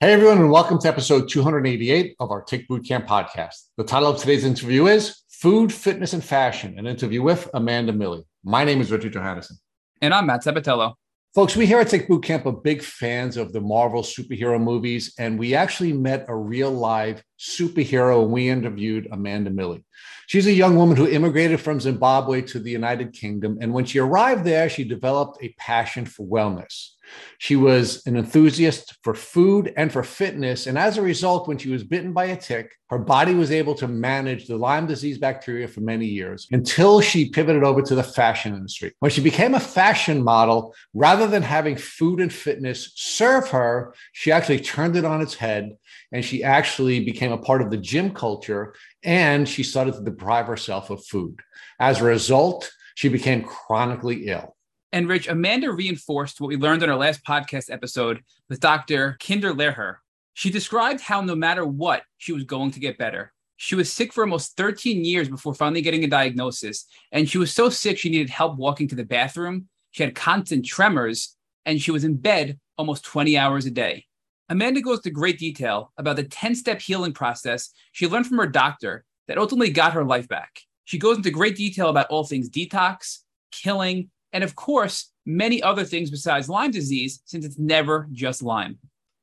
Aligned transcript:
Hey, 0.00 0.12
everyone, 0.12 0.38
and 0.38 0.52
welcome 0.52 0.78
to 0.78 0.86
episode 0.86 1.28
288 1.28 2.14
of 2.20 2.30
our 2.30 2.40
Tick 2.40 2.68
Bootcamp 2.68 3.08
podcast. 3.08 3.64
The 3.76 3.82
title 3.82 4.08
of 4.08 4.20
today's 4.20 4.44
interview 4.44 4.86
is 4.86 5.24
Food, 5.28 5.72
Fitness, 5.72 6.12
and 6.12 6.22
Fashion, 6.22 6.78
an 6.78 6.86
interview 6.86 7.20
with 7.20 7.50
Amanda 7.52 7.92
Milley. 7.92 8.22
My 8.44 8.62
name 8.62 8.80
is 8.80 8.92
Richard 8.92 9.14
Johannesson. 9.14 9.54
And 10.00 10.14
I'm 10.14 10.26
Matt 10.26 10.44
Sabatello. 10.44 10.94
Folks, 11.34 11.56
we 11.56 11.66
here 11.66 11.80
at 11.80 11.88
Tick 11.88 12.08
Bootcamp 12.08 12.46
are 12.46 12.52
big 12.52 12.80
fans 12.80 13.36
of 13.36 13.52
the 13.52 13.60
Marvel 13.60 14.02
superhero 14.02 14.62
movies, 14.62 15.14
and 15.18 15.36
we 15.36 15.56
actually 15.56 15.92
met 15.92 16.26
a 16.28 16.36
real 16.36 16.70
live 16.70 17.20
superhero 17.36 18.22
when 18.22 18.30
we 18.30 18.48
interviewed 18.48 19.08
Amanda 19.10 19.50
Milley. 19.50 19.82
She's 20.28 20.46
a 20.46 20.52
young 20.52 20.76
woman 20.76 20.96
who 20.96 21.08
immigrated 21.08 21.58
from 21.58 21.80
Zimbabwe 21.80 22.42
to 22.42 22.60
the 22.60 22.70
United 22.70 23.14
Kingdom, 23.14 23.58
and 23.60 23.72
when 23.72 23.84
she 23.84 23.98
arrived 23.98 24.44
there, 24.44 24.68
she 24.68 24.84
developed 24.84 25.42
a 25.42 25.52
passion 25.58 26.06
for 26.06 26.24
wellness. 26.24 26.90
She 27.38 27.56
was 27.56 28.04
an 28.06 28.16
enthusiast 28.16 28.96
for 29.02 29.14
food 29.14 29.72
and 29.76 29.92
for 29.92 30.02
fitness. 30.02 30.66
And 30.66 30.76
as 30.76 30.98
a 30.98 31.02
result, 31.02 31.46
when 31.46 31.58
she 31.58 31.70
was 31.70 31.84
bitten 31.84 32.12
by 32.12 32.26
a 32.26 32.36
tick, 32.36 32.72
her 32.90 32.98
body 32.98 33.34
was 33.34 33.50
able 33.50 33.74
to 33.76 33.86
manage 33.86 34.46
the 34.46 34.56
Lyme 34.56 34.86
disease 34.86 35.18
bacteria 35.18 35.68
for 35.68 35.80
many 35.80 36.06
years 36.06 36.48
until 36.50 37.00
she 37.00 37.30
pivoted 37.30 37.62
over 37.62 37.82
to 37.82 37.94
the 37.94 38.02
fashion 38.02 38.54
industry. 38.54 38.92
When 38.98 39.10
she 39.10 39.20
became 39.20 39.54
a 39.54 39.60
fashion 39.60 40.22
model, 40.22 40.74
rather 40.94 41.26
than 41.26 41.42
having 41.42 41.76
food 41.76 42.20
and 42.20 42.32
fitness 42.32 42.92
serve 42.96 43.48
her, 43.50 43.94
she 44.12 44.32
actually 44.32 44.60
turned 44.60 44.96
it 44.96 45.04
on 45.04 45.20
its 45.20 45.34
head 45.34 45.76
and 46.12 46.24
she 46.24 46.42
actually 46.42 47.04
became 47.04 47.32
a 47.32 47.38
part 47.38 47.62
of 47.62 47.70
the 47.70 47.76
gym 47.76 48.10
culture 48.10 48.74
and 49.04 49.48
she 49.48 49.62
started 49.62 49.94
to 49.94 50.02
deprive 50.02 50.46
herself 50.46 50.90
of 50.90 51.04
food. 51.04 51.38
As 51.78 52.00
a 52.00 52.04
result, 52.04 52.72
she 52.94 53.08
became 53.08 53.44
chronically 53.44 54.26
ill. 54.26 54.56
And 54.92 55.08
Rich, 55.08 55.28
Amanda 55.28 55.70
reinforced 55.70 56.40
what 56.40 56.48
we 56.48 56.56
learned 56.56 56.82
on 56.82 56.88
our 56.88 56.96
last 56.96 57.22
podcast 57.24 57.70
episode 57.70 58.22
with 58.48 58.60
Dr. 58.60 59.18
Kinderlehrer. 59.20 59.96
She 60.32 60.50
described 60.50 61.00
how 61.00 61.20
no 61.20 61.34
matter 61.34 61.64
what, 61.66 62.04
she 62.16 62.32
was 62.32 62.44
going 62.44 62.70
to 62.70 62.80
get 62.80 62.96
better. 62.96 63.32
She 63.56 63.74
was 63.74 63.92
sick 63.92 64.12
for 64.12 64.22
almost 64.22 64.56
13 64.56 65.04
years 65.04 65.28
before 65.28 65.52
finally 65.52 65.82
getting 65.82 66.04
a 66.04 66.08
diagnosis. 66.08 66.86
And 67.12 67.28
she 67.28 67.36
was 67.38 67.52
so 67.52 67.68
sick, 67.68 67.98
she 67.98 68.08
needed 68.08 68.30
help 68.30 68.56
walking 68.56 68.88
to 68.88 68.94
the 68.94 69.04
bathroom. 69.04 69.68
She 69.90 70.04
had 70.04 70.14
constant 70.14 70.64
tremors, 70.64 71.36
and 71.66 71.82
she 71.82 71.90
was 71.90 72.04
in 72.04 72.16
bed 72.16 72.58
almost 72.78 73.04
20 73.04 73.36
hours 73.36 73.66
a 73.66 73.70
day. 73.70 74.06
Amanda 74.48 74.80
goes 74.80 75.00
to 75.00 75.10
great 75.10 75.38
detail 75.38 75.92
about 75.98 76.16
the 76.16 76.24
10 76.24 76.54
step 76.54 76.80
healing 76.80 77.12
process 77.12 77.70
she 77.92 78.06
learned 78.06 78.26
from 78.26 78.38
her 78.38 78.46
doctor 78.46 79.04
that 79.26 79.36
ultimately 79.36 79.70
got 79.70 79.92
her 79.92 80.04
life 80.04 80.28
back. 80.28 80.60
She 80.84 80.96
goes 80.96 81.18
into 81.18 81.30
great 81.30 81.56
detail 81.56 81.90
about 81.90 82.06
all 82.06 82.24
things 82.24 82.48
detox, 82.48 83.18
killing, 83.50 84.10
and 84.32 84.44
of 84.44 84.54
course, 84.54 85.12
many 85.24 85.62
other 85.62 85.84
things 85.84 86.10
besides 86.10 86.48
Lyme 86.48 86.70
disease, 86.70 87.22
since 87.24 87.44
it's 87.44 87.58
never 87.58 88.08
just 88.12 88.42
Lyme. 88.42 88.78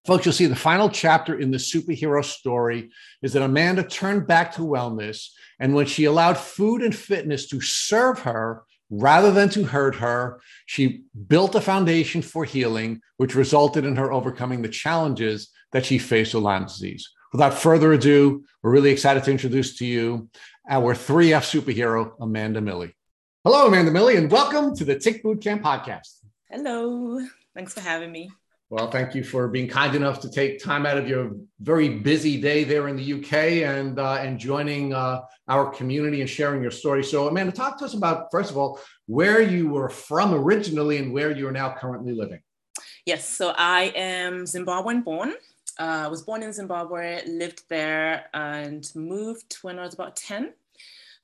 Folks, 0.06 0.26
you'll 0.26 0.34
see 0.34 0.46
the 0.46 0.56
final 0.56 0.88
chapter 0.88 1.40
in 1.40 1.50
the 1.50 1.58
superhero 1.58 2.24
story 2.24 2.92
is 3.24 3.34
that 3.34 3.42
Amanda 3.42 3.82
turned 3.84 4.28
back 4.28 4.54
to 4.54 4.62
wellness. 4.62 5.30
And 5.60 5.74
when 5.74 5.88
she 5.88 6.06
allowed 6.06 6.38
food 6.38 6.84
and 6.84 6.96
fitness 6.96 7.48
to 7.50 7.60
serve 7.60 8.20
her 8.20 8.64
rather 8.92 9.32
than 9.32 9.50
to 9.50 9.64
hurt 9.64 9.96
her, 9.96 10.42
she 10.68 11.02
built 11.28 11.56
a 11.56 11.62
foundation 11.62 12.22
for 12.22 12.46
healing, 12.46 13.02
which 13.18 13.34
resulted 13.34 13.84
in 13.84 13.96
her 13.96 14.12
overcoming 14.12 14.62
the 14.62 14.70
challenges 14.70 15.50
that 15.72 15.86
she 15.86 15.98
faced 15.98 16.36
with 16.36 16.44
Lyme 16.44 16.66
disease. 16.66 17.10
Without 17.32 17.56
further 17.56 17.92
ado, 17.94 18.46
we're 18.62 18.72
really 18.72 18.92
excited 18.92 19.24
to 19.24 19.32
introduce 19.32 19.76
to 19.78 19.86
you 19.86 20.30
our 20.70 20.94
3F 20.94 21.62
superhero, 21.62 22.14
Amanda 22.22 22.62
Milley. 22.62 22.94
Hello, 23.46 23.68
Amanda 23.68 23.92
Millie, 23.92 24.16
and 24.16 24.32
welcome 24.32 24.76
to 24.76 24.84
the 24.84 24.98
Tick 24.98 25.24
Bootcamp 25.24 25.62
podcast. 25.62 26.22
Hello. 26.50 27.24
Thanks 27.54 27.76
for 27.76 27.80
having 27.80 28.12
me. 28.12 28.32
Well, 28.72 28.90
thank 28.90 29.14
you 29.14 29.24
for 29.24 29.48
being 29.50 29.68
kind 29.68 29.94
enough 29.94 30.20
to 30.22 30.32
take 30.32 30.64
time 30.64 30.88
out 30.88 30.98
of 30.98 31.08
your 31.08 31.30
very 31.60 31.90
busy 32.00 32.42
day 32.42 32.64
there 32.64 32.88
in 32.88 32.96
the 32.96 33.14
UK 33.14 33.34
and 33.72 34.00
uh, 34.00 34.14
and 34.14 34.40
joining 34.40 34.96
uh, 34.96 35.22
our 35.48 35.70
community 35.70 36.22
and 36.22 36.30
sharing 36.30 36.64
your 36.64 36.72
story. 36.72 37.04
So, 37.04 37.28
Amanda, 37.28 37.52
talk 37.52 37.78
to 37.78 37.86
us 37.86 37.94
about 37.94 38.32
first 38.32 38.50
of 38.50 38.58
all 38.58 38.80
where 39.06 39.42
you 39.44 39.70
were 39.70 39.90
from 39.90 40.34
originally 40.34 40.98
and 40.98 41.14
where 41.14 41.30
you 41.30 41.48
are 41.48 41.52
now 41.52 41.76
currently 41.78 42.14
living. 42.16 42.40
Yes, 43.06 43.30
so 43.30 43.54
I 43.56 43.94
am 43.96 44.46
Zimbabwean 44.46 45.04
born. 45.04 45.36
Uh, 45.80 46.06
I 46.06 46.08
was 46.08 46.24
born 46.24 46.42
in 46.42 46.52
Zimbabwe, 46.52 47.22
lived 47.28 47.62
there, 47.70 48.26
and 48.34 48.84
moved 48.96 49.58
when 49.62 49.78
I 49.78 49.84
was 49.84 49.94
about 49.94 50.16
ten 50.16 50.54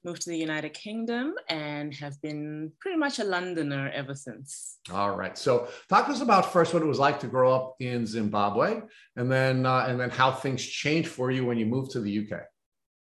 moved 0.04 0.22
to 0.24 0.30
the 0.30 0.38
United 0.38 0.74
Kingdom 0.74 1.36
and 1.50 1.94
have 1.96 2.20
been 2.22 2.72
pretty 2.80 2.98
much 2.98 3.20
a 3.20 3.24
Londoner 3.24 3.90
ever 3.94 4.16
since. 4.16 4.80
All 4.92 5.16
right. 5.16 5.38
So 5.38 5.68
talk 5.90 6.08
to 6.08 6.12
us 6.12 6.22
about 6.22 6.52
first 6.52 6.74
what 6.74 6.82
it 6.82 6.88
was 6.88 7.00
like 7.00 7.20
to 7.20 7.28
grow 7.28 7.54
up 7.54 7.76
in 7.80 8.06
Zimbabwe 8.06 8.82
and 9.16 9.32
then 9.32 9.66
uh, 9.66 9.86
and 9.88 10.00
then 10.00 10.10
how 10.10 10.32
things 10.32 10.66
changed 10.66 11.10
for 11.10 11.32
you 11.32 11.46
when 11.46 11.58
you 11.58 11.66
moved 11.66 11.92
to 11.92 12.02
the 12.02 12.20
UK. 12.20 12.42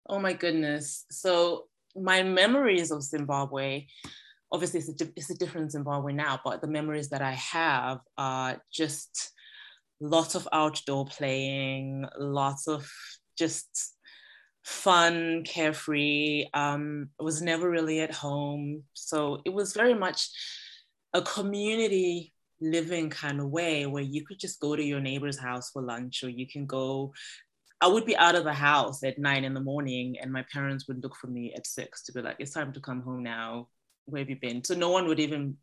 Oh 0.09 0.19
my 0.19 0.33
goodness. 0.33 1.05
So 1.11 1.65
my 1.95 2.23
memories 2.23 2.91
of 2.91 3.03
Zimbabwe, 3.03 3.85
obviously 4.51 4.79
it's 4.79 5.01
a, 5.01 5.07
it's 5.15 5.29
a 5.29 5.37
different 5.37 5.71
Zimbabwe 5.71 6.13
now, 6.13 6.39
but 6.43 6.61
the 6.61 6.67
memories 6.67 7.09
that 7.09 7.21
I 7.21 7.33
have 7.33 7.99
are 8.17 8.61
just 8.71 9.31
lots 10.01 10.35
of 10.35 10.47
outdoor 10.51 11.05
playing, 11.05 12.05
lots 12.17 12.67
of 12.67 12.89
just 13.37 13.95
fun, 14.63 15.43
carefree. 15.45 16.45
Um, 16.53 17.09
was 17.19 17.41
never 17.41 17.69
really 17.69 18.01
at 18.01 18.13
home. 18.13 18.83
So 18.93 19.41
it 19.45 19.53
was 19.53 19.73
very 19.73 19.93
much 19.93 20.29
a 21.13 21.21
community 21.21 22.33
living 22.61 23.09
kind 23.09 23.39
of 23.39 23.49
way 23.49 23.85
where 23.85 24.03
you 24.03 24.25
could 24.25 24.39
just 24.39 24.59
go 24.59 24.75
to 24.75 24.83
your 24.83 24.99
neighbor's 24.99 25.39
house 25.39 25.71
for 25.71 25.81
lunch 25.81 26.23
or 26.23 26.29
you 26.29 26.47
can 26.47 26.65
go. 26.65 27.13
I 27.81 27.87
would 27.87 28.05
be 28.05 28.17
out 28.17 28.35
of 28.35 28.43
the 28.43 28.53
house 28.53 29.03
at 29.03 29.17
nine 29.17 29.45
in 29.45 29.53
the 29.53 29.61
morning 29.61 30.17
and 30.21 30.31
my 30.31 30.43
parents 30.51 30.87
would 30.87 31.01
look 31.01 31.15
for 31.15 31.27
me 31.27 31.53
at 31.55 31.65
six 31.65 32.03
to 32.03 32.11
be 32.11 32.21
like, 32.21 32.35
it's 32.39 32.51
time 32.51 32.73
to 32.73 32.81
come 32.81 33.01
home 33.01 33.23
now. 33.23 33.69
Where 34.05 34.19
have 34.19 34.29
you 34.29 34.37
been? 34.39 34.63
So 34.63 34.75
no 34.75 34.89
one 34.89 35.07
would 35.07 35.19
even 35.19 35.57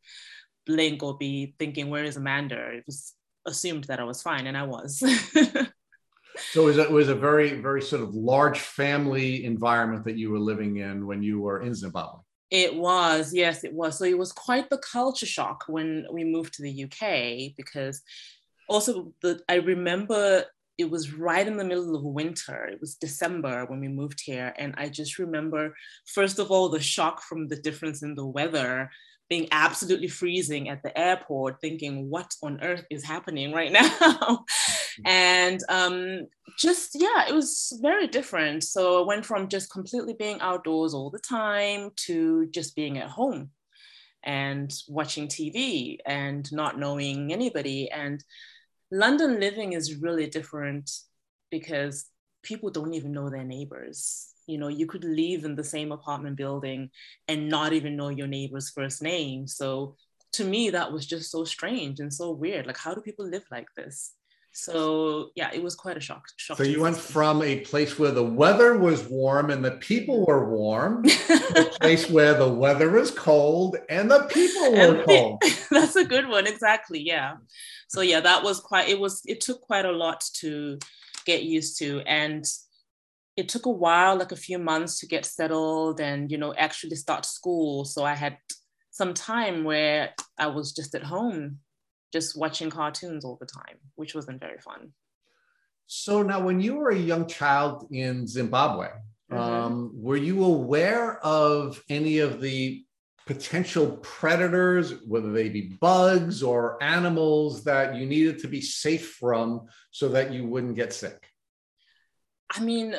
blink 0.65 1.03
or 1.03 1.19
be 1.19 1.55
thinking, 1.59 1.91
where 1.91 2.05
is 2.05 2.17
Amanda? 2.17 2.71
It 2.71 2.85
was 2.87 3.13
assumed 3.47 3.85
that 3.85 4.01
I 4.01 4.05
was 4.05 4.23
fine 4.23 4.47
and 4.47 4.57
I 4.57 4.63
was. 4.63 5.03
So 6.57 6.63
it 6.63 6.67
was, 6.69 6.79
a, 6.79 6.83
it 6.85 6.91
was 6.91 7.09
a 7.11 7.15
very, 7.15 7.61
very 7.61 7.83
sort 7.83 8.01
of 8.01 8.15
large 8.15 8.61
family 8.61 9.45
environment 9.45 10.07
that 10.07 10.17
you 10.17 10.31
were 10.31 10.39
living 10.39 10.79
in 10.79 11.07
when 11.07 11.23
you 11.23 11.39
were 11.39 11.61
in 11.61 11.75
Zimbabwe. 11.75 12.21
It 12.51 12.75
was, 12.75 13.35
yes, 13.35 13.63
it 13.63 13.75
was. 13.75 13.99
So 13.99 14.07
it 14.07 14.17
was 14.17 14.33
quite 14.33 14.71
the 14.71 14.79
culture 14.79 15.27
shock 15.27 15.65
when 15.69 16.07
we 16.11 16.25
moved 16.25 16.55
to 16.55 16.63
the 16.63 16.85
UK 16.85 17.55
because 17.59 18.01
also 18.71 19.13
the 19.21 19.43
I 19.51 19.57
remember 19.57 20.45
it 20.79 20.91
was 20.91 21.13
right 21.13 21.47
in 21.47 21.59
the 21.59 21.65
middle 21.65 21.95
of 21.95 22.03
winter. 22.03 22.65
It 22.65 22.81
was 22.81 22.95
December 22.95 23.67
when 23.67 23.81
we 23.81 23.89
moved 23.89 24.23
here. 24.25 24.55
And 24.57 24.75
I 24.79 24.89
just 24.89 25.19
remember, 25.19 25.75
first 26.07 26.39
of 26.39 26.51
all, 26.51 26.71
the 26.71 26.81
shock 26.81 27.21
from 27.21 27.49
the 27.49 27.57
difference 27.57 28.03
in 28.03 28.15
the 28.15 28.25
weather 28.27 28.89
being 29.29 29.49
absolutely 29.51 30.09
freezing 30.09 30.69
at 30.69 30.83
the 30.83 30.97
airport, 30.99 31.61
thinking, 31.61 32.09
what 32.09 32.33
on 32.43 32.63
earth 32.63 32.85
is 32.91 33.05
happening 33.05 33.53
right 33.53 33.73
now? 34.21 34.45
and 35.05 35.61
um, 35.69 36.27
just, 36.59 36.91
yeah, 36.95 37.29
it 37.29 37.35
was 37.35 37.79
very 37.83 38.07
different. 38.07 38.63
So 38.65 39.03
I 39.03 39.07
went 39.07 39.27
from 39.27 39.49
just 39.49 39.71
completely 39.71 40.15
being 40.15 40.41
outdoors 40.41 40.95
all 40.95 41.11
the 41.11 41.19
time 41.19 41.91
to 42.07 42.47
just 42.51 42.77
being 42.77 42.99
at 42.99 43.09
home 43.09 43.51
and 44.23 44.73
watching 44.89 45.29
TV 45.29 45.99
and 46.07 46.51
not 46.53 46.79
knowing 46.79 47.33
anybody. 47.33 47.91
And 47.91 48.23
London 48.91 49.41
living 49.41 49.73
is 49.73 49.97
really 49.97 50.29
different 50.29 50.91
because 51.51 52.07
people 52.43 52.71
don't 52.71 52.95
even 52.95 53.13
know 53.13 53.29
their 53.29 53.45
neighbors 53.45 54.33
you 54.47 54.59
know 54.59 54.69
you 54.69 54.87
could 54.87 55.05
live 55.05 55.45
in 55.45 55.55
the 55.55 55.65
same 55.65 55.93
apartment 55.93 56.37
building 56.37 56.91
and 57.29 57.49
not 57.49 57.73
even 57.73 57.97
know 57.97 58.09
your 58.09 58.27
neighbor's 58.27 58.71
first 58.71 59.03
name. 59.03 59.47
So 59.47 59.97
to 60.35 60.45
me 60.45 60.71
that 60.71 60.93
was 60.93 61.07
just 61.07 61.31
so 61.31 61.45
strange 61.45 62.01
and 62.01 62.13
so 62.13 62.31
weird. 62.31 62.67
Like 62.67 62.79
how 62.79 62.95
do 62.95 63.01
people 63.01 63.27
live 63.27 63.45
like 63.51 63.69
this? 63.77 64.13
So 64.53 65.31
yeah 65.35 65.51
it 65.53 65.63
was 65.63 65.75
quite 65.75 65.97
a 65.97 66.01
shock, 66.01 66.25
shock 66.37 66.57
so 66.57 66.63
you 66.63 66.81
went 66.81 66.97
from 66.97 67.43
a 67.43 67.61
place 67.61 67.99
where 67.99 68.13
the 68.13 68.25
weather 68.25 68.79
was 68.79 69.05
warm 69.05 69.51
and 69.51 69.65
the 69.65 69.73
people 69.73 70.25
were 70.25 70.49
warm 70.49 71.03
to 71.05 71.67
a 71.67 71.79
place 71.79 72.09
where 72.09 72.35
the 72.35 72.49
weather 72.49 72.91
was 72.91 73.11
cold 73.11 73.77
and 73.91 74.11
the 74.11 74.23
people 74.31 74.73
were 74.73 75.05
cold. 75.07 75.43
that's 75.71 75.97
a 75.97 76.05
good 76.05 76.29
one 76.29 76.47
exactly 76.47 77.01
yeah. 77.01 77.35
So 77.89 78.01
yeah 78.01 78.21
that 78.21 78.43
was 78.43 78.61
quite 78.61 78.89
it 78.89 78.99
was 78.99 79.23
it 79.27 79.41
took 79.41 79.61
quite 79.61 79.85
a 79.85 79.93
lot 79.93 80.25
to 80.41 80.79
get 81.27 81.43
used 81.43 81.79
to. 81.81 82.01
And 82.07 82.47
it 83.37 83.49
took 83.49 83.67
a 83.67 83.71
while, 83.71 84.17
like 84.17 84.33
a 84.33 84.37
few 84.37 84.59
months 84.59 84.99
to 85.01 85.07
get 85.07 85.27
settled 85.27 86.01
and, 86.01 86.31
you 86.31 86.39
know, 86.39 86.55
actually 86.55 86.97
start 86.97 87.27
school. 87.27 87.85
So 87.85 88.05
I 88.05 88.15
had 88.15 88.39
some 88.91 89.13
time 89.13 89.65
where 89.65 90.15
I 90.39 90.47
was 90.47 90.73
just 90.73 90.95
at 90.95 91.03
home, 91.03 91.59
just 92.13 92.37
watching 92.37 92.71
cartoons 92.71 93.25
all 93.25 93.37
the 93.39 93.47
time, 93.47 93.77
which 93.97 94.15
wasn't 94.15 94.41
very 94.41 94.59
fun. 94.59 94.93
So 95.87 96.23
now, 96.23 96.41
when 96.41 96.61
you 96.61 96.77
were 96.77 96.91
a 96.91 96.99
young 96.99 97.27
child 97.27 97.87
in 97.93 98.27
Zimbabwe, 98.27 98.89
mm-hmm. 99.31 99.37
um, 99.37 99.91
were 99.95 100.17
you 100.17 100.43
aware 100.43 101.19
of 101.19 101.81
any 101.89 102.19
of 102.19 102.41
the 102.41 102.85
potential 103.27 103.99
predators, 103.99 104.95
whether 105.05 105.31
they 105.33 105.49
be 105.49 105.77
bugs 105.81 106.43
or 106.43 106.83
animals 106.83 107.65
that 107.65 107.97
you 107.97 108.07
needed 108.07 108.39
to 108.39 108.49
be 108.49 108.61
safe 108.61 109.11
from 109.21 109.67
so 109.91 110.09
that 110.09 110.33
you 110.33 110.47
wouldn't 110.47 110.77
get 110.77 110.93
sick? 110.93 111.29
I 112.51 112.61
mean, 112.61 112.97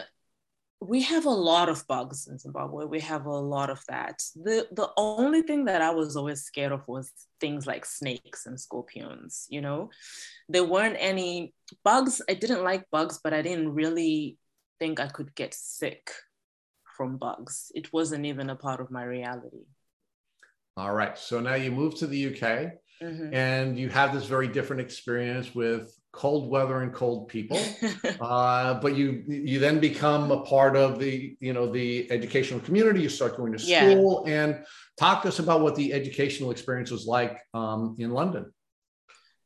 we 0.79 1.01
have 1.01 1.25
a 1.25 1.29
lot 1.29 1.69
of 1.69 1.88
bugs 1.88 2.27
in 2.27 2.38
Zimbabwe. 2.38 2.85
We 2.85 3.00
have 3.00 3.25
a 3.25 3.31
lot 3.31 3.69
of 3.69 3.83
that. 3.88 4.21
The 4.35 4.68
the 4.71 4.89
only 4.95 5.41
thing 5.41 5.65
that 5.65 5.81
I 5.81 5.89
was 5.89 6.15
always 6.15 6.44
scared 6.44 6.71
of 6.71 6.88
was 6.88 7.12
things 7.39 7.65
like 7.65 7.85
snakes 7.85 8.45
and 8.45 8.59
scorpions, 8.59 9.47
you 9.50 9.62
know. 9.62 9.89
There 10.50 10.63
weren't 10.63 10.97
any 11.00 11.53
bugs. 11.83 12.21
I 12.29 12.35
didn't 12.35 12.63
like 12.63 12.89
bugs, 12.91 13.19
but 13.24 13.33
I 13.33 13.41
didn't 13.41 13.74
really 13.74 14.38
think 14.79 15.00
I 15.00 15.07
could 15.07 15.33
get 15.33 15.53
sick 15.53 16.12
from 16.95 17.18
bugs. 17.18 17.71
It 17.73 17.91
wasn't 17.91 18.25
even 18.25 18.50
a 18.50 18.56
part 18.56 18.80
of 18.80 18.91
my 18.91 19.03
reality. 19.03 19.65
All 20.75 20.94
right. 20.94 21.18
So 21.18 21.39
now 21.39 21.56
you 21.56 21.71
move 21.71 21.95
to 21.95 22.07
the 22.07 22.27
UK 22.27 22.73
mm-hmm. 23.01 23.33
and 23.33 23.80
you 23.80 23.89
have 23.89 24.13
this 24.13 24.25
very 24.25 24.47
different 24.47 24.81
experience 24.81 25.56
with 25.56 25.96
cold 26.12 26.50
weather 26.50 26.81
and 26.81 26.94
cold 26.94 27.27
people. 27.27 27.59
uh, 28.21 28.75
but 28.75 28.95
you 28.95 29.24
you 29.27 29.59
then 29.59 29.80
become 29.80 30.31
a 30.31 30.42
part 30.42 30.75
of 30.75 31.00
the 31.00 31.36
you 31.39 31.54
know 31.54 31.71
the 31.71 32.09
educational 32.12 32.59
community. 32.59 33.01
You 33.01 33.09
start 33.09 33.38
going 33.38 33.54
to 33.54 33.59
school 33.59 34.24
yeah. 34.25 34.44
and 34.44 34.65
talk 34.98 35.21
to 35.24 35.27
us 35.27 35.39
about 35.39 35.62
what 35.62 35.75
the 35.75 35.94
educational 35.94 36.51
experience 36.51 36.92
was 36.92 37.06
like 37.06 37.39
um, 37.54 37.95
in 38.00 38.12
London. 38.12 38.51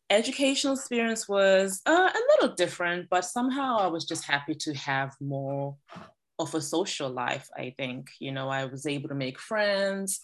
Educational 0.10 0.74
experience 0.74 1.28
was 1.28 1.82
uh, 1.86 2.10
a 2.14 2.22
little 2.34 2.56
different, 2.56 3.08
but 3.10 3.24
somehow 3.24 3.78
I 3.78 3.88
was 3.88 4.06
just 4.06 4.26
happy 4.26 4.56
to 4.56 4.74
have 4.74 5.14
more 5.22 5.78
of 6.38 6.54
a 6.54 6.62
social 6.62 7.10
life. 7.10 7.48
I 7.56 7.74
think 7.78 8.10
you 8.20 8.32
know 8.32 8.50
I 8.50 8.66
was 8.66 8.86
able 8.86 9.10
to 9.10 9.16
make 9.16 9.40
friends 9.40 10.22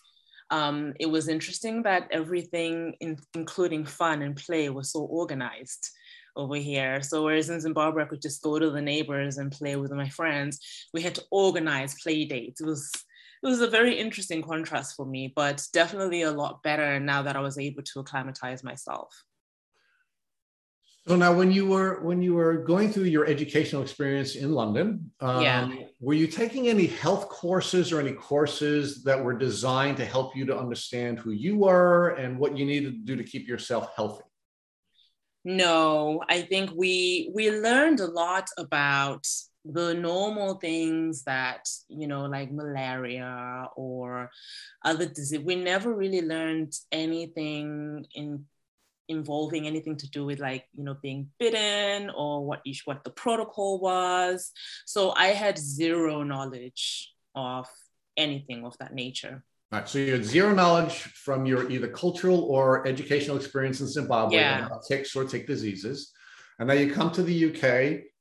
um, 0.50 0.94
it 1.00 1.08
was 1.08 1.28
interesting 1.28 1.84
that 1.84 2.08
everything, 2.12 2.96
in, 3.02 3.18
including 3.36 3.86
fun 3.86 4.22
and 4.22 4.36
play, 4.36 4.70
was 4.70 4.92
so 4.92 5.02
organized 5.02 5.90
over 6.38 6.56
here. 6.56 7.02
So 7.02 7.24
whereas 7.24 7.50
in 7.50 7.60
Zimbabwe, 7.60 8.04
I 8.04 8.06
could 8.06 8.22
just 8.22 8.42
go 8.42 8.60
to 8.60 8.70
the 8.70 8.82
neighbors 8.82 9.38
and 9.38 9.52
play 9.52 9.76
with 9.76 9.92
my 9.92 10.10
friends, 10.10 10.60
we 10.94 11.02
had 11.02 11.16
to 11.16 11.24
organize 11.32 12.02
play 12.02 12.26
dates. 12.26 12.62
It 12.62 12.66
was 12.66 12.92
it 13.44 13.48
was 13.48 13.62
a 13.62 13.68
very 13.68 13.98
interesting 13.98 14.42
contrast 14.42 14.96
for 14.96 15.06
me, 15.06 15.32
but 15.36 15.64
definitely 15.72 16.24
a 16.24 16.32
lot 16.32 16.64
better 16.64 17.00
now 17.00 17.22
that 17.22 17.36
I 17.36 17.40
was 17.40 17.58
able 17.58 17.84
to 17.84 18.00
acclimatize 18.00 18.64
myself. 18.64 19.24
So 21.08 21.16
now, 21.16 21.32
when 21.32 21.54
you 21.54 21.66
were 21.66 22.02
when 22.02 22.22
you 22.22 22.34
were 22.34 22.58
going 22.58 22.92
through 22.92 23.06
your 23.06 23.26
educational 23.26 23.82
experience 23.82 24.36
in 24.36 24.52
London, 24.52 25.10
um, 25.22 25.42
yeah. 25.42 25.70
were 26.02 26.16
you 26.16 26.28
taking 26.28 26.68
any 26.68 26.88
health 26.88 27.30
courses 27.30 27.94
or 27.94 28.02
any 28.02 28.12
courses 28.12 29.04
that 29.04 29.24
were 29.24 29.38
designed 29.38 29.96
to 29.98 30.06
help 30.06 30.36
you 30.36 30.46
to 30.48 30.58
understand 30.58 31.18
who 31.20 31.32
you 31.32 31.58
were 31.58 32.10
and 32.16 32.38
what 32.38 32.58
you 32.58 32.66
needed 32.66 32.92
to 32.92 33.00
do 33.06 33.16
to 33.16 33.24
keep 33.24 33.48
yourself 33.48 33.92
healthy? 33.96 34.26
No, 35.48 36.22
I 36.28 36.42
think 36.42 36.72
we 36.76 37.32
we 37.34 37.50
learned 37.50 38.02
a 38.02 38.12
lot 38.12 38.50
about 38.58 39.26
the 39.64 39.94
normal 39.94 40.56
things 40.56 41.24
that 41.24 41.70
you 41.88 42.06
know 42.06 42.26
like 42.26 42.52
malaria 42.52 43.70
or 43.78 44.30
other 44.84 45.06
disease. 45.06 45.40
We 45.40 45.56
never 45.56 45.94
really 45.94 46.22
learned 46.22 46.74
anything 46.92 48.06
in 48.14 48.44
involving 49.08 49.68
anything 49.68 49.96
to 49.96 50.10
do 50.10 50.26
with 50.26 50.42
like 50.42 50.66
you 50.74 50.84
know 50.84 50.98
being 51.02 51.30
bitten 51.40 52.10
or 52.10 52.46
what 52.46 52.60
each 52.66 52.82
what 52.84 53.06
the 53.06 53.12
protocol 53.12 53.80
was. 53.80 54.52
So 54.86 55.12
i 55.16 55.28
had 55.28 55.58
zero 55.58 56.24
knowledge 56.24 57.14
of 57.36 57.70
anything 58.18 58.66
of 58.66 58.78
that 58.80 58.94
nature 58.94 59.46
right 59.72 59.88
so 59.88 60.00
you 60.00 60.14
had 60.14 60.26
zero 60.26 60.54
knowledge 60.54 60.94
from 60.94 61.46
your 61.46 61.70
either 61.70 61.88
cultural 61.88 62.42
or 62.44 62.88
educational 62.88 63.38
experience 63.38 63.82
in 63.82 63.88
zimbabwe 63.88 64.38
yeah. 64.38 64.66
about 64.66 64.84
ticks 64.88 65.16
or 65.16 65.24
tick 65.24 65.48
diseases 65.48 66.12
and 66.60 66.68
now 66.68 66.74
you 66.74 66.92
come 66.92 67.12
to 67.12 67.24
the 67.24 67.50
uk 67.50 67.64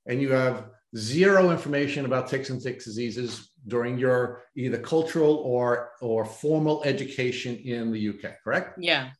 and 0.07 0.21
you 0.21 0.33
have 0.33 0.67
zero 0.97 1.51
information 1.51 2.05
about 2.05 2.29
ticks 2.29 2.51
and 2.51 2.63
tick 2.63 2.83
diseases 2.83 3.51
during 3.67 3.99
your 3.99 4.43
either 4.57 4.79
cultural 4.79 5.37
or 5.37 5.91
or 6.01 6.25
formal 6.25 6.83
education 6.85 7.57
in 7.57 7.93
the 7.93 8.09
uk 8.09 8.43
correct 8.45 8.79
yeah 8.79 9.11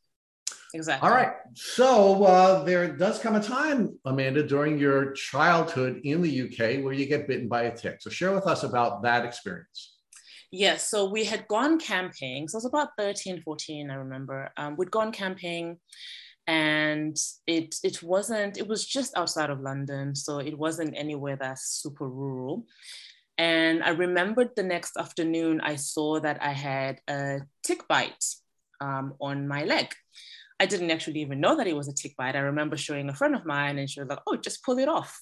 Exactly. 0.75 1.09
All 1.09 1.15
right. 1.15 1.33
So 1.55 2.25
uh, 2.25 2.65
there 2.65 2.89
does 2.89 3.19
come 3.19 3.35
a 3.37 3.43
time, 3.43 3.99
Amanda, 4.05 4.47
during 4.47 4.79
your 4.79 5.13
childhood 5.13 6.01
in 6.05 6.23
the 6.23 6.43
UK 6.43 6.85
where 6.85 6.93
you 6.93 7.07
get 7.07 7.27
bitten 7.27 7.49
by 7.49 7.63
a 7.63 7.77
tick. 7.77 7.97
So 8.01 8.11
share 8.11 8.33
with 8.33 8.47
us 8.47 8.63
about 8.63 9.03
that 9.03 9.25
experience. 9.25 9.96
Yes. 10.51 10.89
So 10.89 11.11
we 11.11 11.25
had 11.25 11.49
gone 11.49 11.79
camping. 11.79 12.49
So 12.49 12.57
I 12.57 12.59
was 12.59 12.65
about 12.67 12.91
13, 12.99 13.43
14, 13.43 13.91
I 13.91 13.95
remember. 13.95 14.51
Um, 14.57 14.77
we'd 14.77 14.91
gone 14.91 15.13
camping 15.13 15.79
and 16.49 17.17
it 17.47 17.75
it 17.83 18.03
wasn't 18.05 18.57
it 18.57 18.69
was 18.69 18.87
just 18.87 19.17
outside 19.19 19.51
of 19.51 19.61
london 19.61 20.15
so 20.15 20.39
it 20.39 20.57
wasn't 20.57 20.95
anywhere 20.97 21.35
that's 21.35 21.83
super 21.83 22.09
rural 22.09 22.65
and 23.37 23.83
i 23.83 23.89
remembered 23.89 24.51
the 24.55 24.63
next 24.63 24.97
afternoon 24.97 25.61
i 25.63 25.75
saw 25.75 26.21
that 26.21 26.41
i 26.41 26.53
had 26.53 27.01
a 27.11 27.41
tick 27.65 27.89
bite 27.89 28.25
um, 28.81 29.15
on 29.21 29.49
my 29.49 29.65
leg 29.65 29.93
I 30.59 30.67
didn't 30.67 30.91
actually 30.91 31.21
even 31.21 31.41
know 31.41 31.57
that 31.57 31.67
it 31.67 31.77
was 31.77 31.89
a 31.89 31.93
tick 31.93 32.17
bite. 32.17 32.37
I 32.37 32.41
remember 32.41 32.77
showing 32.77 33.09
a 33.09 33.15
friend 33.15 33.35
of 33.35 33.45
mine 33.45 33.79
and 33.79 33.91
she 33.91 34.01
was 34.01 34.09
like, 34.09 34.21
oh, 34.27 34.37
just 34.37 34.65
pull 34.65 34.79
it 34.79 34.89
off. 34.89 35.21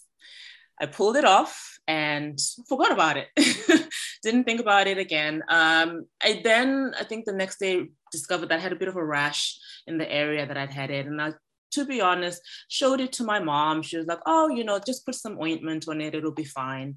I 0.80 0.86
pulled 0.86 1.16
it 1.16 1.24
off 1.24 1.73
and 1.86 2.38
forgot 2.68 2.92
about 2.92 3.16
it. 3.16 3.28
didn't 4.22 4.44
think 4.44 4.60
about 4.60 4.86
it 4.86 4.98
again. 4.98 5.42
Um, 5.48 6.06
I 6.22 6.40
then, 6.42 6.92
I 6.98 7.04
think 7.04 7.26
the 7.26 7.32
next 7.32 7.58
day, 7.58 7.88
discovered 8.10 8.48
that 8.48 8.58
I 8.58 8.62
had 8.62 8.72
a 8.72 8.76
bit 8.76 8.88
of 8.88 8.96
a 8.96 9.04
rash 9.04 9.58
in 9.86 9.98
the 9.98 10.10
area 10.10 10.46
that 10.46 10.56
I'd 10.56 10.72
had 10.72 10.90
it. 10.90 11.06
And 11.06 11.20
I, 11.20 11.32
to 11.72 11.84
be 11.84 12.00
honest, 12.00 12.40
showed 12.68 13.00
it 13.00 13.12
to 13.14 13.24
my 13.24 13.40
mom. 13.40 13.82
She 13.82 13.96
was 13.96 14.06
like, 14.06 14.20
oh, 14.24 14.48
you 14.48 14.64
know, 14.64 14.78
just 14.78 15.04
put 15.04 15.14
some 15.14 15.38
ointment 15.40 15.88
on 15.88 16.00
it, 16.00 16.14
it'll 16.14 16.32
be 16.32 16.44
fine. 16.44 16.96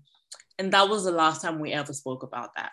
And 0.60 0.72
that 0.74 0.90
was 0.90 1.04
the 1.04 1.12
last 1.12 1.42
time 1.42 1.60
we 1.60 1.74
ever 1.74 1.94
spoke 1.94 2.24
about 2.24 2.56
that. 2.56 2.72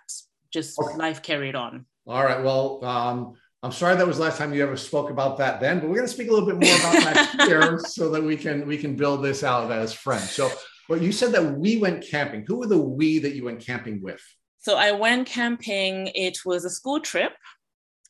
Just 0.52 0.78
okay. 0.78 0.96
life 0.96 1.22
carried 1.22 1.54
on. 1.54 1.86
All 2.06 2.24
right. 2.24 2.42
Well, 2.42 2.84
um, 2.84 3.34
I'm 3.62 3.72
sorry 3.72 3.96
that 3.96 4.06
was 4.06 4.18
the 4.18 4.24
last 4.24 4.38
time 4.38 4.52
you 4.52 4.62
ever 4.62 4.76
spoke 4.76 5.10
about 5.10 5.38
that 5.38 5.58
then, 5.58 5.80
but 5.80 5.88
we're 5.88 5.96
going 5.96 6.06
to 6.06 6.12
speak 6.12 6.28
a 6.28 6.32
little 6.32 6.46
bit 6.46 6.56
more 6.56 6.76
about 6.76 7.02
that 7.02 7.46
here 7.48 7.78
so 7.78 8.10
that 8.10 8.22
we 8.22 8.36
can 8.36 8.66
we 8.66 8.76
can 8.76 8.94
build 8.94 9.24
this 9.24 9.42
out 9.42 9.72
as 9.72 9.92
friends. 9.92 10.30
So, 10.30 10.50
well, 10.88 11.02
you 11.02 11.12
said 11.12 11.32
that 11.32 11.58
we 11.58 11.78
went 11.78 12.06
camping. 12.06 12.44
Who 12.46 12.56
were 12.56 12.66
the 12.66 12.78
we 12.78 13.18
that 13.20 13.34
you 13.34 13.44
went 13.44 13.60
camping 13.60 14.02
with? 14.02 14.22
So 14.58 14.76
I 14.76 14.92
went 14.92 15.26
camping. 15.26 16.10
It 16.14 16.38
was 16.44 16.64
a 16.64 16.70
school 16.70 17.00
trip. 17.00 17.32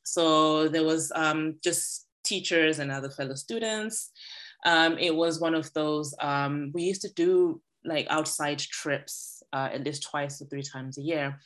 So 0.04 0.68
there 0.68 0.84
was 0.84 1.10
um, 1.14 1.56
just 1.62 2.06
teachers 2.24 2.78
and 2.78 2.90
other 2.90 3.10
fellow 3.10 3.34
students. 3.34 4.10
Um, 4.64 4.98
it 4.98 5.14
was 5.14 5.40
one 5.40 5.54
of 5.54 5.72
those 5.74 6.14
um, 6.20 6.70
we 6.72 6.84
used 6.84 7.02
to 7.02 7.12
do 7.12 7.60
like 7.84 8.06
outside 8.08 8.58
trips 8.58 9.42
uh, 9.52 9.68
at 9.72 9.84
least 9.84 10.02
twice 10.02 10.40
or 10.40 10.46
three 10.46 10.62
times 10.62 10.98
a 10.98 11.02
year. 11.02 11.38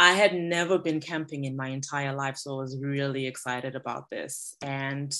I 0.00 0.12
had 0.12 0.34
never 0.34 0.78
been 0.78 0.98
camping 0.98 1.44
in 1.44 1.54
my 1.54 1.68
entire 1.68 2.14
life, 2.14 2.38
so 2.38 2.54
I 2.54 2.62
was 2.62 2.78
really 2.80 3.26
excited 3.26 3.76
about 3.76 4.08
this. 4.08 4.56
And 4.62 5.14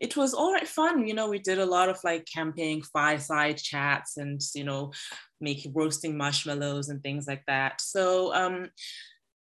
it 0.00 0.16
was 0.16 0.34
all 0.34 0.52
right 0.52 0.66
fun. 0.66 1.06
You 1.06 1.14
know, 1.14 1.30
we 1.30 1.38
did 1.38 1.60
a 1.60 1.64
lot 1.64 1.88
of 1.88 2.00
like 2.02 2.26
camping, 2.26 2.82
fireside 2.82 3.58
chats, 3.58 4.16
and, 4.16 4.40
you 4.52 4.64
know, 4.64 4.92
making 5.40 5.72
roasting 5.72 6.16
marshmallows 6.16 6.88
and 6.88 7.00
things 7.00 7.28
like 7.28 7.44
that. 7.46 7.80
So, 7.80 8.34
um, 8.34 8.70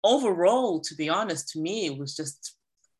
overall, 0.03 0.79
to 0.81 0.95
be 0.95 1.07
honest, 1.07 1.49
to 1.49 1.59
me, 1.59 1.85
it 1.85 1.95
was 1.95 2.15
just 2.15 2.55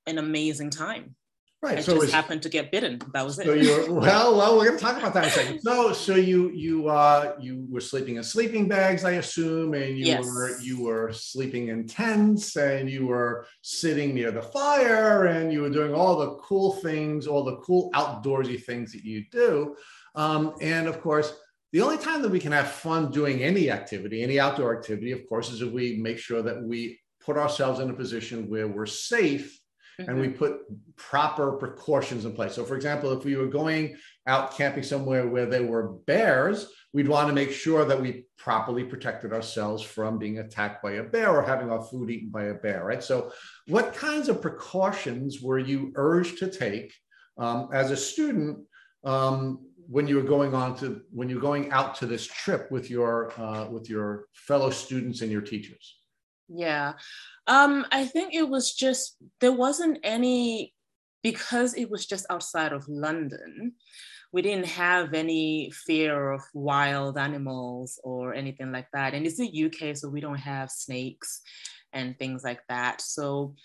an 0.06 0.20
amazing 0.20 0.70
time. 0.70 1.16
Right. 1.62 1.80
I 1.80 1.82
so 1.82 2.00
just 2.00 2.14
happened 2.14 2.42
to 2.44 2.50
get 2.50 2.72
bitten. 2.72 3.02
That 3.14 3.26
was 3.26 3.36
so 3.36 3.52
it. 3.52 3.64
you 3.64 3.88
well, 3.94 4.38
well, 4.38 4.58
we're 4.58 4.68
going 4.68 4.78
to 4.78 4.84
talk 4.84 4.98
about 4.98 5.14
that 5.14 5.26
in 5.26 5.30
a 5.30 5.34
second. 5.34 5.62
So, 5.62 5.92
so 5.92 6.16
you 6.16 6.52
you 6.52 6.88
uh 6.88 7.36
you 7.38 7.68
were 7.70 7.82
sleeping 7.82 8.16
in 8.16 8.24
sleeping 8.24 8.70
bags, 8.70 9.04
I 9.04 9.14
assume, 9.14 9.74
and 9.74 9.98
you 9.98 10.06
yes. 10.06 10.26
were 10.26 10.58
you 10.62 10.82
were 10.82 11.12
sleeping 11.12 11.68
in 11.68 11.86
tents, 11.86 12.56
and 12.56 12.90
you 12.90 13.08
were 13.08 13.46
sitting 13.62 14.16
near 14.16 14.32
the 14.32 14.42
fire, 14.42 15.26
and 15.26 15.52
you 15.52 15.62
were 15.62 15.70
doing 15.70 15.94
all 15.94 16.18
the 16.18 16.36
cool 16.36 16.76
things, 16.76 17.28
all 17.28 17.44
the 17.44 17.58
cool 17.58 17.92
outdoorsy 17.92 18.64
things 18.64 18.94
that 18.94 19.04
you 19.04 19.26
do. 19.30 19.76
Um, 20.16 20.54
and 20.62 20.88
of 20.88 21.02
course, 21.02 21.34
the 21.74 21.82
only 21.82 21.98
time 21.98 22.22
that 22.22 22.32
we 22.32 22.40
can 22.40 22.54
have 22.54 22.72
fun 22.72 23.12
doing 23.12 23.44
any 23.44 23.70
activity, 23.70 24.24
any 24.24 24.40
outdoor 24.40 24.78
activity, 24.78 25.12
of 25.12 25.28
course, 25.28 25.52
is 25.52 25.62
if 25.62 25.72
we 25.74 25.98
make 25.98 26.20
sure 26.20 26.42
that 26.42 26.64
we 26.64 27.00
put 27.20 27.36
ourselves 27.36 27.82
in 27.82 27.90
a 27.90 27.94
position 27.94 28.50
where 28.50 28.70
we're 28.70 28.86
safe 28.86 29.59
mm-hmm. 30.00 30.10
and 30.10 30.20
we 30.20 30.30
put 30.30 30.62
proper 30.96 31.54
precautions 31.54 32.26
in 32.26 32.34
place. 32.34 32.54
So, 32.54 32.64
for 32.64 32.76
example, 32.76 33.12
if 33.12 33.26
we 33.26 33.36
were 33.36 33.48
going 33.48 33.96
out 34.28 34.56
camping 34.56 34.84
somewhere 34.84 35.28
where 35.28 35.46
there 35.46 35.64
were 35.64 35.94
bears, 36.08 36.72
we'd 36.94 37.08
want 37.08 37.28
to 37.28 37.34
make 37.34 37.52
sure 37.52 37.86
that 37.86 38.00
we 38.00 38.26
properly 38.38 38.84
protected 38.84 39.34
ourselves 39.34 39.84
from 39.84 40.18
being 40.18 40.40
attacked 40.40 40.82
by 40.82 40.94
a 40.94 41.04
bear 41.04 41.30
or 41.30 41.44
having 41.44 41.70
our 41.70 41.82
food 41.82 42.10
eaten 42.10 42.30
by 42.30 42.46
a 42.46 42.54
bear, 42.54 42.86
right? 42.86 43.04
So, 43.04 43.32
what 43.68 43.94
kinds 43.94 44.30
of 44.30 44.42
precautions 44.42 45.42
were 45.42 45.60
you 45.60 45.92
urged 45.96 46.40
to 46.40 46.50
take 46.50 46.94
um, 47.38 47.70
as 47.74 47.92
a 47.92 47.98
student 47.98 48.60
um, 49.04 49.66
when 49.90 50.08
you 50.08 50.16
were 50.16 50.22
going 50.22 50.54
on 50.54 50.78
to 50.78 51.02
when 51.12 51.30
you're 51.30 51.42
going 51.42 51.72
out 51.72 51.96
to 51.96 52.06
this 52.06 52.26
trip 52.26 52.72
with 52.72 52.90
your 52.90 53.32
uh, 53.40 53.68
with 53.70 53.90
your 53.90 54.26
fellow 54.34 54.70
students 54.70 55.22
and 55.22 55.32
your 55.32 55.42
teachers? 55.42 56.00
Yeah. 56.50 56.94
Um, 57.50 57.86
I 57.92 58.06
think 58.06 58.34
it 58.34 58.48
was 58.48 58.74
just, 58.74 59.18
there 59.42 59.52
wasn't 59.52 59.98
any, 60.04 60.76
because 61.24 61.74
it 61.74 61.90
was 61.90 62.06
just 62.06 62.28
outside 62.30 62.72
of 62.72 62.88
London, 62.88 63.74
we 64.32 64.44
didn't 64.44 64.68
have 64.68 65.16
any 65.16 65.72
fear 65.72 66.32
of 66.32 66.42
wild 66.54 67.18
animals 67.18 68.00
or 68.04 68.36
anything 68.36 68.72
like 68.72 68.88
that. 68.94 69.16
And 69.16 69.26
it's 69.26 69.38
the 69.38 69.66
UK, 69.66 69.98
so 69.98 70.08
we 70.10 70.22
don't 70.22 70.38
have 70.38 70.70
snakes 70.70 71.42
and 71.92 72.18
things 72.20 72.44
like 72.44 72.62
that. 72.70 73.02
So 73.02 73.56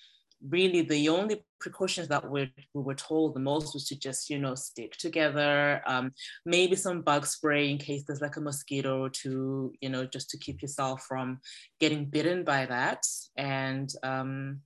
really 0.48 0.82
the 0.82 1.08
only 1.08 1.44
precautions 1.60 2.08
that 2.08 2.28
we, 2.28 2.52
we 2.74 2.82
were 2.82 2.94
told 2.94 3.34
the 3.34 3.40
most 3.40 3.74
was 3.74 3.86
to 3.88 3.98
just 3.98 4.30
you 4.30 4.38
know 4.38 4.54
stick 4.54 4.96
together. 4.96 5.82
Um, 5.86 6.12
maybe 6.44 6.76
some 6.76 7.02
bug 7.02 7.26
spray 7.26 7.70
in 7.70 7.78
case 7.78 8.04
there's 8.06 8.20
like 8.20 8.36
a 8.36 8.40
mosquito 8.40 9.08
to 9.08 9.72
you 9.80 9.88
know 9.88 10.04
just 10.06 10.30
to 10.30 10.38
keep 10.38 10.62
yourself 10.62 11.02
from 11.02 11.40
getting 11.80 12.06
bitten 12.06 12.44
by 12.44 12.66
that. 12.66 13.04
And 13.36 13.92
um, 14.02 14.60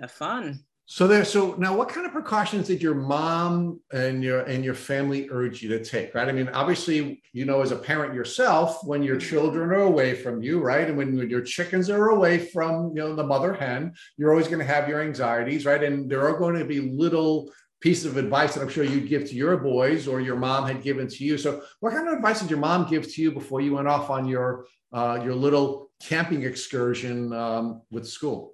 have 0.00 0.10
fun 0.10 0.64
so 0.86 1.06
there, 1.06 1.24
so 1.24 1.54
now, 1.54 1.74
what 1.74 1.88
kind 1.88 2.04
of 2.04 2.12
precautions 2.12 2.66
did 2.66 2.82
your 2.82 2.94
mom 2.94 3.80
and 3.90 4.22
your 4.22 4.40
and 4.40 4.62
your 4.62 4.74
family 4.74 5.28
urge 5.30 5.62
you 5.62 5.70
to 5.70 5.82
take? 5.82 6.14
Right. 6.14 6.28
I 6.28 6.32
mean, 6.32 6.48
obviously, 6.50 7.22
you 7.32 7.46
know, 7.46 7.62
as 7.62 7.72
a 7.72 7.76
parent 7.76 8.12
yourself, 8.12 8.84
when 8.84 9.02
your 9.02 9.16
mm-hmm. 9.16 9.28
children 9.30 9.70
are 9.70 9.80
away 9.80 10.14
from 10.14 10.42
you, 10.42 10.60
right, 10.60 10.86
and 10.86 10.98
when, 10.98 11.16
when 11.16 11.30
your 11.30 11.40
chickens 11.40 11.88
are 11.88 12.08
away 12.08 12.38
from 12.38 12.88
you 12.88 12.96
know 12.96 13.14
the 13.14 13.24
mother 13.24 13.54
hen, 13.54 13.94
you're 14.18 14.30
always 14.30 14.46
going 14.46 14.58
to 14.58 14.64
have 14.64 14.86
your 14.86 15.00
anxieties, 15.00 15.64
right? 15.64 15.82
And 15.82 16.10
there 16.10 16.28
are 16.28 16.36
going 16.36 16.58
to 16.58 16.66
be 16.66 16.80
little 16.80 17.50
pieces 17.80 18.04
of 18.04 18.18
advice 18.18 18.54
that 18.54 18.60
I'm 18.60 18.68
sure 18.68 18.84
you'd 18.84 19.08
give 19.08 19.24
to 19.30 19.34
your 19.34 19.56
boys 19.56 20.06
or 20.06 20.20
your 20.20 20.36
mom 20.36 20.66
had 20.66 20.82
given 20.82 21.08
to 21.08 21.24
you. 21.24 21.38
So, 21.38 21.62
what 21.80 21.94
kind 21.94 22.08
of 22.08 22.14
advice 22.14 22.40
did 22.40 22.50
your 22.50 22.58
mom 22.58 22.90
give 22.90 23.10
to 23.10 23.22
you 23.22 23.32
before 23.32 23.62
you 23.62 23.74
went 23.74 23.88
off 23.88 24.10
on 24.10 24.28
your 24.28 24.66
uh, 24.92 25.18
your 25.24 25.34
little 25.34 25.90
camping 26.02 26.42
excursion 26.42 27.32
um, 27.32 27.80
with 27.90 28.06
school? 28.06 28.53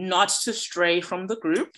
Not 0.00 0.28
to 0.44 0.52
stray 0.52 1.00
from 1.00 1.26
the 1.26 1.36
group 1.36 1.74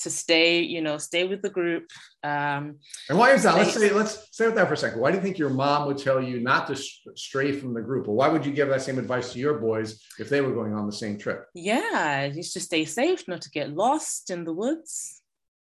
to 0.00 0.10
stay 0.10 0.60
you 0.60 0.80
know 0.80 0.96
stay 0.96 1.26
with 1.26 1.42
the 1.42 1.50
group 1.50 1.90
um 2.22 2.76
and 3.08 3.18
why 3.18 3.32
is 3.32 3.42
that? 3.42 3.56
Let's 3.56 3.74
say 3.74 3.90
let's 3.92 4.28
stay 4.32 4.46
with 4.46 4.54
that 4.56 4.68
for 4.68 4.74
a 4.74 4.76
second. 4.76 5.00
Why 5.00 5.10
do 5.10 5.16
you 5.16 5.22
think 5.22 5.38
your 5.38 5.50
mom 5.50 5.86
would 5.86 5.98
tell 5.98 6.22
you 6.22 6.40
not 6.40 6.66
to 6.68 6.76
stray 6.76 7.52
from 7.52 7.74
the 7.74 7.80
group? 7.80 8.08
Or 8.08 8.14
why 8.14 8.28
would 8.28 8.44
you 8.44 8.52
give 8.52 8.68
that 8.68 8.82
same 8.82 8.98
advice 8.98 9.32
to 9.32 9.38
your 9.38 9.58
boys 9.58 10.02
if 10.18 10.28
they 10.28 10.40
were 10.40 10.52
going 10.52 10.74
on 10.74 10.86
the 10.86 10.92
same 10.92 11.18
trip? 11.18 11.46
Yeah 11.54 12.28
just 12.28 12.52
to 12.54 12.60
stay 12.60 12.84
safe 12.84 13.26
not 13.28 13.42
to 13.42 13.50
get 13.50 13.74
lost 13.74 14.30
in 14.30 14.44
the 14.44 14.52
woods. 14.52 15.14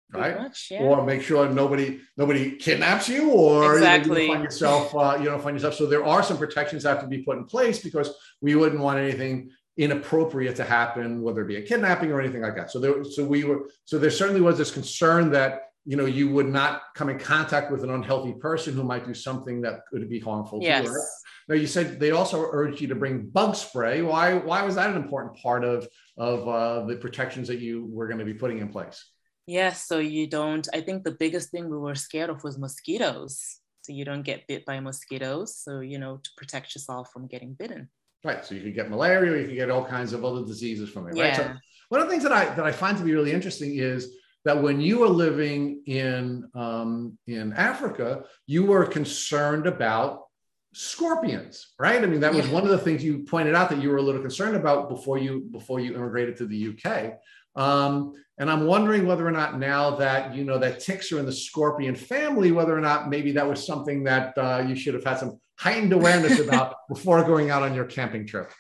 Right. 0.09 0.39
much, 0.39 0.69
yeah. 0.71 0.83
or 0.83 1.05
make 1.05 1.21
sure 1.21 1.49
nobody 1.49 1.99
nobody 2.15 2.55
kidnaps 2.55 3.09
you 3.09 3.29
or 3.29 3.73
exactly. 3.73 4.21
you, 4.21 4.27
know, 4.29 4.33
you 4.33 4.33
find 4.35 4.43
yourself 4.45 4.95
uh, 4.95 5.17
you 5.19 5.25
know 5.25 5.37
find 5.37 5.53
yourself. 5.53 5.75
So 5.75 5.85
there 5.85 6.05
are 6.05 6.23
some 6.23 6.37
protections 6.37 6.83
that 6.83 6.91
have 6.95 7.01
to 7.01 7.07
be 7.07 7.23
put 7.23 7.37
in 7.37 7.43
place 7.43 7.79
because 7.79 8.15
we 8.39 8.55
wouldn't 8.55 8.81
want 8.81 8.99
anything 8.99 9.51
inappropriate 9.77 10.55
to 10.55 10.63
happen, 10.63 11.22
whether 11.22 11.41
it 11.41 11.48
be 11.48 11.57
a 11.57 11.62
kidnapping 11.62 12.12
or 12.12 12.19
anything 12.19 12.41
like 12.41 12.55
that. 12.55 12.72
So 12.72 12.79
there, 12.79 13.03
so 13.03 13.24
we 13.24 13.43
were, 13.43 13.69
so 13.86 14.00
there 14.00 14.10
certainly 14.10 14.41
was 14.41 14.57
this 14.57 14.72
concern 14.72 15.31
that 15.31 15.62
you 15.86 15.96
know 15.96 16.05
you 16.05 16.29
would 16.29 16.48
not 16.48 16.81
come 16.96 17.10
in 17.10 17.17
contact 17.17 17.72
with 17.72 17.84
an 17.84 17.91
unhealthy 17.91 18.34
person 18.34 18.74
who 18.74 18.84
might 18.84 19.05
do 19.05 19.13
something 19.13 19.62
that 19.62 19.81
could 19.89 20.10
be 20.10 20.19
harmful 20.19 20.60
yes. 20.62 20.86
to 20.86 20.91
you. 20.91 21.03
Now 21.48 21.55
you 21.55 21.67
said 21.67 22.00
they 22.00 22.12
also 22.12 22.46
urged 22.51 22.81
you 22.81 22.88
to 22.89 22.96
bring 22.96 23.27
bug 23.27 23.55
spray. 23.55 24.01
Why 24.01 24.34
why 24.34 24.63
was 24.63 24.75
that 24.75 24.89
an 24.89 24.98
important 24.98 25.38
part 25.38 25.63
of 25.63 25.88
of 26.17 26.48
uh, 26.48 26.86
the 26.86 26.98
protections 26.98 27.48
that 27.48 27.60
you 27.60 27.88
were 27.89 28.07
going 28.07 28.19
to 28.19 28.25
be 28.25 28.34
putting 28.34 28.60
in 28.60 28.69
place? 28.69 29.05
Yes, 29.46 29.88
so 29.88 30.00
you 30.00 30.27
don't. 30.27 30.67
I 30.74 30.81
think 30.81 31.03
the 31.03 31.12
biggest 31.12 31.51
thing 31.51 31.69
we 31.69 31.77
were 31.77 31.96
scared 31.96 32.29
of 32.29 32.43
was 32.43 32.57
mosquitoes. 32.57 33.60
So 33.84 33.93
you 33.93 34.03
don't 34.03 34.24
get 34.24 34.48
bit 34.48 34.65
by 34.65 34.81
mosquitoes. 34.81 35.55
So 35.55 35.79
you 35.79 36.00
know 36.00 36.17
to 36.17 36.29
protect 36.36 36.75
yourself 36.75 37.12
from 37.13 37.27
getting 37.27 37.53
bitten. 37.53 37.89
Right. 38.27 38.46
So 38.46 38.55
you 38.55 38.62
could 38.62 38.75
get 38.75 38.89
malaria, 38.89 39.41
you 39.41 39.48
could 39.48 39.55
get 39.55 39.69
all 39.69 39.86
kinds 39.86 40.12
of 40.12 40.25
other 40.25 40.46
diseases 40.46 40.89
from 40.89 41.07
it. 41.07 41.15
Yeah. 41.15 41.24
Right. 41.24 41.36
So 41.38 41.55
one 41.88 42.01
of 42.01 42.07
the 42.07 42.12
things 42.12 42.24
that 42.24 42.34
I 42.34 42.53
that 42.55 42.65
I 42.65 42.74
find 42.74 42.98
to 42.98 43.03
be 43.03 43.13
really 43.13 43.31
interesting 43.31 43.77
is 43.77 44.17
that 44.43 44.62
when 44.62 44.81
you 44.81 45.00
were 45.00 45.07
living 45.07 45.81
in 45.86 46.50
um, 46.53 47.17
in 47.27 47.53
Africa, 47.53 48.25
you 48.46 48.65
were 48.65 48.86
concerned 48.86 49.65
about 49.65 50.25
scorpions, 50.74 51.74
right? 51.79 52.03
I 52.03 52.05
mean, 52.05 52.19
that 52.19 52.34
was 52.34 52.48
yeah. 52.48 52.53
one 52.53 52.63
of 52.63 52.69
the 52.69 52.77
things 52.77 53.01
you 53.01 53.19
pointed 53.19 53.55
out 53.55 53.69
that 53.69 53.81
you 53.81 53.89
were 53.89 53.98
a 53.98 54.01
little 54.01 54.22
concerned 54.22 54.57
about 54.57 54.89
before 54.89 55.17
you 55.17 55.48
before 55.51 55.79
you 55.79 55.96
immigrated 55.96 56.36
to 56.38 56.46
the 56.46 56.74
UK. 56.74 57.13
Um, 57.55 58.13
and 58.38 58.51
I'm 58.51 58.65
wondering 58.65 59.07
whether 59.07 59.25
or 59.25 59.31
not 59.31 59.57
now 59.57 59.96
that 59.96 60.36
you 60.36 60.43
know 60.43 60.60
that 60.60 60.81
ticks 60.81 61.13
are 61.13 61.19
in 61.19 61.25
the 61.25 61.31
scorpion 61.31 61.96
family, 61.96 62.51
whether 62.51 62.77
or 62.77 62.81
not 62.81 63.10
maybe 63.10 63.31
that 63.31 63.48
was 63.48 63.65
something 63.65 64.03
that 64.03 64.38
uh, 64.38 64.65
you 64.67 64.75
should 64.75 64.96
have 64.96 65.05
had 65.05 65.17
some 65.17 65.39
heightened 65.57 65.93
awareness 65.93 66.39
about 66.39 66.75
before 66.89 67.23
going 67.23 67.49
out 67.49 67.63
on 67.63 67.75
your 67.75 67.85
camping 67.85 68.25
trip? 68.25 68.51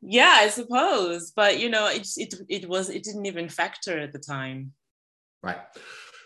Yeah, 0.00 0.34
I 0.36 0.48
suppose, 0.48 1.32
but 1.34 1.60
you 1.60 1.68
know, 1.68 1.88
it 1.88 2.08
it 2.16 2.34
it 2.48 2.68
was 2.68 2.90
it 2.90 3.02
didn't 3.04 3.26
even 3.26 3.48
factor 3.48 3.98
at 3.98 4.12
the 4.12 4.18
time. 4.18 4.72
Right. 5.42 5.58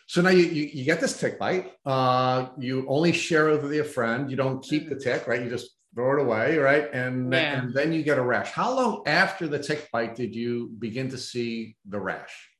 So 0.08 0.20
now 0.22 0.30
you, 0.30 0.44
you, 0.44 0.70
you 0.72 0.84
get 0.84 1.00
this 1.00 1.18
tick 1.18 1.38
bite. 1.38 1.72
Uh, 1.84 2.48
you 2.58 2.86
only 2.88 3.12
share 3.12 3.48
it 3.48 3.62
with 3.62 3.72
your 3.72 3.84
friend. 3.84 4.30
You 4.30 4.36
don't 4.36 4.62
keep 4.62 4.88
the 4.88 4.94
mm. 4.94 5.02
tick, 5.02 5.26
right? 5.26 5.42
You 5.42 5.50
just 5.50 5.70
throw 5.94 6.16
it 6.16 6.22
away, 6.22 6.58
right? 6.58 6.92
And, 6.92 7.32
yeah. 7.32 7.58
and 7.58 7.74
then 7.74 7.92
you 7.92 8.04
get 8.04 8.18
a 8.18 8.22
rash. 8.22 8.50
How 8.50 8.72
long 8.72 9.02
after 9.06 9.48
the 9.48 9.58
tick 9.58 9.88
bite 9.92 10.14
did 10.14 10.34
you 10.34 10.70
begin 10.78 11.08
to 11.10 11.18
see 11.18 11.74
the 11.88 11.98
rash? 11.98 12.50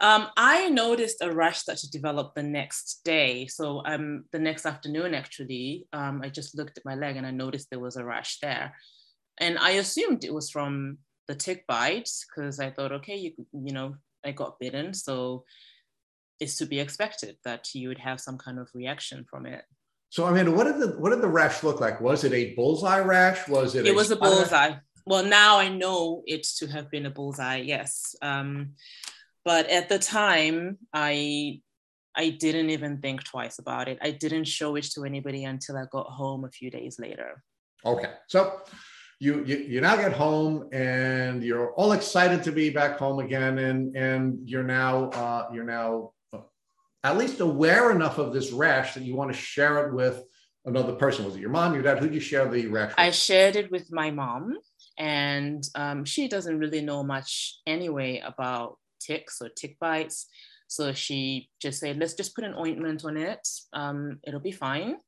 Um, 0.00 0.28
I 0.36 0.70
noticed 0.70 1.18
a 1.20 1.30
rash 1.30 1.64
that 1.64 1.78
to 1.78 1.90
develop 1.90 2.34
the 2.34 2.42
next 2.42 3.00
day. 3.04 3.46
So 3.46 3.82
um, 3.84 4.24
the 4.32 4.38
next 4.38 4.64
afternoon, 4.64 5.14
actually, 5.14 5.86
um, 5.92 6.22
I 6.24 6.30
just 6.30 6.56
looked 6.56 6.78
at 6.78 6.86
my 6.86 6.94
leg 6.94 7.16
and 7.16 7.26
I 7.26 7.30
noticed 7.30 7.68
there 7.68 7.78
was 7.78 7.96
a 7.96 8.04
rash 8.04 8.38
there. 8.40 8.74
And 9.38 9.58
I 9.58 9.72
assumed 9.72 10.24
it 10.24 10.32
was 10.32 10.50
from 10.50 10.98
the 11.28 11.34
tick 11.34 11.66
bite 11.66 12.08
because 12.28 12.60
I 12.60 12.70
thought, 12.70 12.92
okay, 12.92 13.16
you, 13.16 13.32
you 13.52 13.72
know, 13.72 13.96
I 14.24 14.32
got 14.32 14.58
bitten. 14.58 14.94
So 14.94 15.44
it's 16.40 16.56
to 16.56 16.66
be 16.66 16.80
expected 16.80 17.36
that 17.44 17.68
you 17.74 17.88
would 17.88 17.98
have 17.98 18.20
some 18.20 18.38
kind 18.38 18.58
of 18.58 18.68
reaction 18.74 19.26
from 19.28 19.44
it. 19.44 19.64
So 20.08 20.24
I 20.26 20.32
mean, 20.32 20.56
what 20.56 20.64
did 20.64 20.80
the 20.80 20.98
what 20.98 21.10
did 21.10 21.20
the 21.20 21.28
rash 21.28 21.62
look 21.62 21.80
like? 21.80 22.00
Was 22.00 22.24
it 22.24 22.32
a 22.32 22.54
bullseye 22.54 22.98
rash? 22.98 23.46
Was 23.46 23.76
it? 23.76 23.86
It 23.86 23.90
a 23.90 23.94
was 23.94 24.10
a 24.10 24.16
bullseye. 24.16 24.74
Well, 25.06 25.24
now 25.24 25.58
I 25.58 25.68
know 25.68 26.22
it 26.26 26.42
to 26.58 26.66
have 26.66 26.90
been 26.90 27.06
a 27.06 27.10
bullseye. 27.10 27.58
Yes. 27.58 28.16
Um, 28.20 28.74
but 29.44 29.66
at 29.68 29.88
the 29.88 29.98
time 29.98 30.78
i 30.92 31.60
i 32.16 32.30
didn't 32.30 32.70
even 32.70 32.98
think 32.98 33.24
twice 33.24 33.58
about 33.58 33.88
it. 33.88 33.98
I 34.02 34.10
didn't 34.10 34.44
show 34.44 34.76
it 34.76 34.84
to 34.94 35.04
anybody 35.04 35.44
until 35.44 35.76
i 35.76 35.84
got 35.90 36.06
home 36.06 36.44
a 36.44 36.50
few 36.50 36.70
days 36.70 36.98
later. 36.98 37.42
Okay. 37.84 38.10
So 38.28 38.60
you, 39.20 39.44
you 39.44 39.56
you 39.58 39.80
now 39.80 39.96
get 39.96 40.12
home 40.12 40.68
and 40.72 41.42
you're 41.42 41.72
all 41.74 41.92
excited 41.92 42.42
to 42.44 42.52
be 42.52 42.70
back 42.70 42.98
home 42.98 43.18
again 43.20 43.58
and 43.58 43.94
and 43.96 44.48
you're 44.48 44.64
now 44.64 45.10
uh, 45.10 45.48
you're 45.52 45.64
now 45.64 46.12
uh, 46.32 46.38
at 47.04 47.18
least 47.18 47.40
aware 47.40 47.90
enough 47.90 48.18
of 48.18 48.32
this 48.32 48.50
rash 48.50 48.94
that 48.94 49.04
you 49.04 49.14
want 49.14 49.30
to 49.30 49.38
share 49.38 49.86
it 49.86 49.94
with 49.94 50.24
another 50.64 50.94
person. 50.94 51.24
Was 51.24 51.36
it 51.36 51.40
your 51.40 51.50
mom 51.50 51.74
your 51.74 51.82
dad? 51.82 51.98
Who'd 51.98 52.14
you 52.14 52.20
share 52.20 52.48
the 52.48 52.66
rash 52.66 52.90
with? 52.90 52.98
i 52.98 53.10
shared 53.10 53.56
it 53.56 53.70
with 53.70 53.92
my 53.92 54.10
mom 54.10 54.56
and 54.98 55.62
um, 55.74 56.04
she 56.04 56.28
doesn't 56.28 56.58
really 56.58 56.82
know 56.82 57.02
much 57.02 57.58
anyway 57.66 58.22
about 58.24 58.78
ticks 59.00 59.40
or 59.40 59.48
tick 59.48 59.78
bites. 59.78 60.26
So 60.68 60.92
she 60.92 61.48
just 61.60 61.80
said, 61.80 61.98
let's 61.98 62.14
just 62.14 62.34
put 62.34 62.44
an 62.44 62.54
ointment 62.54 63.04
on 63.04 63.16
it. 63.16 63.46
Um, 63.72 64.20
it'll 64.22 64.40
be 64.40 64.52
fine. 64.52 64.98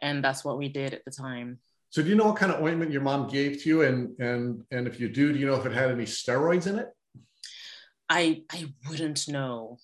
And 0.00 0.24
that's 0.24 0.44
what 0.44 0.58
we 0.58 0.68
did 0.68 0.94
at 0.94 1.04
the 1.04 1.10
time. 1.10 1.58
So 1.90 2.02
do 2.02 2.08
you 2.08 2.16
know 2.16 2.26
what 2.26 2.36
kind 2.36 2.50
of 2.50 2.62
ointment 2.62 2.90
your 2.90 3.02
mom 3.02 3.28
gave 3.28 3.62
to 3.62 3.68
you? 3.68 3.82
And 3.82 4.18
and 4.18 4.64
and 4.70 4.88
if 4.88 4.98
you 4.98 5.08
do, 5.08 5.32
do 5.32 5.38
you 5.38 5.46
know 5.46 5.54
if 5.54 5.66
it 5.66 5.72
had 5.72 5.90
any 5.90 6.04
steroids 6.04 6.66
in 6.66 6.78
it? 6.78 6.88
I 8.08 8.42
I 8.50 8.72
wouldn't 8.88 9.28
know. 9.28 9.78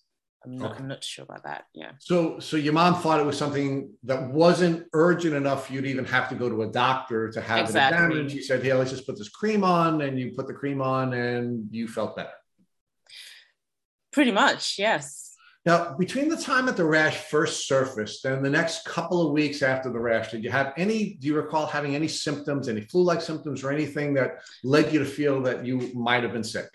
I'm 0.45 0.57
not, 0.57 0.73
okay. 0.73 0.80
I'm 0.80 0.88
not 0.88 1.04
sure 1.04 1.25
about 1.25 1.45
that. 1.45 1.66
Yeah. 1.75 1.90
So, 1.99 2.38
so 2.38 2.57
your 2.57 2.73
mom 2.73 2.95
thought 2.95 3.21
it 3.21 3.26
was 3.26 3.37
something 3.37 3.90
that 4.04 4.30
wasn't 4.30 4.87
urgent 4.95 5.35
enough 5.35 5.66
for 5.66 5.75
you 5.75 5.83
to 5.83 5.88
even 5.88 6.07
have 6.07 6.30
to 6.30 6.35
go 6.35 6.49
to 6.49 6.62
a 6.62 6.66
doctor 6.66 7.30
to 7.30 7.40
have 7.42 7.66
exactly. 7.66 7.99
it 7.99 8.04
examined. 8.07 8.30
She 8.30 8.42
said, 8.42 8.62
"Hey, 8.62 8.73
let's 8.73 8.90
just 8.90 9.07
put 9.07 9.19
this 9.19 9.28
cream 9.28 9.62
on," 9.62 10.00
and 10.00 10.19
you 10.19 10.33
put 10.35 10.47
the 10.47 10.54
cream 10.54 10.80
on, 10.80 11.12
and 11.12 11.69
you 11.71 11.87
felt 11.87 12.16
better. 12.16 12.30
Pretty 14.12 14.32
much, 14.32 14.78
yes. 14.78 15.34
Now, 15.66 15.94
between 15.98 16.28
the 16.28 16.38
time 16.38 16.66
that 16.66 16.76
the 16.76 16.86
rash 16.86 17.18
first 17.18 17.68
surfaced 17.68 18.24
and 18.24 18.42
the 18.42 18.50
next 18.50 18.86
couple 18.86 19.26
of 19.26 19.32
weeks 19.32 19.62
after 19.62 19.92
the 19.92 20.00
rash, 20.00 20.30
did 20.30 20.42
you 20.42 20.50
have 20.50 20.72
any, 20.78 21.14
do 21.20 21.26
you 21.26 21.36
recall 21.36 21.66
having 21.66 21.94
any 21.94 22.08
symptoms, 22.08 22.66
any 22.66 22.80
flu 22.80 23.02
like 23.02 23.20
symptoms, 23.20 23.62
or 23.62 23.70
anything 23.70 24.14
that 24.14 24.40
led 24.64 24.90
you 24.90 24.98
to 25.00 25.04
feel 25.04 25.42
that 25.42 25.66
you 25.66 25.92
might 25.94 26.22
have 26.22 26.32
been 26.32 26.44
sick? 26.44 26.68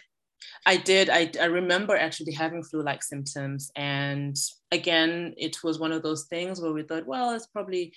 I 0.67 0.77
did. 0.77 1.09
I, 1.09 1.31
I 1.41 1.45
remember 1.45 1.95
actually 1.95 2.33
having 2.33 2.63
flu 2.63 2.83
like 2.83 3.01
symptoms. 3.01 3.71
And 3.75 4.37
again, 4.71 5.33
it 5.37 5.63
was 5.63 5.79
one 5.79 5.91
of 5.91 6.03
those 6.03 6.25
things 6.25 6.61
where 6.61 6.71
we 6.71 6.83
thought, 6.83 7.07
well, 7.07 7.33
it's 7.33 7.47
probably, 7.47 7.93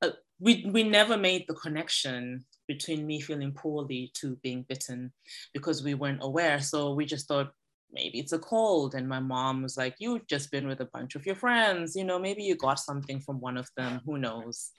uh, 0.00 0.10
we, 0.40 0.66
we 0.72 0.82
never 0.82 1.18
made 1.18 1.44
the 1.46 1.54
connection 1.54 2.46
between 2.68 3.06
me 3.06 3.20
feeling 3.20 3.52
poorly 3.52 4.10
to 4.14 4.36
being 4.36 4.64
bitten 4.66 5.12
because 5.52 5.82
we 5.82 5.92
weren't 5.92 6.22
aware. 6.22 6.58
So 6.60 6.94
we 6.94 7.04
just 7.04 7.28
thought 7.28 7.52
maybe 7.92 8.18
it's 8.18 8.32
a 8.32 8.38
cold. 8.38 8.94
And 8.94 9.08
my 9.08 9.20
mom 9.20 9.62
was 9.62 9.76
like, 9.76 9.96
You've 9.98 10.26
just 10.26 10.50
been 10.50 10.66
with 10.66 10.80
a 10.80 10.86
bunch 10.86 11.14
of 11.14 11.26
your 11.26 11.36
friends. 11.36 11.94
You 11.96 12.04
know, 12.04 12.18
maybe 12.18 12.42
you 12.42 12.56
got 12.56 12.78
something 12.80 13.20
from 13.20 13.40
one 13.40 13.56
of 13.56 13.68
them. 13.76 14.00
Who 14.04 14.18
knows? 14.18 14.70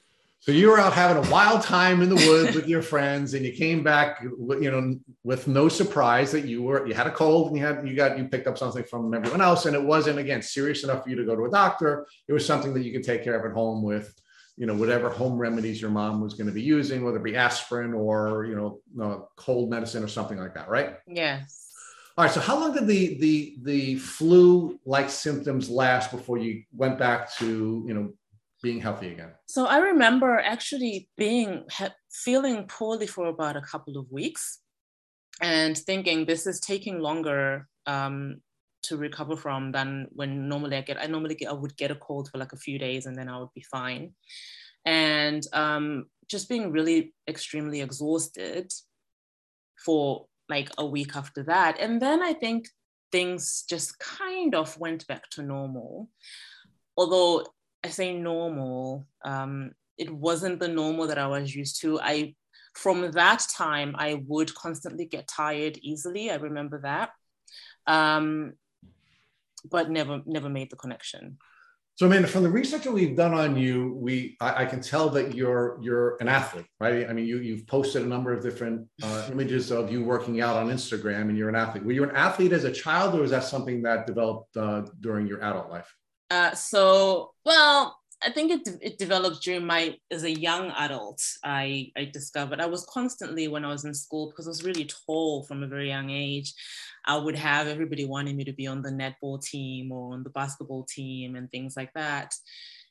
So 0.44 0.52
you 0.52 0.70
were 0.70 0.78
out 0.78 0.92
having 0.92 1.26
a 1.26 1.32
wild 1.32 1.62
time 1.62 2.02
in 2.02 2.10
the 2.10 2.16
woods 2.16 2.54
with 2.54 2.68
your 2.68 2.82
friends, 2.82 3.34
and 3.34 3.46
you 3.46 3.54
came 3.54 3.82
back, 3.82 4.22
you 4.22 4.70
know, 4.70 5.00
with 5.24 5.48
no 5.48 5.70
surprise 5.70 6.34
that 6.34 6.44
you 6.44 6.62
were 6.62 6.86
you 6.86 6.94
had 6.94 7.08
a 7.08 7.12
cold 7.12 7.48
and 7.48 7.58
you 7.58 7.66
had 7.66 7.88
you 7.88 7.96
got 7.96 8.18
you 8.18 8.26
picked 8.26 8.46
up 8.46 8.58
something 8.58 8.84
from 8.84 9.14
everyone 9.14 9.40
else, 9.40 9.68
and 9.68 9.74
it 9.74 9.82
wasn't 9.82 10.20
again 10.20 10.42
serious 10.42 10.84
enough 10.84 11.06
for 11.06 11.10
you 11.10 11.16
to 11.16 11.24
go 11.24 11.34
to 11.34 11.46
a 11.46 11.50
doctor. 11.50 12.06
It 12.28 12.34
was 12.34 12.46
something 12.46 12.74
that 12.74 12.84
you 12.84 12.92
could 12.92 13.06
take 13.06 13.24
care 13.24 13.40
of 13.40 13.50
at 13.50 13.56
home 13.56 13.84
with, 13.84 14.14
you 14.58 14.66
know, 14.66 14.76
whatever 14.76 15.10
home 15.10 15.38
remedies 15.38 15.82
your 15.82 15.92
mom 15.92 16.20
was 16.20 16.34
going 16.34 16.48
to 16.48 16.54
be 16.54 16.62
using, 16.62 17.06
whether 17.06 17.20
it 17.20 17.24
be 17.24 17.38
aspirin 17.38 17.94
or 17.94 18.44
you 18.44 18.58
know, 18.58 18.82
uh, 19.02 19.20
cold 19.38 19.70
medicine 19.70 20.04
or 20.04 20.10
something 20.10 20.38
like 20.38 20.56
that, 20.56 20.68
right? 20.68 20.98
Yes. 21.08 21.73
All 22.16 22.26
right. 22.26 22.34
So 22.34 22.42
how 22.42 22.60
long 22.60 22.74
did 22.74 22.86
the 22.86 23.18
the 23.20 23.56
the 23.64 23.96
flu 23.96 24.80
like 24.86 25.10
symptoms 25.10 25.70
last 25.70 26.12
before 26.12 26.38
you 26.38 26.64
went 26.72 27.00
back 27.00 27.34
to 27.38 27.84
you 27.88 27.94
know 27.94 28.14
being 28.62 28.80
healthy 28.80 29.14
again? 29.14 29.32
So 29.48 29.66
I 29.66 29.78
remember 29.80 30.38
actually 30.38 31.10
being 31.18 31.66
feeling 32.12 32.68
poorly 32.68 33.08
for 33.08 33.28
about 33.28 33.58
a 33.58 33.62
couple 33.62 33.98
of 33.98 34.12
weeks, 34.12 34.60
and 35.42 35.76
thinking 35.76 36.26
this 36.26 36.46
is 36.46 36.60
taking 36.60 37.00
longer 37.00 37.68
um, 37.88 38.42
to 38.84 38.98
recover 38.98 39.36
from 39.36 39.72
than 39.72 40.08
when 40.12 40.48
normally 40.48 40.78
I 40.78 40.82
get. 40.82 41.02
I 41.02 41.08
normally 41.08 41.34
get 41.34 41.50
I 41.50 41.54
would 41.54 41.76
get 41.78 41.90
a 41.90 41.96
cold 41.96 42.30
for 42.30 42.38
like 42.38 42.54
a 42.54 42.58
few 42.58 42.78
days 42.78 43.08
and 43.08 43.16
then 43.16 43.28
I 43.28 43.40
would 43.40 43.54
be 43.56 43.66
fine, 43.72 44.14
and 44.86 45.42
um, 45.52 46.06
just 46.28 46.48
being 46.48 46.72
really 46.72 47.16
extremely 47.28 47.82
exhausted 47.82 48.72
for 49.84 50.28
like 50.56 50.70
a 50.78 50.86
week 50.86 51.16
after 51.22 51.42
that, 51.44 51.74
and 51.80 52.02
then 52.02 52.20
I 52.22 52.34
think 52.34 52.62
things 53.12 53.64
just 53.74 53.90
kind 54.00 54.56
of 54.56 54.68
went 54.80 55.06
back 55.08 55.30
to 55.32 55.42
normal 55.44 56.10
although 56.98 57.46
I 57.84 57.90
say 57.90 58.14
normal. 58.14 59.06
Um, 59.24 59.72
it 59.98 60.10
wasn't 60.10 60.60
the 60.60 60.68
normal 60.68 61.08
that 61.08 61.18
I 61.18 61.28
was 61.28 61.56
used 61.56 61.82
to. 61.82 62.00
I 62.00 62.36
from 62.74 63.12
that 63.12 63.46
time 63.56 63.96
I 63.98 64.24
would 64.28 64.54
constantly 64.56 65.06
get 65.06 65.28
tired 65.28 65.78
easily. 65.82 66.32
I 66.32 66.36
remember 66.36 66.80
that, 66.82 67.12
um, 67.86 68.54
but 69.70 69.90
never 69.90 70.22
never 70.26 70.50
made 70.50 70.70
the 70.72 70.76
connection. 70.78 71.38
So, 71.96 72.08
Amanda, 72.08 72.28
from 72.28 72.42
the 72.42 72.50
research 72.50 72.86
that 72.86 72.92
we've 72.92 73.16
done 73.16 73.36
on 73.36 73.56
you, 73.56 73.94
we 73.96 74.36
I, 74.42 74.64
I, 74.64 74.66
can 74.66 74.82
tell 74.82 75.10
that 75.10 75.36
you're 75.36 75.78
you're 75.80 76.18
an 76.22 76.28
athlete, 76.28 76.66
right? 76.80 77.08
I 77.08 77.14
mean, 77.14 77.28
you 77.28 77.38
you've 77.38 77.68
posted 77.68 78.02
a 78.02 78.06
number 78.08 78.34
of 78.34 78.42
different 78.42 78.88
uh, 79.04 79.30
images 79.32 79.70
of 79.70 79.92
you 79.92 80.04
working 80.04 80.42
out 80.42 80.56
on 80.56 80.70
Instagram, 80.70 81.30
and 81.30 81.38
you're 81.38 81.50
an 81.50 81.56
athlete. 81.56 81.86
Were 81.86 81.92
you 81.92 82.04
an 82.04 82.16
athlete 82.16 82.52
as 82.52 82.64
a 82.64 82.72
child, 82.72 83.14
or 83.14 83.22
was 83.22 83.30
that 83.30 83.44
something 83.44 83.84
that 83.84 84.08
developed 84.08 84.58
uh, 84.58 84.84
during 85.02 85.28
your 85.28 85.44
adult 85.44 85.70
life? 85.70 85.96
Uh, 86.32 86.56
so, 86.56 87.34
well, 87.46 88.00
I 88.26 88.32
think 88.32 88.52
it, 88.52 88.70
it 88.82 88.98
developed 88.98 89.44
during 89.44 89.66
my, 89.66 89.98
as 90.12 90.24
a 90.24 90.32
young 90.32 90.72
adult, 90.72 91.22
I, 91.44 91.92
I 91.98 92.06
discovered 92.06 92.62
I 92.62 92.66
was 92.66 92.86
constantly, 92.86 93.48
when 93.48 93.66
I 93.66 93.70
was 93.70 93.86
in 93.86 93.94
school, 93.94 94.30
because 94.30 94.48
I 94.48 94.50
was 94.50 94.64
really 94.64 94.90
tall 95.06 95.44
from 95.44 95.64
a 95.64 95.68
very 95.68 95.90
young 95.90 96.10
age, 96.10 96.54
I 97.06 97.18
would 97.18 97.36
have 97.36 97.68
everybody 97.68 98.06
wanting 98.06 98.38
me 98.38 98.46
to 98.46 98.54
be 98.54 98.68
on 98.68 98.82
the 98.82 98.92
netball 98.92 99.42
team 99.42 99.92
or 99.92 100.14
on 100.14 100.24
the 100.24 100.30
basketball 100.30 100.86
team 100.90 101.36
and 101.36 101.52
things 101.52 101.76
like 101.76 101.92
that. 101.94 102.34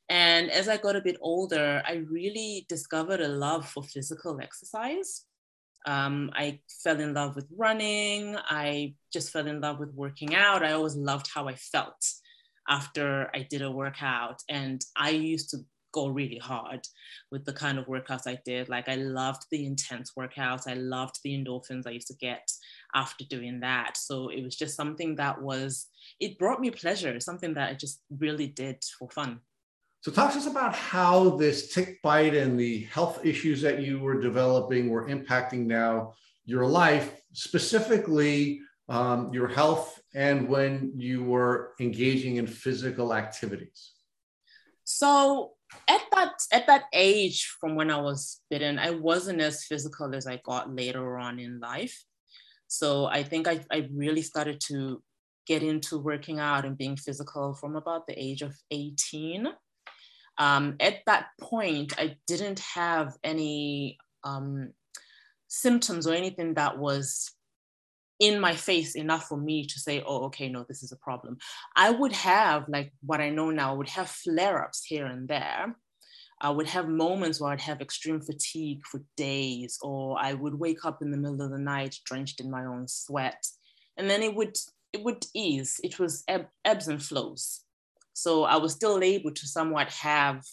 And 0.09 0.51
as 0.51 0.69
I 0.69 0.77
got 0.77 0.97
a 0.97 1.01
bit 1.01 1.17
older, 1.21 1.83
I 1.87 2.05
really 2.11 2.67
discovered 2.69 3.21
a 3.21 3.29
love 3.29 3.69
for 3.69 3.83
physical 3.83 4.39
exercise. 4.43 5.25
Um, 5.87 6.31
I 6.35 6.61
fell 6.85 7.01
in 7.01 7.15
love 7.15 7.35
with 7.35 7.47
running. 7.57 8.37
I 8.39 8.95
just 9.13 9.31
fell 9.31 9.47
in 9.47 9.61
love 9.61 9.79
with 9.79 9.95
working 9.95 10.35
out. 10.35 10.63
I 10.63 10.73
always 10.73 10.97
loved 10.97 11.29
how 11.33 11.49
I 11.49 11.55
felt 11.55 12.05
after 12.69 13.31
I 13.35 13.47
did 13.49 13.63
a 13.63 13.71
workout. 13.71 14.43
And 14.49 14.81
I 14.97 15.11
used 15.11 15.51
to 15.51 15.59
go 15.93 16.09
really 16.09 16.39
hard 16.39 16.81
with 17.31 17.45
the 17.45 17.53
kind 17.53 17.79
of 17.79 17.87
workouts 17.87 18.27
I 18.27 18.39
did. 18.45 18.69
Like 18.69 18.89
I 18.89 18.97
loved 18.97 19.43
the 19.51 19.67
intense 19.67 20.13
workouts. 20.19 20.67
I 20.67 20.75
loved 20.75 21.17
the 21.23 21.33
endorphins 21.33 21.87
I 21.87 21.91
used 21.91 22.09
to 22.09 22.17
get 22.17 22.51
after 22.95 23.25
doing 23.25 23.61
that. 23.61 23.97
So 23.97 24.29
it 24.31 24.43
was 24.43 24.57
just 24.57 24.75
something 24.75 25.17
that 25.17 25.41
was, 25.41 25.87
it 26.19 26.39
brought 26.39 26.61
me 26.61 26.71
pleasure, 26.71 27.21
something 27.21 27.55
that 27.55 27.71
I 27.71 27.75
just 27.75 28.01
really 28.19 28.47
did 28.47 28.83
for 28.99 29.11
fun. 29.11 29.41
So 30.01 30.11
talk 30.11 30.33
to 30.33 30.39
us 30.39 30.47
about 30.47 30.75
how 30.75 31.37
this 31.37 31.73
tick 31.73 32.03
bite 32.03 32.35
and 32.35 32.59
the 32.59 32.85
health 32.85 33.25
issues 33.25 33.63
that 33.63 33.83
you 33.83 34.01
were 34.01 34.21
developing 34.21 34.89
were 34.89 35.09
impacting 35.09 35.67
now 35.67 36.15
your 36.45 36.67
life, 36.67 37.23
specifically 37.33 38.61
um, 38.89 39.33
your 39.33 39.47
health 39.47 40.02
and 40.15 40.49
when 40.49 40.93
you 40.97 41.25
were 41.25 41.73
engaging 41.81 42.37
in 42.37 42.47
physical 42.47 43.15
activities? 43.15 43.93
So 44.85 45.53
at 45.89 46.03
that 46.13 46.33
at 46.53 46.67
that 46.67 46.85
age 46.93 47.47
from 47.61 47.75
when 47.75 47.91
I 47.91 48.01
was 48.01 48.41
bitten, 48.51 48.79
I 48.79 48.91
wasn't 48.91 49.41
as 49.41 49.65
physical 49.65 50.15
as 50.15 50.27
I 50.27 50.41
got 50.45 50.75
later 50.75 51.19
on 51.19 51.39
in 51.39 51.61
life. 51.61 52.05
So 52.69 53.07
I 53.07 53.23
think 53.23 53.49
I, 53.49 53.61
I 53.71 53.89
really 53.93 54.23
started 54.23 54.61
to 54.69 55.03
get 55.47 55.63
into 55.63 55.99
working 55.99 56.39
out 56.39 56.65
and 56.65 56.79
being 56.79 56.97
physical 56.97 57.55
from 57.55 57.77
about 57.77 58.07
the 58.07 58.15
age 58.19 58.43
of 58.43 58.55
18. 58.71 59.49
Um, 60.39 60.77
at 60.81 61.01
that 61.07 61.27
point, 61.41 61.93
I 61.99 62.17
didn't 62.27 62.61
have 62.61 63.15
any 63.23 63.99
um, 64.25 64.73
symptoms 65.49 66.07
or 66.07 66.15
anything 66.15 66.55
that 66.55 66.79
was 66.79 67.31
in 68.23 68.39
my 68.39 68.55
face 68.55 68.95
enough 68.95 69.25
for 69.25 69.37
me 69.37 69.67
to 69.67 69.81
say, 69.81 70.01
oh, 70.07 70.27
okay, 70.27 70.49
no, 70.49 70.65
this 70.69 70.85
is 70.85 70.93
a 70.93 70.97
problem. 70.97 71.37
I 71.75 71.91
would 71.91 72.13
have, 72.13 72.69
like 72.69 72.93
what 73.05 73.21
I 73.21 73.31
know 73.31 73.51
now, 73.51 73.73
I 73.73 73.77
would 73.77 73.89
have 73.89 74.09
flare 74.09 74.65
ups 74.65 74.85
here 74.85 75.07
and 75.07 75.27
there. 75.27 75.75
I 76.41 76.51
would 76.51 76.69
have 76.69 76.89
moments 76.89 77.41
where 77.41 77.51
I'd 77.51 77.61
have 77.61 77.81
extreme 77.81 78.21
fatigue 78.21 78.83
for 78.89 79.03
days, 79.17 79.77
or 79.83 80.17
I 80.21 80.35
would 80.35 80.55
wake 80.55 80.85
up 80.85 81.03
in 81.03 81.11
the 81.11 81.17
middle 81.17 81.43
of 81.43 81.51
the 81.51 81.59
night 81.59 81.97
drenched 82.05 82.41
in 82.41 82.49
my 82.49 82.65
own 82.65 82.87
sweat. 82.87 83.45
And 83.97 84.09
then 84.09 84.23
it 84.23 84.35
would 84.37 84.57
it 84.93 85.03
would 85.03 85.27
ease. 85.35 85.81
It 85.83 85.99
was 85.99 86.23
eb- 86.29 86.49
ebbs 86.65 86.87
and 86.87 87.03
flows. 87.03 87.63
So 88.13 88.45
I 88.45 88.57
was 88.57 88.73
still 88.73 89.03
able 89.03 89.33
to 89.33 89.47
somewhat 89.49 89.91
have 89.95 90.45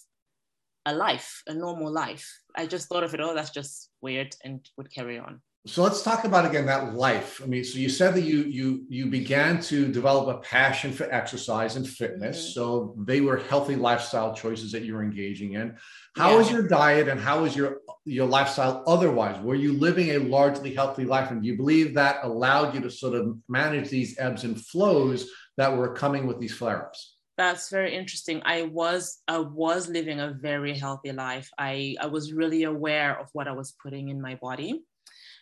a 0.85 0.93
life, 0.95 1.43
a 1.45 1.53
normal 1.53 1.91
life. 1.91 2.27
I 2.55 2.65
just 2.65 2.87
thought 2.87 3.03
of 3.03 3.13
it, 3.13 3.19
oh, 3.19 3.35
that's 3.35 3.51
just 3.51 3.89
weird, 4.01 4.35
and 4.43 4.65
would 4.77 4.93
carry 4.93 5.19
on 5.19 5.41
so 5.67 5.83
let's 5.83 6.01
talk 6.01 6.23
about 6.23 6.45
again 6.45 6.65
that 6.67 6.95
life. 6.95 7.41
I 7.43 7.45
mean 7.45 7.65
so 7.65 7.79
you 7.79 7.89
said 7.89 8.13
that 8.15 8.21
you 8.21 8.43
you 8.43 8.85
you 8.87 9.07
began 9.07 9.59
to 9.63 9.91
develop 9.91 10.33
a 10.33 10.39
passion 10.39 10.93
for 10.93 11.11
exercise 11.13 11.75
and 11.75 11.87
fitness. 11.87 12.37
Mm-hmm. 12.37 12.51
so 12.51 12.95
they 12.97 13.19
were 13.19 13.37
healthy 13.37 13.75
lifestyle 13.75 14.33
choices 14.33 14.71
that 14.71 14.83
you're 14.83 15.03
engaging 15.03 15.53
in. 15.53 15.75
How 16.15 16.31
yeah. 16.31 16.37
was 16.37 16.51
your 16.51 16.67
diet 16.67 17.09
and 17.09 17.19
how 17.19 17.43
was 17.43 17.57
your 17.57 17.81
your 18.05 18.25
lifestyle 18.25 18.83
otherwise? 18.87 19.39
Were 19.41 19.55
you 19.55 19.73
living 19.73 20.11
a 20.11 20.19
largely 20.19 20.73
healthy 20.73 21.03
life? 21.03 21.29
And 21.29 21.41
do 21.41 21.47
you 21.49 21.57
believe 21.57 21.93
that 21.95 22.23
allowed 22.23 22.73
you 22.73 22.79
to 22.81 22.89
sort 22.89 23.15
of 23.15 23.37
manage 23.49 23.89
these 23.89 24.17
ebbs 24.17 24.45
and 24.45 24.59
flows 24.59 25.29
that 25.57 25.75
were 25.75 25.93
coming 25.93 26.25
with 26.25 26.39
these 26.39 26.53
flare-ups? 26.53 27.17
That's 27.37 27.69
very 27.69 27.95
interesting. 27.95 28.41
I 28.45 28.63
was 28.63 29.19
i 29.27 29.39
was 29.39 29.89
living 29.89 30.21
a 30.21 30.31
very 30.31 30.77
healthy 30.77 31.11
life. 31.11 31.49
I 31.57 31.97
i 31.99 32.05
was 32.05 32.31
really 32.31 32.63
aware 32.63 33.19
of 33.19 33.27
what 33.33 33.49
i 33.49 33.51
was 33.51 33.75
putting 33.83 34.07
in 34.07 34.21
my 34.21 34.35
body 34.35 34.83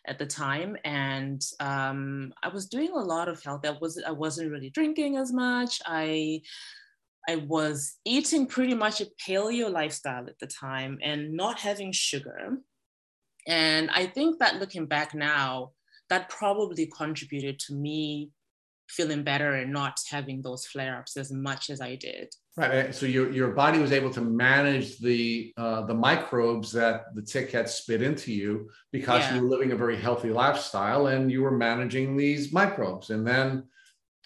at 0.08 0.20
the 0.20 0.26
time, 0.26 0.78
and 0.84 1.42
um, 1.60 2.34
I 2.42 2.48
was 2.50 2.68
doing 2.68 2.92
a 2.92 3.00
lot 3.00 3.28
of 3.28 3.44
health. 3.44 3.66
I 3.66 3.78
was 3.80 4.02
I 4.06 4.12
wasn't 4.12 4.52
really 4.52 4.70
drinking 4.70 5.18
as 5.18 5.34
much. 5.34 5.82
I 5.86 6.42
I 7.28 7.36
was 7.36 7.98
eating 8.06 8.48
pretty 8.48 8.74
much 8.74 9.02
a 9.02 9.08
paleo 9.28 9.70
lifestyle 9.70 10.28
at 10.28 10.40
the 10.40 10.48
time 10.48 10.98
and 11.04 11.34
not 11.34 11.60
having 11.60 11.92
sugar. 11.92 12.58
And 13.48 13.90
I 13.92 14.06
think 14.06 14.40
that 14.40 14.60
looking 14.60 14.86
back 14.86 15.14
now, 15.14 15.72
that 16.10 16.30
probably 16.30 16.86
contributed 16.86 17.60
to 17.60 17.74
me 17.74 18.32
feeling 18.90 19.24
better 19.24 19.56
and 19.56 19.74
not 19.74 20.00
having 20.10 20.42
those 20.42 20.66
flare 20.66 20.98
ups 20.98 21.18
as 21.18 21.32
much 21.32 21.70
as 21.70 21.82
I 21.82 21.96
did. 21.96 22.34
Right. 22.58 22.94
So 22.94 23.06
your, 23.06 23.32
your 23.32 23.50
body 23.50 23.78
was 23.78 23.92
able 23.92 24.10
to 24.10 24.22
manage 24.22 24.98
the 24.98 25.54
uh, 25.58 25.82
the 25.86 25.94
microbes 25.94 26.72
that 26.72 27.14
the 27.14 27.22
tick 27.22 27.52
had 27.52 27.70
spit 27.70 28.02
into 28.02 28.34
you 28.34 28.72
because 28.92 29.22
yeah. 29.22 29.36
you 29.36 29.44
were 29.44 29.48
living 29.48 29.74
a 29.74 29.76
very 29.76 29.96
healthy 29.96 30.32
lifestyle 30.32 31.06
and 31.06 31.32
you 31.32 31.44
were 31.44 31.56
managing 31.56 32.18
these 32.18 32.52
microbes, 32.52 33.12
and 33.12 33.28
then 33.28 33.66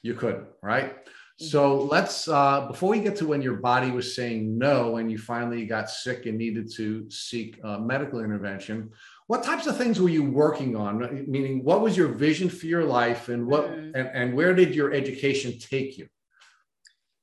you 0.02 0.14
couldn't. 0.14 0.48
Right. 0.64 0.96
Mm-hmm. 0.96 1.46
So 1.46 1.84
let's 1.84 2.30
uh, 2.30 2.68
before 2.68 2.92
we 2.92 3.02
get 3.02 3.18
to 3.18 3.28
when 3.28 3.42
your 3.42 3.58
body 3.58 3.92
was 3.92 4.16
saying 4.16 4.58
no 4.58 4.96
and 4.96 5.12
you 5.12 5.18
finally 5.18 5.66
got 5.66 5.90
sick 5.90 6.26
and 6.26 6.38
needed 6.38 6.72
to 6.76 7.12
seek 7.12 7.60
uh, 7.66 7.80
medical 7.80 8.24
intervention 8.24 8.92
what 9.28 9.44
types 9.44 9.66
of 9.66 9.78
things 9.78 9.98
were 9.98 10.10
you 10.10 10.24
working 10.24 10.76
on 10.76 11.26
meaning 11.26 11.64
what 11.64 11.82
was 11.82 11.96
your 11.96 12.10
vision 12.10 12.50
for 12.50 12.66
your 12.66 12.84
life 12.84 13.30
and 13.30 13.48
what 13.48 13.66
mm. 13.70 13.92
and, 13.96 14.10
and 14.14 14.34
where 14.34 14.54
did 14.54 14.76
your 14.76 14.92
education 14.92 15.58
take 15.58 15.98
you 15.98 16.06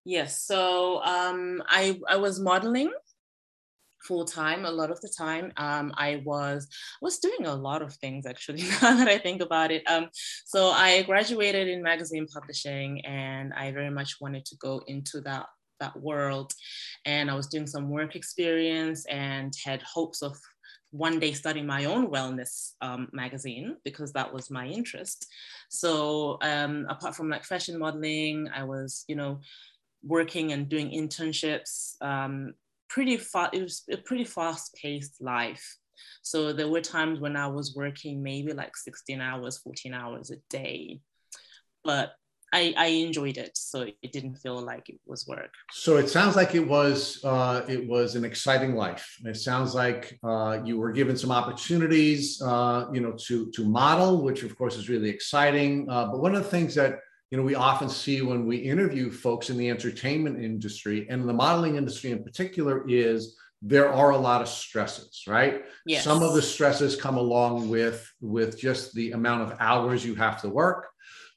yes 0.08 0.42
so 0.42 1.02
um, 1.04 1.62
I, 1.68 2.00
I 2.08 2.16
was 2.16 2.40
modeling 2.40 2.90
full 4.02 4.24
time 4.24 4.64
a 4.64 4.70
lot 4.70 4.90
of 4.90 5.00
the 5.02 5.12
time 5.18 5.52
um, 5.58 5.92
i 5.96 6.22
was 6.24 6.66
was 7.02 7.18
doing 7.18 7.44
a 7.44 7.54
lot 7.54 7.82
of 7.82 7.92
things 7.96 8.24
actually 8.24 8.62
now 8.82 8.96
that 8.96 9.08
i 9.08 9.18
think 9.18 9.42
about 9.42 9.70
it 9.70 9.82
um, 9.90 10.08
so 10.46 10.68
i 10.68 11.02
graduated 11.02 11.68
in 11.68 11.82
magazine 11.82 12.26
publishing 12.32 13.04
and 13.04 13.52
i 13.54 13.70
very 13.70 13.90
much 13.90 14.16
wanted 14.20 14.44
to 14.46 14.56
go 14.56 14.80
into 14.86 15.20
that 15.20 15.46
that 15.80 16.00
world. 16.00 16.52
And 17.04 17.30
I 17.30 17.34
was 17.34 17.46
doing 17.46 17.66
some 17.66 17.88
work 17.88 18.16
experience 18.16 19.04
and 19.06 19.52
had 19.64 19.82
hopes 19.82 20.22
of 20.22 20.36
one 20.90 21.18
day 21.18 21.32
starting 21.32 21.66
my 21.66 21.84
own 21.84 22.10
wellness 22.10 22.72
um, 22.80 23.08
magazine 23.12 23.76
because 23.84 24.12
that 24.12 24.32
was 24.32 24.50
my 24.50 24.66
interest. 24.66 25.26
So 25.68 26.38
um, 26.40 26.86
apart 26.88 27.14
from 27.14 27.28
like 27.28 27.44
fashion 27.44 27.78
modeling, 27.78 28.48
I 28.54 28.64
was, 28.64 29.04
you 29.06 29.16
know, 29.16 29.40
working 30.02 30.52
and 30.52 30.68
doing 30.68 30.90
internships. 30.90 32.00
Um, 32.00 32.54
pretty 32.88 33.16
fast. 33.16 33.54
It 33.54 33.62
was 33.62 33.84
a 33.90 33.96
pretty 33.96 34.24
fast-paced 34.24 35.20
life. 35.20 35.76
So 36.22 36.52
there 36.52 36.68
were 36.68 36.80
times 36.80 37.20
when 37.20 37.36
I 37.36 37.48
was 37.48 37.74
working 37.74 38.22
maybe 38.22 38.52
like 38.52 38.76
16 38.76 39.20
hours, 39.20 39.58
14 39.58 39.94
hours 39.94 40.30
a 40.30 40.36
day, 40.48 41.00
but 41.84 42.12
I, 42.52 42.74
I 42.76 42.86
enjoyed 42.86 43.36
it, 43.36 43.56
so 43.56 43.82
it 43.82 44.12
didn't 44.12 44.36
feel 44.36 44.58
like 44.60 44.88
it 44.88 44.98
was 45.06 45.26
work. 45.26 45.52
So 45.70 45.98
it 45.98 46.08
sounds 46.08 46.34
like 46.34 46.54
it 46.54 46.66
was 46.66 47.22
uh, 47.22 47.64
it 47.68 47.86
was 47.86 48.14
an 48.14 48.24
exciting 48.24 48.74
life. 48.74 49.06
It 49.24 49.36
sounds 49.36 49.74
like 49.74 50.18
uh, 50.24 50.60
you 50.64 50.78
were 50.78 50.90
given 50.92 51.16
some 51.16 51.30
opportunities, 51.30 52.40
uh, 52.40 52.86
you 52.92 53.00
know, 53.00 53.12
to 53.26 53.50
to 53.50 53.64
model, 53.64 54.22
which 54.22 54.44
of 54.44 54.56
course 54.56 54.76
is 54.76 54.88
really 54.88 55.10
exciting. 55.10 55.90
Uh, 55.90 56.06
but 56.06 56.20
one 56.20 56.34
of 56.34 56.42
the 56.42 56.48
things 56.48 56.74
that 56.76 57.00
you 57.30 57.36
know 57.38 57.44
we 57.44 57.54
often 57.54 57.88
see 57.88 58.22
when 58.22 58.46
we 58.46 58.56
interview 58.56 59.10
folks 59.10 59.50
in 59.50 59.58
the 59.58 59.68
entertainment 59.68 60.42
industry 60.42 61.06
and 61.10 61.28
the 61.28 61.32
modeling 61.32 61.76
industry 61.76 62.10
in 62.10 62.22
particular 62.22 62.88
is 62.88 63.36
there 63.60 63.92
are 63.92 64.10
a 64.10 64.18
lot 64.18 64.40
of 64.40 64.48
stresses 64.48 65.24
right? 65.26 65.64
Yes. 65.84 66.04
some 66.04 66.22
of 66.22 66.34
the 66.34 66.42
stresses 66.42 66.96
come 66.96 67.16
along 67.16 67.68
with 67.68 68.10
with 68.20 68.58
just 68.58 68.94
the 68.94 69.12
amount 69.12 69.42
of 69.42 69.56
hours 69.60 70.04
you 70.04 70.14
have 70.14 70.40
to 70.42 70.48
work. 70.48 70.88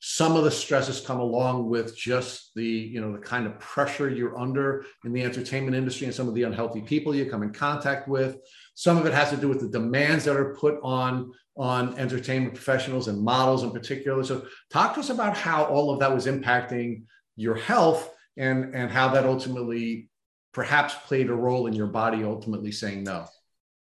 Some 0.03 0.35
of 0.35 0.43
the 0.43 0.51
stresses 0.51 0.99
come 0.99 1.19
along 1.19 1.69
with 1.69 1.95
just 1.95 2.51
the 2.55 2.65
you 2.65 3.01
know 3.01 3.11
the 3.11 3.19
kind 3.19 3.45
of 3.45 3.59
pressure 3.59 4.09
you're 4.09 4.37
under 4.37 4.85
in 5.03 5.13
the 5.13 5.23
entertainment 5.23 5.75
industry 5.75 6.05
and 6.05 6.15
some 6.15 6.27
of 6.27 6.35
the 6.35 6.43
unhealthy 6.43 6.81
people 6.81 7.15
you 7.15 7.25
come 7.25 7.43
in 7.43 7.53
contact 7.53 8.07
with. 8.07 8.37
Some 8.75 8.97
of 8.97 9.05
it 9.05 9.13
has 9.13 9.29
to 9.31 9.37
do 9.37 9.47
with 9.47 9.61
the 9.61 9.67
demands 9.67 10.25
that 10.25 10.37
are 10.37 10.55
put 10.55 10.79
on 10.83 11.31
on 11.61 11.95
entertainment 11.99 12.55
professionals 12.55 13.07
and 13.07 13.21
models 13.21 13.61
in 13.61 13.69
particular. 13.69 14.23
So 14.23 14.47
talk 14.71 14.95
to 14.95 14.99
us 14.99 15.11
about 15.11 15.37
how 15.37 15.65
all 15.65 15.91
of 15.91 15.99
that 15.99 16.11
was 16.11 16.25
impacting 16.25 17.03
your 17.35 17.53
health 17.53 18.11
and 18.35 18.73
and 18.73 18.89
how 18.89 19.09
that 19.09 19.25
ultimately 19.25 20.09
perhaps 20.53 20.95
played 21.05 21.29
a 21.29 21.35
role 21.35 21.67
in 21.67 21.73
your 21.73 21.85
body 21.85 22.23
ultimately 22.23 22.71
saying 22.71 23.03
no. 23.03 23.27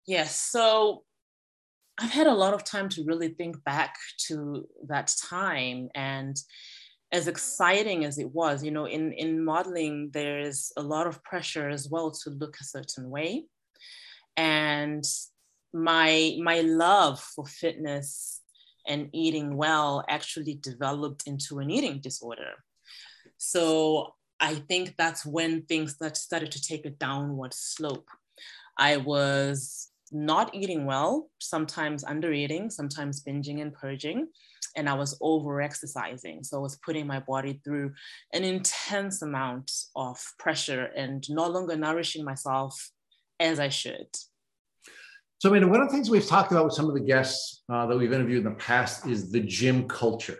Yes. 0.05 0.35
So 0.35 1.03
I've 1.97 2.11
had 2.11 2.27
a 2.27 2.33
lot 2.33 2.53
of 2.53 2.65
time 2.65 2.89
to 2.89 3.05
really 3.05 3.29
think 3.29 3.63
back 3.63 3.95
to 4.27 4.67
that 4.87 5.13
time 5.29 5.87
and 5.95 6.35
as 7.13 7.29
exciting 7.29 8.03
as 8.03 8.19
it 8.19 8.31
was, 8.31 8.63
you 8.63 8.71
know, 8.71 8.85
in, 8.85 9.13
in 9.13 9.43
modeling, 9.43 10.09
there's 10.13 10.71
a 10.77 10.81
lot 10.81 11.07
of 11.07 11.23
pressure 11.23 11.69
as 11.69 11.87
well 11.89 12.11
to 12.11 12.29
look 12.31 12.57
a 12.59 12.63
certain 12.63 13.09
way. 13.09 13.45
And 14.37 15.03
my 15.73 16.37
my 16.41 16.61
love 16.61 17.19
for 17.19 17.45
fitness 17.45 18.41
and 18.87 19.09
eating 19.13 19.55
well 19.55 20.03
actually 20.09 20.55
developed 20.55 21.27
into 21.27 21.59
an 21.59 21.69
eating 21.69 21.99
disorder. 21.99 22.53
So 23.37 24.15
I 24.39 24.55
think 24.55 24.95
that's 24.97 25.25
when 25.25 25.63
things 25.63 25.97
that 25.97 26.17
started 26.17 26.51
to 26.51 26.61
take 26.61 26.85
a 26.85 26.89
downward 26.89 27.53
slope. 27.53 28.09
I 28.77 28.97
was 28.97 29.89
not 30.11 30.53
eating 30.53 30.85
well, 30.85 31.29
sometimes 31.39 32.03
under 32.03 32.33
eating, 32.33 32.69
sometimes 32.69 33.23
binging 33.23 33.61
and 33.61 33.73
purging. 33.73 34.27
And 34.75 34.89
I 34.89 34.93
was 34.93 35.17
over 35.21 35.61
exercising. 35.61 36.43
So 36.43 36.57
I 36.57 36.61
was 36.61 36.77
putting 36.77 37.05
my 37.05 37.19
body 37.19 37.61
through 37.63 37.93
an 38.33 38.43
intense 38.43 39.21
amount 39.21 39.71
of 39.95 40.17
pressure 40.39 40.85
and 40.95 41.23
no 41.29 41.47
longer 41.47 41.75
nourishing 41.75 42.25
myself 42.25 42.91
as 43.39 43.59
I 43.59 43.69
should. 43.69 44.07
So, 45.41 45.49
I 45.49 45.53
mean, 45.53 45.71
one 45.71 45.81
of 45.81 45.87
the 45.87 45.93
things 45.95 46.07
we've 46.07 46.27
talked 46.27 46.51
about 46.51 46.65
with 46.65 46.75
some 46.75 46.87
of 46.87 46.93
the 46.93 47.01
guests 47.01 47.63
uh, 47.67 47.87
that 47.87 47.97
we've 47.97 48.13
interviewed 48.13 48.45
in 48.45 48.51
the 48.51 48.59
past 48.59 49.07
is 49.07 49.31
the 49.31 49.39
gym 49.39 49.87
culture 49.87 50.37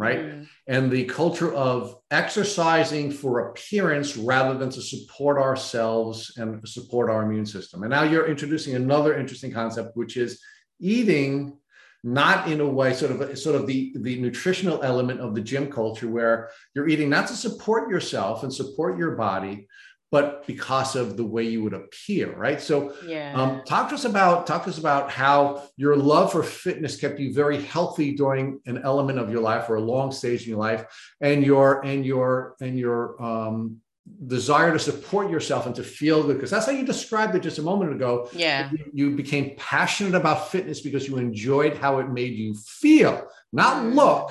right? 0.00 0.20
Mm. 0.20 0.48
And 0.66 0.90
the 0.90 1.04
culture 1.04 1.52
of 1.52 1.96
exercising 2.10 3.10
for 3.12 3.50
appearance 3.50 4.16
rather 4.16 4.56
than 4.56 4.70
to 4.70 4.80
support 4.80 5.36
ourselves 5.38 6.32
and 6.38 6.66
support 6.66 7.10
our 7.10 7.22
immune 7.22 7.44
system. 7.44 7.82
And 7.82 7.90
now 7.90 8.04
you're 8.04 8.26
introducing 8.26 8.74
another 8.74 9.18
interesting 9.18 9.52
concept, 9.52 9.96
which 9.98 10.16
is 10.16 10.40
eating 10.80 11.58
not 12.02 12.50
in 12.50 12.62
a 12.62 12.66
way 12.66 12.94
sort 12.94 13.12
of 13.12 13.38
sort 13.38 13.56
of 13.56 13.66
the 13.66 13.94
the 14.00 14.18
nutritional 14.18 14.82
element 14.82 15.20
of 15.20 15.34
the 15.34 15.40
gym 15.42 15.70
culture 15.70 16.08
where 16.08 16.48
you're 16.74 16.88
eating 16.88 17.10
not 17.10 17.26
to 17.26 17.34
support 17.34 17.90
yourself 17.90 18.42
and 18.42 18.50
support 18.50 18.96
your 18.96 19.16
body 19.16 19.68
but 20.10 20.46
because 20.46 20.96
of 20.96 21.16
the 21.16 21.24
way 21.24 21.44
you 21.44 21.62
would 21.62 21.72
appear, 21.72 22.34
right? 22.36 22.60
So, 22.60 22.94
yeah. 23.06 23.32
um, 23.34 23.62
talk 23.64 23.88
to 23.90 23.94
us 23.94 24.04
about 24.04 24.46
talk 24.46 24.64
to 24.64 24.70
us 24.70 24.78
about 24.78 25.10
how 25.10 25.62
your 25.76 25.96
love 25.96 26.32
for 26.32 26.42
fitness 26.42 26.96
kept 26.96 27.20
you 27.20 27.32
very 27.32 27.62
healthy 27.62 28.16
during 28.16 28.60
an 28.66 28.78
element 28.78 29.18
of 29.18 29.30
your 29.30 29.40
life 29.40 29.70
or 29.70 29.76
a 29.76 29.80
long 29.80 30.10
stage 30.10 30.42
in 30.42 30.50
your 30.50 30.58
life, 30.58 30.84
and 31.20 31.44
your 31.44 31.84
and 31.84 32.04
your 32.04 32.56
and 32.60 32.78
your 32.78 33.22
um, 33.22 33.80
desire 34.26 34.72
to 34.72 34.78
support 34.78 35.30
yourself 35.30 35.66
and 35.66 35.74
to 35.74 35.82
feel 35.82 36.22
good 36.22 36.34
because 36.34 36.50
that's 36.50 36.66
how 36.66 36.72
you 36.72 36.84
described 36.84 37.34
it 37.34 37.42
just 37.42 37.58
a 37.58 37.62
moment 37.62 37.92
ago 37.92 38.28
yeah 38.32 38.70
you, 38.92 39.10
became 39.12 39.54
passionate 39.56 40.14
about 40.14 40.50
fitness 40.50 40.80
because 40.80 41.06
you 41.06 41.16
enjoyed 41.16 41.76
how 41.76 41.98
it 41.98 42.08
made 42.08 42.34
you 42.34 42.54
feel 42.54 43.26
not 43.52 43.84
mm. 43.84 43.94
look 43.94 44.30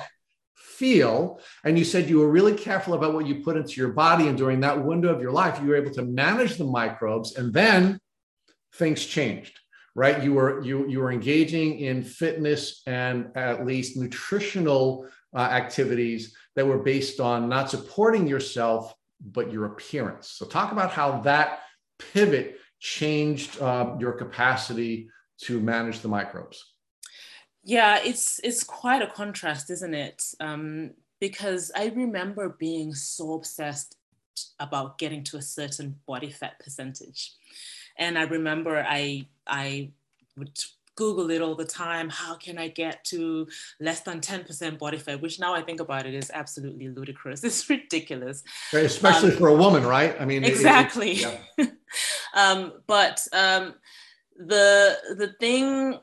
feel. 0.80 1.38
And 1.62 1.78
you 1.78 1.84
said 1.84 2.08
you 2.08 2.20
were 2.20 2.30
really 2.30 2.54
careful 2.54 2.94
about 2.94 3.12
what 3.12 3.26
you 3.26 3.36
put 3.44 3.58
into 3.58 3.74
your 3.82 3.92
body. 3.92 4.28
And 4.28 4.38
during 4.38 4.60
that 4.60 4.82
window 4.82 5.14
of 5.14 5.20
your 5.20 5.30
life, 5.30 5.60
you 5.60 5.68
were 5.68 5.76
able 5.76 5.92
to 5.92 6.02
manage 6.02 6.56
the 6.56 6.64
microbes. 6.64 7.36
And 7.36 7.52
then 7.52 8.00
things 8.74 9.04
changed, 9.04 9.60
right? 9.94 10.22
You 10.24 10.32
were 10.32 10.64
you 10.64 10.88
you 10.88 11.00
were 11.00 11.12
engaging 11.12 11.80
in 11.80 12.02
fitness 12.02 12.82
and 12.86 13.16
at 13.36 13.66
least 13.66 13.98
nutritional 13.98 15.06
uh, 15.36 15.40
activities 15.62 16.34
that 16.56 16.66
were 16.66 16.82
based 16.92 17.20
on 17.20 17.48
not 17.48 17.70
supporting 17.70 18.26
yourself 18.26 18.94
but 19.20 19.52
your 19.52 19.66
appearance. 19.66 20.26
So 20.36 20.46
talk 20.46 20.72
about 20.72 20.92
how 20.92 21.20
that 21.20 21.60
pivot 21.98 22.56
changed 22.78 23.60
uh, 23.60 23.96
your 23.98 24.12
capacity 24.12 25.10
to 25.42 25.60
manage 25.60 26.00
the 26.00 26.08
microbes. 26.08 26.58
Yeah, 27.70 28.00
it's 28.02 28.40
it's 28.42 28.64
quite 28.64 29.00
a 29.00 29.06
contrast, 29.06 29.70
isn't 29.70 29.94
it? 29.94 30.24
Um, 30.40 30.90
because 31.20 31.70
I 31.76 31.92
remember 31.94 32.56
being 32.58 32.94
so 32.94 33.34
obsessed 33.34 33.94
about 34.58 34.98
getting 34.98 35.22
to 35.24 35.36
a 35.36 35.42
certain 35.42 35.94
body 36.04 36.32
fat 36.32 36.58
percentage, 36.58 37.32
and 37.96 38.18
I 38.18 38.24
remember 38.24 38.84
I 38.84 39.28
I 39.46 39.92
would 40.36 40.58
Google 40.96 41.30
it 41.30 41.40
all 41.40 41.54
the 41.54 41.64
time. 41.64 42.08
How 42.08 42.34
can 42.34 42.58
I 42.58 42.66
get 42.66 43.04
to 43.04 43.46
less 43.78 44.00
than 44.00 44.20
10% 44.20 44.76
body 44.76 44.98
fat? 44.98 45.22
Which 45.22 45.38
now 45.38 45.54
I 45.54 45.62
think 45.62 45.78
about 45.78 46.06
it 46.06 46.14
is 46.14 46.28
absolutely 46.34 46.88
ludicrous. 46.88 47.44
It's 47.48 47.70
ridiculous. 47.70 48.42
Especially 48.72 49.30
um, 49.30 49.38
for 49.38 49.46
a 49.46 49.54
woman, 49.54 49.84
right? 49.84 50.20
I 50.20 50.24
mean, 50.24 50.42
exactly. 50.42 51.12
It, 51.12 51.40
it, 51.56 51.72
yeah. 52.34 52.34
um, 52.34 52.72
but 52.88 53.24
um, 53.32 53.74
the 54.36 54.98
the 55.16 55.28
thing 55.38 56.00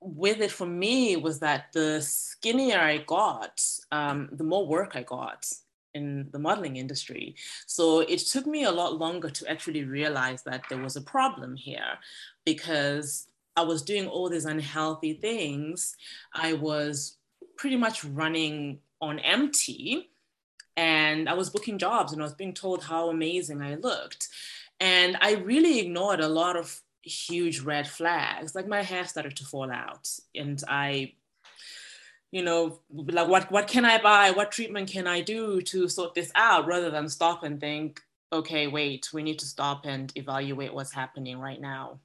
with 0.00 0.40
it 0.40 0.50
for 0.50 0.66
me 0.66 1.16
was 1.16 1.40
that 1.40 1.72
the 1.72 2.00
skinnier 2.00 2.78
I 2.78 2.98
got, 2.98 3.62
um, 3.90 4.28
the 4.32 4.44
more 4.44 4.66
work 4.66 4.92
I 4.94 5.02
got 5.02 5.50
in 5.94 6.28
the 6.30 6.38
modeling 6.38 6.76
industry. 6.76 7.34
So 7.66 8.00
it 8.00 8.18
took 8.18 8.46
me 8.46 8.64
a 8.64 8.70
lot 8.70 8.98
longer 8.98 9.30
to 9.30 9.50
actually 9.50 9.84
realize 9.84 10.42
that 10.44 10.62
there 10.68 10.78
was 10.78 10.96
a 10.96 11.00
problem 11.00 11.56
here 11.56 11.98
because 12.44 13.26
I 13.56 13.62
was 13.62 13.82
doing 13.82 14.06
all 14.06 14.28
these 14.28 14.44
unhealthy 14.44 15.14
things. 15.14 15.96
I 16.32 16.52
was 16.52 17.16
pretty 17.56 17.76
much 17.76 18.04
running 18.04 18.78
on 19.00 19.18
empty 19.18 20.10
and 20.76 21.28
I 21.28 21.34
was 21.34 21.50
booking 21.50 21.78
jobs 21.78 22.12
and 22.12 22.22
I 22.22 22.24
was 22.24 22.34
being 22.34 22.54
told 22.54 22.84
how 22.84 23.08
amazing 23.08 23.60
I 23.60 23.74
looked. 23.74 24.28
And 24.78 25.16
I 25.20 25.32
really 25.34 25.80
ignored 25.80 26.20
a 26.20 26.28
lot 26.28 26.56
of 26.56 26.80
huge 27.08 27.60
red 27.60 27.88
flags. 27.88 28.54
Like 28.54 28.68
my 28.68 28.82
hair 28.82 29.04
started 29.04 29.36
to 29.36 29.44
fall 29.44 29.70
out, 29.70 30.08
and 30.34 30.62
I, 30.68 31.14
you 32.30 32.42
know, 32.42 32.80
like 32.90 33.28
what 33.28 33.50
what 33.50 33.66
can 33.66 33.84
I 33.84 34.00
buy? 34.00 34.30
What 34.30 34.52
treatment 34.52 34.90
can 34.90 35.06
I 35.06 35.20
do 35.20 35.60
to 35.62 35.88
sort 35.88 36.14
this 36.14 36.30
out? 36.34 36.66
Rather 36.66 36.90
than 36.90 37.08
stop 37.08 37.42
and 37.42 37.60
think, 37.60 38.00
okay, 38.32 38.66
wait, 38.66 39.08
we 39.12 39.22
need 39.22 39.38
to 39.40 39.46
stop 39.46 39.86
and 39.86 40.12
evaluate 40.14 40.74
what's 40.74 40.92
happening 40.92 41.38
right 41.38 41.60
now. 41.60 42.00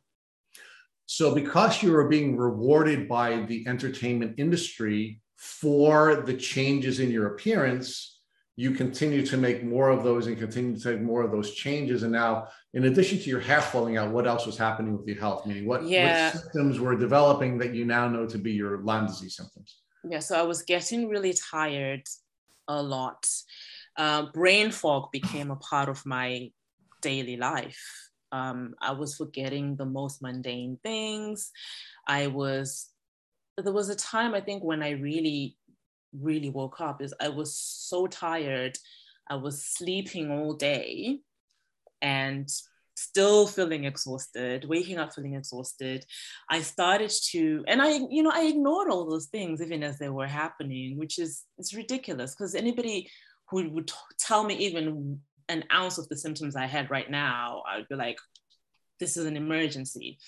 So, 1.06 1.36
because 1.36 1.84
you 1.84 1.96
are 1.96 2.08
being 2.08 2.38
rewarded 2.38 3.08
by 3.08 3.42
the 3.44 3.68
entertainment 3.68 4.36
industry 4.38 5.22
for 5.36 6.24
the 6.26 6.34
changes 6.34 7.00
in 7.00 7.12
your 7.12 7.28
appearance, 7.28 8.22
you 8.56 8.72
continue 8.72 9.26
to 9.26 9.38
make 9.38 9.64
more 9.64 9.90
of 9.90 10.04
those 10.04 10.28
and 10.28 10.38
continue 10.38 10.78
to 10.78 10.82
take 10.82 11.02
more 11.02 11.22
of 11.22 11.32
those 11.32 11.54
changes. 11.54 12.04
And 12.04 12.14
now, 12.14 12.48
in 12.74 12.86
addition 12.86 13.20
to 13.20 13.30
your 13.30 13.40
hair 13.40 13.62
falling 13.62 13.98
out, 13.98 14.12
what 14.12 14.26
else 14.26 14.46
was 14.46 14.58
happening 14.58 14.98
with 14.98 15.08
your 15.08 15.20
health? 15.20 15.46
Meaning, 15.46 15.68
what, 15.68 15.84
yeah. 15.84 16.32
what 16.34 16.42
symptoms 16.42 16.80
were 16.80 16.96
developing 16.96 17.60
that 17.60 17.76
you 17.76 17.86
now 17.86 18.08
know 18.08 18.26
to 18.26 18.38
be 18.38 18.52
your 18.52 18.80
Lyme 18.80 19.06
disease 19.06 19.36
symptoms? 19.36 19.82
Yeah, 20.04 20.20
so 20.20 20.38
I 20.38 20.42
was 20.42 20.64
getting 20.64 21.08
really 21.08 21.34
tired 21.34 22.04
a 22.68 22.82
lot. 22.82 23.28
Uh, 23.96 24.26
brain 24.34 24.72
fog 24.72 25.12
became 25.12 25.52
a 25.52 25.56
part 25.58 25.88
of 25.88 26.04
my 26.06 26.50
daily 27.02 27.38
life. 27.38 28.10
Um, 28.32 28.74
I 28.82 28.94
was 28.94 29.16
forgetting 29.16 29.76
the 29.76 29.86
most 29.86 30.24
mundane 30.24 30.80
things. 30.82 31.52
I 32.08 32.28
was, 32.28 32.90
there 33.56 33.72
was 33.72 33.90
a 33.90 33.96
time 33.96 34.34
I 34.34 34.42
think 34.42 34.64
when 34.64 34.82
I 34.82 34.92
really, 34.92 35.58
really 36.12 36.50
woke 36.50 36.82
up 36.82 37.04
is 37.04 37.14
I 37.22 37.30
was 37.30 37.56
so 37.56 38.08
tired. 38.08 38.80
I 39.30 39.36
was 39.36 39.64
sleeping 39.64 40.32
all 40.32 40.54
day 40.56 41.20
and 42.04 42.48
still 42.96 43.48
feeling 43.48 43.86
exhausted, 43.86 44.66
waking 44.68 45.00
up 45.00 45.14
feeling 45.14 45.34
exhausted. 45.34 46.06
I 46.50 46.62
started 46.62 47.12
to, 47.32 47.64
and 47.68 47.82
I, 47.82 48.00
you 48.10 48.22
know, 48.22 48.32
I 48.32 48.44
ignored 48.44 48.90
all 48.90 49.10
those 49.10 49.28
things 49.28 49.62
even 49.62 49.82
as 49.84 49.98
they 49.98 50.10
were 50.10 50.28
happening, 50.28 50.98
which 50.98 51.18
is 51.18 51.44
it's 51.58 51.74
ridiculous 51.74 52.36
because 52.36 52.54
anybody 52.54 53.10
who 53.50 53.70
would 53.72 53.92
tell 54.20 54.44
me 54.44 54.56
even 54.56 55.20
an 55.50 55.64
ounce 55.72 55.98
of 55.98 56.08
the 56.10 56.18
symptoms 56.18 56.56
I 56.56 56.66
had 56.66 56.92
right 56.92 57.10
now, 57.10 57.64
I'd 57.68 57.88
be 57.90 57.96
like, 57.96 58.18
this 59.00 59.18
is 59.18 59.26
an 59.26 59.38
emergency. 59.38 60.20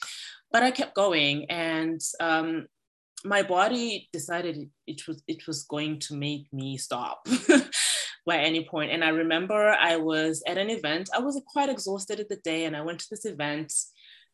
But 0.51 0.63
I 0.63 0.71
kept 0.71 0.95
going 0.95 1.45
and 1.49 2.01
um, 2.19 2.67
my 3.23 3.41
body 3.41 4.09
decided 4.11 4.69
it 4.87 5.07
was 5.07 5.21
it 5.27 5.47
was 5.47 5.63
going 5.63 5.99
to 5.99 6.15
make 6.15 6.51
me 6.53 6.77
stop 6.77 7.27
by 8.25 8.37
any 8.37 8.65
point. 8.65 8.91
And 8.91 9.03
I 9.03 9.09
remember 9.09 9.69
I 9.69 9.97
was 9.97 10.43
at 10.47 10.57
an 10.57 10.69
event. 10.69 11.09
I 11.15 11.19
was 11.19 11.39
quite 11.47 11.69
exhausted 11.69 12.19
at 12.19 12.29
the 12.29 12.37
day, 12.37 12.65
and 12.65 12.75
I 12.75 12.81
went 12.81 12.99
to 12.99 13.07
this 13.09 13.25
event, 13.25 13.73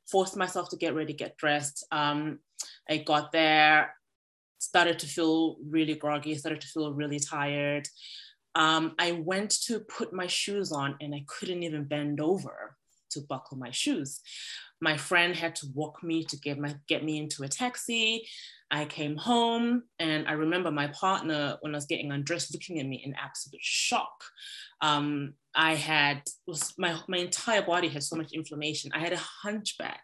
forced 0.10 0.38
myself 0.38 0.70
to 0.70 0.78
get 0.78 0.96
ready, 0.96 1.14
get 1.14 1.38
dressed. 1.38 1.86
Um, 1.92 2.40
I 2.90 2.98
got 2.98 3.32
there, 3.32 3.94
started 4.60 5.00
to 5.00 5.08
feel 5.08 5.58
really 5.68 5.96
groggy, 5.96 6.36
started 6.36 6.62
to 6.62 6.68
feel 6.68 6.94
really 6.94 7.20
tired. 7.20 7.88
Um, 8.56 8.96
I 9.00 9.14
went 9.14 9.52
to 9.68 9.80
put 9.80 10.14
my 10.14 10.28
shoes 10.28 10.72
on, 10.72 10.96
and 11.02 11.14
I 11.16 11.24
couldn't 11.28 11.64
even 11.64 11.86
bend 11.86 12.20
over 12.20 12.76
to 13.12 13.22
buckle 13.22 13.58
my 13.58 13.72
shoes. 13.72 14.22
My 14.82 14.98
friend 14.98 15.36
had 15.36 15.56
to 15.58 15.68
walk 15.74 16.04
me 16.04 16.24
to 16.26 16.38
get 16.38 16.58
my 16.58 16.76
get 16.88 17.04
me 17.04 17.18
into 17.18 17.44
a 17.44 17.48
taxi. 17.48 18.28
I 18.72 18.86
came 18.86 19.18
home 19.18 19.84
and 20.00 20.28
I 20.28 20.32
remember 20.32 20.72
my 20.72 20.88
partner, 20.88 21.58
when 21.60 21.76
I 21.76 21.78
was 21.78 21.86
getting 21.86 22.12
undressed, 22.12 22.54
looking 22.54 22.80
at 22.80 22.88
me 22.88 23.02
in 23.04 23.14
absolute 23.22 23.62
shock. 23.62 24.24
Um, 24.82 25.34
I 25.54 25.76
had 25.76 26.24
was 26.48 26.74
my 26.78 26.98
my 27.08 27.18
entire 27.18 27.62
body 27.62 27.90
had 27.90 28.04
so 28.04 28.16
much 28.16 28.32
inflammation. 28.34 28.92
I 28.94 29.00
had 29.00 29.14
a 29.14 29.18
hunchback 29.44 30.04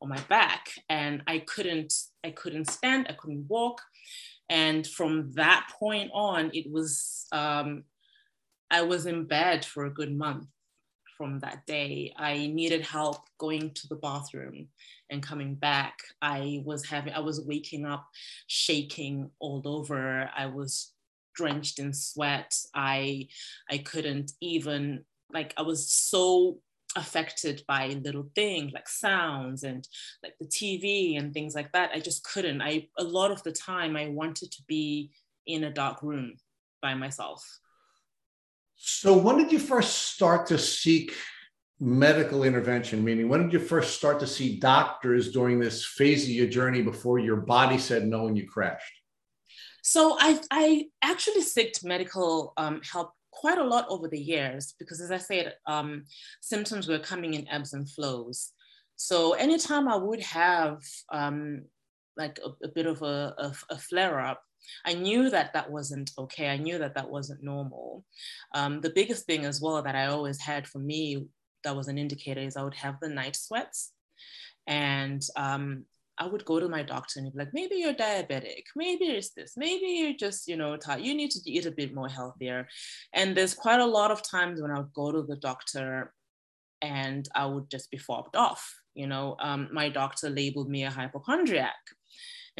on 0.00 0.08
my 0.08 0.20
back, 0.28 0.70
and 0.88 1.22
I 1.26 1.40
couldn't 1.40 1.92
I 2.24 2.30
couldn't 2.30 2.70
stand. 2.70 3.06
I 3.08 3.14
couldn't 3.14 3.46
walk. 3.48 3.82
And 4.48 4.86
from 4.86 5.32
that 5.32 5.68
point 5.78 6.10
on, 6.12 6.50
it 6.54 6.70
was 6.70 7.26
um, 7.32 7.84
I 8.70 8.82
was 8.82 9.06
in 9.06 9.26
bed 9.26 9.64
for 9.64 9.84
a 9.84 9.94
good 9.94 10.16
month 10.16 10.46
from 11.20 11.38
that 11.40 11.66
day. 11.66 12.14
I 12.16 12.46
needed 12.46 12.80
help 12.80 13.18
going 13.36 13.72
to 13.74 13.88
the 13.88 13.96
bathroom 13.96 14.68
and 15.10 15.22
coming 15.22 15.54
back. 15.54 15.98
I 16.22 16.62
was 16.64 16.86
having, 16.86 17.12
I 17.12 17.20
was 17.20 17.44
waking 17.44 17.84
up 17.84 18.08
shaking 18.46 19.30
all 19.38 19.60
over. 19.66 20.30
I 20.34 20.46
was 20.46 20.94
drenched 21.34 21.78
in 21.78 21.92
sweat. 21.92 22.56
I, 22.74 23.28
I 23.70 23.78
couldn't 23.78 24.32
even, 24.40 25.04
like, 25.30 25.52
I 25.58 25.62
was 25.62 25.92
so 25.92 26.60
affected 26.96 27.64
by 27.68 27.88
little 28.02 28.30
things 28.34 28.72
like 28.72 28.88
sounds 28.88 29.62
and 29.62 29.86
like 30.22 30.32
the 30.40 30.46
TV 30.46 31.18
and 31.18 31.34
things 31.34 31.54
like 31.54 31.70
that. 31.72 31.90
I 31.94 32.00
just 32.00 32.24
couldn't. 32.24 32.62
I, 32.62 32.88
a 32.96 33.04
lot 33.04 33.30
of 33.30 33.42
the 33.42 33.52
time, 33.52 33.94
I 33.94 34.08
wanted 34.08 34.52
to 34.52 34.62
be 34.66 35.10
in 35.46 35.64
a 35.64 35.70
dark 35.70 36.02
room 36.02 36.36
by 36.80 36.94
myself. 36.94 37.60
So, 38.82 39.14
when 39.14 39.36
did 39.36 39.52
you 39.52 39.58
first 39.58 40.14
start 40.14 40.46
to 40.46 40.56
seek 40.56 41.12
medical 41.80 42.44
intervention? 42.44 43.04
Meaning, 43.04 43.28
when 43.28 43.42
did 43.42 43.52
you 43.52 43.58
first 43.58 43.94
start 43.94 44.18
to 44.20 44.26
see 44.26 44.58
doctors 44.58 45.32
during 45.32 45.60
this 45.60 45.84
phase 45.84 46.24
of 46.24 46.30
your 46.30 46.46
journey 46.46 46.80
before 46.80 47.18
your 47.18 47.36
body 47.36 47.76
said 47.76 48.06
no 48.06 48.26
and 48.26 48.38
you 48.38 48.48
crashed? 48.48 48.94
So, 49.82 50.16
I, 50.18 50.40
I 50.50 50.86
actually 51.02 51.42
sought 51.42 51.84
medical 51.84 52.54
um, 52.56 52.80
help 52.90 53.12
quite 53.30 53.58
a 53.58 53.64
lot 53.64 53.84
over 53.90 54.08
the 54.08 54.18
years 54.18 54.74
because, 54.78 55.02
as 55.02 55.10
I 55.10 55.18
said, 55.18 55.56
um, 55.66 56.04
symptoms 56.40 56.88
were 56.88 56.98
coming 56.98 57.34
in 57.34 57.48
ebbs 57.48 57.74
and 57.74 57.86
flows. 57.86 58.52
So, 58.96 59.34
anytime 59.34 59.88
I 59.88 59.96
would 59.96 60.22
have 60.22 60.82
um, 61.12 61.66
like 62.16 62.38
a, 62.42 62.64
a, 62.64 62.68
bit 62.68 62.86
of 62.86 63.02
a, 63.02 63.34
a, 63.36 63.54
a 63.74 63.78
flare 63.78 64.20
up, 64.20 64.42
I 64.84 64.94
knew 64.94 65.30
that 65.30 65.52
that 65.54 65.70
wasn't 65.70 66.10
okay. 66.18 66.48
I 66.48 66.56
knew 66.56 66.78
that 66.78 66.94
that 66.94 67.10
wasn't 67.10 67.42
normal. 67.42 68.04
Um, 68.54 68.80
the 68.80 68.90
biggest 68.90 69.26
thing 69.26 69.44
as 69.44 69.60
well 69.60 69.82
that 69.82 69.96
I 69.96 70.06
always 70.06 70.40
had 70.40 70.66
for 70.66 70.78
me 70.78 71.26
that 71.64 71.76
was 71.76 71.88
an 71.88 71.98
indicator 71.98 72.40
is 72.40 72.56
I 72.56 72.62
would 72.62 72.74
have 72.74 72.98
the 73.00 73.08
night 73.08 73.36
sweats. 73.36 73.92
And 74.66 75.22
um, 75.36 75.84
I 76.18 76.26
would 76.26 76.44
go 76.44 76.60
to 76.60 76.68
my 76.68 76.82
doctor 76.82 77.18
and 77.18 77.32
be 77.32 77.38
like, 77.38 77.54
maybe 77.54 77.76
you're 77.76 77.94
diabetic, 77.94 78.64
maybe 78.76 79.06
it's 79.06 79.30
this, 79.30 79.54
maybe 79.56 79.86
you're 79.86 80.16
just, 80.16 80.46
you 80.48 80.56
know, 80.56 80.76
tired. 80.76 81.00
you 81.00 81.14
need 81.14 81.30
to 81.32 81.50
eat 81.50 81.66
a 81.66 81.70
bit 81.70 81.94
more 81.94 82.08
healthier. 82.08 82.68
And 83.14 83.34
there's 83.34 83.54
quite 83.54 83.80
a 83.80 83.86
lot 83.86 84.10
of 84.10 84.22
times 84.22 84.60
when 84.60 84.70
I 84.70 84.78
would 84.78 84.92
go 84.92 85.12
to 85.12 85.22
the 85.22 85.36
doctor 85.36 86.12
and 86.82 87.28
I 87.34 87.46
would 87.46 87.70
just 87.70 87.90
be 87.90 87.98
fobbed 87.98 88.36
off. 88.36 88.74
You 88.94 89.06
know, 89.06 89.36
um, 89.40 89.68
my 89.72 89.88
doctor 89.88 90.28
labeled 90.28 90.68
me 90.68 90.84
a 90.84 90.90
hypochondriac 90.90 91.76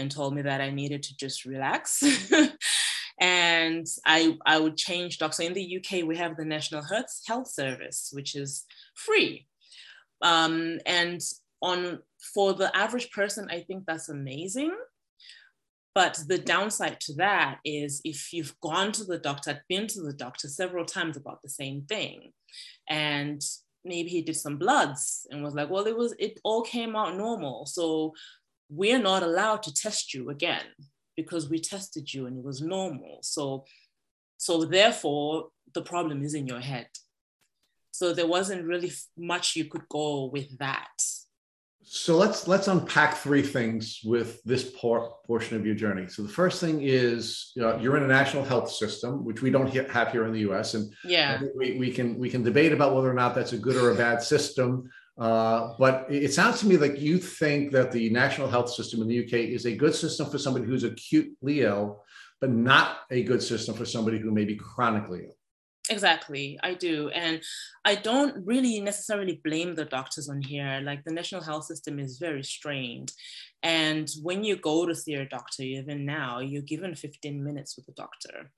and 0.01 0.11
told 0.11 0.35
me 0.35 0.43
that 0.43 0.61
I 0.61 0.71
needed 0.71 1.03
to 1.05 1.17
just 1.17 1.45
relax. 1.45 2.03
and 3.21 3.87
I, 4.07 4.37
I 4.47 4.59
would 4.59 4.77
change 4.77 5.19
docs. 5.19 5.37
So 5.37 5.45
in 5.45 5.55
the 5.55 5.77
UK, 5.79 6.07
we 6.07 6.17
have 6.17 6.37
the 6.37 6.45
National 6.45 6.83
Health, 6.83 7.21
Health 7.27 7.49
Service, 7.49 8.11
which 8.13 8.35
is 8.35 8.65
free. 8.95 9.47
Um, 10.23 10.79
and 10.87 11.21
on 11.63 12.01
for 12.35 12.55
the 12.55 12.75
average 12.77 13.11
person, 13.11 13.49
I 13.51 13.61
think 13.61 13.85
that's 13.87 14.09
amazing. 14.09 14.75
But 15.95 16.21
the 16.29 16.39
downside 16.39 17.01
to 17.01 17.15
that 17.15 17.59
is 17.65 18.01
if 18.05 18.33
you've 18.33 18.59
gone 18.61 18.93
to 18.93 19.05
the 19.05 19.19
doctor, 19.19 19.63
been 19.69 19.87
to 19.89 20.03
the 20.03 20.13
doctor 20.13 20.49
several 20.49 20.85
times 20.85 21.17
about 21.17 21.43
the 21.43 21.49
same 21.49 21.83
thing, 21.83 22.33
and 22.89 23.43
maybe 23.85 24.09
he 24.09 24.23
did 24.23 24.37
some 24.37 24.57
bloods 24.57 25.27
and 25.31 25.43
was 25.43 25.55
like, 25.55 25.69
well, 25.69 25.87
it 25.87 25.97
was 25.97 26.15
it 26.19 26.39
all 26.45 26.63
came 26.63 26.95
out 26.95 27.17
normal. 27.17 27.67
So 27.67 28.15
we're 28.71 29.03
not 29.03 29.23
allowed 29.23 29.63
to 29.65 29.75
test 29.75 30.15
you 30.15 30.31
again 30.31 30.65
because 31.17 31.51
we 31.51 31.59
tested 31.59 32.15
you 32.15 32.27
and 32.27 32.39
it 32.39 32.45
was 32.45 32.63
normal. 32.63 33.19
So, 33.23 33.65
so 34.39 34.65
therefore, 34.65 35.49
the 35.75 35.83
problem 35.83 36.23
is 36.23 36.35
in 36.35 36.47
your 36.47 36.61
head. 36.61 36.89
So 37.91 38.15
there 38.15 38.27
wasn't 38.27 38.65
really 38.65 38.93
much 39.19 39.57
you 39.57 39.67
could 39.67 39.89
go 39.89 40.27
with 40.27 40.57
that. 40.59 40.89
So 41.83 42.17
let's 42.17 42.47
let's 42.47 42.69
unpack 42.69 43.17
three 43.17 43.43
things 43.43 44.01
with 44.05 44.41
this 44.45 44.71
por- 44.79 45.17
portion 45.27 45.57
of 45.57 45.67
your 45.67 45.75
journey. 45.75 46.09
So 46.09 46.23
the 46.23 46.29
first 46.29 46.61
thing 46.61 46.83
is 46.83 47.53
uh, 47.61 47.79
you're 47.79 47.97
in 47.97 48.05
a 48.05 48.07
national 48.07 48.45
health 48.45 48.71
system, 48.71 49.25
which 49.25 49.43
we 49.43 49.51
don't 49.51 49.67
have 49.91 50.13
here 50.13 50.25
in 50.27 50.33
the 50.33 50.41
U.S. 50.41 50.75
And 50.75 50.95
yeah, 51.05 51.41
we, 51.57 51.79
we 51.79 51.91
can 51.91 52.17
we 52.19 52.31
can 52.31 52.45
debate 52.45 52.73
about 52.73 52.95
whether 52.95 53.11
or 53.11 53.15
not 53.15 53.35
that's 53.35 53.55
a 53.55 53.59
good 53.59 53.77
or 53.77 53.91
a 53.91 53.97
bad 53.97 54.23
system. 54.23 54.89
Uh, 55.19 55.75
but 55.79 56.07
it 56.09 56.33
sounds 56.33 56.61
to 56.61 56.67
me 56.67 56.77
like 56.77 56.99
you 56.99 57.19
think 57.19 57.73
that 57.73 57.93
the 57.93 58.09
national 58.11 58.49
health 58.49 58.71
system 58.71 59.03
in 59.03 59.09
the 59.09 59.25
UK 59.25 59.35
is 59.35 59.67
a 59.67 59.77
good 59.77 59.95
system 59.95 60.31
for 60.31 60.39
somebody 60.39 60.65
who's 60.65 60.85
acutely 60.85 61.61
ill, 61.63 62.03
but 62.41 62.51
not 62.51 63.01
a 63.11 63.23
good 63.23 63.43
system 63.43 63.75
for 63.75 63.85
somebody 63.85 64.19
who 64.19 64.31
may 64.31 64.45
be 64.45 64.57
chronically 64.57 65.25
ill. 65.27 65.37
Exactly, 65.91 66.59
I 66.63 66.75
do. 66.75 67.09
And 67.09 67.43
I 67.85 67.97
don't 67.97 68.47
really 68.47 68.81
necessarily 68.81 69.41
blame 69.43 69.75
the 69.75 69.85
doctors 69.85 70.29
on 70.29 70.41
here. 70.41 70.81
Like 70.83 71.05
the 71.05 71.13
national 71.13 71.43
health 71.43 71.65
system 71.65 71.99
is 71.99 72.19
very 72.19 72.45
strained. 72.45 73.13
And 73.63 74.09
when 74.23 74.45
you 74.45 74.57
go 74.57 74.87
to 74.87 74.95
see 74.95 75.15
a 75.15 75.29
doctor, 75.29 75.65
even 75.65 76.07
now, 76.07 76.39
you're 76.39 76.63
given 76.63 76.95
15 76.95 77.43
minutes 77.43 77.77
with 77.77 77.87
the 77.87 77.93
doctor 77.93 78.51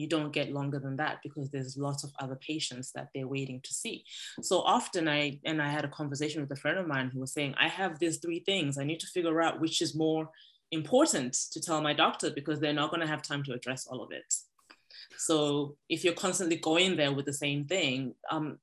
you 0.00 0.08
don't 0.08 0.32
get 0.32 0.50
longer 0.50 0.78
than 0.78 0.96
that 0.96 1.18
because 1.22 1.50
there's 1.50 1.76
lots 1.76 2.04
of 2.04 2.10
other 2.18 2.36
patients 2.36 2.90
that 2.92 3.08
they're 3.14 3.28
waiting 3.28 3.60
to 3.62 3.74
see. 3.74 4.04
So 4.40 4.60
often 4.60 5.06
I, 5.08 5.38
and 5.44 5.60
I 5.60 5.68
had 5.68 5.84
a 5.84 5.88
conversation 5.88 6.40
with 6.40 6.50
a 6.50 6.56
friend 6.56 6.78
of 6.78 6.86
mine 6.86 7.10
who 7.12 7.20
was 7.20 7.34
saying, 7.34 7.54
I 7.60 7.68
have 7.68 7.98
these 7.98 8.16
three 8.16 8.40
things. 8.40 8.78
I 8.78 8.84
need 8.84 9.00
to 9.00 9.06
figure 9.06 9.42
out 9.42 9.60
which 9.60 9.82
is 9.82 9.94
more 9.94 10.30
important 10.72 11.34
to 11.52 11.60
tell 11.60 11.82
my 11.82 11.92
doctor 11.92 12.30
because 12.30 12.60
they're 12.60 12.72
not 12.72 12.90
going 12.90 13.02
to 13.02 13.06
have 13.06 13.22
time 13.22 13.42
to 13.44 13.52
address 13.52 13.86
all 13.86 14.02
of 14.02 14.10
it. 14.10 14.32
So 15.18 15.76
if 15.90 16.02
you're 16.02 16.14
constantly 16.14 16.56
going 16.56 16.96
there 16.96 17.12
with 17.12 17.26
the 17.26 17.34
same 17.34 17.66
thing, 17.66 18.14
um, 18.30 18.58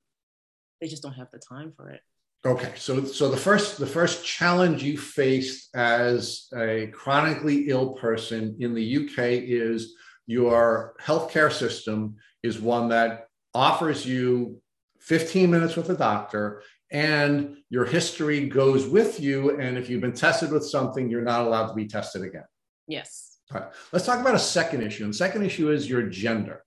they 0.80 0.88
just 0.88 1.04
don't 1.04 1.12
have 1.12 1.30
the 1.30 1.38
time 1.38 1.72
for 1.76 1.88
it. 1.90 2.00
Okay, 2.46 2.72
so 2.76 3.04
so 3.04 3.28
the 3.28 3.36
first 3.36 3.78
the 3.78 3.86
first 3.86 4.24
challenge 4.24 4.80
you 4.80 4.96
faced 4.96 5.74
as 5.74 6.46
a 6.56 6.86
chronically 6.92 7.68
ill 7.68 7.94
person 7.94 8.56
in 8.60 8.74
the 8.74 8.96
UK 8.98 9.18
is 9.42 9.94
your 10.28 10.94
healthcare 11.02 11.50
system 11.50 12.16
is 12.42 12.60
one 12.60 12.90
that 12.90 13.28
offers 13.54 14.06
you 14.06 14.60
15 15.00 15.50
minutes 15.50 15.74
with 15.74 15.88
a 15.88 15.96
doctor 15.96 16.62
and 16.92 17.56
your 17.70 17.86
history 17.86 18.46
goes 18.46 18.86
with 18.86 19.20
you. 19.20 19.58
And 19.58 19.78
if 19.78 19.88
you've 19.88 20.02
been 20.02 20.12
tested 20.12 20.52
with 20.52 20.66
something, 20.66 21.10
you're 21.10 21.22
not 21.22 21.46
allowed 21.46 21.68
to 21.68 21.74
be 21.74 21.86
tested 21.86 22.22
again. 22.22 22.44
Yes. 22.86 23.38
All 23.52 23.60
right. 23.60 23.70
Let's 23.90 24.04
talk 24.04 24.20
about 24.20 24.34
a 24.34 24.38
second 24.38 24.82
issue. 24.82 25.04
And 25.04 25.12
the 25.12 25.16
second 25.18 25.44
issue 25.44 25.70
is 25.70 25.88
your 25.88 26.02
gender. 26.02 26.62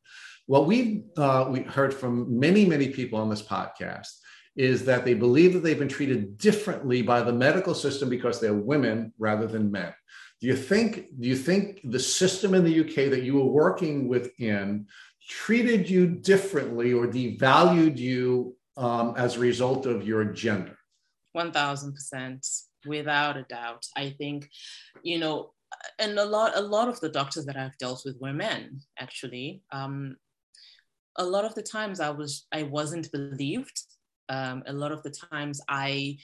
What 0.48 0.66
we've 0.66 1.04
uh, 1.16 1.48
we 1.50 1.62
heard 1.62 1.94
from 1.94 2.40
many, 2.40 2.66
many 2.66 2.90
people 2.90 3.20
on 3.20 3.30
this 3.30 3.44
podcast 3.44 4.10
is 4.56 4.86
that 4.86 5.06
they 5.06 5.14
believe 5.14 5.54
that 5.54 5.60
they've 5.60 5.80
been 5.80 5.88
treated 5.88 6.38
differently 6.40 7.04
by 7.04 7.22
the 7.22 7.32
medical 7.32 7.76
system 7.76 8.10
because 8.10 8.40
they're 8.40 8.54
women 8.54 9.14
rather 9.20 9.46
than 9.46 9.72
men. 9.72 9.94
Do 10.42 10.48
you 10.48 10.56
think 10.56 11.20
do 11.20 11.28
you 11.28 11.36
think 11.36 11.82
the 11.84 12.00
system 12.00 12.56
in 12.56 12.64
the 12.64 12.80
UK 12.80 13.12
that 13.12 13.22
you 13.22 13.36
were 13.36 13.46
working 13.46 14.08
within 14.08 14.88
treated 15.30 15.88
you 15.88 16.08
differently 16.08 16.94
or 16.94 17.06
devalued 17.06 17.98
you 17.98 18.56
um, 18.76 19.14
as 19.18 19.36
a 19.36 19.40
result 19.40 19.86
of 19.86 20.06
your 20.06 20.26
gender? 20.26 20.78
One 21.34 21.52
thousand 21.52 21.94
percent, 21.94 22.48
without 22.88 23.38
a 23.38 23.44
doubt. 23.44 23.86
I 23.96 24.10
think, 24.18 24.50
you 25.04 25.20
know, 25.20 25.52
and 26.00 26.18
a 26.18 26.26
lot 26.26 26.58
a 26.58 26.62
lot 26.62 26.90
of 26.90 27.00
the 27.02 27.10
doctors 27.10 27.46
that 27.46 27.56
I've 27.56 27.78
dealt 27.78 28.02
with 28.04 28.18
were 28.20 28.34
men. 28.34 28.82
Actually, 29.00 29.62
um, 29.72 30.18
a 31.18 31.24
lot 31.24 31.46
of 31.46 31.54
the 31.54 31.62
times 31.62 32.00
I 32.00 32.10
was 32.10 32.48
I 32.52 32.64
wasn't 32.64 33.12
believed. 33.12 33.80
Um, 34.28 34.64
a 34.66 34.74
lot 34.74 34.92
of 34.92 35.04
the 35.04 35.12
times 35.12 35.62
I 35.70 36.18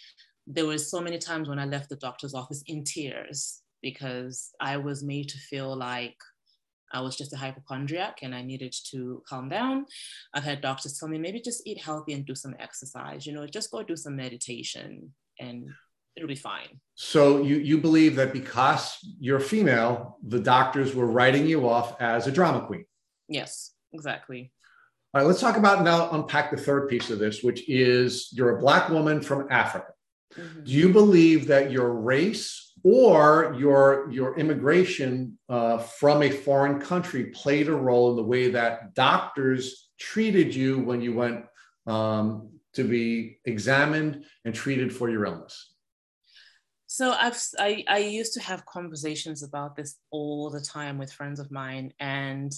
there 0.47 0.65
were 0.65 0.79
so 0.79 1.01
many 1.01 1.19
times 1.19 1.47
when 1.47 1.59
I 1.59 1.65
left 1.65 1.89
the 1.89 1.97
doctor's 1.97 2.33
office 2.33 2.63
in 2.65 2.83
tears 2.83 3.61
because 3.81 4.51
I 4.59 4.77
was 4.77 5.03
made 5.03 5.29
to 5.29 5.37
feel 5.37 5.75
like 5.75 6.15
I 6.93 7.01
was 7.01 7.17
just 7.17 7.33
a 7.33 7.37
hypochondriac 7.37 8.19
and 8.21 8.33
I 8.33 8.41
needed 8.41 8.73
to 8.91 9.21
calm 9.27 9.49
down. 9.49 9.85
I've 10.33 10.43
had 10.43 10.61
doctors 10.61 10.97
tell 10.97 11.09
me 11.09 11.17
maybe 11.17 11.41
just 11.41 11.65
eat 11.65 11.81
healthy 11.81 12.13
and 12.13 12.25
do 12.25 12.35
some 12.35 12.55
exercise, 12.59 13.25
you 13.25 13.33
know, 13.33 13.45
just 13.45 13.71
go 13.71 13.83
do 13.83 13.95
some 13.95 14.15
meditation 14.15 15.13
and 15.39 15.69
it'll 16.15 16.29
be 16.29 16.35
fine. 16.35 16.79
So 16.95 17.41
you 17.41 17.57
you 17.57 17.77
believe 17.77 18.15
that 18.15 18.33
because 18.33 18.97
you're 19.19 19.39
female, 19.39 20.17
the 20.25 20.39
doctors 20.39 20.95
were 20.95 21.07
writing 21.07 21.45
you 21.45 21.67
off 21.67 22.01
as 22.01 22.27
a 22.27 22.31
drama 22.31 22.65
queen. 22.65 22.85
Yes, 23.27 23.73
exactly. 23.93 24.51
All 25.13 25.21
right, 25.21 25.27
let's 25.27 25.41
talk 25.41 25.57
about 25.57 25.83
now 25.83 26.09
unpack 26.11 26.51
the 26.51 26.57
third 26.57 26.89
piece 26.89 27.09
of 27.09 27.19
this, 27.19 27.43
which 27.43 27.67
is 27.69 28.29
you're 28.31 28.57
a 28.57 28.59
black 28.59 28.89
woman 28.89 29.21
from 29.21 29.47
Africa. 29.49 29.93
Mm-hmm. 30.35 30.63
Do 30.63 30.71
you 30.71 30.93
believe 30.93 31.47
that 31.47 31.71
your 31.71 31.93
race 31.93 32.66
or 32.89 33.53
your 33.59 34.09
your 34.09 34.39
immigration 34.39 35.37
uh, 35.49 35.77
from 35.77 36.23
a 36.23 36.29
foreign 36.29 36.79
country 36.79 37.25
played 37.25 37.67
a 37.67 37.75
role 37.75 38.11
in 38.11 38.15
the 38.15 38.23
way 38.23 38.49
that 38.49 38.95
doctors 38.95 39.89
treated 39.99 40.55
you 40.55 40.79
when 40.79 41.01
you 41.01 41.13
went 41.13 41.43
um, 41.85 42.49
to 42.71 42.85
be 42.85 43.39
examined 43.43 44.23
and 44.45 44.55
treated 44.55 44.95
for 44.95 45.09
your 45.09 45.25
illness? 45.25 45.73
So 46.85 47.11
I've 47.11 47.37
I, 47.59 47.83
I 47.89 47.97
used 47.97 48.33
to 48.35 48.41
have 48.41 48.65
conversations 48.65 49.43
about 49.43 49.75
this 49.75 49.97
all 50.09 50.49
the 50.49 50.61
time 50.61 50.97
with 50.97 51.11
friends 51.11 51.41
of 51.41 51.51
mine 51.51 51.91
and 51.99 52.53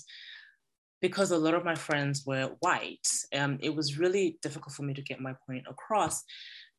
because 1.01 1.31
a 1.31 1.37
lot 1.37 1.55
of 1.55 1.65
my 1.65 1.75
friends 1.75 2.23
were 2.27 2.51
white 2.59 3.07
um, 3.33 3.57
it 3.61 3.73
was 3.73 3.97
really 3.97 4.37
difficult 4.43 4.75
for 4.75 4.83
me 4.83 4.93
to 4.93 5.01
get 5.01 5.19
my 5.19 5.33
point 5.47 5.65
across 5.67 6.23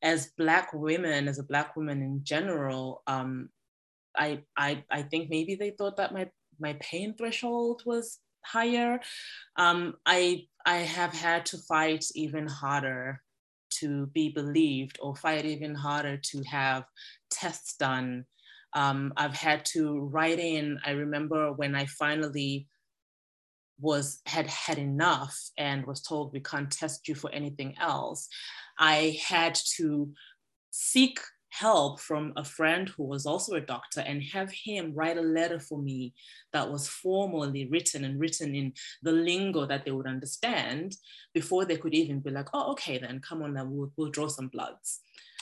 as 0.03 0.33
black 0.39 0.73
women 0.73 1.29
as 1.29 1.39
a 1.39 1.43
black 1.45 1.77
woman 1.77 2.03
in 2.03 2.25
general 2.25 3.03
um, 3.07 3.49
I, 4.17 4.43
I 4.57 4.85
i 4.91 5.03
think 5.03 5.31
maybe 5.31 5.55
they 5.55 5.71
thought 5.71 5.97
that 5.99 6.13
my 6.13 6.29
my 6.59 6.77
pain 6.81 7.15
threshold 7.17 7.83
was 7.87 8.19
higher. 8.45 9.01
Um, 9.57 9.95
i 10.07 10.47
i 10.67 10.79
have 10.79 11.13
had 11.13 11.47
to 11.47 11.59
fight 11.59 12.05
even 12.15 12.47
harder 12.47 13.21
to 13.71 14.07
be 14.07 14.31
believed 14.31 14.99
or 15.01 15.15
fight 15.15 15.45
even 15.45 15.75
harder 15.75 16.17
to 16.17 16.43
have 16.45 16.85
tests 17.31 17.77
done. 17.77 18.27
Um, 18.73 19.13
i've 19.17 19.35
had 19.35 19.65
to 19.75 19.99
write 20.13 20.39
in 20.39 20.79
i 20.85 20.93
remember 20.93 21.53
when 21.53 21.75
i 21.75 21.87
finally 21.87 22.69
was 23.81 24.21
had 24.27 24.47
had 24.47 24.79
enough 24.79 25.39
and 25.59 25.87
was 25.87 26.03
told 26.03 26.33
we 26.33 26.41
can't 26.41 26.71
test 26.71 27.09
you 27.09 27.15
for 27.15 27.31
anything 27.33 27.75
else 27.79 28.29
I 28.79 29.19
had 29.27 29.55
to 29.77 30.13
seek 30.71 31.21
help 31.51 32.01
from 32.01 32.33
a 32.37 32.45
friend 32.45 32.89
who 32.89 33.05
was 33.05 33.27
also 33.27 33.55
a 33.55 33.61
doctor 33.61 34.01
and 34.01 34.23
have 34.23 34.51
him 34.53 34.93
write 34.95 35.19
a 35.19 35.23
letter 35.23 35.59
for 35.59 35.79
me 35.83 36.15
that 36.53 36.71
was 36.71 36.89
formally 36.89 37.69
written 37.69 38.05
and 38.05 38.19
written 38.21 38.55
in 38.55 38.73
the 39.03 39.13
lingo 39.13 39.67
that 39.67 39.85
they 39.85 39.91
would 39.91 40.07
understand 40.07 40.97
before 41.35 41.65
they 41.65 41.77
could 41.77 41.95
even 41.95 42.21
be 42.21 42.31
like, 42.31 42.49
oh, 42.55 42.71
okay, 42.73 42.99
then 42.99 43.21
come 43.21 43.43
on, 43.43 43.55
then 43.55 43.71
we'll, 43.71 43.93
we'll 43.97 44.11
draw 44.11 44.29
some 44.29 44.49
bloods. 44.49 45.01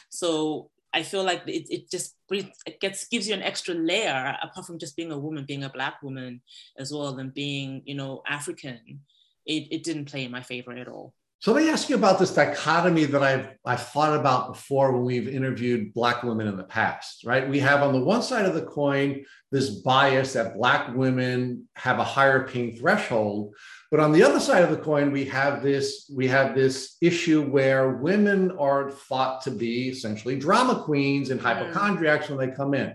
So 0.08 0.70
I 0.94 1.02
feel 1.02 1.22
like 1.22 1.42
it, 1.46 1.66
it 1.70 1.90
just 1.90 2.16
it 2.30 2.80
gets 2.80 3.08
gives 3.08 3.28
you 3.28 3.34
an 3.34 3.42
extra 3.42 3.74
layer 3.74 4.36
apart 4.42 4.66
from 4.66 4.78
just 4.78 4.96
being 4.96 5.12
a 5.12 5.18
woman, 5.18 5.44
being 5.46 5.64
a 5.64 5.70
black 5.70 6.02
woman 6.02 6.40
as 6.78 6.92
well, 6.92 7.18
and 7.18 7.32
being 7.32 7.82
you 7.84 7.94
know 7.94 8.22
African. 8.26 9.00
It, 9.46 9.68
it 9.70 9.82
didn't 9.82 10.06
play 10.06 10.24
in 10.24 10.30
my 10.30 10.42
favor 10.42 10.72
at 10.72 10.88
all. 10.88 11.14
So 11.40 11.52
let 11.52 11.62
me 11.62 11.70
ask 11.70 11.88
you 11.88 11.94
about 11.94 12.18
this 12.18 12.34
dichotomy 12.34 13.04
that 13.04 13.22
I've 13.22 13.50
I've 13.64 13.86
thought 13.86 14.18
about 14.18 14.54
before 14.54 14.92
when 14.92 15.04
we've 15.04 15.28
interviewed 15.28 15.94
black 15.94 16.24
women 16.24 16.48
in 16.48 16.56
the 16.56 16.64
past, 16.64 17.24
right? 17.24 17.48
We 17.48 17.60
have 17.60 17.82
on 17.82 17.92
the 17.92 18.00
one 18.00 18.22
side 18.22 18.44
of 18.44 18.54
the 18.54 18.64
coin 18.64 19.24
this 19.52 19.70
bias 19.70 20.32
that 20.32 20.56
black 20.56 20.94
women 20.96 21.68
have 21.76 22.00
a 22.00 22.04
higher 22.04 22.46
pain 22.48 22.76
threshold, 22.76 23.54
but 23.90 24.00
on 24.00 24.12
the 24.12 24.22
other 24.22 24.40
side 24.40 24.62
of 24.62 24.70
the 24.70 24.76
coin 24.76 25.10
we 25.12 25.24
have 25.24 25.62
this 25.62 26.10
we 26.14 26.28
have 26.28 26.54
this 26.54 26.96
issue 27.00 27.42
where 27.42 27.96
women 27.96 28.50
are 28.58 28.90
thought 28.90 29.42
to 29.42 29.50
be 29.50 29.88
essentially 29.88 30.38
drama 30.38 30.82
queens 30.82 31.30
and 31.30 31.40
hmm. 31.40 31.46
hypochondriacs 31.46 32.28
when 32.28 32.38
they 32.38 32.54
come 32.54 32.74
in. 32.74 32.94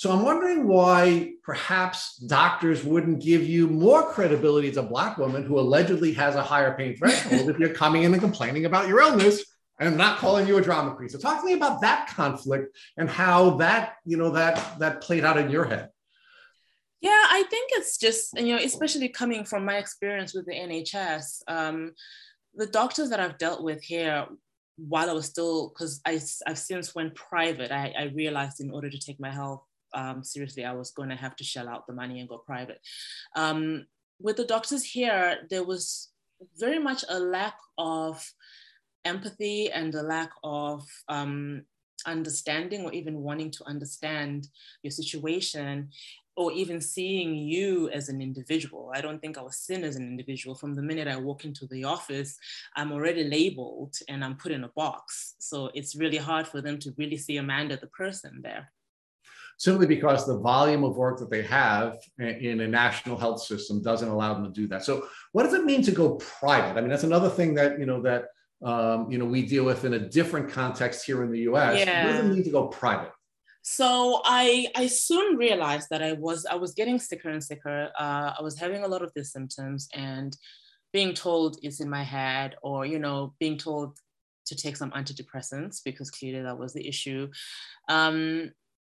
So 0.00 0.10
I'm 0.10 0.22
wondering 0.22 0.66
why 0.66 1.32
perhaps 1.42 2.16
doctors 2.16 2.82
wouldn't 2.82 3.20
give 3.22 3.42
you 3.44 3.66
more 3.66 4.02
credibility 4.10 4.70
as 4.70 4.78
a 4.78 4.82
black 4.82 5.18
woman 5.18 5.44
who 5.44 5.60
allegedly 5.60 6.14
has 6.14 6.36
a 6.36 6.42
higher 6.42 6.74
pain 6.74 6.96
threshold 6.96 7.50
if 7.50 7.58
you're 7.58 7.74
coming 7.74 8.04
in 8.04 8.14
and 8.14 8.22
complaining 8.22 8.64
about 8.64 8.88
your 8.88 9.00
illness 9.00 9.44
and 9.78 9.98
not 9.98 10.16
calling 10.16 10.46
you 10.46 10.56
a 10.56 10.62
drama 10.62 10.94
queen. 10.94 11.10
So 11.10 11.18
talk 11.18 11.40
to 11.40 11.46
me 11.46 11.52
about 11.52 11.82
that 11.82 12.08
conflict 12.08 12.74
and 12.96 13.10
how 13.10 13.58
that, 13.58 13.96
you 14.06 14.16
know, 14.16 14.30
that 14.30 14.78
that 14.78 15.02
played 15.02 15.22
out 15.22 15.36
in 15.36 15.50
your 15.50 15.64
head. 15.64 15.90
Yeah, 17.00 17.10
I 17.10 17.44
think 17.48 17.70
it's 17.74 17.96
just, 17.96 18.38
you 18.38 18.54
know, 18.54 18.62
especially 18.62 19.08
coming 19.08 19.44
from 19.44 19.64
my 19.64 19.78
experience 19.78 20.34
with 20.34 20.46
the 20.46 20.52
NHS, 20.52 21.42
um, 21.48 21.92
the 22.54 22.66
doctors 22.66 23.08
that 23.10 23.20
I've 23.20 23.38
dealt 23.38 23.62
with 23.62 23.82
here 23.82 24.26
while 24.76 25.08
I 25.08 25.12
was 25.12 25.26
still, 25.26 25.68
because 25.68 26.00
I've 26.04 26.58
since 26.58 26.94
went 26.94 27.14
private, 27.14 27.70
I, 27.72 27.94
I 27.98 28.04
realized 28.14 28.60
in 28.60 28.70
order 28.70 28.90
to 28.90 28.98
take 28.98 29.20
my 29.20 29.30
health 29.30 29.62
um, 29.94 30.22
seriously, 30.22 30.64
I 30.64 30.72
was 30.72 30.90
going 30.90 31.08
to 31.08 31.16
have 31.16 31.36
to 31.36 31.44
shell 31.44 31.68
out 31.68 31.86
the 31.86 31.92
money 31.92 32.20
and 32.20 32.28
go 32.28 32.38
private. 32.38 32.80
Um, 33.36 33.86
with 34.20 34.36
the 34.36 34.44
doctors 34.44 34.84
here, 34.84 35.38
there 35.48 35.64
was 35.64 36.10
very 36.58 36.78
much 36.78 37.04
a 37.08 37.18
lack 37.18 37.56
of 37.78 38.24
empathy 39.04 39.70
and 39.70 39.94
a 39.94 40.02
lack 40.02 40.30
of 40.44 40.86
um, 41.08 41.62
understanding 42.06 42.84
or 42.84 42.92
even 42.92 43.20
wanting 43.20 43.50
to 43.50 43.66
understand 43.66 44.48
your 44.82 44.90
situation 44.90 45.90
or 46.40 46.50
even 46.52 46.80
seeing 46.80 47.34
you 47.34 47.90
as 47.90 48.08
an 48.08 48.22
individual. 48.22 48.90
I 48.94 49.02
don't 49.02 49.20
think 49.20 49.36
I 49.36 49.42
was 49.42 49.58
seen 49.58 49.84
as 49.84 49.96
an 49.96 50.04
individual. 50.04 50.54
From 50.54 50.74
the 50.74 50.80
minute 50.80 51.06
I 51.06 51.16
walk 51.18 51.44
into 51.44 51.66
the 51.66 51.84
office, 51.84 52.38
I'm 52.74 52.92
already 52.92 53.24
labeled 53.24 53.94
and 54.08 54.24
I'm 54.24 54.36
put 54.36 54.50
in 54.50 54.64
a 54.64 54.68
box. 54.68 55.34
So 55.38 55.70
it's 55.74 55.94
really 55.94 56.16
hard 56.16 56.48
for 56.48 56.62
them 56.62 56.78
to 56.78 56.94
really 56.96 57.18
see 57.18 57.36
Amanda, 57.36 57.76
the 57.76 57.88
person 57.88 58.40
there 58.42 58.72
simply 59.58 59.86
because 59.86 60.26
the 60.26 60.38
volume 60.38 60.82
of 60.82 60.96
work 60.96 61.18
that 61.18 61.28
they 61.28 61.42
have 61.42 61.98
in 62.18 62.60
a 62.62 62.66
national 62.66 63.18
health 63.18 63.42
system 63.42 63.82
doesn't 63.82 64.08
allow 64.08 64.32
them 64.32 64.44
to 64.44 64.50
do 64.50 64.66
that. 64.66 64.82
So, 64.82 65.06
what 65.32 65.42
does 65.42 65.52
it 65.52 65.66
mean 65.66 65.82
to 65.82 65.92
go 65.92 66.14
private? 66.14 66.78
I 66.78 66.80
mean, 66.80 66.88
that's 66.88 67.04
another 67.04 67.28
thing 67.28 67.52
that 67.56 67.78
you 67.78 67.84
know 67.84 68.00
that 68.00 68.28
um, 68.64 69.10
you 69.10 69.18
know 69.18 69.26
we 69.26 69.44
deal 69.44 69.64
with 69.64 69.84
in 69.84 69.92
a 69.92 69.98
different 69.98 70.50
context 70.50 71.04
here 71.04 71.22
in 71.22 71.30
the 71.30 71.40
U.S. 71.40 71.84
Yeah. 71.84 72.06
What 72.06 72.12
does 72.12 72.24
it 72.24 72.32
mean 72.32 72.44
to 72.44 72.50
go 72.50 72.68
private? 72.68 73.12
So 73.72 74.20
I 74.24 74.66
I 74.74 74.88
soon 74.88 75.36
realized 75.36 75.90
that 75.90 76.02
I 76.02 76.14
was 76.14 76.44
I 76.44 76.56
was 76.56 76.74
getting 76.74 76.98
sicker 76.98 77.30
and 77.30 77.42
sicker. 77.42 77.90
Uh, 77.96 78.32
I 78.36 78.42
was 78.42 78.58
having 78.58 78.82
a 78.82 78.88
lot 78.88 79.00
of 79.00 79.12
these 79.14 79.30
symptoms 79.30 79.88
and 79.94 80.36
being 80.92 81.14
told 81.14 81.56
it's 81.62 81.78
in 81.78 81.88
my 81.88 82.02
head, 82.02 82.56
or 82.62 82.84
you 82.84 82.98
know, 82.98 83.32
being 83.38 83.56
told 83.56 83.96
to 84.46 84.56
take 84.56 84.76
some 84.76 84.90
antidepressants 84.90 85.84
because 85.84 86.10
clearly 86.10 86.42
that 86.42 86.58
was 86.58 86.72
the 86.72 86.88
issue. 86.88 87.28
Um, 87.88 88.50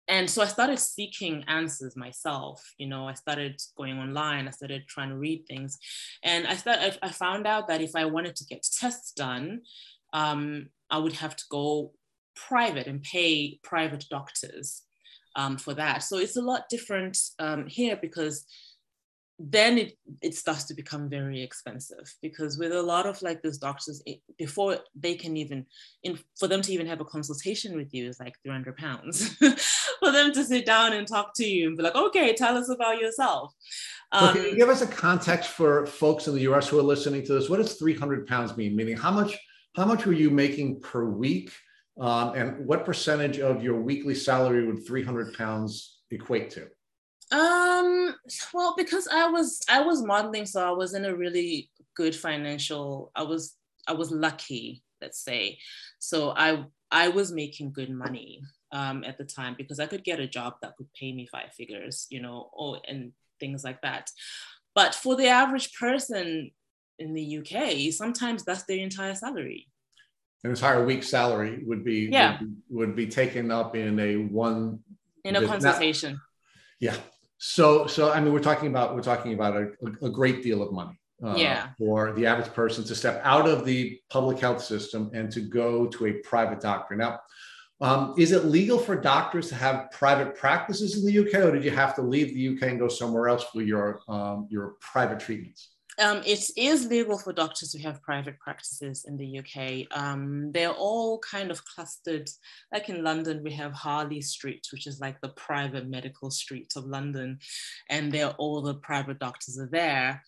and 0.07 0.29
so 0.29 0.41
I 0.41 0.47
started 0.47 0.79
seeking 0.79 1.43
answers 1.49 1.97
myself. 1.97 2.63
You 2.77 2.87
know, 2.87 3.09
I 3.09 3.13
started 3.15 3.59
going 3.75 3.99
online. 3.99 4.47
I 4.47 4.51
started 4.51 4.87
trying 4.87 5.09
to 5.09 5.17
read 5.17 5.43
things, 5.49 5.79
and 6.23 6.47
I 6.47 6.55
started. 6.55 6.97
I, 7.03 7.09
found 7.09 7.45
out 7.45 7.67
that 7.67 7.81
if 7.81 7.93
I 7.93 8.05
wanted 8.05 8.37
to 8.37 8.45
get 8.45 8.65
tests 8.79 9.11
done, 9.11 9.63
um, 10.13 10.67
I 10.89 10.97
would 10.97 11.17
have 11.23 11.35
to 11.35 11.43
go 11.49 11.91
private 12.35 12.87
and 12.87 13.01
pay 13.03 13.59
private 13.63 14.05
doctors 14.09 14.83
um, 15.35 15.57
for 15.57 15.73
that. 15.73 16.03
So 16.03 16.17
it's 16.17 16.37
a 16.37 16.41
lot 16.41 16.69
different 16.69 17.17
um, 17.39 17.67
here 17.67 17.97
because 18.01 18.45
then 19.43 19.79
it, 19.79 19.97
it 20.21 20.35
starts 20.35 20.65
to 20.65 20.75
become 20.75 21.09
very 21.09 21.41
expensive 21.41 22.13
because 22.21 22.59
with 22.59 22.71
a 22.71 22.81
lot 22.81 23.07
of 23.07 23.19
like 23.23 23.41
those 23.41 23.57
doctors 23.57 24.03
it, 24.05 24.21
before 24.37 24.77
they 24.93 25.15
can 25.15 25.35
even 25.35 25.65
in 26.03 26.19
for 26.39 26.47
them 26.47 26.61
to 26.61 26.71
even 26.71 26.85
have 26.85 27.01
a 27.01 27.05
consultation 27.05 27.75
with 27.75 27.91
you 27.91 28.07
is 28.07 28.19
like 28.19 28.35
300 28.43 28.77
pounds 28.77 29.35
for 29.99 30.11
them 30.11 30.31
to 30.31 30.43
sit 30.43 30.63
down 30.63 30.93
and 30.93 31.07
talk 31.07 31.31
to 31.33 31.43
you 31.43 31.69
and 31.69 31.77
be 31.77 31.81
like 31.81 31.95
okay 31.95 32.35
tell 32.35 32.55
us 32.55 32.69
about 32.69 32.99
yourself 32.99 33.51
um, 34.11 34.35
can 34.35 34.43
you 34.43 34.55
give 34.55 34.69
us 34.69 34.83
a 34.83 34.87
context 34.87 35.49
for 35.49 35.87
folks 35.87 36.27
in 36.27 36.35
the 36.35 36.41
us 36.41 36.67
who 36.67 36.77
are 36.77 36.83
listening 36.83 37.25
to 37.25 37.33
this 37.33 37.49
what 37.49 37.57
does 37.57 37.73
300 37.73 38.27
pounds 38.27 38.55
mean 38.55 38.75
meaning 38.75 38.95
how 38.95 39.09
much 39.09 39.35
how 39.75 39.85
much 39.85 40.05
were 40.05 40.13
you 40.13 40.29
making 40.29 40.81
per 40.81 41.05
week? 41.05 41.51
Um, 41.99 42.33
and 42.35 42.65
what 42.65 42.85
percentage 42.85 43.39
of 43.39 43.63
your 43.63 43.79
weekly 43.79 44.15
salary 44.15 44.65
would 44.65 44.85
300 44.85 45.33
pounds 45.35 45.99
equate 46.09 46.49
to? 46.51 46.67
Um, 47.31 48.15
well, 48.53 48.73
because 48.77 49.07
I 49.07 49.29
was 49.29 49.61
I 49.69 49.81
was 49.81 50.03
modeling, 50.03 50.45
so 50.45 50.67
I 50.67 50.71
was 50.71 50.93
in 50.93 51.05
a 51.05 51.15
really 51.15 51.69
good 51.95 52.15
financial. 52.15 53.11
I 53.15 53.23
was 53.23 53.55
I 53.87 53.93
was 53.93 54.11
lucky, 54.11 54.83
let's 55.01 55.23
say. 55.23 55.57
So 55.99 56.31
I 56.35 56.65
I 56.91 57.07
was 57.07 57.31
making 57.31 57.71
good 57.71 57.89
money 57.89 58.41
um, 58.71 59.03
at 59.05 59.17
the 59.17 59.23
time 59.23 59.55
because 59.57 59.79
I 59.79 59.87
could 59.87 60.03
get 60.03 60.19
a 60.19 60.27
job 60.27 60.55
that 60.61 60.75
could 60.77 60.91
pay 60.93 61.13
me 61.13 61.27
five 61.31 61.53
figures, 61.53 62.07
you 62.09 62.21
know, 62.21 62.49
or 62.53 62.79
and 62.87 63.13
things 63.39 63.63
like 63.63 63.81
that. 63.81 64.09
But 64.75 64.93
for 64.93 65.15
the 65.15 65.27
average 65.27 65.73
person 65.73 66.51
in 66.99 67.13
the 67.13 67.37
UK, 67.39 67.93
sometimes 67.93 68.43
that's 68.43 68.63
their 68.63 68.79
entire 68.79 69.15
salary. 69.15 69.67
An 70.43 70.49
entire 70.49 70.83
week's 70.85 71.07
salary 71.07 71.63
would 71.65 71.83
be 71.83 72.09
yeah. 72.11 72.39
would, 72.39 72.55
would 72.69 72.95
be 72.95 73.07
taken 73.07 73.51
up 73.51 73.75
in 73.75 73.99
a 73.99 74.17
one 74.17 74.79
in 75.23 75.35
a 75.35 75.45
consultation. 75.45 76.19
Yeah. 76.79 76.95
So 77.37 77.87
so 77.87 78.11
I 78.11 78.19
mean 78.19 78.33
we're 78.33 78.39
talking 78.39 78.69
about 78.69 78.95
we're 78.95 79.03
talking 79.03 79.33
about 79.33 79.55
a, 79.55 79.71
a 80.01 80.09
great 80.09 80.41
deal 80.43 80.61
of 80.61 80.71
money. 80.71 80.97
Uh, 81.23 81.35
yeah. 81.35 81.67
for 81.77 82.13
the 82.13 82.25
average 82.25 82.51
person 82.51 82.83
to 82.83 82.95
step 82.95 83.21
out 83.23 83.47
of 83.47 83.63
the 83.63 83.99
public 84.09 84.39
health 84.39 84.59
system 84.59 85.11
and 85.13 85.31
to 85.31 85.39
go 85.39 85.85
to 85.85 86.07
a 86.07 86.13
private 86.23 86.59
doctor. 86.59 86.95
Now, 86.95 87.19
um, 87.79 88.15
is 88.17 88.31
it 88.31 88.45
legal 88.45 88.79
for 88.79 88.95
doctors 88.95 89.49
to 89.49 89.55
have 89.55 89.91
private 89.91 90.35
practices 90.35 90.97
in 90.97 91.05
the 91.05 91.19
UK, 91.19 91.45
or 91.45 91.51
did 91.51 91.63
you 91.63 91.69
have 91.69 91.95
to 91.95 92.01
leave 92.01 92.33
the 92.33 92.55
UK 92.55 92.69
and 92.69 92.79
go 92.79 92.87
somewhere 92.87 93.27
else 93.27 93.43
for 93.51 93.61
your 93.61 94.01
um, 94.07 94.47
your 94.49 94.75
private 94.79 95.19
treatments? 95.19 95.69
Um, 95.99 96.21
it 96.25 96.49
is 96.55 96.87
legal 96.87 97.17
for 97.17 97.33
doctors 97.33 97.71
to 97.71 97.79
have 97.81 98.01
private 98.01 98.39
practices 98.39 99.05
in 99.05 99.17
the 99.17 99.39
UK. 99.39 99.87
Um, 99.91 100.51
they're 100.51 100.71
all 100.71 101.19
kind 101.19 101.51
of 101.51 101.63
clustered. 101.65 102.29
Like 102.71 102.89
in 102.89 103.03
London, 103.03 103.43
we 103.43 103.51
have 103.53 103.73
Harley 103.73 104.21
Street, 104.21 104.65
which 104.71 104.87
is 104.87 104.99
like 104.99 105.19
the 105.21 105.29
private 105.29 105.87
medical 105.89 106.31
street 106.31 106.73
of 106.75 106.85
London, 106.85 107.39
and 107.89 108.11
they're 108.11 108.31
all 108.31 108.61
the 108.61 108.75
private 108.75 109.19
doctors 109.19 109.59
are 109.59 109.69
there. 109.71 110.23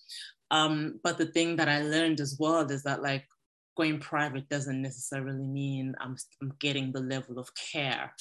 Um, 0.51 0.99
but 1.03 1.18
the 1.18 1.28
thing 1.28 1.55
that 1.55 1.70
I 1.70 1.82
learned 1.82 2.20
as 2.20 2.38
well 2.39 2.70
is 2.70 2.84
that 2.84 3.01
like 3.01 3.26
going 3.76 3.99
private 3.99 4.47
doesn't 4.49 4.82
necessarily 4.82 5.47
mean 5.47 5.95
I'm, 5.99 6.16
I'm 6.41 6.53
getting 6.59 6.91
the 6.91 6.99
level 6.99 7.39
of 7.39 7.49
care 7.55 8.11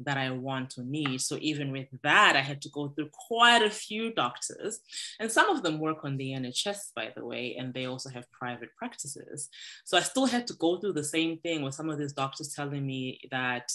that 0.00 0.16
I 0.16 0.30
want 0.30 0.78
or 0.78 0.84
need. 0.84 1.20
So 1.20 1.38
even 1.40 1.72
with 1.72 1.88
that, 2.02 2.36
I 2.36 2.40
had 2.40 2.62
to 2.62 2.68
go 2.70 2.88
through 2.88 3.10
quite 3.12 3.62
a 3.62 3.70
few 3.70 4.12
doctors, 4.12 4.80
and 5.18 5.30
some 5.30 5.50
of 5.50 5.62
them 5.62 5.78
work 5.78 6.04
on 6.04 6.16
the 6.16 6.30
NHS, 6.32 6.92
by 6.94 7.12
the 7.16 7.24
way, 7.24 7.56
and 7.58 7.74
they 7.74 7.86
also 7.86 8.10
have 8.10 8.30
private 8.30 8.70
practices. 8.76 9.48
So 9.84 9.96
I 9.96 10.00
still 10.00 10.26
had 10.26 10.46
to 10.48 10.54
go 10.54 10.78
through 10.78 10.94
the 10.94 11.04
same 11.04 11.38
thing 11.38 11.62
with 11.62 11.74
some 11.74 11.90
of 11.90 11.98
these 11.98 12.12
doctors 12.12 12.54
telling 12.54 12.86
me 12.86 13.20
that 13.30 13.72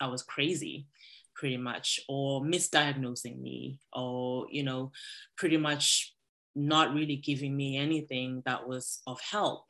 I 0.00 0.08
was 0.08 0.22
crazy 0.22 0.86
pretty 1.34 1.56
much 1.56 2.00
or 2.08 2.42
misdiagnosing 2.42 3.40
me 3.40 3.78
or 3.92 4.46
you 4.50 4.62
know 4.62 4.92
pretty 5.36 5.56
much 5.56 6.14
not 6.54 6.94
really 6.94 7.16
giving 7.16 7.56
me 7.56 7.76
anything 7.76 8.42
that 8.44 8.68
was 8.68 9.00
of 9.06 9.18
help 9.20 9.64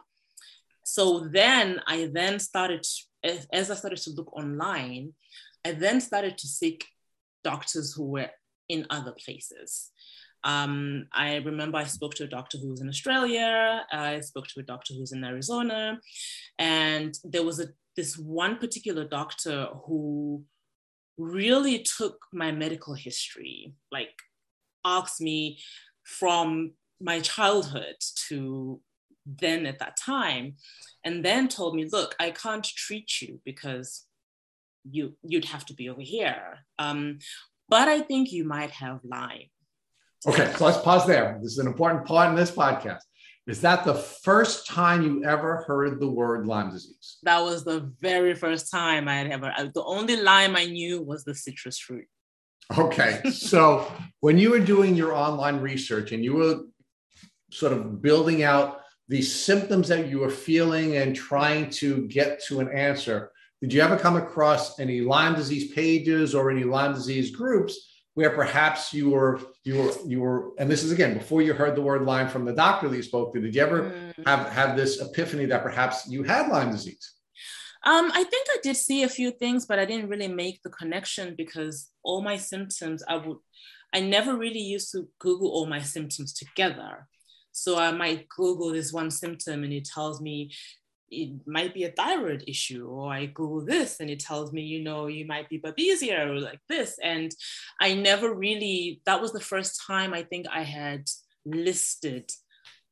so 0.83 1.21
then 1.21 1.81
i 1.87 2.11
then 2.13 2.39
started 2.39 2.85
as 3.53 3.71
i 3.71 3.75
started 3.75 3.99
to 3.99 4.11
look 4.11 4.37
online 4.37 5.13
I 5.65 5.73
then 5.73 6.01
started 6.01 6.39
to 6.39 6.47
seek 6.47 6.87
doctors 7.45 7.93
who 7.95 8.05
were 8.05 8.31
in 8.69 8.87
other 8.91 9.13
places. 9.13 9.91
Um, 10.45 11.07
I 11.13 11.37
remember 11.37 11.79
I 11.79 11.85
spoke 11.85 12.15
to 12.15 12.25
a 12.25 12.29
doctor 12.29 12.59
who 12.59 12.71
was 12.71 12.81
in 12.81 12.89
Australia. 12.89 13.85
I 13.93 14.21
spoke 14.21 14.49
to 14.49 14.61
a 14.61 14.65
doctor 14.65 14.95
who 14.95 15.01
was 15.01 15.13
in 15.13 15.25
Arizona, 15.25 16.01
and 16.59 17.17
there 17.25 17.45
was 17.45 17.61
a 17.61 17.69
this 17.97 18.17
one 18.17 18.57
particular 18.57 19.05
doctor 19.05 19.69
who 19.85 20.45
really 21.19 21.81
took 21.81 22.19
my 22.33 22.51
medical 22.51 22.95
history, 22.95 23.75
like 23.91 24.15
asked 24.85 25.21
me 25.21 25.59
from 26.03 26.73
my 27.01 27.21
childhood 27.21 27.97
to 28.29 28.81
then 29.27 29.67
at 29.67 29.79
that 29.79 29.97
time, 29.97 30.57
and 31.05 31.25
then 31.25 31.47
told 31.49 31.77
me, 31.77 31.87
look, 31.93 32.17
I 32.19 32.31
can't 32.31 32.65
treat 32.65 33.21
you 33.21 33.41
because 33.45 34.07
you 34.85 35.15
you'd 35.23 35.47
have 35.47 35.65
to 35.67 35.75
be 35.75 35.89
over 35.89 36.01
here. 36.01 36.59
Um, 36.79 37.19
but 37.69 37.89
I 37.89 38.01
think 38.01 38.33
you 38.33 38.45
might 38.45 38.71
have 38.71 39.01
Lyme. 39.05 39.49
Okay, 40.27 40.53
so 40.57 40.67
let's 40.67 40.79
pause 40.79 41.07
there. 41.07 41.39
This 41.43 41.53
is 41.53 41.59
an 41.59 41.67
important 41.67 42.05
part 42.05 42.31
in 42.31 42.37
this 42.37 42.51
podcast. 42.51 43.01
Is 43.49 43.61
that 43.63 43.85
the 43.85 43.95
first 43.95 44.69
time 44.69 45.03
you 45.03 45.25
ever 45.25 45.65
heard 45.67 45.99
the 45.99 46.09
word 46.09 46.47
Lyme 46.47 46.71
disease? 46.71 47.19
That 47.25 47.41
was 47.41 47.65
the 47.65 47.93
very 48.01 48.35
first 48.35 48.71
time 48.71 49.09
I 49.09 49.17
had 49.17 49.33
ever. 49.33 49.53
The 49.75 49.83
only 49.83 50.17
lime 50.17 50.55
I 50.55 50.67
knew 50.67 51.03
was 51.03 51.25
the 51.25 51.35
citrus 51.35 51.79
fruit. 51.79 52.07
Okay, 52.79 53.21
so 53.33 53.91
when 54.21 54.39
you 54.39 54.51
were 54.51 54.61
doing 54.61 54.95
your 54.95 55.13
online 55.13 55.57
research 55.57 56.13
and 56.13 56.25
you 56.25 56.35
were 56.35 56.61
sort 57.51 57.73
of 57.73 58.01
building 58.01 58.45
out 58.45 58.81
the 59.09 59.23
symptoms 59.23 59.89
that 59.89 60.07
you 60.09 60.21
were 60.21 60.31
feeling 60.31 60.97
and 60.97 61.17
trying 61.17 61.69
to 61.69 62.07
get 62.07 62.43
to 62.45 62.61
an 62.61 62.69
answer, 62.69 63.32
did 63.63 63.73
you 63.73 63.81
ever 63.81 63.97
come 63.97 64.17
across 64.17 64.81
any 64.81 65.01
Lyme 65.01 65.37
disease 65.37 65.73
pages 65.73 66.35
or 66.35 66.51
any 66.51 66.65
Lyme 66.65 66.93
disease 66.93 67.31
groups 67.31 67.79
where 68.15 68.31
perhaps 68.31 68.93
you 68.93 69.11
were 69.11 69.41
you 69.65 69.79
were 69.79 69.93
you 70.05 70.21
were 70.21 70.51
and 70.59 70.69
this 70.69 70.83
is 70.83 70.91
again 70.91 71.15
before 71.15 71.41
you 71.43 71.55
heard 71.55 71.77
the 71.77 71.81
word 71.81 72.03
Lyme 72.03 72.29
from 72.29 72.45
the 72.45 72.53
doctor 72.53 72.89
that 72.89 72.97
you 72.97 73.05
spoke 73.05 73.33
to? 73.33 73.41
Did 73.41 73.55
you 73.55 73.63
ever 73.63 73.83
mm. 73.83 74.27
have 74.27 74.49
have 74.49 74.77
this 74.77 75.01
epiphany 75.01 75.47
that 75.47 75.63
perhaps 75.63 76.09
you 76.09 76.25
had 76.25 76.49
Lyme 76.49 76.73
disease? 76.73 77.15
Um, 77.85 78.11
I 78.13 78.25
think 78.25 78.49
I 78.51 78.59
did 78.63 78.77
see 78.77 79.05
a 79.05 79.09
few 79.09 79.31
things, 79.31 79.67
but 79.67 79.79
I 79.79 79.85
didn't 79.85 80.09
really 80.09 80.29
make 80.29 80.63
the 80.63 80.71
connection 80.71 81.35
because 81.37 81.89
all 82.05 82.23
my 82.23 82.37
symptoms, 82.37 83.03
I 83.09 83.17
would, 83.17 83.39
I 83.93 84.01
never 84.01 84.37
really 84.37 84.61
used 84.61 84.93
to 84.93 85.09
Google 85.19 85.51
all 85.51 85.67
my 85.67 85.81
symptoms 85.81 86.33
together. 86.33 87.09
So 87.51 87.79
I 87.79 87.91
might 87.91 88.29
Google 88.29 88.73
this 88.73 88.93
one 88.93 89.11
symptom 89.11 89.65
and 89.65 89.73
it 89.73 89.85
tells 89.85 90.21
me 90.21 90.53
it 91.13 91.47
might 91.47 91.75
be 91.75 91.85
a 91.85 91.93
thyroid 91.93 92.43
issue 92.47 92.87
or 92.89 93.13
i 93.13 93.27
google 93.27 93.65
this 93.65 94.01
and 94.01 94.11
it 94.11 94.19
tells 94.19 94.53
me 94.53 94.63
you 94.63 94.83
know 94.83 95.07
you 95.07 95.27
might 95.27 95.49
be 95.49 95.61
babesia 95.61 96.27
or 96.27 96.41
like 96.41 96.61
this 96.69 96.99
and 97.03 97.33
i 97.81 97.95
never 97.95 98.35
really 98.35 99.01
that 99.07 99.21
was 99.21 99.33
the 99.33 99.41
first 99.41 99.83
time 99.87 100.15
i 100.15 100.23
think 100.23 100.47
i 100.51 100.63
had 100.63 101.09
listed 101.45 102.31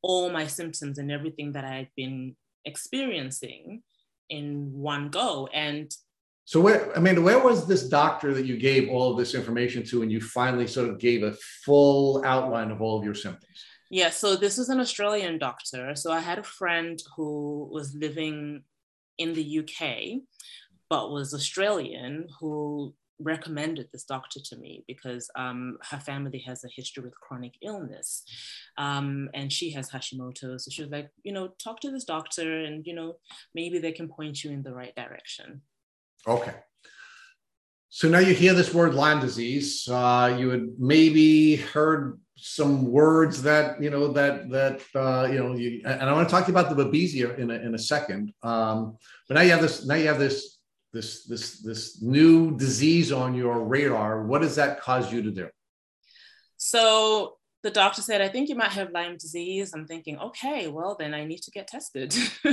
all 0.01 0.29
my 0.29 0.47
symptoms 0.47 0.97
and 0.97 1.11
everything 1.11 1.51
that 1.53 1.65
i 1.65 1.75
had 1.75 1.89
been 1.97 2.35
experiencing 2.65 3.81
in 4.29 4.71
one 4.71 5.09
go 5.09 5.47
and 5.53 5.95
so 6.45 6.59
where, 6.59 6.93
I 6.97 6.99
mean, 6.99 7.23
where 7.23 7.39
was 7.39 7.65
this 7.65 7.87
doctor 7.87 8.33
that 8.33 8.45
you 8.45 8.57
gave 8.57 8.89
all 8.89 9.11
of 9.11 9.17
this 9.17 9.35
information 9.35 9.85
to 9.85 10.01
and 10.01 10.11
you 10.11 10.19
finally 10.19 10.67
sort 10.67 10.89
of 10.89 10.99
gave 10.99 11.23
a 11.23 11.33
full 11.63 12.21
outline 12.25 12.71
of 12.71 12.81
all 12.81 12.99
of 12.99 13.05
your 13.05 13.13
symptoms? 13.13 13.63
Yeah, 13.91 14.09
so 14.09 14.37
this 14.37 14.57
was 14.57 14.69
an 14.69 14.79
Australian 14.79 15.37
doctor. 15.37 15.95
So 15.95 16.13
I 16.13 16.21
had 16.21 16.39
a 16.39 16.43
friend 16.43 16.97
who 17.17 17.69
was 17.69 17.93
living 17.93 18.63
in 19.17 19.33
the 19.33 19.59
UK, 19.59 20.21
but 20.89 21.11
was 21.11 21.33
Australian, 21.33 22.29
who 22.39 22.95
recommended 23.19 23.89
this 23.91 24.05
doctor 24.05 24.39
to 24.45 24.55
me 24.55 24.85
because 24.87 25.29
um, 25.35 25.77
her 25.89 25.99
family 25.99 26.39
has 26.47 26.63
a 26.63 26.69
history 26.73 27.03
with 27.03 27.19
chronic 27.19 27.53
illness 27.61 28.23
um, 28.77 29.29
and 29.33 29.51
she 29.51 29.71
has 29.71 29.91
Hashimoto's. 29.91 30.63
So 30.63 30.71
she 30.71 30.83
was 30.83 30.91
like, 30.91 31.09
you 31.23 31.33
know, 31.33 31.49
talk 31.61 31.81
to 31.81 31.91
this 31.91 32.05
doctor 32.05 32.61
and, 32.63 32.87
you 32.87 32.95
know, 32.95 33.17
maybe 33.53 33.77
they 33.77 33.91
can 33.91 34.07
point 34.07 34.41
you 34.41 34.51
in 34.51 34.63
the 34.63 34.73
right 34.73 34.95
direction. 34.95 35.63
Okay. 36.25 36.53
So 37.93 38.07
now 38.07 38.19
you 38.19 38.33
hear 38.33 38.53
this 38.53 38.73
word 38.73 38.95
Lyme 38.95 39.19
disease. 39.19 39.85
Uh, 39.85 40.33
you 40.39 40.49
had 40.49 40.69
maybe 40.79 41.57
heard 41.57 42.17
some 42.37 42.85
words 42.85 43.43
that 43.43 43.83
you 43.83 43.89
know 43.89 44.13
that 44.13 44.49
that 44.49 44.81
uh, 44.95 45.27
you 45.29 45.39
know 45.39 45.55
you, 45.57 45.81
and 45.83 46.09
I 46.09 46.13
want 46.13 46.27
to 46.27 46.33
talk 46.33 46.45
to 46.45 46.51
you 46.53 46.57
about 46.57 46.73
the 46.73 46.85
babesia 46.85 47.37
in 47.37 47.51
a, 47.51 47.55
in 47.55 47.75
a 47.75 47.77
second. 47.77 48.33
Um, 48.43 48.97
but 49.27 49.35
now 49.35 49.41
you 49.41 49.51
have 49.51 49.61
this 49.61 49.85
now 49.85 49.95
you 49.95 50.07
have 50.07 50.19
this 50.19 50.57
this 50.93 51.25
this 51.25 51.59
this 51.59 52.01
new 52.01 52.57
disease 52.57 53.11
on 53.11 53.35
your 53.35 53.61
radar. 53.65 54.23
What 54.23 54.41
does 54.41 54.55
that 54.55 54.79
cause 54.79 55.11
you 55.11 55.21
to 55.23 55.31
do? 55.31 55.49
So 56.55 57.35
the 57.61 57.71
doctor 57.71 58.01
said, 58.01 58.21
I 58.21 58.29
think 58.29 58.47
you 58.47 58.55
might 58.55 58.71
have 58.71 58.91
Lyme 58.91 59.17
disease. 59.17 59.73
I'm 59.75 59.85
thinking, 59.85 60.17
okay, 60.17 60.69
well 60.69 60.95
then 60.97 61.13
I 61.13 61.25
need 61.25 61.41
to 61.41 61.51
get 61.51 61.67
tested. 61.67 62.15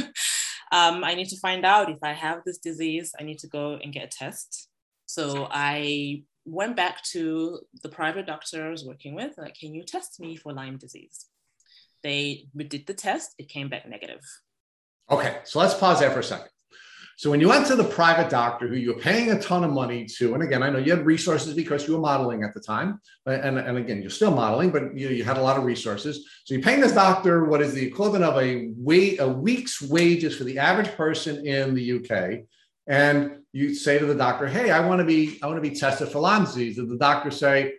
um, 0.72 1.04
I 1.04 1.14
need 1.14 1.28
to 1.28 1.38
find 1.38 1.64
out 1.64 1.90
if 1.90 1.98
I 2.02 2.12
have 2.12 2.40
this 2.44 2.58
disease. 2.58 3.14
I 3.20 3.22
need 3.22 3.38
to 3.38 3.46
go 3.46 3.78
and 3.80 3.92
get 3.92 4.12
a 4.12 4.18
test. 4.18 4.68
So 5.08 5.48
I 5.50 6.24
went 6.44 6.76
back 6.76 7.02
to 7.12 7.60
the 7.82 7.88
private 7.88 8.26
doctor 8.26 8.66
I 8.66 8.70
was 8.70 8.84
working 8.84 9.14
with, 9.14 9.38
like, 9.38 9.54
can 9.58 9.74
you 9.74 9.82
test 9.82 10.20
me 10.20 10.36
for 10.36 10.52
Lyme 10.52 10.76
disease? 10.76 11.24
They 12.02 12.44
did 12.54 12.86
the 12.86 12.92
test, 12.92 13.34
it 13.38 13.48
came 13.48 13.70
back 13.70 13.88
negative. 13.88 14.20
Okay, 15.10 15.38
so 15.44 15.60
let's 15.60 15.72
pause 15.72 16.00
there 16.00 16.10
for 16.10 16.20
a 16.20 16.24
second. 16.24 16.48
So 17.16 17.30
when 17.30 17.40
you 17.40 17.48
went 17.48 17.66
to 17.68 17.74
the 17.74 17.84
private 17.84 18.28
doctor 18.28 18.68
who 18.68 18.76
you 18.76 18.92
were 18.92 19.00
paying 19.00 19.30
a 19.30 19.40
ton 19.40 19.64
of 19.64 19.70
money 19.70 20.04
to, 20.18 20.34
and 20.34 20.42
again, 20.42 20.62
I 20.62 20.68
know 20.68 20.78
you 20.78 20.94
had 20.94 21.06
resources 21.06 21.54
because 21.54 21.88
you 21.88 21.94
were 21.94 22.00
modeling 22.00 22.44
at 22.44 22.52
the 22.52 22.60
time, 22.60 23.00
and, 23.24 23.58
and 23.58 23.78
again, 23.78 24.02
you're 24.02 24.10
still 24.10 24.30
modeling, 24.30 24.70
but 24.70 24.94
you, 24.94 25.08
you 25.08 25.24
had 25.24 25.38
a 25.38 25.42
lot 25.42 25.56
of 25.56 25.64
resources. 25.64 26.28
So 26.44 26.52
you're 26.52 26.62
paying 26.62 26.82
this 26.82 26.92
doctor 26.92 27.46
what 27.46 27.62
is 27.62 27.72
the 27.72 27.84
equivalent 27.84 28.24
of 28.24 28.36
a, 28.36 28.72
wait, 28.76 29.20
a 29.20 29.26
week's 29.26 29.80
wages 29.80 30.36
for 30.36 30.44
the 30.44 30.58
average 30.58 30.94
person 30.96 31.46
in 31.46 31.74
the 31.74 31.92
UK. 31.96 32.44
And 32.88 33.40
you 33.52 33.74
say 33.74 33.98
to 33.98 34.06
the 34.06 34.14
doctor, 34.14 34.46
hey, 34.46 34.70
I 34.70 34.80
want 34.80 35.00
to 35.00 35.04
be, 35.04 35.38
I 35.42 35.46
want 35.46 35.62
to 35.62 35.68
be 35.68 35.76
tested 35.76 36.08
for 36.08 36.20
Lyme 36.20 36.44
disease. 36.44 36.76
Did 36.76 36.88
the 36.88 36.96
doctor 36.96 37.30
say, 37.30 37.74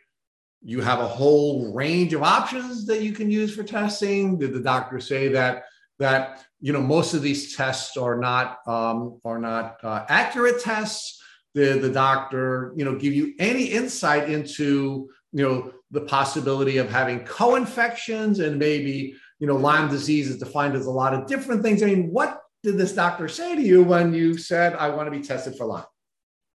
you 0.64 0.82
have 0.82 1.00
a 1.00 1.08
whole 1.08 1.74
range 1.74 2.14
of 2.14 2.22
options 2.22 2.86
that 2.86 3.02
you 3.02 3.14
can 3.14 3.32
use 3.32 3.56
for 3.56 3.64
testing? 3.64 4.38
Did 4.38 4.54
the 4.54 4.62
doctor 4.62 5.00
say 5.00 5.30
that 5.30 5.64
that 6.00 6.46
you 6.62 6.74
know 6.74 6.82
most 6.82 7.14
of 7.14 7.22
these 7.22 7.56
tests 7.56 7.96
are 7.98 8.18
not 8.18 8.60
um, 8.68 9.20
are 9.24 9.38
not 9.38 9.78
uh, 9.84 10.06
accurate 10.10 10.62
tests 10.62 11.22
did 11.54 11.82
the 11.82 11.92
doctor 11.92 12.74
you 12.76 12.86
know 12.86 12.96
give 12.96 13.14
you 13.14 13.34
any 13.40 13.66
insight 13.66 14.30
into 14.30 15.10
you 15.32 15.48
know 15.48 15.72
the 15.92 16.02
possibility 16.02 16.78
of 16.78 16.90
having 16.90 17.24
co-infections 17.26 18.40
and 18.40 18.58
maybe 18.58 19.14
you 19.40 19.48
know 19.48 19.56
lyme 19.56 19.90
disease 19.90 20.30
is 20.30 20.38
defined 20.38 20.76
as 20.76 20.86
a 20.86 20.92
lot 20.92 21.14
of 21.14 21.28
different 21.28 21.62
things 21.62 21.84
i 21.84 21.86
mean 21.86 22.10
what 22.12 22.42
did 22.64 22.78
this 22.78 22.94
doctor 22.94 23.28
say 23.28 23.56
to 23.56 23.62
you 23.62 23.84
when 23.84 24.14
you 24.14 24.38
said 24.38 24.74
i 24.76 24.90
want 24.90 25.08
to 25.08 25.12
be 25.12 25.24
tested 25.24 25.56
for 25.56 25.66
lyme 25.66 25.84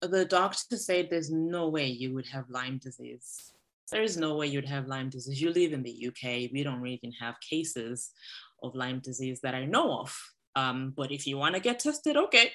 the 0.01 0.25
doctor 0.25 0.77
said 0.77 1.07
there's 1.09 1.31
no 1.31 1.69
way 1.69 1.87
you 1.87 2.13
would 2.13 2.27
have 2.27 2.49
lyme 2.49 2.77
disease 2.77 3.51
there 3.91 4.01
is 4.01 4.17
no 4.17 4.35
way 4.35 4.47
you'd 4.47 4.65
have 4.65 4.87
lyme 4.87 5.09
disease 5.09 5.41
you 5.41 5.51
live 5.51 5.71
in 5.71 5.83
the 5.83 6.07
uk 6.07 6.23
we 6.23 6.63
don't 6.63 6.85
even 6.85 7.11
have 7.11 7.35
cases 7.39 8.11
of 8.63 8.73
Lyme 8.73 8.99
disease 8.99 9.41
that 9.41 9.53
I 9.53 9.65
know 9.65 9.99
of. 9.99 10.17
Um, 10.55 10.93
but 10.95 11.11
if 11.11 11.27
you 11.27 11.37
want 11.37 11.55
to 11.55 11.61
get 11.61 11.79
tested, 11.79 12.17
okay. 12.17 12.51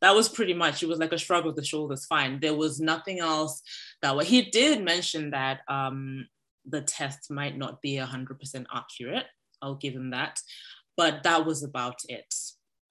That 0.00 0.14
was 0.14 0.28
pretty 0.28 0.54
much, 0.54 0.82
it 0.82 0.88
was 0.88 0.98
like 0.98 1.12
a 1.12 1.18
shrug 1.18 1.46
of 1.46 1.56
the 1.56 1.64
shoulders, 1.64 2.06
fine. 2.06 2.38
There 2.40 2.54
was 2.54 2.80
nothing 2.80 3.20
else 3.20 3.62
that 4.02 4.14
what 4.14 4.26
he 4.26 4.42
did 4.42 4.84
mention 4.84 5.30
that 5.30 5.60
um, 5.68 6.28
the 6.64 6.82
test 6.82 7.30
might 7.30 7.56
not 7.56 7.82
be 7.82 7.96
100% 7.96 8.66
accurate. 8.72 9.26
I'll 9.62 9.74
give 9.74 9.94
him 9.94 10.10
that. 10.10 10.40
But 10.96 11.22
that 11.24 11.44
was 11.46 11.62
about 11.62 12.00
it. 12.08 12.32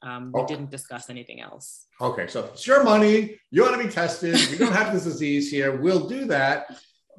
Um, 0.05 0.31
we 0.31 0.45
didn't 0.45 0.69
discuss 0.69 1.09
anything 1.09 1.41
else. 1.41 1.87
Okay, 1.99 2.27
so 2.27 2.45
it's 2.45 2.67
your 2.67 2.83
money. 2.83 3.39
You 3.49 3.63
want 3.63 3.75
to 3.81 3.83
be 3.83 3.91
tested. 3.91 4.39
You 4.51 4.57
don't 4.57 4.71
have 4.71 4.93
this 4.93 5.03
disease 5.03 5.49
here. 5.49 5.75
We'll 5.75 6.07
do 6.07 6.25
that. 6.25 6.67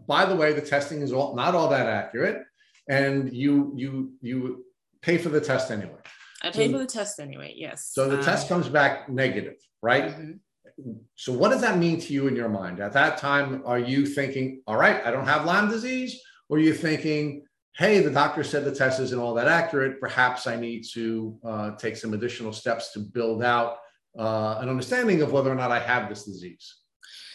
By 0.07 0.25
the 0.25 0.37
way, 0.37 0.53
the 0.53 0.61
testing 0.61 1.03
is 1.03 1.13
all, 1.13 1.35
not 1.35 1.57
all 1.57 1.69
that 1.71 1.87
accurate, 1.87 2.45
and 2.89 3.33
you 3.33 3.73
you 3.75 4.13
you 4.21 4.65
pay 5.03 5.19
for 5.19 5.31
the 5.31 5.41
test 5.41 5.73
anyway. 5.73 5.99
I 6.43 6.51
pay 6.51 6.67
so, 6.67 6.73
for 6.75 6.79
the 6.79 6.87
test 6.87 7.19
anyway, 7.19 7.55
yes. 7.57 7.91
So 7.93 8.09
the 8.09 8.19
um, 8.19 8.25
test 8.25 8.49
comes 8.49 8.69
back 8.69 9.09
negative, 9.09 9.57
right? 9.83 10.05
Mm-hmm. 10.05 10.93
So 11.17 11.33
what 11.33 11.49
does 11.49 11.63
that 11.63 11.79
mean 11.79 11.99
to 12.01 12.13
you 12.13 12.29
in 12.29 12.37
your 12.37 12.51
mind? 12.51 12.81
At 12.81 12.93
that 12.93 13.19
time, 13.19 13.63
are 13.65 13.79
you 13.79 14.07
thinking, 14.07 14.63
all 14.67 14.77
right, 14.77 15.05
I 15.05 15.11
don't 15.11 15.27
have 15.27 15.45
Lyme 15.45 15.71
disease? 15.71 16.21
Or 16.49 16.59
are 16.59 16.61
you 16.61 16.75
thinking, 16.75 17.46
hey, 17.77 18.01
the 18.01 18.11
doctor 18.11 18.43
said 18.43 18.65
the 18.65 18.75
test 18.75 19.01
isn't 19.01 19.19
all 19.19 19.35
that 19.35 19.49
accurate. 19.49 20.01
Perhaps 20.01 20.47
I 20.47 20.57
need 20.57 20.85
to 20.95 21.39
uh, 21.45 21.71
take 21.77 21.97
some 21.97 22.15
additional 22.15 22.53
steps 22.53 22.93
to 22.93 23.01
build 23.01 23.43
out 23.43 23.77
uh, 24.19 24.59
an 24.61 24.69
understanding 24.69 25.21
of 25.21 25.33
whether 25.33 25.51
or 25.51 25.55
not 25.55 25.71
I 25.71 25.79
have 25.79 26.09
this 26.09 26.25
disease. 26.25 26.75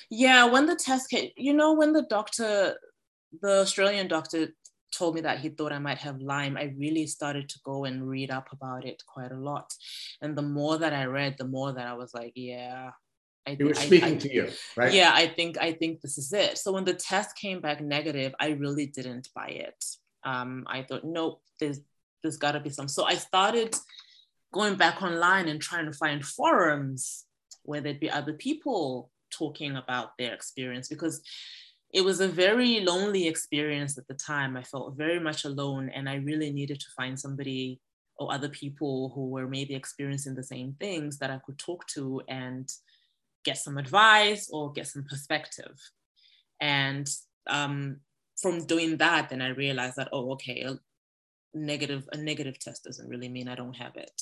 Yeah, 0.10 0.46
when 0.46 0.66
the 0.66 0.76
test 0.76 1.10
came, 1.10 1.30
you 1.38 1.54
know, 1.54 1.74
when 1.74 1.94
the 1.94 2.02
doctor, 2.04 2.76
the 3.42 3.62
Australian 3.62 4.08
doctor 4.08 4.50
told 4.92 5.16
me 5.16 5.22
that 5.22 5.40
he 5.40 5.50
thought 5.50 5.72
I 5.72 5.80
might 5.80 6.00
have 6.00 6.20
Lyme, 6.20 6.58
I 6.58 6.74
really 6.78 7.08
started 7.08 7.48
to 7.50 7.60
go 7.64 7.86
and 7.86 8.08
read 8.10 8.32
up 8.32 8.50
about 8.52 8.84
it 8.86 9.02
quite 9.08 9.32
a 9.32 9.38
lot. 9.38 9.72
And 10.22 10.36
the 10.36 10.42
more 10.42 10.78
that 10.80 10.92
I 10.92 11.06
read, 11.06 11.36
the 11.38 11.48
more 11.48 11.72
that 11.72 11.88
I 11.88 11.94
was 11.94 12.14
like, 12.14 12.34
yeah. 12.36 12.90
I 13.48 13.56
he 13.56 13.64
was 13.64 13.80
speaking 13.80 14.16
I, 14.16 14.18
to 14.18 14.34
you, 14.34 14.50
right? 14.76 14.94
Yeah, 14.94 15.12
I 15.14 15.28
think 15.28 15.58
I 15.58 15.72
think 15.74 16.02
this 16.02 16.20
is 16.20 16.32
it. 16.32 16.60
So 16.60 16.72
when 16.72 16.86
the 16.86 16.94
test 16.94 17.36
came 17.36 17.60
back 17.60 17.82
negative, 17.82 18.36
I 18.40 18.50
really 18.50 18.86
didn't 18.86 19.30
buy 19.34 19.48
it. 19.48 19.84
Um, 20.24 20.66
I 20.68 20.84
thought, 20.84 21.04
nope, 21.04 21.42
there's 21.60 21.80
there's 22.22 22.38
got 22.38 22.52
to 22.52 22.60
be 22.60 22.70
some. 22.70 22.88
So 22.88 23.04
I 23.04 23.16
started 23.16 23.76
going 24.54 24.76
back 24.76 25.02
online 25.02 25.48
and 25.48 25.62
trying 25.62 25.86
to 25.86 25.94
find 25.94 26.24
forums 26.24 27.26
where 27.64 27.82
there'd 27.82 28.00
be 28.00 28.12
other 28.12 28.34
people 28.34 29.10
talking 29.32 29.76
about 29.76 30.12
their 30.18 30.34
experience 30.34 30.88
because 30.88 31.22
it 31.94 32.04
was 32.04 32.20
a 32.20 32.28
very 32.28 32.82
lonely 32.82 33.28
experience 33.28 33.98
at 33.98 34.08
the 34.08 34.14
time. 34.14 34.56
I 34.56 34.64
felt 34.64 34.98
very 34.98 35.20
much 35.20 35.46
alone, 35.46 35.90
and 35.90 36.08
I 36.08 36.16
really 36.16 36.52
needed 36.52 36.80
to 36.80 36.92
find 36.96 37.20
somebody 37.20 37.80
or 38.18 38.32
other 38.32 38.50
people 38.50 39.12
who 39.16 39.30
were 39.30 39.48
maybe 39.48 39.74
experiencing 39.74 40.36
the 40.36 40.44
same 40.44 40.76
things 40.80 41.18
that 41.18 41.32
I 41.32 41.40
could 41.46 41.58
talk 41.58 41.88
to 41.88 42.22
and 42.28 42.70
get 43.44 43.58
some 43.58 43.78
advice 43.78 44.50
or 44.52 44.72
get 44.72 44.88
some 44.88 45.04
perspective. 45.10 45.76
And 46.60 47.10
um, 47.48 47.98
from 48.42 48.66
doing 48.66 48.98
that, 48.98 49.30
then 49.30 49.42
I 49.42 49.50
realized 49.50 49.96
that, 49.98 50.10
oh, 50.12 50.32
okay, 50.34 50.62
a 50.62 50.80
negative, 51.54 52.08
a 52.12 52.18
negative 52.18 52.60
test 52.60 52.84
doesn't 52.84 53.10
really 53.10 53.30
mean 53.30 53.48
I 53.48 53.56
don't 53.56 53.76
have 53.76 53.96
it. 53.96 54.22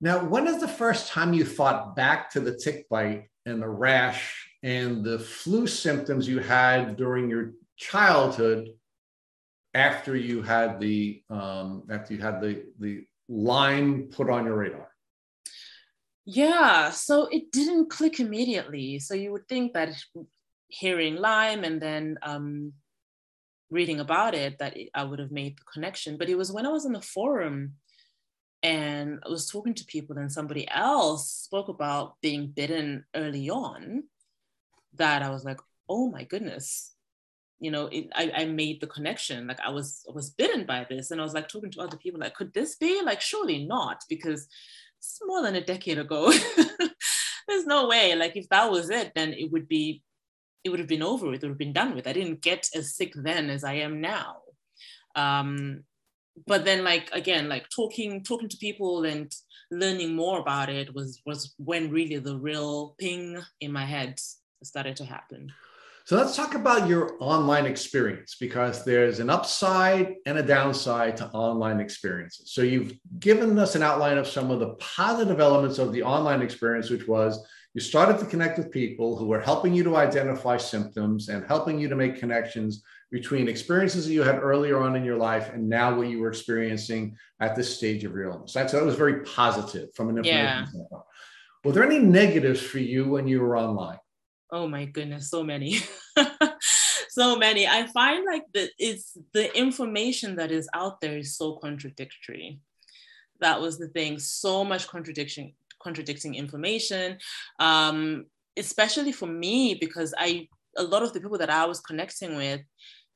Now, 0.00 0.24
when 0.24 0.48
is 0.48 0.60
the 0.60 0.68
first 0.68 1.08
time 1.08 1.32
you 1.32 1.44
thought 1.44 1.94
back 1.94 2.30
to 2.30 2.40
the 2.40 2.56
tick 2.56 2.88
bite 2.88 3.28
and 3.46 3.62
the 3.62 3.68
rash 3.68 4.48
and 4.62 5.04
the 5.04 5.18
flu 5.18 5.66
symptoms 5.66 6.26
you 6.26 6.40
had 6.40 6.96
during 6.96 7.30
your 7.30 7.52
childhood 7.76 8.68
after 9.74 10.16
you 10.16 10.42
had 10.42 10.80
the 10.80 11.22
um, 11.30 11.84
after 11.90 12.14
you 12.14 12.20
had 12.20 12.40
the 12.40 12.64
the 12.78 13.04
line 13.28 14.08
put 14.08 14.28
on 14.28 14.44
your 14.44 14.56
radar? 14.56 14.88
Yeah, 16.24 16.90
so 16.90 17.26
it 17.26 17.50
didn't 17.50 17.90
click 17.90 18.20
immediately. 18.20 18.98
So 19.00 19.14
you 19.14 19.32
would 19.32 19.48
think 19.48 19.72
that 19.72 19.90
hearing 20.72 21.16
Lyme 21.16 21.64
and 21.64 21.80
then 21.80 22.18
um, 22.22 22.72
reading 23.70 24.00
about 24.00 24.34
it 24.34 24.58
that 24.58 24.76
I 24.94 25.04
would 25.04 25.18
have 25.18 25.30
made 25.30 25.58
the 25.58 25.64
connection. 25.72 26.16
But 26.16 26.28
it 26.28 26.36
was 26.36 26.50
when 26.50 26.66
I 26.66 26.70
was 26.70 26.86
in 26.86 26.92
the 26.92 27.00
forum 27.00 27.74
and 28.62 29.20
I 29.26 29.28
was 29.28 29.50
talking 29.50 29.74
to 29.74 29.84
people, 29.84 30.18
and 30.18 30.30
somebody 30.30 30.68
else 30.70 31.30
spoke 31.30 31.68
about 31.68 32.14
being 32.22 32.46
bitten 32.46 33.04
early 33.14 33.50
on 33.50 34.04
that 34.94 35.22
I 35.22 35.30
was 35.30 35.44
like, 35.44 35.58
oh 35.88 36.10
my 36.10 36.22
goodness, 36.22 36.94
you 37.58 37.72
know, 37.72 37.86
it, 37.86 38.08
I, 38.14 38.30
I 38.36 38.44
made 38.44 38.80
the 38.80 38.86
connection. 38.86 39.48
Like 39.48 39.58
I 39.60 39.70
was 39.70 40.04
I 40.08 40.12
was 40.12 40.30
bitten 40.30 40.64
by 40.64 40.86
this, 40.88 41.10
and 41.10 41.20
I 41.20 41.24
was 41.24 41.34
like 41.34 41.48
talking 41.48 41.72
to 41.72 41.80
other 41.80 41.96
people, 41.96 42.20
like, 42.20 42.34
could 42.34 42.54
this 42.54 42.76
be? 42.76 43.02
Like, 43.02 43.20
surely 43.20 43.64
not, 43.66 44.04
because 44.08 44.46
it's 44.98 45.18
more 45.26 45.42
than 45.42 45.56
a 45.56 45.64
decade 45.64 45.98
ago. 45.98 46.32
There's 47.48 47.66
no 47.66 47.88
way. 47.88 48.14
Like 48.14 48.36
if 48.36 48.48
that 48.50 48.70
was 48.70 48.90
it, 48.90 49.12
then 49.16 49.32
it 49.32 49.50
would 49.50 49.66
be, 49.66 50.02
it 50.64 50.70
would 50.70 50.78
have 50.78 50.88
been 50.88 51.02
over 51.02 51.26
with. 51.26 51.42
It 51.42 51.46
would 51.46 51.52
have 51.52 51.58
been 51.58 51.72
done 51.72 51.94
with. 51.94 52.06
I 52.06 52.12
didn't 52.12 52.42
get 52.42 52.68
as 52.74 52.94
sick 52.94 53.12
then 53.14 53.50
as 53.50 53.64
I 53.64 53.74
am 53.74 54.00
now. 54.00 54.36
Um, 55.14 55.84
but 56.46 56.64
then 56.64 56.82
like 56.82 57.10
again 57.12 57.48
like 57.48 57.68
talking 57.68 58.24
talking 58.24 58.48
to 58.48 58.56
people 58.56 59.04
and 59.04 59.30
learning 59.70 60.14
more 60.14 60.40
about 60.40 60.70
it 60.70 60.94
was 60.94 61.20
was 61.26 61.54
when 61.58 61.90
really 61.90 62.18
the 62.18 62.38
real 62.38 62.94
ping 62.98 63.38
in 63.60 63.72
my 63.72 63.84
head 63.84 64.18
started 64.62 64.96
to 64.96 65.04
happen. 65.04 65.52
So 66.04 66.16
let's 66.16 66.34
talk 66.34 66.54
about 66.54 66.88
your 66.88 67.16
online 67.20 67.64
experience 67.64 68.36
because 68.38 68.84
there's 68.84 69.20
an 69.20 69.30
upside 69.30 70.16
and 70.26 70.36
a 70.36 70.42
downside 70.42 71.16
to 71.18 71.28
online 71.28 71.78
experiences. 71.78 72.52
So 72.52 72.62
you've 72.62 72.94
given 73.20 73.56
us 73.56 73.76
an 73.76 73.84
outline 73.84 74.18
of 74.18 74.26
some 74.26 74.50
of 74.50 74.58
the 74.58 74.74
positive 74.80 75.38
elements 75.38 75.78
of 75.78 75.92
the 75.92 76.02
online 76.02 76.42
experience, 76.42 76.90
which 76.90 77.06
was 77.06 77.46
you 77.74 77.80
started 77.80 78.18
to 78.18 78.26
connect 78.26 78.58
with 78.58 78.70
people 78.70 79.16
who 79.16 79.26
were 79.26 79.40
helping 79.40 79.74
you 79.74 79.82
to 79.84 79.96
identify 79.96 80.56
symptoms 80.56 81.28
and 81.28 81.46
helping 81.46 81.78
you 81.78 81.88
to 81.88 81.96
make 81.96 82.18
connections 82.18 82.82
between 83.10 83.48
experiences 83.48 84.06
that 84.06 84.12
you 84.12 84.22
had 84.22 84.38
earlier 84.38 84.82
on 84.82 84.94
in 84.96 85.04
your 85.04 85.16
life 85.16 85.50
and 85.52 85.68
now 85.68 85.94
what 85.94 86.08
you 86.08 86.20
were 86.20 86.28
experiencing 86.28 87.16
at 87.40 87.56
this 87.56 87.74
stage 87.76 88.04
of 88.04 88.12
your 88.12 88.24
illness. 88.24 88.52
That's, 88.52 88.72
that 88.72 88.84
was 88.84 88.96
very 88.96 89.22
positive 89.24 89.88
from 89.94 90.10
an 90.10 90.18
information 90.18 90.44
yeah. 90.44 90.66
standpoint. 90.66 91.02
Were 91.64 91.72
there 91.72 91.84
any 91.84 91.98
negatives 91.98 92.60
for 92.60 92.78
you 92.78 93.08
when 93.08 93.26
you 93.26 93.40
were 93.40 93.56
online? 93.56 93.98
oh 94.52 94.68
my 94.68 94.84
goodness 94.84 95.30
so 95.30 95.42
many 95.42 95.78
so 97.08 97.36
many 97.36 97.66
i 97.66 97.86
find 97.86 98.24
like 98.24 98.44
that 98.52 98.70
it's 98.78 99.16
the 99.32 99.56
information 99.58 100.36
that 100.36 100.52
is 100.52 100.68
out 100.74 101.00
there 101.00 101.16
is 101.16 101.36
so 101.36 101.56
contradictory 101.56 102.60
that 103.40 103.60
was 103.60 103.78
the 103.78 103.88
thing 103.88 104.18
so 104.18 104.62
much 104.62 104.86
contradiction 104.86 105.52
contradicting 105.82 106.34
information 106.34 107.18
um, 107.58 108.24
especially 108.56 109.12
for 109.12 109.26
me 109.26 109.74
because 109.80 110.14
i 110.18 110.46
a 110.78 110.82
lot 110.82 111.02
of 111.02 111.12
the 111.12 111.20
people 111.20 111.38
that 111.38 111.50
i 111.50 111.64
was 111.66 111.80
connecting 111.80 112.36
with 112.36 112.60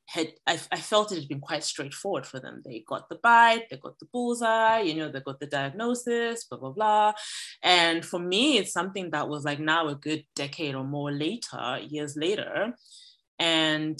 had 0.07 0.31
I, 0.47 0.57
I, 0.71 0.77
felt 0.77 1.11
it 1.11 1.19
had 1.19 1.27
been 1.27 1.41
quite 1.41 1.65
straightforward 1.65 2.25
for 2.25 2.39
them. 2.39 2.61
They 2.63 2.83
got 2.87 3.09
the 3.09 3.19
bite, 3.21 3.69
they 3.69 3.75
got 3.77 3.99
the 3.99 4.07
bullseye, 4.11 4.79
you 4.79 4.95
know, 4.95 5.11
they 5.11 5.19
got 5.19 5.39
the 5.39 5.47
diagnosis, 5.47 6.45
blah 6.45 6.59
blah 6.59 6.71
blah. 6.71 7.13
And 7.61 8.05
for 8.05 8.17
me, 8.17 8.57
it's 8.57 8.71
something 8.71 9.11
that 9.11 9.27
was 9.27 9.43
like 9.43 9.59
now 9.59 9.89
a 9.89 9.95
good 9.95 10.23
decade 10.33 10.75
or 10.75 10.85
more 10.85 11.11
later, 11.11 11.79
years 11.81 12.15
later, 12.15 12.73
and 13.37 13.99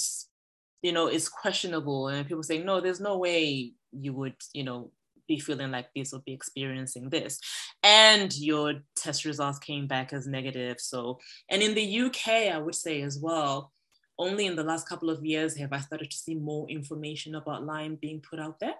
you 0.82 0.94
know, 0.94 1.08
it's 1.08 1.28
questionable. 1.28 2.08
And 2.08 2.28
people 2.28 2.44
saying, 2.44 2.66
no, 2.66 2.80
there's 2.80 3.02
no 3.02 3.18
way 3.18 3.74
you 3.92 4.14
would, 4.14 4.36
you 4.54 4.64
know, 4.64 4.92
be 5.28 5.40
feeling 5.40 5.72
like 5.72 5.88
this 5.96 6.14
or 6.14 6.22
be 6.26 6.34
experiencing 6.34 7.10
this. 7.10 7.40
And 7.84 8.36
your 8.38 8.76
test 8.96 9.26
results 9.26 9.60
came 9.60 9.88
back 9.88 10.14
as 10.14 10.28
negative. 10.28 10.78
So, 10.80 11.20
and 11.50 11.62
in 11.62 11.76
the 11.76 12.02
UK, 12.02 12.54
I 12.54 12.58
would 12.58 12.76
say 12.76 13.02
as 13.02 13.20
well, 13.20 13.72
only 14.20 14.46
in 14.46 14.56
the 14.56 14.64
last 14.64 14.90
couple 14.90 15.10
of 15.10 15.26
years 15.26 15.58
have 15.58 15.74
I 15.74 15.80
started 15.80 16.12
to 16.12 16.18
see 16.18 16.36
more 16.36 16.68
information 16.70 17.36
about 17.36 17.64
Lyme 17.64 17.98
being 18.02 18.22
put 18.22 18.40
out 18.40 18.60
there. 18.60 18.76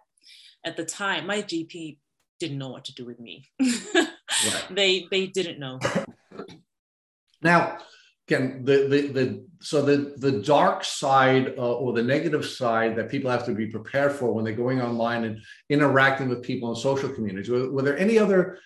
At 0.66 0.78
the 0.78 0.86
time, 0.86 1.28
my 1.28 1.42
GP 1.42 1.98
didn't 2.40 2.58
know 2.58 2.70
what 2.70 2.86
to 2.86 2.94
do 2.94 3.06
with 3.06 3.20
me. 3.20 3.46
right. 3.62 4.66
They 4.70 5.08
they 5.10 5.28
didn't 5.28 5.60
know. 5.60 5.80
Now, 7.42 7.78
again, 8.28 8.64
the 8.64 8.88
the 8.88 9.08
the 9.08 9.46
so 9.60 9.82
the 9.82 10.14
the 10.18 10.42
dark 10.42 10.84
side 10.84 11.56
uh, 11.58 11.74
or 11.76 11.94
the 11.94 12.04
negative 12.04 12.46
side 12.46 12.96
that 12.96 13.10
people 13.10 13.32
have 13.32 13.46
to 13.46 13.54
be 13.54 13.68
prepared 13.68 14.12
for 14.12 14.34
when 14.34 14.44
they're 14.44 14.54
going 14.54 14.82
online 14.82 15.24
and 15.24 15.40
interacting 15.70 16.30
with 16.30 16.44
people 16.44 16.70
in 16.70 16.76
social 16.76 17.10
communities. 17.10 17.50
Were, 17.50 17.72
were 17.72 17.82
there 17.82 17.98
any 17.98 18.20
other 18.20 18.60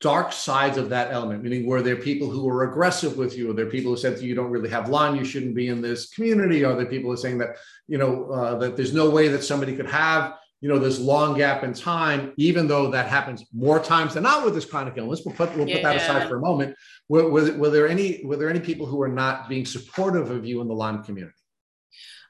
dark 0.00 0.32
sides 0.32 0.78
of 0.78 0.88
that 0.88 1.12
element? 1.12 1.42
Meaning, 1.42 1.66
were 1.66 1.82
there 1.82 1.96
people 1.96 2.30
who 2.30 2.44
were 2.44 2.70
aggressive 2.70 3.18
with 3.18 3.36
you? 3.36 3.50
Are 3.50 3.54
there 3.54 3.66
people 3.66 3.92
who 3.92 3.98
said 3.98 4.16
to 4.16 4.22
you, 4.22 4.30
"You 4.30 4.34
don't 4.34 4.50
really 4.50 4.70
have 4.70 4.88
Lyme, 4.88 5.16
you 5.16 5.24
shouldn't 5.24 5.54
be 5.54 5.68
in 5.68 5.82
this 5.82 6.08
community"? 6.08 6.64
Are 6.64 6.74
there 6.74 6.86
people 6.86 7.10
who 7.10 7.14
are 7.14 7.18
saying 7.18 7.38
that 7.38 7.56
you 7.86 7.98
know 7.98 8.30
uh, 8.30 8.58
that 8.58 8.76
there's 8.76 8.94
no 8.94 9.10
way 9.10 9.28
that 9.28 9.44
somebody 9.44 9.76
could 9.76 9.90
have 9.90 10.34
you 10.60 10.68
know 10.68 10.78
this 10.78 10.98
long 10.98 11.36
gap 11.36 11.62
in 11.62 11.72
time, 11.72 12.32
even 12.36 12.66
though 12.66 12.90
that 12.90 13.08
happens 13.08 13.44
more 13.52 13.78
times 13.78 14.14
than 14.14 14.24
not 14.24 14.44
with 14.44 14.54
this 14.54 14.64
chronic 14.64 14.94
illness. 14.96 15.22
We'll 15.24 15.34
put 15.34 15.56
we'll 15.56 15.68
yeah. 15.68 15.76
put 15.76 15.82
that 15.84 15.96
aside 15.96 16.28
for 16.28 16.36
a 16.36 16.40
moment. 16.40 16.76
Were, 17.08 17.30
were, 17.30 17.52
were 17.56 17.70
there 17.70 17.88
any 17.88 18.24
were 18.24 18.36
there 18.36 18.50
any 18.50 18.60
people 18.60 18.86
who 18.86 18.96
were 18.96 19.08
not 19.08 19.48
being 19.48 19.64
supportive 19.64 20.30
of 20.30 20.44
you 20.44 20.60
in 20.60 20.68
the 20.68 20.74
Lyme 20.74 21.04
community? 21.04 21.34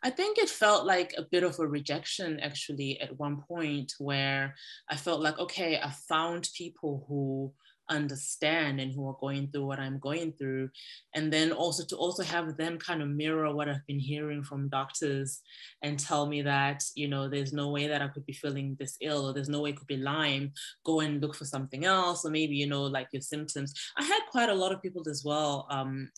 I 0.03 0.11
think 0.11 0.39
it 0.39 0.49
felt 0.49 0.87
like 0.87 1.15
a 1.17 1.27
bit 1.29 1.43
of 1.43 1.59
a 1.59 1.67
rejection 1.67 2.39
actually 2.39 3.01
at 3.01 3.19
one 3.19 3.43
point 3.49 3.95
where 3.99 4.55
I 4.89 4.97
felt 4.97 5.21
like, 5.21 5.39
okay, 5.39 5.77
I 5.77 5.91
found 6.09 6.49
people 6.57 7.05
who 7.09 7.53
understand 7.89 8.81
and 8.81 8.93
who 8.93 9.09
are 9.09 9.17
going 9.21 9.49
through 9.49 9.67
what 9.67 9.79
I'm 9.79 9.99
going 9.99 10.33
through. 10.33 10.71
And 11.15 11.33
then 11.33 11.53
also 11.53 11.85
to 11.87 11.97
also 11.97 12.23
have 12.23 12.57
them 12.57 12.79
kind 12.79 13.03
of 13.03 13.09
mirror 13.09 13.53
what 13.55 13.69
I've 13.69 13.87
been 13.87 13.99
hearing 13.99 14.43
from 14.43 14.69
doctors 14.69 15.41
and 15.83 15.99
tell 15.99 16.27
me 16.27 16.43
that, 16.43 16.83
you 16.95 17.09
know, 17.09 17.29
there's 17.29 17.53
no 17.53 17.71
way 17.71 17.87
that 17.89 18.03
I 18.03 18.09
could 18.09 18.27
be 18.27 18.33
feeling 18.33 18.77
this 18.79 18.97
ill 19.01 19.27
or 19.27 19.33
there's 19.33 19.49
no 19.49 19.61
way 19.61 19.71
it 19.71 19.77
could 19.77 19.87
be 19.87 19.97
Lyme, 19.97 20.53
go 20.85 21.01
and 21.01 21.21
look 21.21 21.35
for 21.35 21.45
something 21.45 21.85
else. 21.85 22.25
Or 22.25 22.31
maybe, 22.31 22.57
you 22.57 22.67
know, 22.67 22.83
like 22.83 23.09
your 23.13 23.23
symptoms. 23.23 23.75
I 23.97 24.05
had 24.05 24.21
quite 24.31 24.49
a 24.49 24.55
lot 24.55 24.73
of 24.73 24.83
people 24.83 25.09
as 25.09 25.25
well 25.25 25.67
um, 25.71 26.11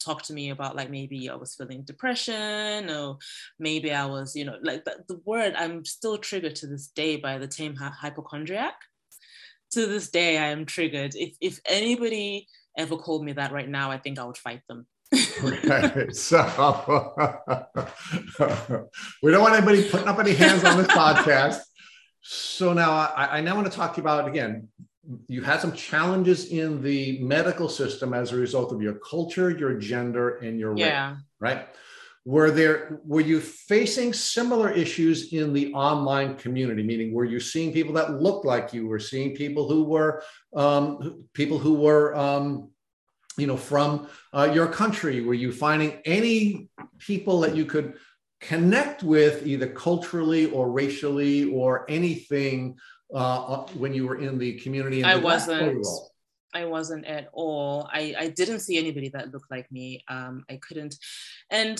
talk 0.00 0.22
to 0.22 0.32
me 0.32 0.50
about 0.50 0.76
like 0.76 0.90
maybe 0.90 1.28
I 1.28 1.34
was 1.34 1.54
feeling 1.54 1.82
depression 1.82 2.90
or 2.90 3.18
maybe 3.58 3.92
I 3.92 4.06
was, 4.06 4.34
you 4.36 4.44
know, 4.44 4.56
like 4.62 4.84
the, 4.84 5.04
the 5.08 5.20
word 5.24 5.54
I'm 5.56 5.84
still 5.84 6.18
triggered 6.18 6.56
to 6.56 6.66
this 6.66 6.88
day 6.88 7.16
by 7.16 7.38
the 7.38 7.48
term 7.48 7.74
hypochondriac 7.76 8.74
to 9.72 9.86
this 9.86 10.10
day, 10.10 10.38
I 10.38 10.48
am 10.48 10.66
triggered. 10.66 11.14
If 11.14 11.36
if 11.40 11.60
anybody 11.66 12.46
ever 12.76 12.96
called 12.96 13.24
me 13.24 13.32
that 13.32 13.52
right 13.52 13.68
now, 13.68 13.90
I 13.90 13.98
think 13.98 14.18
I 14.18 14.24
would 14.24 14.36
fight 14.36 14.62
them. 14.68 14.86
okay, 15.14 16.08
so 16.12 16.38
we 19.22 19.30
don't 19.30 19.42
want 19.42 19.54
anybody 19.54 19.88
putting 19.88 20.08
up 20.08 20.18
any 20.18 20.34
hands 20.34 20.64
on 20.64 20.78
this 20.78 20.88
podcast. 20.88 21.60
So 22.20 22.72
now 22.72 22.92
I, 22.92 23.38
I 23.38 23.40
now 23.40 23.54
want 23.54 23.70
to 23.70 23.76
talk 23.76 23.94
to 23.94 23.98
you 23.98 24.02
about 24.02 24.28
again. 24.28 24.68
You 25.26 25.42
had 25.42 25.60
some 25.60 25.72
challenges 25.72 26.50
in 26.50 26.82
the 26.82 27.18
medical 27.20 27.70
system 27.70 28.12
as 28.12 28.32
a 28.32 28.36
result 28.36 28.72
of 28.72 28.82
your 28.82 28.94
culture, 28.94 29.50
your 29.50 29.78
gender, 29.78 30.36
and 30.36 30.58
your 30.58 30.76
yeah. 30.76 31.12
race, 31.12 31.18
right? 31.40 31.68
Were 32.28 32.50
there 32.50 33.00
were 33.06 33.22
you 33.22 33.40
facing 33.40 34.12
similar 34.12 34.70
issues 34.70 35.32
in 35.32 35.54
the 35.54 35.72
online 35.72 36.36
community 36.36 36.82
meaning 36.82 37.10
were 37.14 37.24
you 37.24 37.40
seeing 37.40 37.72
people 37.72 37.94
that 37.94 38.20
looked 38.20 38.44
like 38.44 38.74
you 38.74 38.86
were 38.86 38.98
seeing 38.98 39.34
people 39.34 39.66
who 39.66 39.82
were 39.84 40.22
um, 40.54 41.24
people 41.32 41.58
who 41.58 41.72
were 41.72 42.14
um, 42.14 42.70
you 43.38 43.46
know 43.46 43.56
from 43.56 44.08
uh, 44.34 44.50
your 44.52 44.66
country 44.66 45.22
were 45.22 45.40
you 45.44 45.50
finding 45.50 46.02
any 46.04 46.68
people 46.98 47.40
that 47.40 47.56
you 47.56 47.64
could 47.64 47.94
connect 48.42 49.02
with 49.02 49.46
either 49.46 49.66
culturally 49.66 50.50
or 50.50 50.70
racially 50.70 51.50
or 51.50 51.86
anything 51.88 52.76
uh, 53.14 53.40
uh 53.52 53.66
when 53.80 53.94
you 53.94 54.06
were 54.06 54.20
in 54.20 54.36
the 54.36 54.52
community 54.60 55.02
i 55.02 55.16
wasn't 55.16 55.82
I 56.54 56.64
wasn't 56.64 57.04
at 57.04 57.28
all. 57.32 57.88
I, 57.92 58.14
I 58.18 58.28
didn't 58.28 58.60
see 58.60 58.78
anybody 58.78 59.10
that 59.10 59.32
looked 59.32 59.50
like 59.50 59.70
me. 59.70 60.02
Um, 60.08 60.44
I 60.48 60.56
couldn't. 60.56 60.96
And 61.50 61.78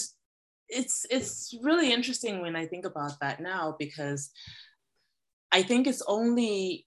it's 0.68 1.06
it's 1.10 1.54
really 1.62 1.92
interesting 1.92 2.40
when 2.40 2.56
I 2.56 2.66
think 2.66 2.84
about 2.84 3.12
that 3.20 3.40
now 3.40 3.74
because 3.78 4.30
I 5.50 5.62
think 5.62 5.86
it's 5.86 6.02
only 6.06 6.86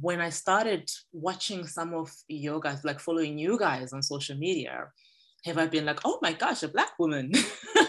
when 0.00 0.20
I 0.20 0.30
started 0.30 0.88
watching 1.12 1.66
some 1.66 1.94
of 1.94 2.12
your 2.28 2.60
guys, 2.60 2.84
like 2.84 3.00
following 3.00 3.38
you 3.38 3.58
guys 3.58 3.92
on 3.92 4.02
social 4.02 4.36
media, 4.36 4.86
have 5.44 5.58
I 5.58 5.66
been 5.66 5.84
like, 5.84 6.00
oh 6.04 6.18
my 6.22 6.32
gosh, 6.32 6.62
a 6.62 6.68
black 6.68 6.98
woman. 6.98 7.32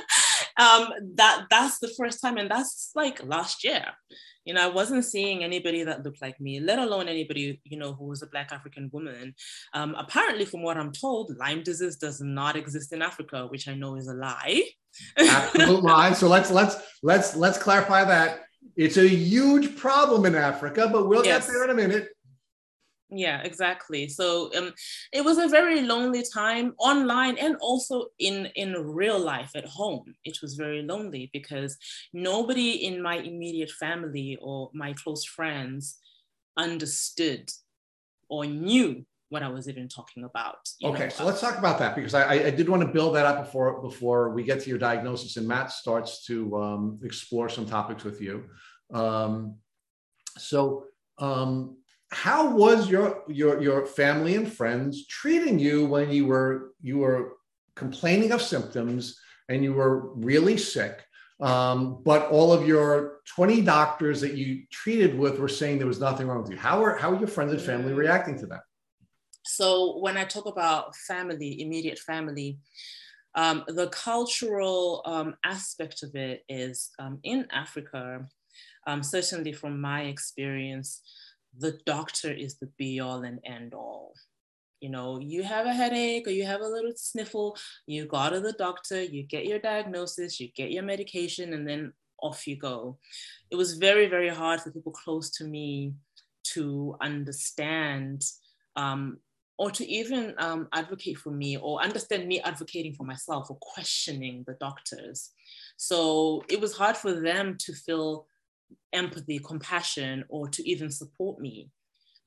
um, 0.62 0.94
that 1.16 1.46
that's 1.50 1.80
the 1.80 1.92
first 1.98 2.22
time, 2.22 2.38
and 2.38 2.50
that's 2.50 2.92
like 2.96 3.24
last 3.26 3.64
year. 3.64 3.86
You 4.46 4.56
know, 4.56 4.64
I 4.64 4.74
wasn't 4.74 5.06
seeing 5.06 5.44
anybody 5.44 5.84
that 5.84 6.04
looked 6.04 6.22
like 6.22 6.40
me, 6.42 6.60
let 6.60 6.80
alone 6.80 7.08
anybody, 7.08 7.62
you 7.64 7.78
know, 7.78 7.94
who 7.94 8.06
was 8.06 8.24
a 8.24 8.28
Black 8.28 8.52
African 8.52 8.90
woman. 8.92 9.36
Um, 9.74 9.96
apparently, 9.98 10.46
from 10.46 10.64
what 10.64 10.78
I'm 10.78 10.92
told, 10.92 11.36
Lyme 11.38 11.64
disease 11.64 11.98
does 11.98 12.22
not 12.22 12.56
exist 12.56 12.92
in 12.94 13.02
Africa, 13.02 13.48
which 13.48 13.68
I 13.68 13.76
know 13.76 13.96
is 13.96 14.08
a 14.08 14.14
lie. 14.14 14.64
Absolute 15.18 15.84
lie. 15.94 16.14
So 16.14 16.28
let's 16.28 16.52
let's 16.52 16.76
let's 17.04 17.36
let's 17.36 17.58
clarify 17.58 18.04
that. 18.06 18.42
It's 18.76 18.98
a 18.98 19.08
huge 19.08 19.76
problem 19.76 20.26
in 20.26 20.36
Africa, 20.36 20.90
but 20.92 21.08
we'll 21.08 21.26
yes. 21.26 21.48
get 21.48 21.54
there 21.54 21.64
in 21.66 21.70
a 21.72 21.74
minute 21.74 22.10
yeah 23.12 23.42
exactly 23.44 24.08
so 24.08 24.50
um, 24.58 24.74
it 25.12 25.24
was 25.24 25.38
a 25.38 25.48
very 25.48 25.82
lonely 25.82 26.24
time 26.34 26.74
online 26.80 27.38
and 27.38 27.56
also 27.60 28.06
in 28.20 28.48
in 28.56 28.74
real 28.74 29.20
life 29.20 29.52
at 29.56 29.66
home 29.66 30.16
it 30.24 30.38
was 30.42 30.56
very 30.56 30.82
lonely 30.82 31.30
because 31.34 31.78
nobody 32.14 32.86
in 32.86 33.02
my 33.02 33.18
immediate 33.18 33.72
family 33.72 34.38
or 34.42 34.70
my 34.74 34.94
close 34.94 35.26
friends 35.26 36.00
understood 36.58 37.50
or 38.30 38.46
knew 38.46 39.06
what 39.32 39.44
I 39.44 39.48
was 39.48 39.70
even 39.70 39.88
talking 39.88 40.26
about. 40.26 40.70
Okay, 40.84 41.06
know? 41.06 41.10
so 41.10 41.26
let's 41.26 41.40
talk 41.40 41.58
about 41.58 41.80
that 41.80 41.96
because 41.96 42.14
I, 42.14 42.34
I 42.34 42.50
did 42.50 42.68
want 42.68 42.82
to 42.82 42.88
build 42.88 43.16
that 43.16 43.26
up 43.26 43.46
before 43.46 43.82
before 43.82 44.32
we 44.32 44.44
get 44.44 44.60
to 44.62 44.70
your 44.70 44.78
diagnosis 44.78 45.38
and 45.38 45.48
Matt 45.48 45.72
starts 45.72 46.26
to 46.26 46.58
um, 46.58 47.00
explore 47.02 47.48
some 47.48 47.66
topics 47.66 48.04
with 48.04 48.22
you. 48.22 48.44
Um, 48.94 49.56
so 50.38 50.86
um, 51.18 51.78
how 52.12 52.54
was 52.56 52.90
your 52.90 53.24
your 53.28 53.62
your 53.62 53.86
family 53.86 54.36
and 54.36 54.52
friends 54.52 55.08
treating 55.08 55.58
you 55.58 55.86
when 55.86 56.12
you 56.12 56.26
were 56.26 56.74
you 56.82 56.98
were 56.98 57.38
complaining 57.76 58.32
of 58.32 58.42
symptoms 58.42 59.18
and 59.50 59.64
you 59.64 59.74
were 59.74 60.14
really 60.16 60.58
sick? 60.58 61.06
Um, 61.40 62.04
but 62.04 62.30
all 62.30 62.54
of 62.54 62.68
your 62.68 63.22
20 63.36 63.62
doctors 63.62 64.22
that 64.22 64.36
you 64.36 64.64
treated 64.72 65.18
with 65.18 65.40
were 65.40 65.48
saying 65.48 65.80
there 65.80 65.88
was 65.88 66.00
nothing 66.00 66.28
wrong 66.28 66.42
with 66.44 66.52
you. 66.52 66.58
How 66.58 66.84
are 66.84 66.98
how 66.98 67.12
are 67.12 67.20
your 67.20 67.28
friends 67.28 67.54
and 67.54 67.62
family 67.62 67.94
reacting 67.94 68.38
to 68.40 68.46
that? 68.48 68.62
So 69.44 69.98
when 70.00 70.18
i 70.18 70.24
talk 70.24 70.46
about 70.46 70.96
family 70.96 71.62
immediate 71.62 72.00
family 72.00 72.60
um, 73.34 73.64
the 73.68 73.88
cultural 73.88 75.02
um, 75.06 75.36
aspect 75.46 76.04
of 76.04 76.14
it 76.16 76.44
is 76.50 76.92
um, 77.00 77.20
in 77.24 77.48
africa 77.52 78.28
um, 78.88 79.04
certainly 79.04 79.54
from 79.54 79.80
my 79.80 80.04
experience 80.04 81.02
the 81.58 81.80
doctor 81.86 82.32
is 82.32 82.58
the 82.58 82.70
be 82.78 83.00
all 83.00 83.24
and 83.24 83.40
end 83.46 83.74
all. 83.74 84.14
You 84.80 84.90
know, 84.90 85.20
you 85.20 85.44
have 85.44 85.68
a 85.68 85.74
headache 85.74 86.28
or 86.28 86.32
you 86.32 86.46
have 86.46 86.62
a 86.62 86.68
little 86.68 86.94
sniffle, 86.96 87.56
you 87.86 88.06
go 88.06 88.30
to 88.30 88.40
the 88.40 88.54
doctor, 88.54 89.02
you 89.02 89.24
get 89.24 89.46
your 89.46 89.60
diagnosis, 89.60 90.40
you 90.40 90.50
get 90.56 90.72
your 90.72 90.84
medication, 90.84 91.54
and 91.54 91.68
then 91.68 91.94
off 92.22 92.48
you 92.48 92.56
go. 92.56 92.98
It 93.52 93.56
was 93.56 93.76
very, 93.76 94.08
very 94.08 94.30
hard 94.30 94.62
for 94.62 94.72
people 94.72 94.92
close 94.92 95.30
to 95.32 95.44
me 95.44 95.94
to 96.54 96.96
understand 97.00 98.24
um, 98.76 99.18
or 99.58 99.70
to 99.70 99.88
even 99.88 100.34
um, 100.40 100.68
advocate 100.74 101.18
for 101.18 101.30
me 101.30 101.58
or 101.58 101.82
understand 101.82 102.28
me 102.28 102.42
advocating 102.42 102.94
for 102.94 103.04
myself 103.04 103.50
or 103.52 103.58
questioning 103.62 104.44
the 104.48 104.56
doctors. 104.60 105.32
So 105.78 106.44
it 106.50 106.60
was 106.60 106.76
hard 106.76 106.98
for 106.98 107.14
them 107.14 107.58
to 107.60 107.74
feel 107.74 108.26
empathy, 108.94 109.40
compassion, 109.40 110.26
or 110.30 110.50
to 110.50 110.70
even 110.70 110.92
support 110.92 111.40
me. 111.40 111.70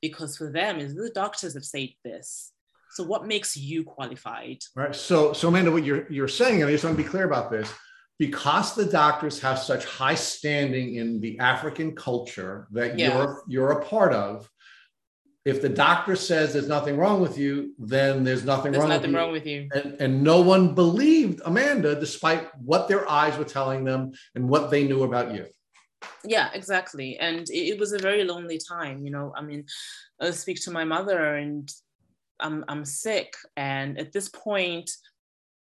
Because 0.01 0.37
for 0.37 0.53
them, 0.53 0.81
is 0.81 0.95
the 0.95 1.11
doctors 1.15 1.55
have 1.55 1.65
said 1.65 1.91
this. 2.05 2.53
So 2.93 3.05
what 3.05 3.27
makes 3.27 3.57
you 3.57 3.85
qualified? 3.85 4.59
Right. 4.77 4.95
So, 4.95 5.33
so 5.33 5.49
Amanda, 5.49 5.73
what 5.73 5.85
you're 5.85 6.07
you're 6.13 6.29
saying, 6.29 6.61
and 6.61 6.69
I 6.69 6.73
just 6.73 6.85
want 6.85 6.97
to 6.97 7.03
be 7.03 7.09
clear 7.09 7.25
about 7.25 7.51
this, 7.51 7.73
because 8.19 8.75
the 8.75 8.85
doctors 8.85 9.41
have 9.41 9.59
such 9.59 9.85
high 9.85 10.15
standing 10.15 10.97
in 10.97 11.21
the 11.21 11.39
African 11.41 11.97
culture 11.97 12.69
that 12.73 12.99
yeah. 12.99 13.17
you're 13.17 13.43
you're 13.49 13.73
a 13.73 13.85
part 13.85 14.13
of. 14.13 14.49
If 15.45 15.61
the 15.61 15.69
doctor 15.69 16.17
says 16.17 16.55
there's 16.55 16.69
nothing 16.69 16.97
wrong 16.97 17.21
with 17.21 17.37
you, 17.37 17.75
then 17.79 18.25
there's 18.25 18.45
nothing 18.45 18.73
there's 18.73 18.81
wrong. 18.81 18.91
Nothing 18.91 19.13
with 19.13 19.21
wrong 19.21 19.33
with 19.33 19.47
you. 19.47 19.69
And, 19.75 19.97
and 20.01 20.23
no 20.23 20.41
one 20.41 20.75
believed 20.75 21.43
Amanda, 21.45 21.99
despite 21.99 22.49
what 22.59 22.89
their 22.89 23.07
eyes 23.11 23.37
were 23.37 23.45
telling 23.45 23.85
them 23.85 24.13
and 24.35 24.49
what 24.49 24.71
they 24.71 24.85
knew 24.85 25.03
about 25.03 25.35
you. 25.35 25.47
Yeah, 26.27 26.51
exactly. 26.55 27.19
And 27.19 27.49
it, 27.51 27.75
it 27.75 27.79
was 27.79 27.93
a 27.93 27.99
very 27.99 28.25
lonely 28.25 28.59
time. 28.59 29.05
You 29.05 29.11
know, 29.11 29.33
I 29.37 29.43
mean, 29.43 29.67
I 30.21 30.31
speak 30.31 30.61
to 30.63 30.71
my 30.71 30.85
mother, 30.85 31.37
and 31.37 31.71
I'm 32.41 32.65
I'm 32.69 32.85
sick, 32.85 33.35
and 33.57 33.99
at 33.99 34.13
this 34.13 34.29
point, 34.29 34.91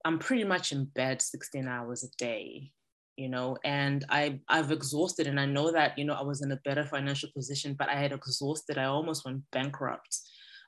I'm 0.06 0.20
pretty 0.20 0.44
much 0.44 0.72
in 0.72 0.86
bed 0.86 1.22
16 1.22 1.68
hours 1.68 2.04
a 2.04 2.10
day 2.18 2.72
you 3.18 3.30
know 3.30 3.58
and 3.66 4.06
i 4.10 4.40
i've 4.50 4.72
exhausted 4.72 5.28
and 5.28 5.40
i 5.40 5.46
know 5.46 5.72
that 5.72 5.98
you 5.98 6.06
know 6.06 6.14
i 6.14 6.24
was 6.24 6.42
in 6.42 6.52
a 6.54 6.56
better 6.66 6.86
financial 6.86 7.30
position 7.36 7.76
but 7.78 7.90
i 7.90 7.96
had 7.96 8.14
exhausted 8.14 8.78
i 8.78 8.86
almost 8.86 9.26
went 9.26 9.42
bankrupt 9.52 10.20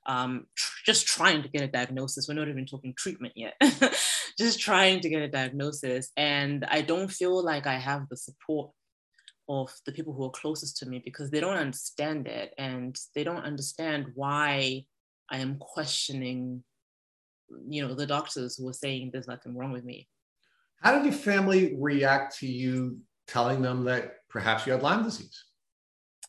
um, 0.06 0.48
tr- 0.56 0.74
just 0.86 1.08
trying 1.08 1.42
to 1.44 1.50
get 1.50 1.62
a 1.62 1.68
diagnosis 1.68 2.28
we're 2.28 2.34
not 2.34 2.50
even 2.50 2.66
talking 2.66 2.94
treatment 2.98 3.34
yet 3.36 3.54
just 4.38 4.60
trying 4.60 5.00
to 5.00 5.10
get 5.10 5.22
a 5.22 5.30
diagnosis 5.30 6.12
and 6.18 6.66
i 6.70 6.82
don't 6.82 7.12
feel 7.12 7.44
like 7.44 7.66
i 7.68 7.78
have 7.78 8.10
the 8.10 8.18
support 8.18 8.72
of 9.50 9.72
the 9.86 9.92
people 9.92 10.14
who 10.14 10.24
are 10.26 10.32
closest 10.32 10.78
to 10.78 10.88
me 10.88 11.02
because 11.04 11.30
they 11.30 11.40
don't 11.40 11.58
understand 11.58 12.28
it 12.28 12.54
and 12.58 12.98
they 13.14 13.24
don't 13.24 13.44
understand 13.44 14.08
why 14.16 14.84
i 15.30 15.38
am 15.38 15.58
questioning 15.58 16.64
you 17.68 17.86
know 17.86 17.94
the 17.94 18.08
doctors 18.08 18.58
who 18.58 18.68
are 18.68 18.74
saying 18.74 19.10
there's 19.12 19.28
nothing 19.28 19.56
wrong 19.56 19.72
with 19.72 19.84
me 19.84 20.08
how 20.82 20.94
did 20.94 21.06
your 21.06 21.14
family 21.14 21.76
react 21.80 22.38
to 22.38 22.48
you 22.48 22.98
telling 23.28 23.62
them 23.62 23.84
that 23.86 24.16
perhaps 24.30 24.66
you 24.66 24.72
had 24.72 24.82
lyme 24.82 25.04
disease 25.04 25.46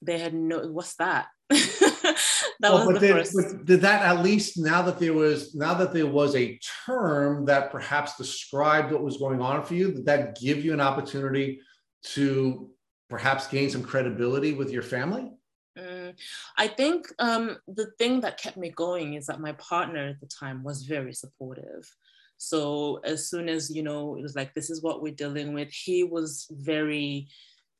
they 0.03 0.19
had 0.19 0.35
no 0.35 0.67
what's 0.69 0.97
that 0.97 1.27
that 1.51 2.17
well, 2.61 2.87
was 2.87 2.95
the 2.95 3.01
did, 3.01 3.13
first. 3.13 3.65
did 3.65 3.81
that 3.81 4.03
at 4.03 4.23
least 4.23 4.59
now 4.59 4.83
that 4.83 4.99
there 4.99 5.13
was 5.13 5.55
now 5.55 5.75
that 5.75 5.93
there 5.93 6.07
was 6.07 6.35
a 6.35 6.59
term 6.87 7.45
that 7.45 7.71
perhaps 7.71 8.17
described 8.17 8.93
what 8.93 9.03
was 9.03 9.19
going 9.19 9.41
on 9.41 9.63
for 9.63 9.75
you 9.75 9.93
did 9.93 10.07
that 10.07 10.39
give 10.41 10.65
you 10.65 10.73
an 10.73 10.81
opportunity 10.81 11.61
to 12.03 12.71
perhaps 13.09 13.47
gain 13.47 13.71
some 13.71 13.83
credibility 13.83 14.53
with 14.53 14.71
your 14.71 14.83
family 14.83 15.31
Mm, 15.79 16.15
I 16.57 16.69
think 16.69 17.09
um, 17.19 17.57
the 17.67 17.87
thing 17.99 18.21
that 18.21 18.39
kept 18.41 18.57
me 18.57 18.71
going 18.71 19.15
is 19.15 19.27
that 19.27 19.41
my 19.41 19.53
partner 19.53 20.09
at 20.09 20.21
the 20.21 20.27
time 20.27 20.63
was 20.63 20.85
very 20.85 21.13
supportive. 21.13 21.89
So 22.37 23.01
as 23.05 23.29
soon 23.29 23.49
as 23.49 23.71
you 23.75 23.83
know 23.83 24.17
it 24.17 24.23
was 24.23 24.37
like 24.37 24.55
this 24.55 24.71
is 24.71 24.83
what 24.83 25.03
we're 25.03 25.15
dealing 25.15 25.53
with, 25.53 25.73
he 25.73 26.05
was 26.05 26.47
very 26.51 27.29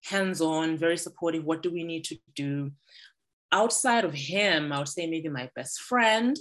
hands-on, 0.05 0.77
very 0.77 0.97
supportive. 0.97 1.45
What 1.45 1.63
do 1.63 1.71
we 1.71 1.85
need 1.85 2.05
to 2.05 2.19
do? 2.35 2.73
Outside 3.53 4.05
of 4.05 4.15
him, 4.15 4.73
I 4.73 4.79
would 4.79 4.89
say 4.89 5.07
maybe 5.07 5.29
my 5.29 5.49
best 5.55 5.81
friend 5.81 6.37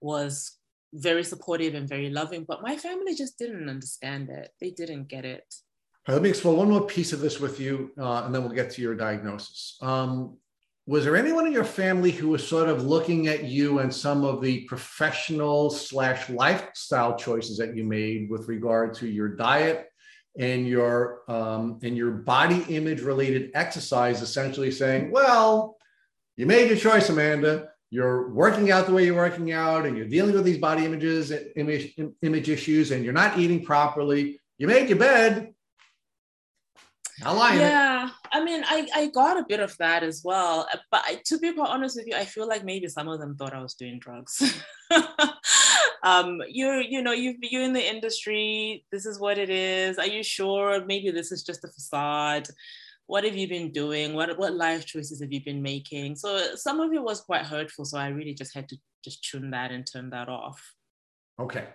was 0.00 0.58
very 0.92 1.24
supportive 1.24 1.74
and 1.74 1.88
very 1.88 2.10
loving, 2.10 2.44
but 2.46 2.62
my 2.62 2.76
family 2.76 3.14
just 3.14 3.38
didn't 3.38 3.68
understand 3.68 4.28
it. 4.28 4.50
They 4.60 4.70
didn't 4.70 5.08
get 5.08 5.24
it. 5.24 5.54
Right, 6.06 6.14
let 6.14 6.22
me 6.22 6.28
explore 6.28 6.56
one 6.56 6.70
more 6.70 6.86
piece 6.86 7.12
of 7.12 7.18
this 7.18 7.40
with 7.40 7.58
you, 7.58 7.90
uh, 7.98 8.22
and 8.24 8.34
then 8.34 8.42
we'll 8.42 8.52
get 8.52 8.70
to 8.70 8.82
your 8.82 8.94
diagnosis. 8.94 9.76
Um, 9.82 10.36
was 10.86 11.04
there 11.04 11.16
anyone 11.16 11.48
in 11.48 11.52
your 11.52 11.64
family 11.64 12.12
who 12.12 12.28
was 12.28 12.46
sort 12.46 12.68
of 12.68 12.84
looking 12.84 13.26
at 13.26 13.42
you 13.42 13.80
and 13.80 13.92
some 13.92 14.24
of 14.24 14.40
the 14.40 14.60
professional 14.66 15.68
slash 15.68 16.30
lifestyle 16.30 17.16
choices 17.16 17.58
that 17.58 17.76
you 17.76 17.82
made 17.82 18.30
with 18.30 18.46
regard 18.46 18.94
to 18.94 19.08
your 19.08 19.30
diet 19.30 19.88
and 20.38 20.68
your 20.68 21.22
um, 21.28 21.80
and 21.82 21.96
your 21.96 22.12
body 22.12 22.64
image 22.68 23.00
related 23.00 23.50
exercise 23.54 24.22
essentially 24.22 24.70
saying 24.70 25.10
well 25.10 25.76
you 26.36 26.46
made 26.46 26.68
your 26.68 26.78
choice 26.78 27.08
amanda. 27.08 27.70
You're 27.90 28.30
working 28.30 28.70
out 28.70 28.86
the 28.86 28.92
way 28.92 29.06
you're 29.06 29.16
working 29.16 29.52
out 29.52 29.86
and 29.86 29.96
you're 29.96 30.06
dealing 30.06 30.34
with 30.34 30.44
these 30.44 30.58
body 30.58 30.84
images 30.84 31.32
image, 31.56 31.96
image 32.22 32.48
issues 32.48 32.92
and 32.92 33.02
you're 33.02 33.12
not 33.12 33.38
eating 33.38 33.64
properly. 33.64 34.38
You 34.58 34.68
made 34.68 34.88
your 34.88 34.98
bed 34.98 35.54
not 37.20 37.36
lying. 37.36 37.60
Yeah, 37.60 38.10
I 38.32 38.44
mean, 38.44 38.62
I, 38.66 38.86
I 38.94 39.06
got 39.06 39.38
a 39.38 39.46
bit 39.48 39.60
of 39.60 39.76
that 39.78 40.02
as 40.02 40.22
well. 40.24 40.68
But 40.90 41.02
I, 41.04 41.20
to 41.26 41.38
be 41.38 41.52
quite 41.52 41.70
honest 41.70 41.96
with 41.96 42.06
you, 42.06 42.14
I 42.14 42.24
feel 42.24 42.46
like 42.46 42.64
maybe 42.64 42.88
some 42.88 43.08
of 43.08 43.18
them 43.18 43.36
thought 43.36 43.54
I 43.54 43.62
was 43.62 43.74
doing 43.74 43.98
drugs. 43.98 44.42
um, 46.02 46.42
you're, 46.48 46.80
you 46.80 47.02
know, 47.02 47.12
you 47.12 47.34
you're 47.40 47.62
in 47.62 47.72
the 47.72 47.88
industry. 47.88 48.84
This 48.92 49.06
is 49.06 49.18
what 49.18 49.38
it 49.38 49.50
is. 49.50 49.98
Are 49.98 50.06
you 50.06 50.22
sure? 50.22 50.84
Maybe 50.84 51.10
this 51.10 51.32
is 51.32 51.42
just 51.42 51.64
a 51.64 51.68
facade. 51.68 52.48
What 53.06 53.24
have 53.24 53.36
you 53.36 53.48
been 53.48 53.72
doing? 53.72 54.14
What 54.14 54.36
what 54.38 54.54
life 54.54 54.84
choices 54.84 55.20
have 55.22 55.32
you 55.32 55.42
been 55.42 55.62
making? 55.62 56.16
So 56.16 56.56
some 56.56 56.80
of 56.80 56.92
it 56.92 57.02
was 57.02 57.20
quite 57.22 57.46
hurtful. 57.46 57.84
So 57.84 57.98
I 57.98 58.08
really 58.08 58.34
just 58.34 58.54
had 58.54 58.68
to 58.68 58.76
just 59.02 59.24
tune 59.24 59.50
that 59.52 59.70
and 59.70 59.86
turn 59.90 60.10
that 60.10 60.28
off. 60.28 60.60
Okay. 61.40 61.66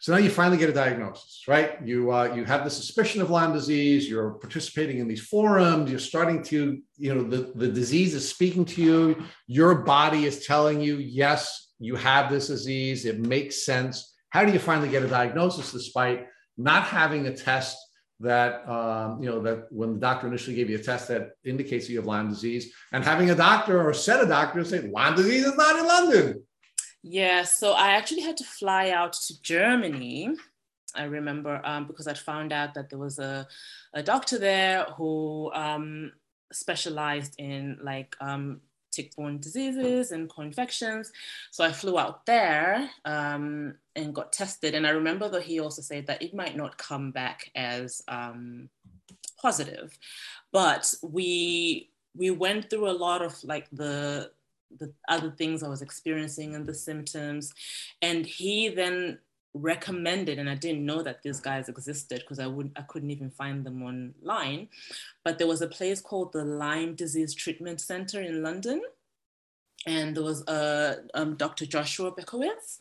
So 0.00 0.12
now 0.12 0.18
you 0.18 0.30
finally 0.30 0.56
get 0.56 0.70
a 0.70 0.72
diagnosis, 0.72 1.44
right? 1.46 1.76
You 1.84 2.10
uh, 2.10 2.32
you 2.34 2.46
have 2.46 2.64
the 2.64 2.70
suspicion 2.70 3.20
of 3.20 3.28
Lyme 3.28 3.52
disease. 3.52 4.08
You're 4.08 4.30
participating 4.30 4.98
in 4.98 5.06
these 5.06 5.20
forums. 5.20 5.90
You're 5.90 6.00
starting 6.00 6.42
to, 6.44 6.80
you 6.96 7.14
know, 7.14 7.22
the, 7.22 7.52
the 7.54 7.68
disease 7.68 8.14
is 8.14 8.26
speaking 8.26 8.64
to 8.64 8.82
you. 8.82 9.22
Your 9.46 9.74
body 9.74 10.24
is 10.24 10.46
telling 10.46 10.80
you, 10.80 10.96
yes, 10.96 11.72
you 11.78 11.96
have 11.96 12.30
this 12.30 12.46
disease. 12.46 13.04
It 13.04 13.20
makes 13.20 13.66
sense. 13.66 14.16
How 14.30 14.42
do 14.46 14.52
you 14.52 14.58
finally 14.58 14.88
get 14.88 15.02
a 15.02 15.08
diagnosis 15.08 15.70
despite 15.70 16.28
not 16.56 16.84
having 16.84 17.26
a 17.26 17.36
test 17.36 17.76
that 18.20 18.66
um, 18.66 19.22
you 19.22 19.28
know 19.28 19.42
that 19.42 19.66
when 19.70 19.94
the 19.94 20.00
doctor 20.00 20.26
initially 20.28 20.56
gave 20.56 20.70
you 20.70 20.78
a 20.78 20.82
test 20.82 21.08
that 21.08 21.32
indicates 21.44 21.86
that 21.86 21.92
you 21.92 21.98
have 21.98 22.06
Lyme 22.06 22.30
disease, 22.30 22.72
and 22.92 23.04
having 23.04 23.30
a 23.30 23.34
doctor 23.34 23.78
or 23.78 23.90
a 23.90 23.94
set 23.94 24.20
of 24.20 24.28
doctors 24.28 24.70
say 24.70 24.80
Lyme 24.80 25.14
disease 25.14 25.44
is 25.44 25.56
not 25.56 25.78
in 25.78 25.86
London? 25.86 26.42
Yeah, 27.02 27.44
so 27.44 27.72
I 27.72 27.92
actually 27.92 28.22
had 28.22 28.36
to 28.38 28.44
fly 28.44 28.90
out 28.90 29.14
to 29.14 29.42
Germany. 29.42 30.34
I 30.94 31.04
remember 31.04 31.60
um, 31.64 31.86
because 31.86 32.06
I'd 32.06 32.18
found 32.18 32.52
out 32.52 32.74
that 32.74 32.90
there 32.90 32.98
was 32.98 33.18
a, 33.18 33.46
a 33.94 34.02
doctor 34.02 34.38
there 34.38 34.84
who 34.96 35.50
um, 35.52 36.12
specialized 36.52 37.36
in 37.38 37.78
like 37.82 38.16
um, 38.20 38.60
tick-borne 38.90 39.38
diseases 39.38 40.12
and 40.12 40.28
co-infections. 40.28 41.12
So 41.50 41.64
I 41.64 41.72
flew 41.72 41.98
out 41.98 42.26
there 42.26 42.90
um, 43.04 43.76
and 43.96 44.14
got 44.14 44.32
tested. 44.32 44.74
And 44.74 44.86
I 44.86 44.90
remember 44.90 45.28
that 45.28 45.44
he 45.44 45.60
also 45.60 45.80
said 45.80 46.06
that 46.08 46.22
it 46.22 46.34
might 46.34 46.56
not 46.56 46.76
come 46.76 47.12
back 47.12 47.50
as 47.54 48.02
um, 48.08 48.68
positive, 49.40 49.96
but 50.52 50.92
we 51.02 51.90
we 52.16 52.32
went 52.32 52.68
through 52.68 52.90
a 52.90 53.00
lot 53.06 53.22
of 53.22 53.42
like 53.44 53.70
the 53.70 54.32
the 54.78 54.92
other 55.08 55.30
things 55.30 55.62
I 55.62 55.68
was 55.68 55.82
experiencing 55.82 56.54
and 56.54 56.66
the 56.66 56.74
symptoms. 56.74 57.52
And 58.02 58.26
he 58.26 58.68
then 58.68 59.18
recommended, 59.54 60.38
and 60.38 60.48
I 60.48 60.54
didn't 60.54 60.86
know 60.86 61.02
that 61.02 61.22
these 61.22 61.40
guys 61.40 61.68
existed 61.68 62.20
because 62.20 62.38
I 62.38 62.46
wouldn't 62.46 62.78
I 62.78 62.82
couldn't 62.82 63.10
even 63.10 63.30
find 63.30 63.64
them 63.64 63.82
online. 63.82 64.68
But 65.24 65.38
there 65.38 65.46
was 65.46 65.62
a 65.62 65.66
place 65.66 66.00
called 66.00 66.32
the 66.32 66.44
Lyme 66.44 66.94
Disease 66.94 67.34
Treatment 67.34 67.80
Center 67.80 68.20
in 68.20 68.42
London. 68.42 68.82
And 69.86 70.14
there 70.14 70.22
was 70.22 70.42
a 70.46 70.98
um, 71.14 71.36
Dr. 71.36 71.64
Joshua 71.64 72.12
Bekowitz. 72.12 72.78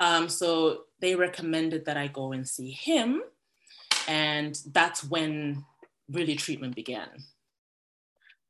Um, 0.00 0.28
so 0.28 0.80
they 1.00 1.14
recommended 1.14 1.84
that 1.84 1.96
I 1.96 2.08
go 2.08 2.32
and 2.32 2.46
see 2.46 2.72
him. 2.72 3.22
And 4.08 4.60
that's 4.72 5.04
when 5.04 5.64
really 6.10 6.34
treatment 6.34 6.74
began. 6.74 7.08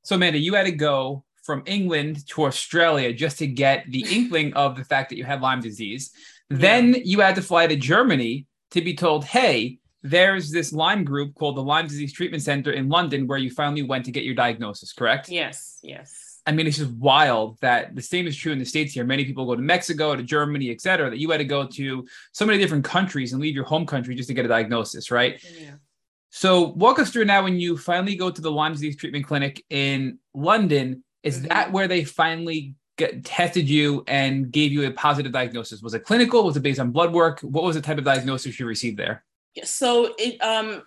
So 0.02 0.16
Amanda, 0.16 0.38
you 0.38 0.54
had 0.54 0.64
to 0.64 0.72
go 0.72 1.24
from 1.44 1.62
England 1.66 2.26
to 2.28 2.44
Australia 2.44 3.12
just 3.12 3.38
to 3.38 3.46
get 3.46 3.84
the 3.88 4.04
inkling 4.10 4.52
of 4.54 4.76
the 4.76 4.84
fact 4.84 5.10
that 5.10 5.16
you 5.16 5.24
had 5.24 5.40
Lyme 5.40 5.60
disease. 5.60 6.10
Yeah. 6.50 6.56
Then 6.58 6.96
you 7.04 7.20
had 7.20 7.36
to 7.36 7.42
fly 7.42 7.66
to 7.66 7.76
Germany 7.76 8.46
to 8.72 8.80
be 8.80 8.94
told, 8.94 9.24
hey, 9.24 9.78
there's 10.02 10.50
this 10.50 10.72
Lyme 10.72 11.04
group 11.04 11.34
called 11.34 11.56
the 11.56 11.62
Lyme 11.62 11.86
Disease 11.86 12.12
Treatment 12.12 12.42
Center 12.42 12.72
in 12.72 12.88
London 12.88 13.26
where 13.26 13.38
you 13.38 13.50
finally 13.50 13.82
went 13.82 14.04
to 14.04 14.10
get 14.10 14.24
your 14.24 14.34
diagnosis, 14.34 14.92
correct? 14.92 15.30
Yes, 15.30 15.78
yes. 15.82 16.40
I 16.46 16.52
mean, 16.52 16.66
it's 16.66 16.76
just 16.76 16.92
wild 16.92 17.58
that 17.60 17.94
the 17.94 18.02
same 18.02 18.26
is 18.26 18.36
true 18.36 18.52
in 18.52 18.58
the 18.58 18.66
States 18.66 18.92
here. 18.92 19.04
Many 19.04 19.24
people 19.24 19.46
go 19.46 19.54
to 19.54 19.62
Mexico, 19.62 20.14
to 20.14 20.22
Germany, 20.22 20.70
et 20.70 20.82
cetera, 20.82 21.08
that 21.08 21.18
you 21.18 21.30
had 21.30 21.38
to 21.38 21.44
go 21.44 21.66
to 21.66 22.06
so 22.32 22.44
many 22.44 22.58
different 22.58 22.84
countries 22.84 23.32
and 23.32 23.40
leave 23.40 23.54
your 23.54 23.64
home 23.64 23.86
country 23.86 24.14
just 24.14 24.28
to 24.28 24.34
get 24.34 24.44
a 24.44 24.48
diagnosis, 24.48 25.10
right? 25.10 25.42
Yeah. 25.58 25.76
So 26.30 26.64
walk 26.70 26.98
us 26.98 27.10
through 27.10 27.26
now 27.26 27.44
when 27.44 27.60
you 27.60 27.78
finally 27.78 28.16
go 28.16 28.28
to 28.28 28.42
the 28.42 28.50
Lyme 28.50 28.72
disease 28.72 28.96
treatment 28.96 29.24
clinic 29.24 29.64
in 29.70 30.18
London 30.34 31.03
is 31.24 31.38
mm-hmm. 31.38 31.48
that 31.48 31.72
where 31.72 31.88
they 31.88 32.04
finally 32.04 32.74
get, 32.96 33.24
tested 33.24 33.68
you 33.68 34.04
and 34.06 34.52
gave 34.52 34.70
you 34.70 34.86
a 34.86 34.92
positive 34.92 35.32
diagnosis? 35.32 35.82
Was 35.82 35.94
it 35.94 36.04
clinical? 36.04 36.44
Was 36.44 36.56
it 36.56 36.62
based 36.62 36.78
on 36.78 36.90
blood 36.92 37.12
work? 37.12 37.40
What 37.40 37.64
was 37.64 37.74
the 37.74 37.82
type 37.82 37.98
of 37.98 38.04
diagnosis 38.04 38.60
you 38.60 38.66
received 38.66 38.98
there? 38.98 39.24
So 39.64 40.14
it 40.18 40.40
um 40.42 40.82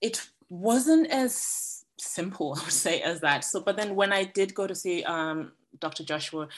it 0.00 0.26
wasn't 0.48 1.08
as 1.08 1.84
simple, 1.98 2.54
I 2.58 2.62
would 2.62 2.72
say, 2.72 3.00
as 3.02 3.20
that. 3.20 3.44
So, 3.44 3.60
but 3.60 3.76
then 3.76 3.94
when 3.94 4.12
I 4.12 4.24
did 4.24 4.54
go 4.54 4.66
to 4.66 4.74
see 4.74 5.04
um, 5.04 5.52
Dr. 5.78 6.04
Joshua, 6.04 6.48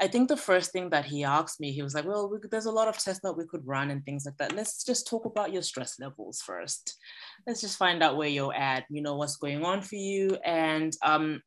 I 0.00 0.08
think 0.08 0.28
the 0.28 0.36
first 0.36 0.72
thing 0.72 0.90
that 0.90 1.04
he 1.04 1.22
asked 1.22 1.60
me, 1.60 1.70
he 1.70 1.82
was 1.82 1.94
like, 1.94 2.04
"Well, 2.04 2.28
we, 2.28 2.38
there's 2.50 2.66
a 2.66 2.72
lot 2.72 2.88
of 2.88 2.98
tests 2.98 3.20
that 3.22 3.32
we 3.34 3.46
could 3.46 3.64
run 3.64 3.90
and 3.90 4.04
things 4.04 4.26
like 4.26 4.36
that. 4.38 4.52
Let's 4.52 4.82
just 4.82 5.06
talk 5.06 5.24
about 5.24 5.52
your 5.52 5.62
stress 5.62 6.00
levels 6.00 6.42
first. 6.42 6.96
Let's 7.46 7.60
just 7.60 7.78
find 7.78 8.02
out 8.02 8.16
where 8.16 8.28
you're 8.28 8.54
at. 8.54 8.86
You 8.90 9.02
know 9.02 9.14
what's 9.14 9.36
going 9.36 9.64
on 9.64 9.82
for 9.82 9.94
you." 9.94 10.36
And 10.44 10.96
um, 11.02 11.42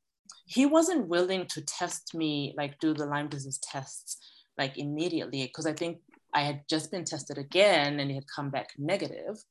he 0.45 0.65
wasn't 0.65 1.07
willing 1.07 1.45
to 1.47 1.61
test 1.61 2.13
me, 2.15 2.53
like 2.57 2.79
do 2.79 2.93
the 2.93 3.05
Lyme 3.05 3.29
disease 3.29 3.59
tests 3.59 4.17
like 4.57 4.77
immediately, 4.77 5.43
because 5.43 5.67
I 5.67 5.73
think 5.73 5.99
I 6.33 6.41
had 6.41 6.67
just 6.69 6.91
been 6.91 7.03
tested 7.03 7.37
again 7.37 7.99
and 7.99 8.11
it 8.11 8.15
had 8.15 8.27
come 8.27 8.49
back 8.49 8.69
negative. 8.77 9.43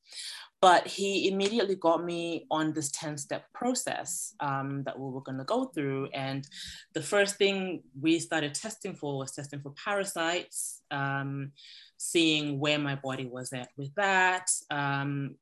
But 0.61 0.87
he 0.87 1.27
immediately 1.27 1.75
got 1.75 2.03
me 2.03 2.47
on 2.49 2.73
this 2.73 2.89
10 2.91 3.17
step 3.17 3.45
process 3.53 4.33
um, 4.39 4.83
that 4.83 4.97
we 4.97 5.09
were 5.09 5.21
going 5.21 5.37
to 5.37 5.43
go 5.43 5.65
through. 5.65 6.07
And 6.13 6.47
the 6.93 7.01
first 7.01 7.35
thing 7.35 7.83
we 7.99 8.19
started 8.19 8.53
testing 8.55 8.95
for 8.95 9.17
was 9.17 9.33
testing 9.33 9.59
for 9.61 9.73
parasites, 9.83 10.81
um, 10.89 11.51
seeing 11.97 12.59
where 12.59 12.79
my 12.79 12.95
body 12.95 13.25
was 13.25 13.53
at 13.53 13.69
with 13.77 13.93
that, 13.95 14.49
um, 14.71 15.35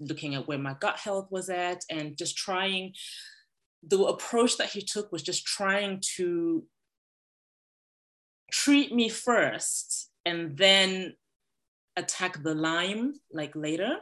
looking 0.00 0.34
at 0.34 0.48
where 0.48 0.58
my 0.58 0.74
gut 0.80 0.98
health 0.98 1.28
was 1.30 1.50
at, 1.50 1.84
and 1.90 2.16
just 2.16 2.36
trying. 2.36 2.94
The 3.82 4.02
approach 4.02 4.56
that 4.56 4.70
he 4.70 4.82
took 4.82 5.12
was 5.12 5.22
just 5.22 5.46
trying 5.46 6.02
to 6.16 6.64
treat 8.50 8.92
me 8.92 9.08
first 9.08 10.10
and 10.24 10.56
then 10.56 11.14
attack 11.96 12.42
the 12.42 12.54
Lyme 12.54 13.14
like 13.32 13.54
later. 13.54 13.98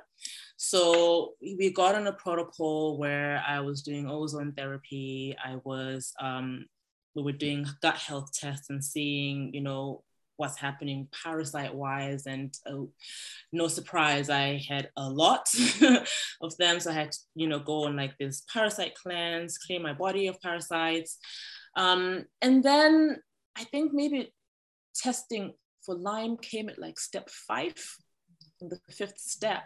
So 0.56 1.34
we 1.40 1.70
got 1.70 1.94
on 1.94 2.06
a 2.06 2.12
protocol 2.12 2.98
where 2.98 3.42
I 3.46 3.60
was 3.60 3.82
doing 3.82 4.08
ozone 4.08 4.52
therapy. 4.52 5.36
I 5.42 5.56
was, 5.64 6.12
um, 6.20 6.66
we 7.14 7.22
were 7.22 7.32
doing 7.32 7.66
gut 7.82 7.96
health 7.96 8.32
tests 8.32 8.70
and 8.70 8.82
seeing, 8.84 9.52
you 9.52 9.60
know, 9.60 10.02
what's 10.36 10.58
happening 10.58 11.08
parasite 11.22 11.74
wise. 11.74 12.26
And 12.26 12.54
uh, 12.66 12.84
no 13.52 13.68
surprise, 13.68 14.28
I 14.30 14.62
had 14.68 14.90
a 14.96 15.08
lot 15.08 15.48
of 16.40 16.56
them. 16.58 16.80
So 16.80 16.90
I 16.90 16.94
had 16.94 17.12
to, 17.12 17.18
you 17.34 17.48
know, 17.48 17.58
go 17.58 17.84
on 17.84 17.96
like 17.96 18.16
this 18.18 18.42
parasite 18.52 18.94
cleanse, 18.94 19.58
clear 19.58 19.80
my 19.80 19.92
body 19.92 20.26
of 20.26 20.40
parasites. 20.40 21.18
Um, 21.76 22.24
and 22.42 22.62
then 22.62 23.18
I 23.56 23.64
think 23.64 23.92
maybe 23.92 24.32
testing 24.94 25.54
for 25.84 25.94
Lyme 25.94 26.36
came 26.36 26.68
at 26.68 26.78
like 26.78 26.98
step 26.98 27.30
five, 27.30 27.74
the 28.60 28.78
fifth 28.90 29.18
step. 29.18 29.64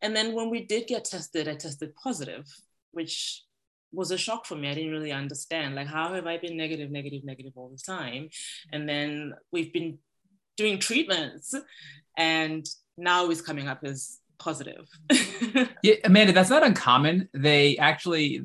And 0.00 0.16
then 0.16 0.34
when 0.34 0.50
we 0.50 0.64
did 0.64 0.86
get 0.86 1.04
tested, 1.04 1.48
I 1.48 1.54
tested 1.54 1.94
positive, 1.96 2.46
which 2.90 3.44
was 3.92 4.10
a 4.10 4.18
shock 4.18 4.46
for 4.46 4.56
me. 4.56 4.68
I 4.68 4.74
didn't 4.74 4.92
really 4.92 5.12
understand. 5.12 5.74
Like, 5.74 5.86
how 5.86 6.14
have 6.14 6.26
I 6.26 6.38
been 6.38 6.56
negative, 6.56 6.90
negative, 6.90 7.24
negative 7.24 7.52
all 7.56 7.70
the 7.70 7.78
time? 7.78 8.28
And 8.72 8.88
then 8.88 9.34
we've 9.50 9.72
been 9.72 9.98
doing 10.56 10.78
treatments, 10.78 11.54
and 12.16 12.66
now 12.96 13.28
it's 13.30 13.40
coming 13.40 13.68
up 13.68 13.80
as 13.84 14.18
positive. 14.38 14.88
yeah, 15.82 15.94
Amanda, 16.04 16.32
that's 16.32 16.50
not 16.50 16.62
uncommon. 16.62 17.28
They 17.34 17.76
actually, 17.78 18.42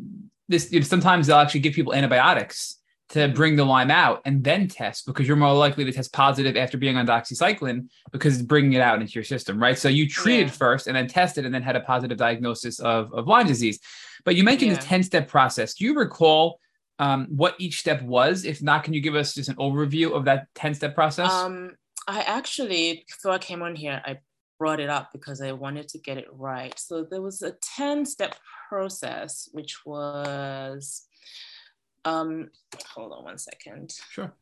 this 0.48 0.72
you 0.72 0.80
know, 0.80 0.86
sometimes 0.86 1.28
they'll 1.28 1.38
actually 1.38 1.62
give 1.62 1.74
people 1.74 1.94
antibiotics 1.94 2.78
to 3.10 3.30
bring 3.30 3.56
the 3.56 3.64
Lyme 3.64 3.90
out 3.90 4.22
and 4.26 4.44
then 4.44 4.68
test 4.68 5.06
because 5.06 5.28
you're 5.28 5.38
more 5.38 5.54
likely 5.54 5.86
to 5.86 5.92
test 5.94 6.12
positive 6.12 6.58
after 6.58 6.78
being 6.78 6.98
on 6.98 7.08
doxycycline 7.08 7.88
because 8.12 8.36
it's 8.36 8.44
bringing 8.44 8.74
it 8.74 8.82
out 8.82 9.00
into 9.00 9.14
your 9.14 9.24
system, 9.24 9.62
right? 9.62 9.78
So 9.78 9.88
you 9.88 10.10
treated 10.10 10.48
yeah. 10.48 10.54
first 10.54 10.88
and 10.88 10.96
then 10.96 11.08
tested 11.08 11.46
and 11.46 11.56
then 11.56 11.62
had 11.62 11.78
a 11.78 11.82
positive 11.82 12.18
diagnosis 12.18 12.80
of, 12.80 13.14
of 13.14 13.28
Lyme 13.28 13.48
disease. 13.48 13.80
But 14.28 14.36
you 14.36 14.44
mentioned 14.44 14.72
yeah. 14.72 14.78
the 14.78 14.84
10 14.86 15.04
step 15.04 15.30
process. 15.30 15.76
Do 15.76 15.86
you 15.86 15.96
recall 15.96 16.60
um, 17.00 17.28
what 17.30 17.56
each 17.60 17.80
step 17.80 18.02
was? 18.02 18.44
If 18.44 18.62
not, 18.62 18.84
can 18.84 18.94
you 18.94 19.00
give 19.00 19.16
us 19.16 19.34
just 19.34 19.48
an 19.48 19.56
overview 19.56 20.12
of 20.12 20.26
that 20.26 20.48
10 20.56 20.74
step 20.74 20.96
process? 20.96 21.32
Um, 21.32 21.78
I 22.10 22.24
actually, 22.24 23.06
before 23.08 23.32
I 23.32 23.38
came 23.38 23.62
on 23.62 23.74
here, 23.74 24.02
I 24.06 24.20
brought 24.60 24.82
it 24.82 24.90
up 24.90 25.14
because 25.14 25.40
I 25.40 25.54
wanted 25.54 25.88
to 25.88 26.00
get 26.00 26.18
it 26.18 26.28
right. 26.30 26.78
So 26.78 27.08
there 27.10 27.22
was 27.22 27.42
a 27.42 27.54
10 27.78 28.06
step 28.06 28.36
process, 28.68 29.48
which 29.54 29.86
was 29.86 31.08
um, 32.04 32.50
hold 32.94 33.14
on 33.14 33.24
one 33.24 33.38
second. 33.38 33.94
Sure. 34.10 34.34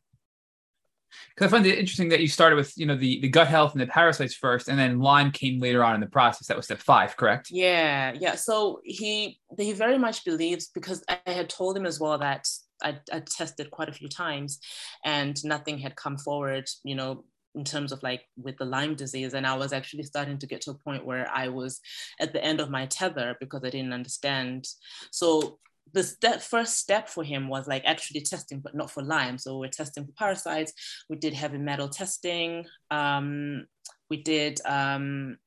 Because 1.34 1.48
I 1.48 1.56
find 1.56 1.66
it 1.66 1.78
interesting 1.78 2.08
that 2.10 2.20
you 2.20 2.28
started 2.28 2.56
with, 2.56 2.76
you 2.76 2.86
know, 2.86 2.96
the, 2.96 3.20
the 3.20 3.28
gut 3.28 3.48
health 3.48 3.72
and 3.72 3.80
the 3.80 3.86
parasites 3.86 4.34
first, 4.34 4.68
and 4.68 4.78
then 4.78 5.00
Lyme 5.00 5.30
came 5.30 5.60
later 5.60 5.84
on 5.84 5.94
in 5.94 6.00
the 6.00 6.06
process. 6.06 6.46
That 6.48 6.56
was 6.56 6.66
step 6.66 6.78
five, 6.78 7.16
correct? 7.16 7.48
Yeah, 7.50 8.12
yeah. 8.18 8.34
So 8.34 8.80
he 8.84 9.40
he 9.58 9.72
very 9.72 9.98
much 9.98 10.24
believes 10.24 10.68
because 10.68 11.04
I 11.08 11.18
had 11.26 11.48
told 11.48 11.76
him 11.76 11.86
as 11.86 12.00
well 12.00 12.18
that 12.18 12.48
I, 12.82 12.98
I 13.12 13.20
tested 13.20 13.70
quite 13.70 13.88
a 13.88 13.92
few 13.92 14.08
times, 14.08 14.60
and 15.04 15.36
nothing 15.44 15.78
had 15.78 15.96
come 15.96 16.18
forward. 16.18 16.68
You 16.84 16.94
know, 16.94 17.24
in 17.56 17.64
terms 17.64 17.90
of 17.90 18.02
like 18.02 18.22
with 18.36 18.56
the 18.58 18.64
Lyme 18.64 18.94
disease. 18.94 19.34
And 19.34 19.46
I 19.46 19.56
was 19.56 19.72
actually 19.72 20.04
starting 20.04 20.38
to 20.38 20.46
get 20.46 20.60
to 20.62 20.72
a 20.72 20.74
point 20.74 21.04
where 21.04 21.28
I 21.34 21.48
was 21.48 21.80
at 22.20 22.32
the 22.32 22.44
end 22.44 22.60
of 22.60 22.70
my 22.70 22.86
tether 22.86 23.36
because 23.40 23.64
I 23.64 23.70
didn't 23.70 23.94
understand. 23.94 24.68
So 25.10 25.58
the 25.92 26.02
step, 26.02 26.42
first 26.42 26.78
step 26.78 27.08
for 27.08 27.24
him 27.24 27.48
was 27.48 27.66
like 27.66 27.82
actually 27.84 28.20
testing, 28.20 28.60
but 28.60 28.74
not 28.74 28.90
for 28.90 29.02
Lyme. 29.02 29.38
So 29.38 29.58
we're 29.58 29.68
testing 29.68 30.04
for 30.04 30.12
parasites. 30.12 30.72
We 31.08 31.16
did 31.16 31.34
heavy 31.34 31.58
metal 31.58 31.88
testing. 31.88 32.66
Um, 32.90 33.66
we 34.10 34.22
did 34.22 34.60
um, 34.66 35.38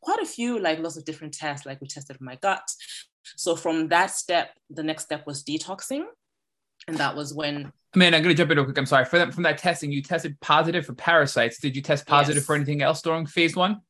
quite 0.00 0.20
a 0.20 0.26
few, 0.26 0.58
like 0.58 0.78
lots 0.78 0.96
of 0.96 1.04
different 1.04 1.34
tests. 1.34 1.66
Like 1.66 1.80
we 1.80 1.88
tested 1.88 2.18
my 2.20 2.36
gut. 2.36 2.62
So 3.36 3.56
from 3.56 3.88
that 3.88 4.10
step, 4.10 4.50
the 4.70 4.82
next 4.82 5.04
step 5.04 5.26
was 5.26 5.42
detoxing, 5.42 6.04
and 6.86 6.96
that 6.98 7.16
was 7.16 7.34
when. 7.34 7.72
Man, 7.96 8.14
I'm 8.14 8.22
gonna 8.22 8.34
jump 8.34 8.50
in 8.50 8.58
real 8.58 8.66
quick. 8.66 8.78
I'm 8.78 8.86
sorry 8.86 9.06
for 9.06 9.18
that. 9.18 9.32
From 9.32 9.44
that 9.44 9.58
testing, 9.58 9.90
you 9.90 10.02
tested 10.02 10.38
positive 10.40 10.84
for 10.84 10.94
parasites. 10.94 11.58
Did 11.58 11.74
you 11.74 11.82
test 11.82 12.06
positive 12.06 12.40
yes. 12.40 12.46
for 12.46 12.54
anything 12.54 12.82
else 12.82 13.00
during 13.02 13.26
phase 13.26 13.56
one? 13.56 13.80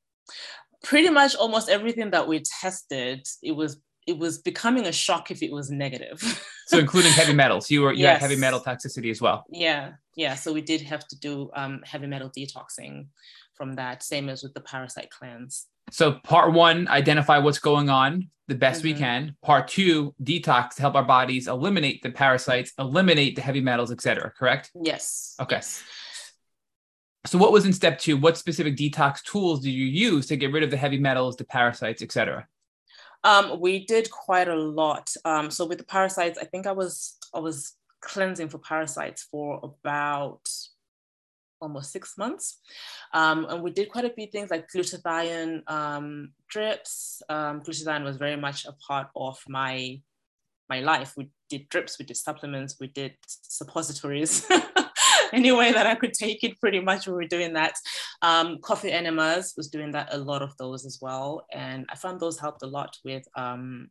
Pretty 0.85 1.11
much 1.11 1.35
almost 1.35 1.69
everything 1.69 2.11
that 2.11 2.29
we 2.29 2.43
tested, 2.61 3.27
it 3.43 3.53
was 3.53 3.81
it 4.07 4.19
was 4.19 4.39
becoming 4.39 4.87
a 4.87 4.93
shock 4.93 5.31
if 5.31 5.43
it 5.43 5.53
was 5.53 5.71
negative. 5.71 6.21
so 6.67 6.79
including 6.79 7.13
heavy 7.13 7.35
metals, 7.35 7.71
you 7.71 7.83
were 7.83 7.93
you 7.93 8.03
yes. 8.03 8.21
had 8.21 8.31
heavy 8.31 8.41
metal 8.41 8.61
toxicity 8.61 9.11
as 9.11 9.21
well. 9.21 9.45
Yeah, 9.51 9.93
yeah. 10.17 10.35
So 10.35 10.53
we 10.53 10.61
did 10.61 10.83
have 10.83 11.07
to 11.09 11.19
do 11.19 11.51
um, 11.55 11.81
heavy 11.85 12.07
metal 12.07 12.31
detoxing 12.31 13.07
from 13.55 13.75
that, 13.75 14.03
same 14.03 14.29
as 14.29 14.43
with 14.43 14.55
the 14.55 14.61
parasite 14.61 15.11
cleanse. 15.11 15.67
So 15.91 16.13
part 16.25 16.53
one, 16.53 16.89
identify 16.89 17.39
what's 17.39 17.59
going 17.59 17.89
on 17.89 18.31
the 18.49 18.55
best 18.55 18.81
mm-hmm. 18.81 18.89
we 18.89 18.95
can. 18.95 19.37
Part 19.43 19.69
two, 19.69 20.15
detox 20.23 20.75
to 20.75 20.83
help 20.83 20.95
our 20.95 21.05
bodies 21.05 21.49
eliminate 21.49 22.03
the 22.03 22.11
parasites, 22.11 22.73
eliminate 22.79 23.37
the 23.37 23.43
heavy 23.43 23.61
metals, 23.61 23.91
etc. 23.91 24.33
Correct? 24.39 24.71
Yes. 24.75 25.35
Okay. 25.41 25.57
Yes. 25.57 25.83
So 27.27 27.39
what 27.39 27.53
was 27.53 27.65
in 27.65 27.73
step 27.73 27.99
two? 27.99 28.19
What 28.19 28.37
specific 28.37 28.77
detox 28.77 29.23
tools 29.23 29.61
did 29.61 29.71
you 29.71 29.87
use 29.87 30.27
to 30.27 30.37
get 30.37 30.53
rid 30.53 30.63
of 30.63 30.71
the 30.71 30.77
heavy 30.77 30.99
metals, 30.99 31.37
the 31.37 31.45
parasites, 31.45 32.03
etc.? 32.03 32.47
Um, 33.25 33.59
we 33.61 33.87
did 33.87 34.11
quite 34.11 34.49
a 34.49 34.55
lot. 34.55 35.11
Um, 35.25 35.51
so 35.51 35.67
with 35.67 35.79
the 35.79 35.85
parasites, 35.85 36.39
I 36.39 36.45
think 36.45 36.67
I 36.67 36.73
was 36.73 37.17
I 37.35 37.41
was 37.41 37.73
cleansing 38.01 38.51
for 38.51 38.59
parasites 38.59 39.27
for 39.31 39.61
about 39.63 40.47
almost 41.61 41.91
six 41.91 42.17
months. 42.19 42.61
Um, 43.13 43.47
and 43.49 43.63
we 43.63 43.71
did 43.71 43.91
quite 43.91 44.05
a 44.05 44.11
few 44.11 44.27
things 44.27 44.51
like 44.51 44.69
glutathione 44.71 45.69
um, 45.71 46.33
drips. 46.49 47.23
Um, 47.29 47.63
glutathione 47.63 48.05
was 48.05 48.19
very 48.19 48.37
much 48.37 48.67
a 48.67 48.73
part 48.73 49.09
of 49.17 49.39
my 49.49 50.01
my 50.69 50.81
life. 50.81 51.15
We 51.17 51.31
did 51.51 51.69
drips, 51.69 51.99
we 51.99 52.05
did 52.07 52.17
supplements, 52.17 52.77
we 52.81 52.89
did 52.89 53.17
suppositories. 53.27 54.47
any 55.41 55.53
way 55.53 55.73
that 55.73 55.87
I 55.87 55.95
could 55.95 56.13
take 56.13 56.45
it, 56.45 56.61
pretty 56.61 56.81
much 56.81 57.07
we 57.07 57.13
were 57.13 57.27
doing 57.27 57.55
that. 57.55 57.75
Um, 58.23 58.59
coffee 58.63 58.93
enemas 58.93 59.55
was 59.57 59.69
doing 59.69 59.91
that 59.93 60.09
a 60.13 60.19
lot 60.19 60.43
of 60.43 60.57
those 60.57 60.87
as 60.87 60.99
well, 61.01 61.47
and 61.53 61.87
I 61.91 61.97
found 61.97 62.21
those 62.21 62.39
helped 62.39 62.63
a 62.63 62.67
lot 62.67 62.97
with 63.05 63.25
um, 63.37 63.89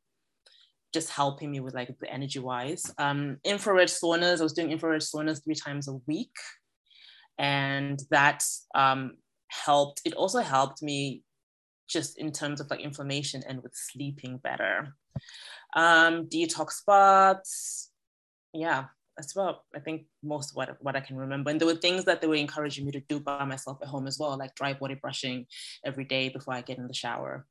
just 0.93 1.09
helping 1.09 1.51
me 1.51 1.59
with 1.59 1.73
like 1.73 1.89
the 1.99 2.11
energy 2.11 2.39
wise. 2.39 2.83
Um, 2.97 3.37
infrared 3.43 3.89
saunas, 3.89 4.39
I 4.39 4.43
was 4.43 4.53
doing 4.53 4.71
infrared 4.71 5.01
saunas 5.01 5.43
three 5.43 5.55
times 5.55 5.87
a 5.87 5.99
week, 6.07 6.35
and 7.37 8.01
that 8.11 8.43
um, 8.73 9.13
helped. 9.49 10.01
It 10.05 10.13
also 10.13 10.39
helped 10.39 10.81
me 10.81 11.23
just 11.89 12.17
in 12.17 12.31
terms 12.31 12.61
of 12.61 12.69
like 12.69 12.79
inflammation 12.79 13.43
and 13.47 13.61
with 13.61 13.73
sleeping 13.75 14.37
better. 14.37 14.95
Um, 15.75 16.27
detox 16.27 16.85
baths, 16.85 17.91
yeah, 18.53 18.85
as 19.17 19.33
well. 19.35 19.63
I 19.75 19.79
think 19.79 20.05
most 20.23 20.51
of 20.51 20.55
what, 20.55 20.77
what 20.81 20.95
I 20.95 20.99
can 20.99 21.17
remember. 21.17 21.49
And 21.49 21.59
there 21.59 21.67
were 21.67 21.75
things 21.75 22.05
that 22.05 22.21
they 22.21 22.27
were 22.27 22.35
encouraging 22.35 22.85
me 22.85 22.91
to 22.91 23.01
do 23.01 23.19
by 23.19 23.45
myself 23.45 23.79
at 23.81 23.87
home 23.87 24.07
as 24.07 24.17
well, 24.19 24.37
like 24.37 24.55
dry 24.55 24.73
body 24.73 24.95
brushing 24.95 25.45
every 25.85 26.05
day 26.05 26.29
before 26.29 26.53
I 26.53 26.61
get 26.61 26.77
in 26.77 26.87
the 26.87 26.93
shower. 26.93 27.45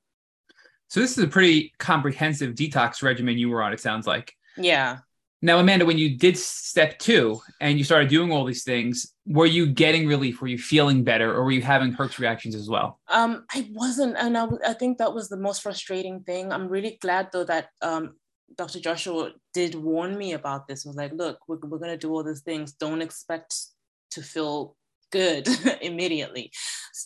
So 0.89 1.01
this 1.01 1.17
is 1.17 1.25
a 1.25 1.29
pretty 1.29 1.73
comprehensive 1.79 2.55
detox 2.55 3.03
regimen 3.03 3.39
you 3.39 3.49
were 3.49 3.63
on, 3.63 3.73
it 3.73 3.81
sounds 3.81 4.07
like. 4.07 4.35
Yeah. 4.57 4.99
Now, 5.45 5.59
Amanda, 5.59 5.85
when 5.85 5.99
you 5.99 6.17
did 6.17 6.39
step 6.39 7.01
two 7.01 7.41
and 7.61 7.77
you 7.77 7.83
started 7.83 8.09
doing 8.09 8.31
all 8.31 8.45
these 8.45 8.63
things, 8.63 9.13
were 9.27 9.47
you 9.47 9.67
getting 9.67 10.07
relief? 10.07 10.41
Were 10.41 10.47
you 10.47 10.59
feeling 10.59 11.03
better, 11.03 11.35
or 11.35 11.43
were 11.43 11.51
you 11.51 11.63
having 11.63 11.93
Herx 11.93 12.21
reactions 12.21 12.55
as 12.55 12.69
well? 12.69 13.01
Um, 13.09 13.45
I 13.53 13.69
wasn't, 13.73 14.17
and 14.19 14.39
I, 14.39 14.47
I 14.65 14.73
think 14.73 14.99
that 14.99 15.13
was 15.13 15.29
the 15.29 15.37
most 15.37 15.63
frustrating 15.63 16.21
thing. 16.21 16.53
I'm 16.53 16.69
really 16.69 16.97
glad 17.01 17.31
though 17.33 17.43
that 17.45 17.71
um, 17.81 18.15
Dr. 18.57 18.81
Joshua 18.81 19.33
did 19.55 19.75
warn 19.75 20.17
me 20.17 20.33
about 20.33 20.69
this. 20.69 20.85
Was 20.85 20.97
like, 20.97 21.13
look, 21.13 21.39
we're, 21.49 21.59
we're 21.63 21.79
going 21.79 21.91
to 21.91 21.97
do 21.97 22.13
all 22.13 22.25
these 22.25 22.43
things. 22.43 22.73
Don't 22.73 23.03
expect 23.03 23.55
to 24.13 24.23
feel 24.23 24.77
good 25.13 25.47
immediately 25.83 26.51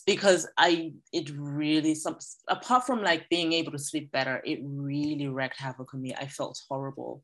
because 0.05 0.47
i 0.57 0.91
it 1.13 1.29
really 1.37 1.93
some 1.93 2.17
apart 2.47 2.85
from 2.85 3.03
like 3.03 3.29
being 3.29 3.53
able 3.53 3.71
to 3.71 3.77
sleep 3.77 4.11
better 4.11 4.41
it 4.45 4.59
really 4.63 5.27
wreaked 5.27 5.59
havoc 5.59 5.93
on 5.93 6.01
me 6.01 6.15
i 6.15 6.25
felt 6.25 6.59
horrible 6.69 7.21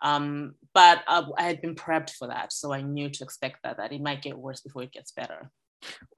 um, 0.00 0.54
but 0.74 1.02
I, 1.08 1.24
I, 1.36 1.42
had 1.42 1.60
been 1.60 1.74
prepped 1.74 2.10
for 2.10 2.28
that 2.28 2.52
so 2.52 2.72
i 2.72 2.82
knew 2.82 3.10
to 3.10 3.24
expect 3.24 3.62
that 3.64 3.78
that 3.78 3.92
it 3.92 4.00
might 4.00 4.22
get 4.22 4.38
worse 4.38 4.60
before 4.60 4.82
it 4.82 4.92
gets 4.92 5.10
better 5.12 5.50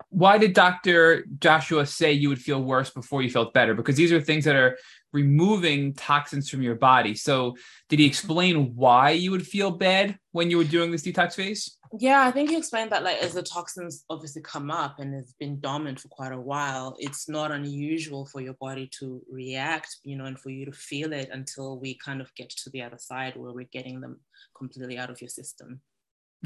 Why 0.08 0.38
did 0.38 0.54
Dr. 0.54 1.24
Joshua 1.38 1.86
say 1.86 2.12
you 2.12 2.28
would 2.30 2.40
feel 2.40 2.62
worse 2.62 2.90
before 2.90 3.22
you 3.22 3.30
felt 3.30 3.52
better? 3.52 3.74
Because 3.74 3.96
these 3.96 4.10
are 4.10 4.20
things 4.20 4.44
that 4.44 4.56
are 4.56 4.76
removing 5.12 5.94
toxins 5.94 6.48
from 6.48 6.62
your 6.62 6.76
body. 6.76 7.14
So, 7.14 7.56
did 7.88 7.98
he 7.98 8.04
mm-hmm. 8.04 8.10
explain 8.10 8.76
why 8.76 9.10
you 9.10 9.30
would 9.30 9.46
feel 9.46 9.70
bad 9.70 10.18
when 10.32 10.50
you 10.50 10.58
were 10.58 10.64
doing 10.64 10.90
this 10.90 11.02
detox 11.02 11.34
phase? 11.34 11.76
Yeah, 11.98 12.24
I 12.24 12.30
think 12.30 12.50
he 12.50 12.56
explained 12.56 12.92
that 12.92 13.02
like 13.02 13.18
as 13.18 13.34
the 13.34 13.42
toxins 13.42 14.04
obviously 14.08 14.42
come 14.42 14.70
up 14.70 15.00
and 15.00 15.12
it's 15.12 15.32
been 15.32 15.58
dormant 15.58 15.98
for 15.98 16.08
quite 16.08 16.30
a 16.30 16.40
while, 16.40 16.94
it's 17.00 17.28
not 17.28 17.50
unusual 17.50 18.26
for 18.26 18.40
your 18.40 18.54
body 18.54 18.88
to 19.00 19.20
react, 19.28 19.96
you 20.04 20.16
know, 20.16 20.26
and 20.26 20.38
for 20.38 20.50
you 20.50 20.64
to 20.66 20.72
feel 20.72 21.12
it 21.12 21.30
until 21.32 21.80
we 21.80 21.98
kind 21.98 22.20
of 22.20 22.32
get 22.36 22.48
to 22.50 22.70
the 22.70 22.82
other 22.82 22.98
side 22.98 23.34
where 23.34 23.52
we're 23.52 23.66
getting 23.72 24.00
them 24.00 24.20
completely 24.56 24.98
out 24.98 25.10
of 25.10 25.20
your 25.20 25.28
system. 25.28 25.80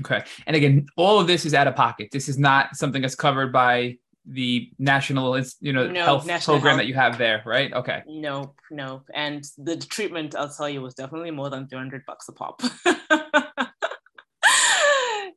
Okay. 0.01 0.25
And 0.47 0.57
again, 0.57 0.87
all 0.97 1.21
of 1.21 1.27
this 1.27 1.45
is 1.45 1.53
out 1.53 1.69
of 1.69 1.77
pocket. 1.77 2.09
This 2.11 2.29
is 2.29 2.39
not 2.39 2.75
something 2.75 3.03
that's 3.03 3.15
covered 3.15 3.53
by 3.53 3.99
the 4.27 4.71
national 4.79 5.39
you 5.61 5.73
know 5.73 5.87
no, 5.91 6.05
health 6.05 6.27
program 6.45 6.63
health. 6.63 6.79
that 6.79 6.87
you 6.87 6.95
have 6.95 7.19
there 7.19 7.43
right? 7.45 7.73
Okay. 7.73 8.03
No 8.07 8.55
no 8.71 9.03
and 9.15 9.45
the 9.59 9.77
treatment 9.77 10.35
i'll 10.35 10.49
tell 10.49 10.69
you 10.69 10.81
was 10.81 10.95
definitely 10.95 11.31
more 11.31 11.51
than 11.51 11.69
300 11.69 12.03
bucks 12.07 12.29
a 12.29 12.33
pop. 12.33 12.63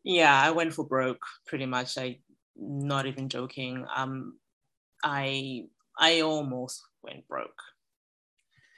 Yeah 0.04 0.42
i 0.42 0.52
went 0.52 0.74
for 0.74 0.86
broke 0.88 1.22
pretty 1.48 1.66
much. 1.66 1.98
I 1.98 2.20
not 2.56 3.08
even 3.08 3.28
joking. 3.28 3.86
Um 3.94 4.38
i 5.04 5.64
i 6.00 6.22
almost 6.22 6.82
went 7.04 7.28
broke 7.28 7.62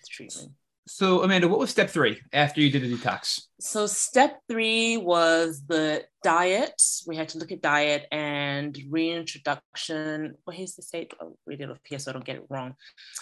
treatment 0.09 0.53
so, 0.91 1.21
Amanda, 1.21 1.47
what 1.47 1.59
was 1.59 1.69
step 1.69 1.87
three 1.91 2.19
after 2.33 2.61
you 2.61 2.71
did 2.71 2.81
the 2.81 2.91
detox? 2.91 3.43
So, 3.59 3.85
step 3.85 4.41
three 4.49 4.97
was 4.97 5.61
the 5.67 6.03
diet. 6.23 6.81
We 7.05 7.15
had 7.15 7.29
to 7.29 7.37
look 7.37 7.51
at 7.51 7.61
diet 7.61 8.07
and 8.11 8.75
reintroduction. 8.89 10.33
What 10.45 10.57
is 10.57 10.75
the 10.75 10.81
state? 10.81 11.13
I'll 11.21 11.37
read 11.45 11.61
it 11.61 11.69
up 11.69 11.77
here 11.83 11.99
so 11.99 12.09
I 12.09 12.13
don't 12.13 12.25
get 12.25 12.37
it 12.37 12.45
wrong. 12.49 12.73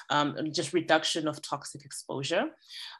Um, 0.09 0.37
just 0.53 0.71
reduction 0.71 1.27
of 1.27 1.41
toxic 1.41 1.83
exposure. 1.83 2.45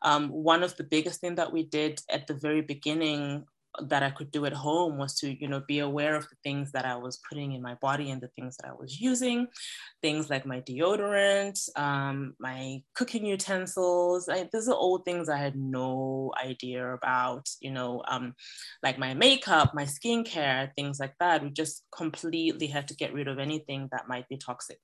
Um, 0.02 0.28
one 0.28 0.64
of 0.64 0.76
the 0.76 0.84
biggest 0.84 1.22
thing 1.22 1.36
that 1.36 1.54
we 1.54 1.64
did 1.64 2.02
at 2.10 2.28
the 2.28 2.34
very 2.34 2.62
beginning 2.62 3.46
that 3.86 4.04
I 4.04 4.12
could 4.12 4.32
do 4.32 4.46
at 4.46 4.54
home 4.54 4.98
was 4.98 5.16
to, 5.20 5.30
you 5.30 5.48
know, 5.48 5.62
be 5.68 5.80
aware 5.80 6.16
of 6.16 6.24
the 6.30 6.36
things 6.44 6.72
that 6.72 6.86
I 6.86 6.96
was 6.96 7.20
putting 7.30 7.54
in 7.54 7.62
my 7.62 7.76
body 7.76 8.12
and 8.12 8.22
the 8.22 8.30
things 8.30 8.58
that 8.58 8.70
I 8.70 8.74
was 8.74 9.00
using, 9.00 9.48
things 10.02 10.30
like 10.30 10.46
my 10.46 10.62
deodorant, 10.62 11.60
um, 11.78 12.34
my 12.40 12.82
cooking 12.96 13.26
utensils. 13.26 14.30
I, 14.30 14.50
these 14.52 14.68
are 14.68 14.76
all 14.76 15.00
things 15.00 15.30
I 15.30 15.38
had 15.38 15.56
no 15.56 16.32
idea 16.44 16.94
about, 16.94 17.48
you 17.62 17.72
know, 17.72 18.04
um, 18.08 18.36
like 18.84 18.98
my 18.98 19.14
makeup, 19.14 19.74
my 19.74 19.86
skincare, 19.86 20.72
things 20.76 21.00
like 21.00 21.14
that. 21.20 21.44
We 21.44 21.50
just 21.50 21.84
completely 21.96 22.68
had 22.68 22.88
to 22.88 22.96
get 22.96 23.14
rid 23.14 23.28
of 23.28 23.40
anything 23.40 23.90
that 23.92 24.08
might 24.08 24.28
be 24.30 24.38
toxic 24.38 24.80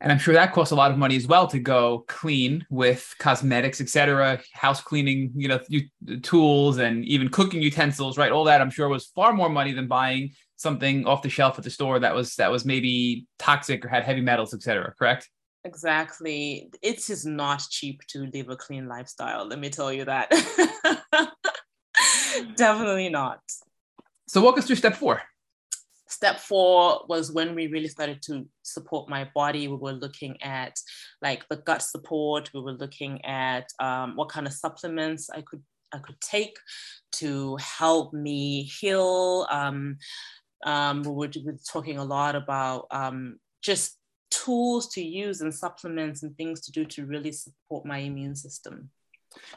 and 0.00 0.12
i'm 0.12 0.18
sure 0.18 0.34
that 0.34 0.52
costs 0.52 0.72
a 0.72 0.74
lot 0.74 0.90
of 0.90 0.98
money 0.98 1.16
as 1.16 1.26
well 1.26 1.46
to 1.46 1.58
go 1.58 2.04
clean 2.08 2.64
with 2.70 3.14
cosmetics 3.18 3.80
etc 3.80 4.40
house 4.52 4.80
cleaning 4.80 5.30
you 5.34 5.48
know 5.48 5.60
tools 6.22 6.78
and 6.78 7.04
even 7.04 7.28
cooking 7.28 7.62
utensils 7.62 8.18
right? 8.18 8.32
All 8.32 8.44
that 8.44 8.60
i'm 8.60 8.70
sure 8.70 8.88
was 8.88 9.06
far 9.06 9.32
more 9.32 9.48
money 9.48 9.72
than 9.72 9.86
buying 9.86 10.30
something 10.56 11.06
off 11.06 11.22
the 11.22 11.28
shelf 11.28 11.58
at 11.58 11.64
the 11.64 11.70
store 11.70 11.98
that 11.98 12.14
was 12.14 12.34
that 12.36 12.50
was 12.50 12.64
maybe 12.64 13.26
toxic 13.38 13.84
or 13.84 13.88
had 13.88 14.04
heavy 14.04 14.20
metals 14.20 14.54
etc 14.54 14.92
correct? 14.98 15.28
Exactly. 15.64 16.70
It 16.80 17.10
is 17.10 17.26
not 17.26 17.60
cheap 17.68 18.00
to 18.10 18.26
live 18.32 18.50
a 18.50 18.56
clean 18.56 18.86
lifestyle 18.86 19.46
let 19.46 19.58
me 19.58 19.68
tell 19.68 19.92
you 19.92 20.04
that. 20.04 20.30
Definitely 22.56 23.08
not. 23.08 23.40
So 24.28 24.40
walk 24.40 24.58
us 24.58 24.66
through 24.66 24.76
step 24.76 24.94
four 24.94 25.22
step 26.08 26.38
four 26.38 27.04
was 27.08 27.32
when 27.32 27.54
we 27.54 27.66
really 27.66 27.88
started 27.88 28.22
to 28.22 28.46
support 28.62 29.08
my 29.08 29.28
body. 29.34 29.68
We 29.68 29.76
were 29.76 29.92
looking 29.92 30.40
at 30.42 30.78
like 31.20 31.44
the 31.48 31.56
gut 31.56 31.82
support. 31.82 32.50
We 32.54 32.60
were 32.60 32.72
looking 32.72 33.24
at 33.24 33.68
um, 33.80 34.16
what 34.16 34.28
kind 34.28 34.46
of 34.46 34.52
supplements 34.52 35.28
I 35.30 35.42
could 35.42 35.62
I 35.92 35.98
could 35.98 36.20
take 36.20 36.58
to 37.12 37.56
help 37.56 38.12
me 38.12 38.64
heal. 38.64 39.46
Um, 39.50 39.98
um, 40.64 41.02
we, 41.02 41.10
were, 41.10 41.30
we, 41.34 41.42
were, 41.44 41.58
talking 41.70 41.98
a 41.98 42.04
lot 42.04 42.34
about 42.34 42.86
um, 42.90 43.38
just 43.62 43.96
tools 44.30 44.88
to 44.94 45.02
use 45.02 45.40
and 45.40 45.54
supplements 45.54 46.22
and 46.22 46.36
things 46.36 46.60
to 46.62 46.72
do 46.72 46.84
to 46.84 47.06
really 47.06 47.32
support 47.32 47.86
my 47.86 47.98
immune 47.98 48.34
system. 48.34 48.90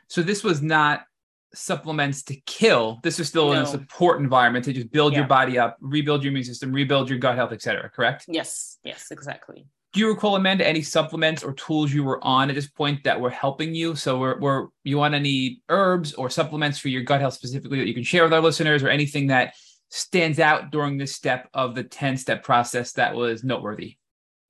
So 0.07 0.21
this 0.21 0.43
was 0.43 0.61
not 0.61 1.05
supplements 1.53 2.23
to 2.23 2.35
kill. 2.45 2.99
This 3.03 3.19
is 3.19 3.27
still 3.27 3.47
no. 3.47 3.53
in 3.53 3.61
a 3.63 3.65
support 3.65 4.19
environment 4.19 4.65
to 4.65 4.73
just 4.73 4.91
build 4.91 5.13
yeah. 5.13 5.19
your 5.19 5.27
body 5.27 5.57
up, 5.57 5.77
rebuild 5.79 6.23
your 6.23 6.31
immune 6.31 6.43
system, 6.43 6.71
rebuild 6.71 7.09
your 7.09 7.19
gut 7.19 7.35
health, 7.35 7.51
etc. 7.51 7.89
Correct? 7.89 8.25
Yes. 8.27 8.77
Yes. 8.83 9.07
Exactly. 9.11 9.65
Do 9.91 9.99
you 10.01 10.09
recall, 10.09 10.35
Amanda, 10.35 10.67
any 10.67 10.83
supplements 10.83 11.43
or 11.43 11.53
tools 11.53 11.91
you 11.91 12.03
were 12.03 12.23
on 12.23 12.49
at 12.49 12.55
this 12.55 12.67
point 12.67 13.03
that 13.05 13.19
were 13.19 13.31
helping 13.31 13.73
you? 13.73 13.95
So, 13.95 14.19
were, 14.19 14.39
were 14.39 14.69
you 14.83 15.01
on 15.01 15.15
any 15.15 15.63
herbs 15.67 16.13
or 16.13 16.29
supplements 16.29 16.77
for 16.77 16.89
your 16.89 17.01
gut 17.01 17.21
health 17.21 17.33
specifically 17.33 17.79
that 17.79 17.87
you 17.87 17.95
can 17.95 18.03
share 18.03 18.23
with 18.23 18.33
our 18.33 18.41
listeners, 18.41 18.83
or 18.83 18.89
anything 18.89 19.27
that 19.27 19.55
stands 19.89 20.39
out 20.39 20.69
during 20.69 20.99
this 20.99 21.15
step 21.15 21.49
of 21.55 21.73
the 21.73 21.83
ten 21.83 22.17
step 22.17 22.43
process 22.43 22.91
that 22.93 23.15
was 23.15 23.43
noteworthy? 23.43 23.97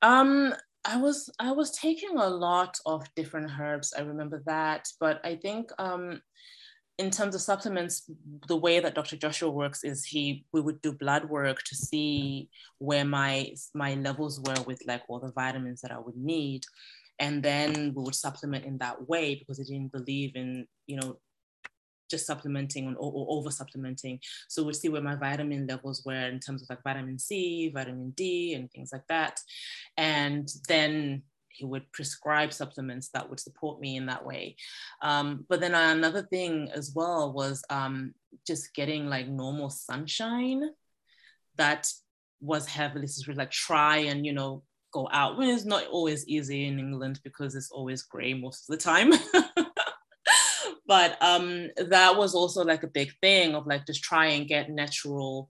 Um, 0.02 0.54
I 0.84 0.98
was 0.98 1.30
I 1.40 1.54
was 1.54 1.72
taking 1.72 2.18
a 2.18 2.30
lot 2.30 2.78
of 2.86 3.08
different 3.16 3.50
herbs. 3.58 3.94
I 3.98 4.02
remember 4.02 4.44
that, 4.46 4.90
but 5.00 5.22
I 5.24 5.36
think 5.36 5.72
um, 5.78 6.22
in 7.00 7.10
terms 7.10 7.34
of 7.34 7.42
supplements, 7.42 8.12
the 8.50 8.58
way 8.58 8.82
that 8.82 8.94
Dr. 8.94 9.16
Joshua 9.16 9.50
works 9.50 9.86
is 9.86 10.04
he 10.04 10.44
we 10.52 10.60
would 10.60 10.82
do 10.82 10.92
blood 10.92 11.30
work 11.30 11.64
to 11.64 11.76
see 11.76 12.50
where 12.78 13.06
my 13.06 13.56
my 13.74 13.96
levels 13.96 14.42
were 14.42 14.62
with 14.68 14.82
like 14.86 15.04
all 15.08 15.20
the 15.20 15.32
vitamins 15.32 15.80
that 15.82 15.92
I 15.92 16.00
would 16.00 16.18
need, 16.18 16.66
and 17.18 17.42
then 17.42 17.94
we 17.96 18.04
would 18.04 18.16
supplement 18.16 18.66
in 18.66 18.78
that 18.80 19.08
way 19.08 19.36
because 19.36 19.58
he 19.58 19.64
didn't 19.64 19.94
believe 19.94 20.36
in 20.36 20.68
you 20.88 20.98
know 20.98 21.18
just 22.12 22.26
supplementing 22.26 22.96
or, 22.98 23.12
or 23.14 23.38
over 23.38 23.50
supplementing. 23.50 24.20
So 24.50 24.64
we'd 24.64 24.76
see 24.76 24.90
where 24.90 25.02
my 25.02 25.16
vitamin 25.16 25.68
levels 25.68 26.04
were 26.06 26.28
in 26.28 26.40
terms 26.42 26.64
of 26.64 26.70
like 26.70 26.84
vitamin 26.84 27.18
C, 27.18 27.72
vitamin 27.74 28.10
D, 28.12 28.56
and 28.56 28.70
things 28.72 28.90
like 28.92 29.08
that, 29.08 29.40
and 29.96 30.50
then 30.68 31.24
he 31.60 31.66
would 31.66 31.92
prescribe 31.92 32.54
supplements 32.54 33.10
that 33.10 33.30
would 33.30 33.40
support 33.40 33.80
me 33.80 33.98
in 33.98 34.06
that 34.06 34.26
way. 34.26 34.56
Um, 35.02 35.46
but 35.50 35.60
then 35.60 35.76
another 35.76 36.24
thing 36.24 36.70
as 36.74 36.94
well 36.96 37.34
was 37.34 37.64
um, 37.70 38.14
just 38.48 38.74
getting 38.74 39.08
like 39.08 39.28
normal 39.28 39.70
sunshine 39.70 40.64
that 41.58 41.92
was 42.42 42.66
heavily 42.66 43.08
like 43.36 43.52
try 43.52 43.98
and 43.98 44.26
you 44.26 44.32
know 44.32 44.64
go 44.92 45.10
out 45.12 45.38
when 45.38 45.50
it's 45.50 45.66
not 45.66 45.86
always 45.88 46.26
easy 46.28 46.66
in 46.66 46.80
England 46.80 47.20
because 47.24 47.54
it's 47.54 47.70
always 47.70 48.02
gray 48.04 48.34
most 48.34 48.70
of 48.70 48.78
the 48.78 48.84
time. 48.84 49.12
but 50.88 51.22
um, 51.22 51.68
that 51.90 52.18
was 52.18 52.34
also 52.34 52.64
like 52.64 52.84
a 52.84 52.88
big 52.88 53.12
thing 53.22 53.54
of 53.54 53.68
like 53.68 53.86
just 53.86 54.02
try 54.02 54.28
and 54.28 54.48
get 54.48 54.72
natural 54.72 55.50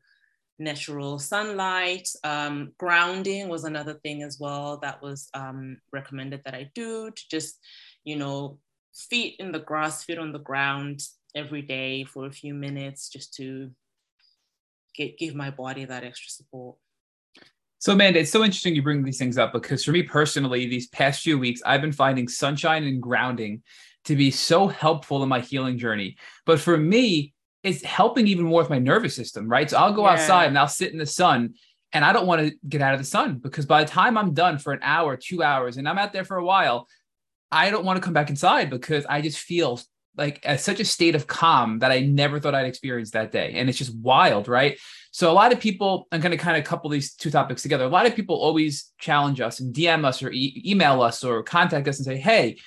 natural 0.60 1.18
sunlight. 1.18 2.10
Um, 2.24 2.74
grounding 2.78 3.47
was 3.47 3.64
another 3.64 3.95
thing 3.95 4.24
as 4.24 4.38
well 4.39 4.78
that 4.78 5.01
was 5.01 5.30
um, 5.34 5.78
recommended 5.91 6.41
that 6.45 6.53
I 6.53 6.70
do 6.76 7.10
to 7.10 7.24
just, 7.32 7.60
you 8.03 8.18
know, 8.18 8.60
feet 8.93 9.36
in 9.39 9.51
the 9.51 9.60
grass, 9.60 10.03
feet 10.03 10.20
on 10.20 10.32
the 10.32 10.39
ground 10.39 11.01
every 11.36 11.62
day 11.62 12.03
for 12.03 12.26
a 12.26 12.32
few 12.32 12.53
minutes 12.53 13.10
just 13.10 13.34
to 13.36 13.72
get, 14.95 15.18
give 15.18 15.36
my 15.36 15.49
body 15.49 15.86
that 15.86 16.03
extra 16.03 16.30
support. 16.30 16.76
So, 17.82 17.93
Amanda, 17.93 18.20
it's 18.20 18.32
so 18.32 18.43
interesting 18.43 18.76
you 18.76 18.84
bring 18.84 19.03
these 19.03 19.18
things 19.18 19.38
up 19.38 19.53
because 19.53 19.86
for 19.86 19.91
me 19.91 20.03
personally, 20.03 20.68
these 20.68 20.88
past 20.88 21.22
few 21.22 21.39
weeks, 21.39 21.62
I've 21.66 21.80
been 21.80 21.93
finding 21.93 22.28
sunshine 22.28 22.84
and 22.84 23.01
grounding 23.01 23.64
to 24.05 24.18
be 24.18 24.32
so 24.32 24.68
helpful 24.68 25.24
in 25.24 25.30
my 25.30 25.39
healing 25.39 25.78
journey. 25.78 26.18
But 26.45 26.60
for 26.60 26.76
me, 26.76 27.34
it's 27.64 27.84
helping 27.84 28.28
even 28.28 28.45
more 28.45 28.62
with 28.62 28.70
my 28.70 28.80
nervous 28.80 29.16
system, 29.16 29.47
right? 29.47 29.70
So 29.70 29.78
I'll 29.78 29.93
go 29.93 30.05
yeah. 30.05 30.14
outside 30.14 30.45
and 30.45 30.57
I'll 30.57 30.68
sit 30.68 30.91
in 30.91 30.97
the 30.97 31.05
sun 31.05 31.55
and 31.91 32.05
I 32.05 32.14
don't 32.14 32.28
want 32.28 32.41
to 32.41 32.55
get 32.68 32.82
out 32.82 32.93
of 32.93 32.99
the 32.99 33.05
sun 33.05 33.39
because 33.39 33.66
by 33.66 33.84
the 33.84 33.89
time 33.89 34.18
I'm 34.18 34.34
done 34.34 34.57
for 34.57 34.74
an 34.74 34.80
hour, 34.82 35.18
two 35.18 35.43
hours, 35.43 35.78
and 35.78 35.88
I'm 35.88 35.97
out 35.97 36.14
there 36.14 36.24
for 36.24 36.38
a 36.38 36.45
while, 36.45 36.88
I 37.51 37.72
don't 37.72 37.86
want 37.86 37.97
to 37.97 38.01
come 38.01 38.14
back 38.14 38.30
inside 38.30 38.70
because 38.70 39.05
I 39.07 39.22
just 39.22 39.39
feel 39.39 39.80
like 40.16 40.39
at 40.43 40.60
such 40.60 40.80
a 40.80 40.86
state 40.86 41.16
of 41.16 41.28
calm 41.28 41.80
that 41.80 41.91
I 41.91 42.01
never 42.01 42.39
thought 42.39 42.53
I'd 42.53 42.66
experience 42.66 43.12
that 43.12 43.32
day. 43.32 43.53
And 43.55 43.70
it's 43.70 43.78
just 43.78 43.95
wild, 43.95 44.47
right? 44.47 44.78
So 45.12 45.32
a 45.32 45.34
lot 45.34 45.51
of 45.51 45.60
people, 45.60 46.07
I'm 46.12 46.22
going 46.22 46.32
to 46.32 46.38
kind 46.38 46.57
of 46.57 46.64
couple 46.64 46.89
these 46.89 47.16
two 47.16 47.32
topics 47.32 47.62
together. 47.62 47.86
A 47.86 47.89
lot 47.89 48.05
of 48.05 48.16
people 48.16 48.36
always 48.36 48.91
challenge 48.99 49.41
us 49.41 49.60
and 49.60 49.74
DM 49.74 50.05
us 50.05 50.22
or 50.22 50.32
e- 50.32 50.62
email 50.66 51.01
us 51.01 51.24
or 51.24 51.41
contact 51.41 51.88
us 51.88 51.97
and 51.97 52.05
say, 52.05 52.18
Hey, 52.18 52.57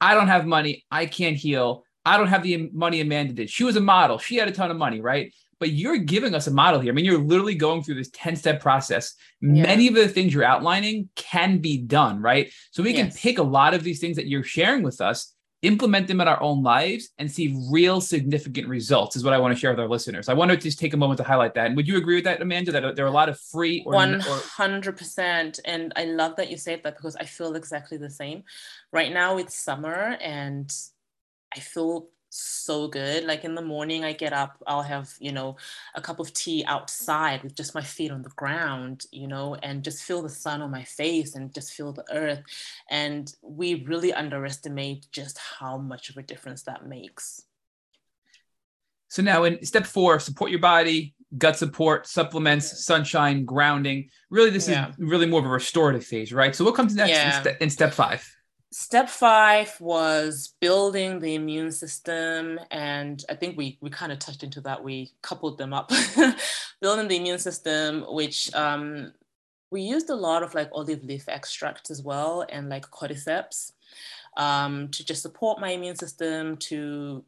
I 0.00 0.14
don't 0.14 0.28
have 0.28 0.46
money. 0.46 0.84
I 0.90 1.06
can't 1.06 1.36
heal. 1.36 1.84
I 2.04 2.16
don't 2.16 2.28
have 2.28 2.42
the 2.42 2.70
money 2.72 3.00
Amanda 3.00 3.32
did. 3.32 3.50
She 3.50 3.64
was 3.64 3.76
a 3.76 3.80
model. 3.80 4.18
She 4.18 4.36
had 4.36 4.48
a 4.48 4.52
ton 4.52 4.70
of 4.70 4.76
money, 4.76 5.00
right? 5.00 5.32
But 5.60 5.70
you're 5.70 5.98
giving 5.98 6.34
us 6.34 6.48
a 6.48 6.50
model 6.50 6.80
here. 6.80 6.92
I 6.92 6.94
mean, 6.94 7.04
you're 7.04 7.18
literally 7.18 7.54
going 7.54 7.82
through 7.82 7.94
this 7.94 8.10
10 8.12 8.34
step 8.36 8.60
process. 8.60 9.14
Yeah. 9.40 9.62
Many 9.62 9.86
of 9.86 9.94
the 9.94 10.08
things 10.08 10.34
you're 10.34 10.44
outlining 10.44 11.08
can 11.14 11.58
be 11.58 11.78
done, 11.78 12.20
right? 12.20 12.52
So 12.72 12.82
we 12.82 12.92
yes. 12.92 12.98
can 12.98 13.20
pick 13.20 13.38
a 13.38 13.44
lot 13.44 13.74
of 13.74 13.84
these 13.84 14.00
things 14.00 14.16
that 14.16 14.26
you're 14.26 14.42
sharing 14.42 14.82
with 14.82 15.00
us 15.00 15.34
implement 15.62 16.08
them 16.08 16.20
in 16.20 16.26
our 16.26 16.42
own 16.42 16.62
lives 16.62 17.10
and 17.18 17.30
see 17.30 17.56
real 17.70 18.00
significant 18.00 18.68
results 18.68 19.14
is 19.14 19.22
what 19.22 19.32
I 19.32 19.38
want 19.38 19.54
to 19.54 19.60
share 19.60 19.70
with 19.70 19.78
our 19.78 19.88
listeners. 19.88 20.28
I 20.28 20.34
want 20.34 20.50
to 20.50 20.56
just 20.56 20.78
take 20.78 20.92
a 20.92 20.96
moment 20.96 21.18
to 21.18 21.24
highlight 21.24 21.54
that. 21.54 21.66
And 21.66 21.76
would 21.76 21.86
you 21.86 21.96
agree 21.96 22.16
with 22.16 22.24
that, 22.24 22.42
Amanda, 22.42 22.72
that 22.72 22.96
there 22.96 23.04
are 23.04 23.08
a 23.08 23.12
lot 23.12 23.28
of 23.28 23.38
free 23.38 23.82
or 23.86 23.92
100%. 23.92 25.60
And 25.64 25.92
I 25.94 26.04
love 26.04 26.36
that 26.36 26.50
you 26.50 26.56
said 26.56 26.80
that 26.82 26.96
because 26.96 27.14
I 27.16 27.24
feel 27.24 27.54
exactly 27.54 27.96
the 27.96 28.10
same. 28.10 28.42
Right 28.92 29.12
now 29.12 29.38
it's 29.38 29.56
summer 29.56 30.16
and 30.20 30.72
I 31.54 31.60
feel 31.60 32.08
so 32.34 32.88
good. 32.88 33.24
Like 33.24 33.44
in 33.44 33.54
the 33.54 33.62
morning, 33.62 34.04
I 34.04 34.12
get 34.12 34.32
up, 34.32 34.62
I'll 34.66 34.82
have, 34.82 35.12
you 35.20 35.32
know, 35.32 35.56
a 35.94 36.00
cup 36.00 36.18
of 36.18 36.32
tea 36.32 36.64
outside 36.66 37.42
with 37.42 37.54
just 37.54 37.74
my 37.74 37.82
feet 37.82 38.10
on 38.10 38.22
the 38.22 38.30
ground, 38.30 39.04
you 39.12 39.28
know, 39.28 39.54
and 39.62 39.84
just 39.84 40.02
feel 40.02 40.22
the 40.22 40.28
sun 40.28 40.62
on 40.62 40.70
my 40.70 40.84
face 40.84 41.34
and 41.34 41.54
just 41.54 41.72
feel 41.72 41.92
the 41.92 42.04
earth. 42.10 42.42
And 42.90 43.32
we 43.42 43.84
really 43.84 44.12
underestimate 44.12 45.06
just 45.12 45.38
how 45.38 45.76
much 45.76 46.08
of 46.08 46.16
a 46.16 46.22
difference 46.22 46.62
that 46.62 46.86
makes. 46.86 47.42
So 49.08 49.20
now 49.22 49.44
in 49.44 49.62
step 49.66 49.84
four, 49.84 50.18
support 50.18 50.50
your 50.50 50.60
body, 50.60 51.14
gut 51.36 51.58
support, 51.58 52.06
supplements, 52.06 52.86
sunshine, 52.86 53.44
grounding. 53.44 54.08
Really, 54.30 54.48
this 54.48 54.68
yeah. 54.68 54.88
is 54.88 54.94
really 54.98 55.26
more 55.26 55.40
of 55.40 55.46
a 55.46 55.50
restorative 55.50 56.04
phase, 56.04 56.32
right? 56.32 56.56
So 56.56 56.64
what 56.64 56.74
comes 56.74 56.94
next 56.94 57.10
yeah. 57.10 57.36
in, 57.36 57.44
ste- 57.44 57.60
in 57.60 57.68
step 57.68 57.92
five? 57.92 58.26
Step 58.72 59.08
five 59.08 59.78
was 59.80 60.54
building 60.58 61.20
the 61.20 61.34
immune 61.34 61.70
system 61.70 62.58
and 62.70 63.22
i 63.28 63.34
think 63.34 63.56
we, 63.56 63.76
we 63.82 63.90
kind 63.90 64.10
of 64.10 64.18
touched 64.18 64.42
into 64.42 64.62
that. 64.62 64.82
We 64.82 65.12
coupled 65.20 65.58
them 65.58 65.72
up. 65.74 65.92
Building 66.80 67.06
the 67.06 67.16
immune 67.16 67.38
system 67.38 68.04
which 68.08 68.52
um, 68.54 69.12
we 69.70 69.82
used 69.82 70.10
a 70.10 70.14
lot 70.14 70.42
of 70.42 70.54
like 70.54 70.70
olive 70.72 71.04
leaf 71.04 71.28
extract 71.28 71.90
as 71.90 72.02
well 72.02 72.44
and 72.48 72.68
like 72.68 72.90
cordyceps 72.90 73.72
um, 74.36 74.88
to 74.88 75.04
just 75.04 75.22
support 75.22 75.60
my 75.60 75.70
immune 75.70 75.96
system 75.96 76.56
to 76.56 77.24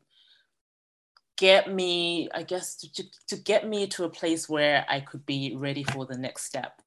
get 1.37 1.73
me 1.73 2.29
i 2.33 2.43
guess 2.43 2.77
to, 2.77 2.93
to, 2.93 3.03
to 3.27 3.37
get 3.37 3.69
me 3.69 3.87
to 3.89 4.05
a 4.05 4.09
place 4.09 4.49
where 4.49 4.87
i 4.89 5.01
could 5.01 5.27
be 5.27 5.55
ready 5.57 5.83
for 5.83 6.07
the 6.07 6.17
next 6.17 6.45
step 6.45 6.81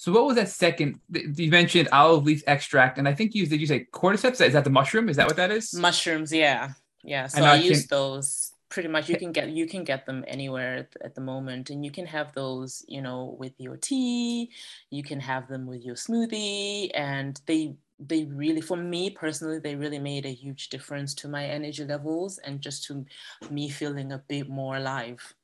so 0.00 0.12
what 0.12 0.24
was 0.24 0.36
that 0.36 0.48
second? 0.48 0.98
You 1.12 1.50
mentioned 1.50 1.90
olive 1.92 2.24
leaf 2.24 2.42
extract, 2.46 2.96
and 2.96 3.06
I 3.06 3.12
think 3.12 3.34
you 3.34 3.44
did 3.44 3.60
you 3.60 3.66
say 3.66 3.86
cordyceps? 3.92 4.40
Is 4.40 4.54
that 4.54 4.64
the 4.64 4.70
mushroom? 4.70 5.10
Is 5.10 5.16
that 5.18 5.26
what 5.26 5.36
that 5.36 5.50
is? 5.50 5.74
Mushrooms, 5.74 6.32
yeah, 6.32 6.70
yeah. 7.04 7.26
So 7.26 7.44
I, 7.44 7.50
I 7.50 7.54
use 7.56 7.86
those 7.86 8.52
pretty 8.70 8.88
much. 8.88 9.10
You 9.10 9.18
can 9.18 9.30
get 9.30 9.50
you 9.50 9.66
can 9.66 9.84
get 9.84 10.06
them 10.06 10.24
anywhere 10.26 10.74
at, 10.76 10.96
at 11.04 11.14
the 11.14 11.20
moment, 11.20 11.68
and 11.68 11.84
you 11.84 11.90
can 11.90 12.06
have 12.06 12.32
those, 12.32 12.82
you 12.88 13.02
know, 13.02 13.36
with 13.38 13.52
your 13.58 13.76
tea. 13.76 14.50
You 14.88 15.02
can 15.02 15.20
have 15.20 15.48
them 15.48 15.66
with 15.66 15.84
your 15.84 15.96
smoothie, 15.96 16.92
and 16.94 17.38
they 17.44 17.74
they 17.98 18.24
really 18.24 18.62
for 18.62 18.78
me 18.78 19.10
personally 19.10 19.58
they 19.58 19.76
really 19.76 19.98
made 19.98 20.24
a 20.24 20.32
huge 20.32 20.70
difference 20.70 21.12
to 21.12 21.28
my 21.28 21.44
energy 21.44 21.84
levels 21.84 22.38
and 22.38 22.62
just 22.62 22.84
to 22.84 23.04
me 23.50 23.68
feeling 23.68 24.12
a 24.12 24.24
bit 24.26 24.48
more 24.48 24.76
alive 24.76 25.34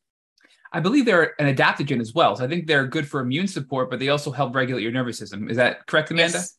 I 0.72 0.80
believe 0.80 1.04
they're 1.04 1.40
an 1.40 1.54
adaptogen 1.54 2.00
as 2.00 2.14
well. 2.14 2.36
So 2.36 2.44
I 2.44 2.48
think 2.48 2.66
they're 2.66 2.86
good 2.86 3.08
for 3.08 3.20
immune 3.20 3.46
support, 3.46 3.90
but 3.90 3.98
they 3.98 4.08
also 4.08 4.30
help 4.30 4.54
regulate 4.54 4.82
your 4.82 4.92
nervous 4.92 5.18
system. 5.18 5.48
Is 5.48 5.56
that 5.56 5.86
correct, 5.86 6.10
Amanda? 6.10 6.38
Yes. 6.38 6.58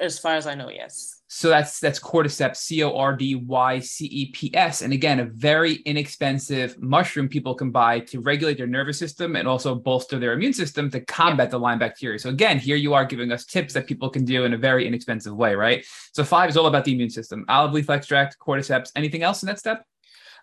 As 0.00 0.18
far 0.18 0.34
as 0.34 0.46
I 0.46 0.54
know, 0.54 0.70
yes. 0.70 1.22
So 1.26 1.48
that's 1.48 1.80
that's 1.80 1.98
cordyceps, 1.98 2.56
C 2.56 2.84
O 2.84 2.94
R 2.94 3.16
D 3.16 3.34
Y 3.34 3.80
C 3.80 4.04
E 4.04 4.30
P 4.30 4.54
S, 4.54 4.82
and 4.82 4.92
again, 4.92 5.18
a 5.18 5.24
very 5.24 5.76
inexpensive 5.86 6.80
mushroom 6.80 7.26
people 7.26 7.54
can 7.54 7.70
buy 7.70 8.00
to 8.00 8.20
regulate 8.20 8.58
their 8.58 8.66
nervous 8.66 8.98
system 8.98 9.34
and 9.34 9.48
also 9.48 9.74
bolster 9.74 10.18
their 10.18 10.34
immune 10.34 10.52
system 10.52 10.90
to 10.90 11.00
combat 11.00 11.50
the 11.50 11.58
Lyme 11.58 11.78
bacteria. 11.78 12.18
So 12.18 12.28
again, 12.28 12.58
here 12.58 12.76
you 12.76 12.94
are 12.94 13.04
giving 13.04 13.32
us 13.32 13.44
tips 13.44 13.72
that 13.74 13.86
people 13.86 14.10
can 14.10 14.24
do 14.24 14.44
in 14.44 14.52
a 14.52 14.58
very 14.58 14.86
inexpensive 14.86 15.34
way, 15.34 15.54
right? 15.54 15.84
So 16.12 16.22
five 16.22 16.50
is 16.50 16.56
all 16.56 16.66
about 16.66 16.84
the 16.84 16.92
immune 16.92 17.10
system: 17.10 17.44
olive 17.48 17.72
leaf 17.72 17.88
extract, 17.90 18.38
cordyceps. 18.38 18.92
Anything 18.94 19.22
else 19.22 19.42
in 19.42 19.46
that 19.46 19.58
step? 19.58 19.84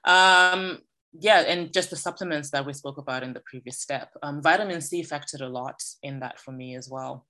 Um, 0.04 0.80
yeah, 1.14 1.42
and 1.42 1.74
just 1.74 1.90
the 1.90 1.96
supplements 1.96 2.52
that 2.52 2.66
we 2.66 2.74
spoke 2.74 2.98
about 2.98 3.24
in 3.24 3.34
the 3.34 3.42
previous 3.42 3.80
step. 3.80 4.12
Um, 4.22 4.42
vitamin 4.42 4.82
C 4.82 5.04
factored 5.04 5.42
a 5.42 5.48
lot 5.48 5.82
in 6.04 6.20
that 6.20 6.40
for 6.40 6.52
me 6.52 6.76
as 6.76 6.90
well. 6.90 7.26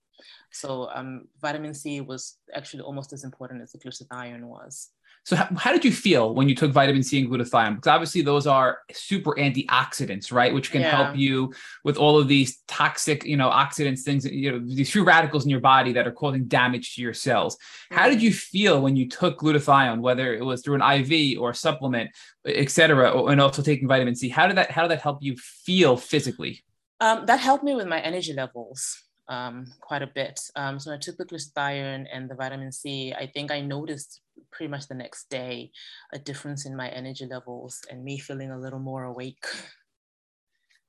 So 0.51 0.89
um, 0.93 1.27
vitamin 1.41 1.73
C 1.73 2.01
was 2.01 2.38
actually 2.53 2.84
almost 2.84 3.13
as 3.13 3.23
important 3.23 3.61
as 3.61 3.71
the 3.71 3.80
glutathione 3.80 4.43
was. 4.43 4.89
So 5.30 5.36
how, 5.36 5.47
how, 5.55 5.71
did 5.71 5.86
you 5.86 5.91
feel 5.91 6.34
when 6.34 6.49
you 6.49 6.55
took 6.55 6.71
vitamin 6.71 7.03
C 7.03 7.19
and 7.19 7.30
glutathione? 7.30 7.75
Because 7.75 7.88
obviously 7.88 8.23
those 8.23 8.47
are 8.47 8.80
super 8.91 9.36
antioxidants, 9.36 10.34
right? 10.34 10.51
Which 10.51 10.71
can 10.71 10.82
yeah. 10.82 10.89
help 10.89 11.15
you 11.15 11.53
with 11.84 11.97
all 11.97 12.17
of 12.17 12.27
these 12.27 12.63
toxic, 12.67 13.25
you 13.25 13.38
know, 13.38 13.47
oxidants, 13.47 13.99
things, 13.99 14.25
you 14.25 14.51
know, 14.51 14.57
these 14.57 14.89
free 14.89 15.03
radicals 15.03 15.43
in 15.43 15.51
your 15.51 15.59
body 15.59 15.93
that 15.93 16.07
are 16.07 16.11
causing 16.11 16.45
damage 16.45 16.95
to 16.95 17.03
your 17.03 17.13
cells. 17.13 17.59
How 17.91 18.09
did 18.09 18.23
you 18.23 18.34
feel 18.34 18.82
when 18.82 18.95
you 18.95 19.07
took 19.07 19.38
glutathione, 19.38 19.99
whether 19.99 20.34
it 20.34 20.43
was 20.43 20.63
through 20.63 20.82
an 20.82 21.01
IV 21.01 21.39
or 21.39 21.51
a 21.51 21.55
supplement, 21.55 22.09
et 22.47 22.71
cetera, 22.71 23.15
and 23.25 23.39
also 23.39 23.61
taking 23.61 23.88
vitamin 23.88 24.15
C? 24.15 24.30
How 24.30 24.47
did 24.47 24.57
that 24.57 24.71
how 24.71 24.82
did 24.82 24.89
that 24.89 25.01
help 25.01 25.19
you 25.21 25.36
feel 25.38 25.95
physically? 25.95 26.63
Um, 27.01 27.27
that 27.27 27.39
helped 27.39 27.63
me 27.63 27.75
with 27.75 27.86
my 27.86 27.99
energy 27.99 28.34
levels 28.34 29.03
um, 29.30 29.67
quite 29.80 30.01
a 30.01 30.07
bit. 30.07 30.39
Um, 30.55 30.80
so 30.80 30.91
I 30.91 30.97
took 30.97 31.17
the 31.17 31.25
glutathione 31.25 32.07
and 32.11 32.27
the 32.27 32.36
vitamin 32.36 32.71
C. 32.71 33.13
I 33.13 33.27
think 33.27 33.51
I 33.51 33.61
noticed 33.61 34.21
pretty 34.52 34.70
much 34.70 34.88
the 34.88 34.96
next 34.96 35.30
day 35.30 35.72
a 36.14 36.20
difference 36.20 36.66
in 36.66 36.76
my 36.76 36.90
energy 36.90 37.26
levels 37.26 37.82
and 37.90 38.04
me 38.04 38.18
feeling 38.18 38.52
a 38.52 38.60
little 38.60 38.80
more 38.80 39.04
awake. 39.04 39.46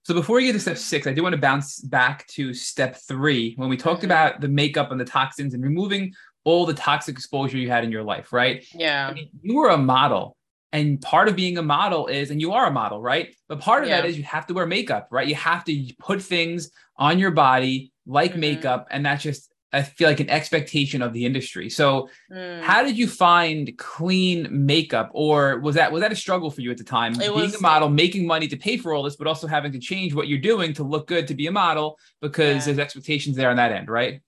So 0.02 0.14
before 0.14 0.36
we 0.36 0.46
get 0.46 0.52
to 0.52 0.60
step 0.60 0.78
six, 0.78 1.06
I 1.06 1.12
do 1.12 1.22
want 1.22 1.34
to 1.34 1.40
bounce 1.40 1.80
back 1.80 2.26
to 2.28 2.54
step 2.54 2.96
three 2.96 3.54
when 3.56 3.68
we 3.68 3.76
talked 3.76 3.98
mm-hmm. 3.98 4.06
about 4.06 4.40
the 4.40 4.48
makeup 4.48 4.90
and 4.90 5.00
the 5.00 5.04
toxins 5.04 5.54
and 5.54 5.62
removing 5.62 6.14
all 6.44 6.64
the 6.64 6.74
toxic 6.74 7.14
exposure 7.14 7.58
you 7.58 7.68
had 7.68 7.84
in 7.84 7.92
your 7.92 8.02
life, 8.02 8.32
right? 8.32 8.64
Yeah. 8.74 9.08
I 9.08 9.12
mean, 9.12 9.28
you 9.42 9.56
were 9.56 9.68
a 9.68 9.78
model. 9.78 10.36
And 10.72 11.00
part 11.00 11.28
of 11.28 11.36
being 11.36 11.58
a 11.58 11.62
model 11.62 12.06
is, 12.06 12.30
and 12.30 12.40
you 12.40 12.52
are 12.52 12.66
a 12.66 12.70
model, 12.70 13.00
right? 13.02 13.34
But 13.48 13.60
part 13.60 13.82
of 13.82 13.88
yeah. 13.88 14.00
that 14.00 14.08
is 14.08 14.16
you 14.16 14.22
have 14.24 14.46
to 14.46 14.54
wear 14.54 14.66
makeup, 14.66 15.08
right? 15.10 15.26
You 15.26 15.34
have 15.34 15.64
to 15.64 15.92
put 15.98 16.22
things 16.22 16.70
on 16.96 17.18
your 17.18 17.32
body 17.32 17.92
like 18.06 18.32
mm-hmm. 18.32 18.40
makeup, 18.40 18.86
and 18.90 19.04
that's 19.04 19.22
just 19.22 19.52
I 19.72 19.82
feel 19.82 20.08
like 20.08 20.20
an 20.20 20.30
expectation 20.30 21.00
of 21.00 21.12
the 21.12 21.24
industry. 21.24 21.70
So, 21.70 22.08
mm. 22.32 22.60
how 22.62 22.82
did 22.82 22.98
you 22.98 23.06
find 23.06 23.76
clean 23.78 24.48
makeup, 24.50 25.10
or 25.12 25.60
was 25.60 25.76
that 25.76 25.92
was 25.92 26.00
that 26.00 26.12
a 26.12 26.16
struggle 26.16 26.50
for 26.50 26.60
you 26.60 26.70
at 26.70 26.78
the 26.78 26.84
time? 26.84 27.12
It 27.14 27.18
Being 27.20 27.34
was, 27.34 27.54
a 27.54 27.60
model, 27.60 27.88
making 27.88 28.26
money 28.26 28.48
to 28.48 28.56
pay 28.56 28.76
for 28.76 28.92
all 28.92 29.02
this, 29.02 29.16
but 29.16 29.26
also 29.26 29.46
having 29.46 29.72
to 29.72 29.78
change 29.78 30.14
what 30.14 30.28
you're 30.28 30.38
doing 30.38 30.72
to 30.74 30.82
look 30.82 31.06
good 31.06 31.28
to 31.28 31.34
be 31.34 31.46
a 31.46 31.52
model 31.52 31.98
because 32.20 32.56
yeah. 32.56 32.64
there's 32.66 32.78
expectations 32.78 33.36
there 33.36 33.50
on 33.50 33.56
that 33.56 33.72
end, 33.72 33.88
right? 33.88 34.20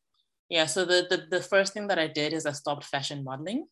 Yeah. 0.48 0.66
So 0.66 0.84
the, 0.84 1.06
the 1.10 1.38
the 1.38 1.42
first 1.42 1.72
thing 1.72 1.88
that 1.88 1.98
I 1.98 2.06
did 2.06 2.32
is 2.32 2.46
I 2.46 2.52
stopped 2.52 2.84
fashion 2.84 3.24
modeling 3.24 3.66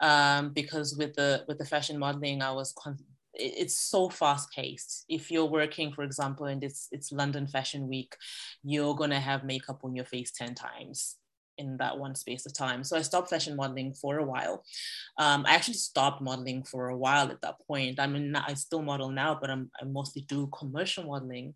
um, 0.00 0.50
because 0.50 0.96
with 0.96 1.14
the 1.14 1.44
with 1.48 1.58
the 1.58 1.64
fashion 1.64 1.98
modeling, 1.98 2.42
I 2.42 2.52
was 2.52 2.72
con- 2.72 2.98
it's 3.34 3.76
so 3.76 4.08
fast 4.08 4.50
paced. 4.52 5.04
If 5.08 5.30
you're 5.30 5.44
working, 5.44 5.92
for 5.92 6.02
example, 6.02 6.46
and 6.46 6.62
it's 6.62 6.88
it's 6.92 7.12
London 7.12 7.46
Fashion 7.46 7.88
Week, 7.88 8.16
you're 8.62 8.94
gonna 8.94 9.20
have 9.20 9.44
makeup 9.44 9.80
on 9.84 9.94
your 9.94 10.04
face 10.04 10.30
10 10.32 10.54
times 10.54 11.16
in 11.58 11.76
that 11.76 11.98
one 11.98 12.14
space 12.14 12.46
of 12.46 12.52
time. 12.52 12.84
So 12.84 12.96
I 12.96 13.02
stopped 13.02 13.30
fashion 13.30 13.56
modeling 13.56 13.92
for 13.94 14.18
a 14.18 14.24
while. 14.24 14.64
Um, 15.18 15.44
I 15.46 15.54
actually 15.54 15.74
stopped 15.74 16.20
modeling 16.20 16.64
for 16.64 16.88
a 16.88 16.96
while 16.96 17.30
at 17.30 17.42
that 17.42 17.60
point. 17.66 18.00
I 18.00 18.06
mean, 18.06 18.34
I 18.34 18.54
still 18.54 18.82
model 18.82 19.10
now, 19.10 19.38
but 19.40 19.50
I'm, 19.50 19.70
I 19.80 19.84
mostly 19.84 20.22
do 20.22 20.48
commercial 20.48 21.04
modeling. 21.04 21.54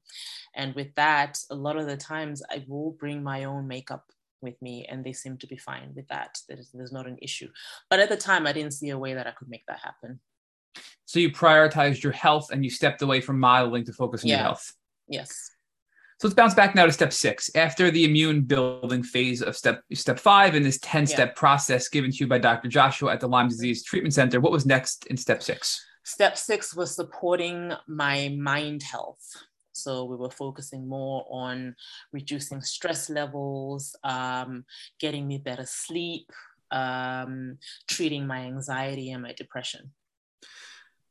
And 0.54 0.74
with 0.74 0.94
that, 0.94 1.38
a 1.50 1.54
lot 1.54 1.76
of 1.76 1.86
the 1.86 1.96
times 1.96 2.42
I 2.50 2.64
will 2.68 2.92
bring 2.92 3.22
my 3.22 3.44
own 3.44 3.66
makeup 3.66 4.04
with 4.40 4.60
me 4.62 4.86
and 4.88 5.04
they 5.04 5.12
seem 5.12 5.36
to 5.38 5.46
be 5.46 5.56
fine 5.56 5.92
with 5.96 6.06
that. 6.08 6.38
There's, 6.48 6.70
there's 6.72 6.92
not 6.92 7.08
an 7.08 7.18
issue. 7.20 7.48
But 7.90 8.00
at 8.00 8.08
the 8.08 8.16
time, 8.16 8.46
I 8.46 8.52
didn't 8.52 8.74
see 8.74 8.90
a 8.90 8.98
way 8.98 9.14
that 9.14 9.26
I 9.26 9.32
could 9.32 9.48
make 9.48 9.66
that 9.66 9.80
happen. 9.80 10.20
So 11.04 11.18
you 11.18 11.30
prioritized 11.30 12.02
your 12.02 12.12
health 12.12 12.50
and 12.50 12.62
you 12.62 12.70
stepped 12.70 13.02
away 13.02 13.20
from 13.20 13.40
modeling 13.40 13.84
to 13.84 13.92
focus 13.92 14.24
on 14.24 14.28
yeah. 14.28 14.36
your 14.36 14.44
health. 14.44 14.74
Yes. 15.08 15.50
So 16.20 16.26
let's 16.26 16.34
bounce 16.34 16.54
back 16.54 16.74
now 16.74 16.84
to 16.84 16.92
step 16.92 17.12
six. 17.12 17.48
After 17.54 17.92
the 17.92 18.04
immune 18.04 18.42
building 18.42 19.04
phase 19.04 19.40
of 19.40 19.56
step 19.56 19.82
step 19.94 20.18
five 20.18 20.56
in 20.56 20.64
this 20.64 20.78
10 20.82 21.06
step 21.06 21.28
yeah. 21.28 21.34
process 21.36 21.88
given 21.88 22.10
to 22.10 22.16
you 22.16 22.26
by 22.26 22.38
Dr. 22.38 22.68
Joshua 22.68 23.12
at 23.12 23.20
the 23.20 23.28
Lyme 23.28 23.48
Disease 23.48 23.84
Treatment 23.84 24.12
Center, 24.12 24.40
what 24.40 24.50
was 24.50 24.66
next 24.66 25.06
in 25.06 25.16
step 25.16 25.42
six? 25.42 25.80
Step 26.02 26.36
six 26.36 26.74
was 26.74 26.94
supporting 26.94 27.72
my 27.86 28.34
mind 28.36 28.82
health. 28.82 29.20
So 29.72 30.04
we 30.04 30.16
were 30.16 30.30
focusing 30.30 30.88
more 30.88 31.24
on 31.30 31.76
reducing 32.12 32.62
stress 32.62 33.08
levels, 33.08 33.94
um, 34.02 34.64
getting 34.98 35.28
me 35.28 35.38
better 35.38 35.66
sleep, 35.66 36.32
um, 36.72 37.58
treating 37.86 38.26
my 38.26 38.40
anxiety 38.40 39.12
and 39.12 39.22
my 39.22 39.34
depression. 39.34 39.92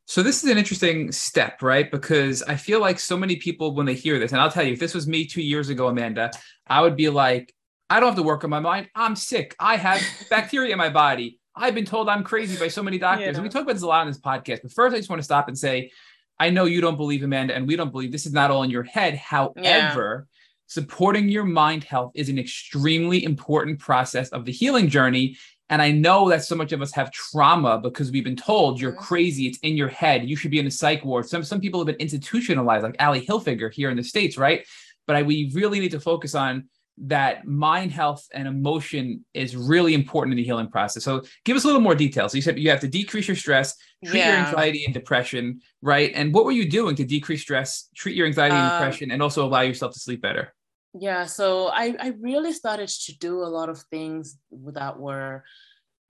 So 0.08 0.24
this 0.24 0.42
is 0.42 0.50
an 0.50 0.58
interesting 0.58 1.12
step, 1.12 1.62
right? 1.62 1.92
Because 1.92 2.42
I 2.42 2.56
feel 2.56 2.80
like 2.80 2.98
so 2.98 3.18
many 3.18 3.36
people 3.36 3.76
when 3.76 3.86
they 3.86 3.94
hear 3.94 4.20
this, 4.20 4.32
and 4.32 4.40
I'll 4.40 4.50
tell 4.50 4.64
you, 4.64 4.72
if 4.72 4.80
this 4.80 4.96
was 4.96 5.06
me 5.06 5.26
two 5.26 5.42
years 5.42 5.68
ago, 5.68 5.90
Amanda, 5.90 6.32
I 6.66 6.80
would 6.80 6.96
be 6.96 7.10
like, 7.10 7.54
I 7.90 8.00
don't 8.00 8.08
have 8.08 8.16
to 8.16 8.24
work 8.24 8.46
on 8.46 8.50
my 8.50 8.62
mind. 8.62 8.90
I'm 8.96 9.18
sick. 9.18 9.54
I 9.60 9.76
have 9.76 10.02
bacteria 10.30 10.72
in 10.72 10.78
my 10.78 10.90
body. 10.90 11.40
I've 11.54 11.76
been 11.76 11.86
told 11.86 12.08
I'm 12.08 12.24
crazy 12.24 12.58
by 12.58 12.70
so 12.70 12.82
many 12.82 12.98
doctors. 12.98 13.26
Yeah. 13.26 13.34
And 13.34 13.44
we 13.44 13.50
talk 13.50 13.64
about 13.64 13.74
this 13.74 13.84
a 13.84 13.88
lot 13.88 14.00
on 14.00 14.08
this 14.08 14.20
podcast. 14.20 14.62
But 14.62 14.72
first, 14.72 14.96
I 14.96 14.98
just 14.98 15.10
want 15.10 15.20
to 15.20 15.26
stop 15.26 15.50
and 15.50 15.58
say, 15.58 15.92
I 16.40 16.52
know 16.52 16.64
you 16.64 16.80
don't 16.80 16.98
believe 16.98 17.22
Amanda, 17.22 17.54
and 17.54 17.68
we 17.68 17.76
don't 17.76 17.92
believe 17.92 18.14
this 18.14 18.26
is 18.26 18.34
not 18.34 18.50
all 18.50 18.64
in 18.64 18.70
your 18.70 18.84
head. 18.84 19.16
However, 19.16 20.28
yeah. 20.30 20.38
supporting 20.68 21.28
your 21.28 21.44
mind 21.44 21.84
health 21.84 22.14
is 22.16 22.30
an 22.30 22.40
extremely 22.40 23.26
important 23.26 23.80
process 23.80 24.30
of 24.30 24.46
the 24.46 24.54
healing 24.54 24.88
journey 24.88 25.36
And 25.70 25.82
I 25.82 25.92
know 25.92 26.30
that 26.30 26.44
so 26.46 26.56
much 26.56 26.72
of 26.72 26.82
us 26.82 26.94
have 26.94 27.12
trauma 27.12 27.80
because 27.80 28.12
we've 28.12 28.24
been 28.24 28.36
told 28.36 28.80
you're 28.80 28.94
mm-hmm. 28.94 29.02
crazy, 29.02 29.48
it's 29.48 29.60
in 29.60 29.76
your 29.76 29.90
head, 29.90 30.30
you 30.30 30.36
should 30.36 30.52
be 30.52 30.60
in 30.60 30.68
a 30.68 30.72
psych 30.72 31.04
ward. 31.04 31.28
Some 31.28 31.44
some 31.44 31.60
people 31.60 31.80
have 31.80 31.88
been 31.88 31.96
institutionalized, 31.98 32.84
like 32.84 32.96
Ally 33.00 33.20
Hilfiger 33.20 33.72
here 33.72 33.90
in 33.90 33.98
the 33.98 34.04
States, 34.04 34.38
right? 34.38 34.66
But 35.06 35.18
I, 35.18 35.24
we 35.24 35.52
really 35.54 35.80
need 35.80 35.92
to 35.92 36.00
focus 36.00 36.36
on 36.36 36.70
that 37.00 37.46
mind 37.46 37.92
health 37.92 38.28
and 38.34 38.48
emotion 38.48 39.24
is 39.34 39.56
really 39.56 39.94
important 39.94 40.34
in 40.34 40.38
the 40.38 40.44
healing 40.44 40.68
process. 40.68 41.04
So 41.04 41.24
give 41.46 41.56
us 41.56 41.64
a 41.64 41.68
little 41.68 41.82
more 41.82 41.96
details. 41.96 42.32
So 42.32 42.38
you 42.38 42.42
said 42.42 42.58
you 42.58 42.70
have 42.72 42.80
to 42.80 42.88
decrease 42.88 43.28
your 43.28 43.38
stress, 43.38 43.76
treat 44.04 44.20
yeah. 44.20 44.38
your 44.38 44.48
anxiety 44.48 44.84
and 44.84 44.94
depression, 44.94 45.62
right? 45.82 46.12
And 46.16 46.34
what 46.34 46.46
were 46.46 46.52
you 46.52 46.68
doing 46.68 46.96
to 46.96 47.04
decrease 47.04 47.42
stress, 47.42 47.90
treat 47.96 48.16
your 48.16 48.26
anxiety 48.26 48.56
and 48.56 48.66
um, 48.66 48.80
depression, 48.80 49.12
and 49.12 49.22
also 49.22 49.46
allow 49.46 49.62
yourself 49.62 49.94
to 49.94 50.00
sleep 50.00 50.22
better? 50.22 50.54
Yeah, 51.00 51.26
so 51.26 51.68
I, 51.68 51.96
I 52.00 52.08
really 52.20 52.54
started 52.54 52.88
to 52.88 53.18
do 53.18 53.44
a 53.44 53.46
lot 53.46 53.70
of 53.70 53.82
things 53.92 54.38
that 54.52 54.98
were 55.00 55.44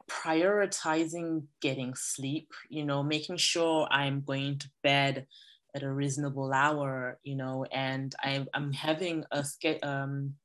prioritizing 0.09 1.43
getting 1.61 1.93
sleep, 1.95 2.53
you 2.69 2.85
know, 2.85 3.03
making 3.03 3.38
sure 3.38 3.88
I'm 3.91 4.22
going 4.22 4.59
to 4.59 4.69
bed 4.84 5.27
at 5.76 5.84
a 5.84 5.91
reasonable 5.91 6.53
hour, 6.53 7.19
you 7.23 7.35
know, 7.35 7.65
and 7.72 8.15
I'm, 8.23 8.47
I'm 8.53 8.72
having 8.72 9.26
a 9.31 9.43
um, 9.84 10.35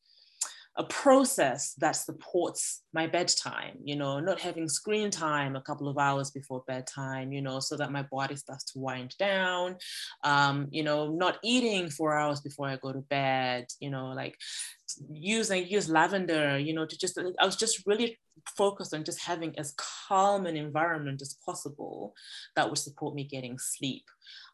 a 0.76 0.84
process 0.84 1.74
that 1.74 1.92
supports 1.92 2.82
my 2.94 3.06
bedtime, 3.06 3.76
you 3.84 3.94
know, 3.94 4.20
not 4.20 4.40
having 4.40 4.68
screen 4.68 5.10
time 5.10 5.54
a 5.54 5.60
couple 5.60 5.86
of 5.86 5.98
hours 5.98 6.30
before 6.30 6.64
bedtime, 6.66 7.30
you 7.30 7.42
know, 7.42 7.60
so 7.60 7.76
that 7.76 7.92
my 7.92 8.02
body 8.02 8.36
starts 8.36 8.64
to 8.64 8.78
wind 8.78 9.14
down, 9.18 9.76
um, 10.24 10.68
you 10.70 10.82
know, 10.82 11.10
not 11.10 11.38
eating 11.44 11.90
four 11.90 12.16
hours 12.16 12.40
before 12.40 12.68
I 12.68 12.76
go 12.76 12.90
to 12.90 13.00
bed, 13.00 13.66
you 13.80 13.90
know, 13.90 14.06
like 14.12 14.38
using 15.12 15.66
use 15.66 15.90
lavender, 15.90 16.58
you 16.58 16.72
know, 16.72 16.86
to 16.86 16.98
just, 16.98 17.18
I 17.38 17.44
was 17.44 17.56
just 17.56 17.86
really 17.86 18.18
focused 18.56 18.94
on 18.94 19.04
just 19.04 19.20
having 19.20 19.58
as 19.58 19.74
calm 19.76 20.46
an 20.46 20.56
environment 20.56 21.20
as 21.20 21.36
possible 21.44 22.14
that 22.56 22.68
would 22.68 22.78
support 22.78 23.14
me 23.14 23.24
getting 23.24 23.58
sleep. 23.58 24.04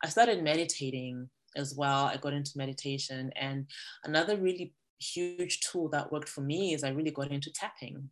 I 0.03 0.09
started 0.09 0.43
meditating 0.43 1.31
as 1.57 1.75
well. 1.77 2.07
I 2.07 2.17
got 2.17 2.33
into 2.33 2.53
meditation 2.57 3.33
and 3.37 3.67
another 4.05 4.37
really 4.37 4.73
huge 4.99 5.61
tool 5.61 5.89
that 5.91 6.13
worked 6.13 6.29
for 6.29 6.41
me 6.41 6.75
is 6.75 6.85
I 6.85 6.91
really 6.91 7.11
got 7.11 7.31
into 7.31 7.53
tapping. 7.53 8.11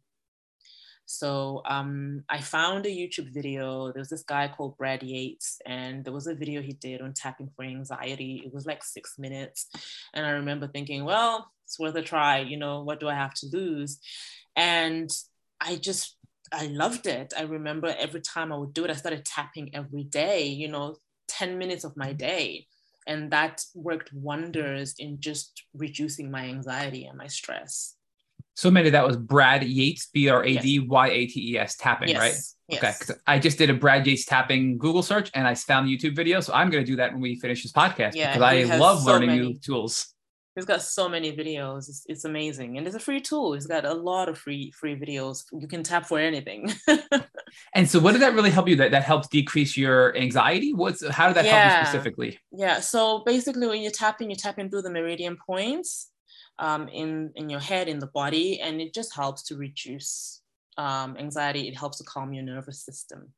So 1.06 1.62
um, 1.64 2.24
I 2.28 2.40
found 2.40 2.84
a 2.84 2.90
YouTube 2.90 3.32
video. 3.32 3.92
There 3.92 4.00
was 4.00 4.10
this 4.10 4.24
guy 4.24 4.48
called 4.48 4.76
Brad 4.76 5.04
Yates, 5.04 5.60
and 5.64 6.04
there 6.04 6.12
was 6.12 6.26
a 6.26 6.34
video 6.34 6.60
he 6.60 6.72
did 6.72 7.00
on 7.00 7.14
tapping 7.14 7.48
for 7.54 7.64
anxiety. 7.64 8.42
It 8.44 8.52
was 8.52 8.66
like 8.66 8.82
six 8.82 9.16
minutes. 9.16 9.68
And 10.12 10.26
I 10.26 10.30
remember 10.30 10.66
thinking, 10.66 11.04
well, 11.04 11.48
it's 11.64 11.78
worth 11.78 11.94
a 11.94 12.02
try. 12.02 12.40
You 12.40 12.56
know, 12.56 12.82
what 12.82 12.98
do 12.98 13.08
I 13.08 13.14
have 13.14 13.34
to 13.34 13.46
lose? 13.52 14.00
And 14.56 15.08
I 15.60 15.76
just, 15.76 16.16
I 16.52 16.66
loved 16.66 17.06
it. 17.06 17.32
I 17.38 17.42
remember 17.42 17.94
every 17.96 18.20
time 18.20 18.52
I 18.52 18.56
would 18.56 18.74
do 18.74 18.84
it, 18.84 18.90
I 18.90 18.94
started 18.94 19.24
tapping 19.24 19.74
every 19.74 20.02
day, 20.02 20.46
you 20.46 20.68
know, 20.68 20.96
10 21.28 21.56
minutes 21.56 21.84
of 21.84 21.96
my 21.96 22.12
day. 22.12 22.66
And 23.06 23.30
that 23.30 23.62
worked 23.74 24.12
wonders 24.12 24.94
in 24.98 25.20
just 25.20 25.64
reducing 25.74 26.30
my 26.30 26.44
anxiety 26.44 27.04
and 27.06 27.16
my 27.16 27.26
stress. 27.26 27.94
So 28.54 28.70
many 28.70 28.88
that 28.90 29.06
was 29.06 29.16
Brad 29.18 29.62
Yates, 29.62 30.08
B 30.12 30.28
R 30.28 30.42
A 30.42 30.56
D 30.56 30.78
Y 30.80 31.08
A 31.08 31.26
T 31.26 31.52
E 31.52 31.58
S 31.58 31.76
tapping, 31.76 32.08
yes. 32.08 32.18
right? 32.18 32.34
Yes. 32.68 33.10
Okay. 33.10 33.20
I 33.26 33.38
just 33.38 33.58
did 33.58 33.68
a 33.68 33.74
Brad 33.74 34.06
Yates 34.06 34.24
tapping 34.24 34.78
Google 34.78 35.02
search 35.02 35.30
and 35.34 35.46
I 35.46 35.54
found 35.54 35.86
the 35.86 35.96
YouTube 35.96 36.16
video. 36.16 36.40
So 36.40 36.54
I'm 36.54 36.70
going 36.70 36.82
to 36.82 36.90
do 36.90 36.96
that 36.96 37.12
when 37.12 37.20
we 37.20 37.38
finish 37.38 37.62
this 37.62 37.72
podcast 37.72 38.14
yeah, 38.14 38.32
because 38.32 38.42
I 38.42 38.76
love 38.76 39.02
so 39.02 39.12
learning 39.12 39.28
many. 39.28 39.40
new 39.42 39.58
tools. 39.58 40.14
He's 40.54 40.64
got 40.64 40.80
so 40.80 41.06
many 41.06 41.36
videos. 41.36 41.88
It's, 41.90 42.06
it's, 42.08 42.24
amazing, 42.24 42.78
and 42.78 42.86
it's 42.86 42.96
a 42.96 43.00
free 43.00 43.20
tool. 43.20 43.52
He's 43.52 43.66
got 43.66 43.84
a 43.84 43.92
lot 43.92 44.30
of 44.30 44.38
free 44.38 44.70
free 44.70 44.96
videos. 44.96 45.44
You 45.52 45.68
can 45.68 45.82
tap 45.82 46.06
for 46.06 46.18
anything. 46.18 46.72
and 47.74 47.88
so, 47.88 47.98
what 48.00 48.12
did 48.12 48.22
that 48.22 48.34
really 48.34 48.50
help 48.50 48.68
you? 48.68 48.76
That 48.76 48.90
that 48.92 49.04
helps 49.04 49.28
decrease 49.28 49.76
your 49.76 50.16
anxiety. 50.16 50.72
What's 50.72 51.06
how 51.08 51.28
did 51.28 51.36
that 51.36 51.44
yeah. 51.44 51.68
help 51.68 51.80
you 51.80 51.86
specifically? 51.86 52.38
Yeah. 52.52 52.80
So 52.80 53.22
basically, 53.24 53.66
when 53.66 53.82
you're 53.82 53.90
tapping, 53.90 54.30
you're 54.30 54.36
tapping 54.36 54.70
through 54.70 54.82
the 54.82 54.90
meridian 54.90 55.36
points 55.46 56.10
um, 56.58 56.88
in 56.88 57.32
in 57.34 57.50
your 57.50 57.60
head, 57.60 57.88
in 57.88 57.98
the 57.98 58.06
body, 58.06 58.60
and 58.60 58.80
it 58.80 58.94
just 58.94 59.14
helps 59.14 59.42
to 59.44 59.56
reduce 59.56 60.40
um, 60.78 61.16
anxiety. 61.18 61.68
It 61.68 61.76
helps 61.76 61.98
to 61.98 62.04
calm 62.04 62.32
your 62.32 62.44
nervous 62.44 62.84
system. 62.84 63.32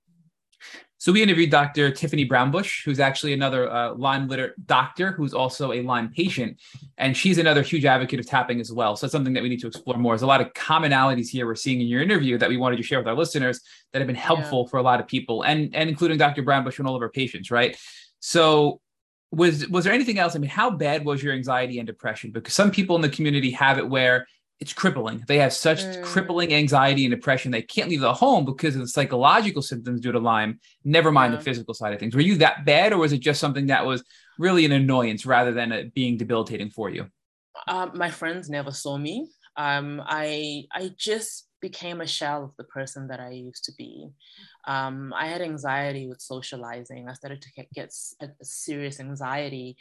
So 1.01 1.13
we 1.13 1.23
interviewed 1.23 1.51
Dr. 1.51 1.93
Tiffany 1.93 2.29
Brownbush, 2.29 2.85
who's 2.85 2.99
actually 2.99 3.33
another 3.33 3.71
uh, 3.71 3.95
Lyme 3.95 4.27
literate 4.27 4.67
doctor 4.67 5.13
who's 5.13 5.33
also 5.33 5.73
a 5.73 5.81
Lyme 5.81 6.11
patient, 6.11 6.59
and 6.99 7.17
she's 7.17 7.39
another 7.39 7.63
huge 7.63 7.85
advocate 7.85 8.19
of 8.19 8.27
tapping 8.27 8.61
as 8.61 8.73
well. 8.73 8.97
So 8.97 9.07
it's 9.07 9.13
something 9.13 9.33
that 9.35 9.43
we 9.45 9.49
need 9.49 9.61
to 9.61 9.69
explore 9.69 9.97
more. 9.97 10.15
There's 10.15 10.23
a 10.23 10.27
lot 10.27 10.41
of 10.41 10.53
commonalities 10.55 11.29
here 11.29 11.47
we're 11.47 11.55
seeing 11.55 11.81
in 11.81 11.87
your 11.87 12.03
interview 12.03 12.37
that 12.39 12.49
we 12.49 12.57
wanted 12.57 12.79
to 12.79 12.83
share 12.83 12.99
with 12.99 13.07
our 13.07 13.15
listeners 13.15 13.61
that 13.93 14.01
have 14.01 14.09
been 14.09 14.17
helpful 14.17 14.65
yeah. 14.65 14.71
for 14.71 14.79
a 14.79 14.83
lot 14.83 14.99
of 14.99 15.07
people, 15.07 15.43
and 15.43 15.73
and 15.75 15.89
including 15.89 16.19
Dr. 16.19 16.43
Brownbush 16.43 16.81
and 16.81 16.89
all 16.89 16.97
of 16.97 17.03
our 17.03 17.11
patients, 17.11 17.53
right? 17.53 17.79
So 18.19 18.81
was 19.31 19.69
was 19.69 19.85
there 19.85 19.93
anything 19.93 20.19
else? 20.19 20.35
I 20.35 20.41
mean, 20.41 20.51
how 20.51 20.69
bad 20.71 21.05
was 21.05 21.23
your 21.23 21.33
anxiety 21.33 21.79
and 21.79 21.87
depression? 21.87 22.33
Because 22.33 22.55
some 22.55 22.73
people 22.73 22.97
in 22.97 23.03
the 23.03 23.09
community 23.09 23.53
have 23.53 23.79
it 23.79 23.89
where 23.89 24.27
it's 24.61 24.73
crippling. 24.73 25.25
They 25.29 25.39
have 25.39 25.53
such 25.53 25.81
mm. 25.81 26.03
crippling 26.03 26.53
anxiety 26.53 27.05
and 27.05 27.15
depression 27.15 27.53
they 27.53 27.63
can't 27.63 27.89
leave 27.89 28.01
the 28.01 28.13
home 28.13 28.45
because 28.45 28.75
of 28.75 28.81
the 28.81 28.89
psychological 28.89 29.63
symptoms 29.63 30.01
due 30.01 30.13
to 30.13 30.19
Lyme. 30.19 30.59
Never 30.85 31.13
mind 31.13 31.33
yeah. 31.33 31.39
the 31.39 31.45
physical 31.45 31.75
side 31.75 31.93
of 31.93 32.01
things. 32.01 32.15
Were 32.15 32.21
you 32.21 32.37
that 32.39 32.65
bad, 32.65 32.93
or 32.93 32.99
was 32.99 33.13
it 33.13 33.19
just 33.19 33.41
something 33.41 33.69
that 33.69 33.87
was 33.87 34.03
really 34.39 34.65
an 34.65 34.73
annoyance 34.73 35.25
rather 35.25 35.53
than 35.53 35.73
it 35.73 35.95
being 35.95 36.17
debilitating 36.17 36.71
for 36.71 36.91
you? 36.91 37.07
Um, 37.67 37.93
my 37.95 38.11
friends 38.11 38.49
never 38.49 38.73
saw 38.73 38.97
me. 38.97 39.29
Um, 39.57 40.03
I 40.05 40.65
I 40.73 40.91
just 40.97 41.49
became 41.61 42.01
a 42.01 42.07
shell 42.07 42.45
of 42.45 42.57
the 42.57 42.65
person 42.65 43.09
that 43.09 43.21
I 43.21 43.31
used 43.31 43.65
to 43.65 43.73
be. 43.77 44.09
Um, 44.67 45.13
I 45.17 45.27
had 45.27 45.41
anxiety 45.41 46.07
with 46.09 46.21
socializing. 46.21 47.09
I 47.09 47.15
started 47.15 47.43
to 47.43 47.49
get, 47.57 47.73
get 47.73 47.93
serious 48.43 49.01
anxiety 49.01 49.77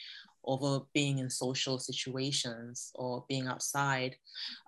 over 0.47 0.85
being 0.93 1.19
in 1.19 1.29
social 1.29 1.77
situations 1.77 2.91
or 2.95 3.25
being 3.27 3.47
outside. 3.47 4.15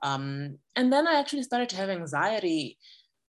Um, 0.03 0.57
and 0.75 0.91
then 0.91 1.07
I 1.07 1.19
actually 1.19 1.43
started 1.43 1.69
to 1.69 1.77
have 1.77 1.89
anxiety, 1.89 2.77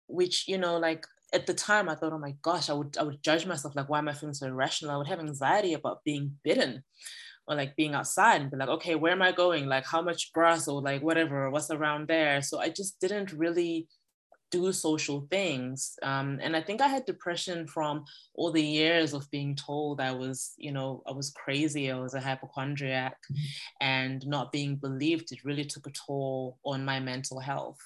which, 0.08 0.48
you 0.48 0.58
know, 0.58 0.78
like 0.78 1.06
at 1.34 1.46
the 1.46 1.54
time 1.54 1.88
I 1.88 1.96
thought, 1.96 2.14
oh 2.14 2.18
my 2.18 2.36
gosh, 2.42 2.70
I 2.70 2.74
would 2.74 2.98
I 2.98 3.04
would 3.04 3.24
judge 3.24 3.46
myself 3.46 3.76
like, 3.76 3.88
why 3.88 4.00
am 4.00 4.10
I 4.10 4.14
feeling 4.14 4.34
so 4.34 4.48
irrational? 4.48 4.94
I 4.94 4.98
would 4.98 5.08
have 5.08 5.20
anxiety 5.20 5.74
about 5.74 6.04
being 6.04 6.38
bitten 6.44 6.84
or 7.48 7.56
like 7.56 7.76
being 7.76 7.94
outside 7.94 8.42
and 8.42 8.52
be 8.52 8.58
like, 8.58 8.70
okay, 8.70 8.96
where 8.96 9.14
am 9.14 9.22
I 9.22 9.32
going? 9.32 9.68
Like 9.68 9.86
how 9.86 10.02
much 10.02 10.34
grass 10.34 10.68
or 10.68 10.82
like 10.82 11.02
whatever, 11.02 11.50
what's 11.50 11.72
around 11.72 12.08
there? 12.08 12.42
So 12.42 12.60
I 12.60 12.70
just 12.70 13.00
didn't 13.00 13.32
really 13.34 13.88
do 14.52 14.72
social 14.74 15.26
things. 15.32 15.98
Um, 16.04 16.40
and 16.42 16.56
I 16.56 16.62
think 16.62 16.82
I 16.82 16.88
had 16.88 17.06
depression 17.06 17.66
from 17.66 18.06
all 18.36 18.52
the 18.52 18.64
years 18.64 19.14
of 19.14 19.30
being 19.32 19.56
told 19.56 20.00
I 20.00 20.12
was, 20.12 20.54
you 20.58 20.72
know, 20.72 21.02
I 21.08 21.12
was 21.12 21.32
crazy, 21.32 21.92
I 21.92 21.98
was 21.98 22.14
a 22.14 22.22
hypochondriac, 22.22 23.18
and 23.80 24.26
not 24.28 24.52
being 24.52 24.76
believed. 24.76 25.32
It 25.32 25.46
really 25.46 25.66
took 25.66 25.88
a 25.88 25.92
toll 25.92 26.58
on 26.64 26.86
my 26.86 27.00
mental 27.00 27.40
health. 27.40 27.80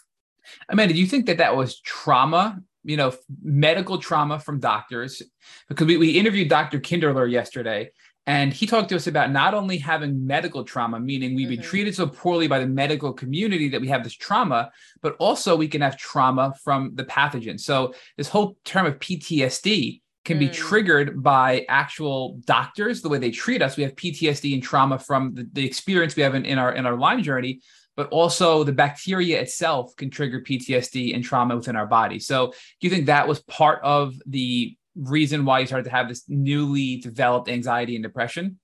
Amanda, 0.69 0.93
do 0.93 0.99
you 0.99 1.07
think 1.07 1.25
that 1.27 1.37
that 1.37 1.55
was 1.55 1.79
trauma? 1.79 2.61
You 2.83 2.97
know, 2.97 3.13
medical 3.41 3.97
trauma 3.97 4.39
from 4.39 4.59
doctors, 4.59 5.21
because 5.69 5.87
we, 5.87 5.97
we 5.97 6.11
interviewed 6.11 6.49
Dr. 6.49 6.79
Kinderlehrer 6.79 7.31
yesterday, 7.31 7.91
and 8.27 8.51
he 8.51 8.65
talked 8.65 8.89
to 8.89 8.95
us 8.95 9.07
about 9.07 9.31
not 9.31 9.53
only 9.53 9.77
having 9.77 10.25
medical 10.25 10.63
trauma, 10.63 10.99
meaning 10.99 11.35
we've 11.35 11.47
been 11.47 11.59
mm-hmm. 11.59 11.69
treated 11.69 11.95
so 11.95 12.07
poorly 12.07 12.47
by 12.47 12.59
the 12.59 12.65
medical 12.65 13.13
community 13.13 13.69
that 13.69 13.81
we 13.81 13.87
have 13.87 14.03
this 14.03 14.15
trauma, 14.15 14.71
but 15.01 15.15
also 15.19 15.55
we 15.55 15.67
can 15.67 15.81
have 15.81 15.95
trauma 15.95 16.53
from 16.63 16.91
the 16.95 17.03
pathogen. 17.03 17.59
So, 17.59 17.93
this 18.17 18.27
whole 18.27 18.57
term 18.65 18.87
of 18.87 18.97
PTSD 18.99 20.01
can 20.23 20.37
mm. 20.37 20.39
be 20.39 20.49
triggered 20.49 21.21
by 21.21 21.65
actual 21.69 22.39
doctors, 22.45 23.01
the 23.01 23.09
way 23.09 23.19
they 23.19 23.29
treat 23.29 23.61
us. 23.61 23.77
We 23.77 23.83
have 23.83 23.95
PTSD 23.95 24.55
and 24.55 24.63
trauma 24.63 24.97
from 24.97 25.35
the, 25.35 25.47
the 25.53 25.65
experience 25.65 26.15
we 26.15 26.23
have 26.23 26.33
in, 26.33 26.45
in, 26.45 26.57
our, 26.57 26.73
in 26.73 26.87
our 26.87 26.97
Lyme 26.97 27.21
journey, 27.21 27.61
but 27.95 28.07
also 28.09 28.63
the 28.63 28.73
bacteria 28.73 29.39
itself 29.39 29.95
can 29.95 30.09
trigger 30.09 30.41
PTSD 30.41 31.13
and 31.13 31.23
trauma 31.23 31.55
within 31.55 31.75
our 31.75 31.85
body. 31.85 32.19
So, 32.19 32.47
do 32.47 32.55
you 32.81 32.89
think 32.89 33.05
that 33.05 33.27
was 33.27 33.41
part 33.43 33.81
of 33.83 34.15
the 34.25 34.75
reason 34.95 35.45
why 35.45 35.59
you 35.59 35.67
started 35.67 35.85
to 35.85 35.91
have 35.91 36.07
this 36.07 36.23
newly 36.27 36.97
developed 36.97 37.49
anxiety 37.49 37.95
and 37.95 38.03
depression? 38.03 38.59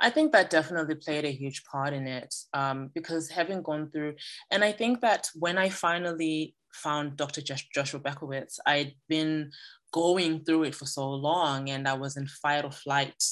I 0.00 0.10
think 0.10 0.32
that 0.32 0.50
definitely 0.50 0.96
played 0.96 1.24
a 1.24 1.30
huge 1.30 1.64
part 1.64 1.94
in 1.94 2.06
it 2.06 2.34
um, 2.52 2.90
because 2.94 3.30
having 3.30 3.62
gone 3.62 3.90
through, 3.90 4.16
and 4.50 4.64
I 4.64 4.72
think 4.72 5.00
that 5.00 5.28
when 5.34 5.56
I 5.56 5.68
finally 5.68 6.54
found 6.72 7.16
Dr. 7.16 7.42
Joshua 7.42 8.00
Beckowitz, 8.00 8.58
I'd 8.66 8.94
been 9.08 9.52
going 9.92 10.44
through 10.44 10.64
it 10.64 10.74
for 10.74 10.86
so 10.86 11.08
long 11.10 11.70
and 11.70 11.86
I 11.86 11.94
was 11.94 12.16
in 12.16 12.26
fight 12.26 12.64
or 12.64 12.72
flight 12.72 13.22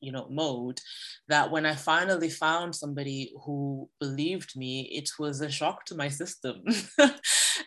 you 0.00 0.12
know 0.12 0.26
mode 0.30 0.80
that 1.28 1.50
when 1.50 1.66
i 1.66 1.74
finally 1.74 2.30
found 2.30 2.74
somebody 2.74 3.32
who 3.44 3.88
believed 4.00 4.56
me 4.56 4.82
it 4.92 5.10
was 5.18 5.40
a 5.40 5.50
shock 5.50 5.84
to 5.84 5.94
my 5.94 6.08
system 6.08 6.62
uh, 6.98 7.10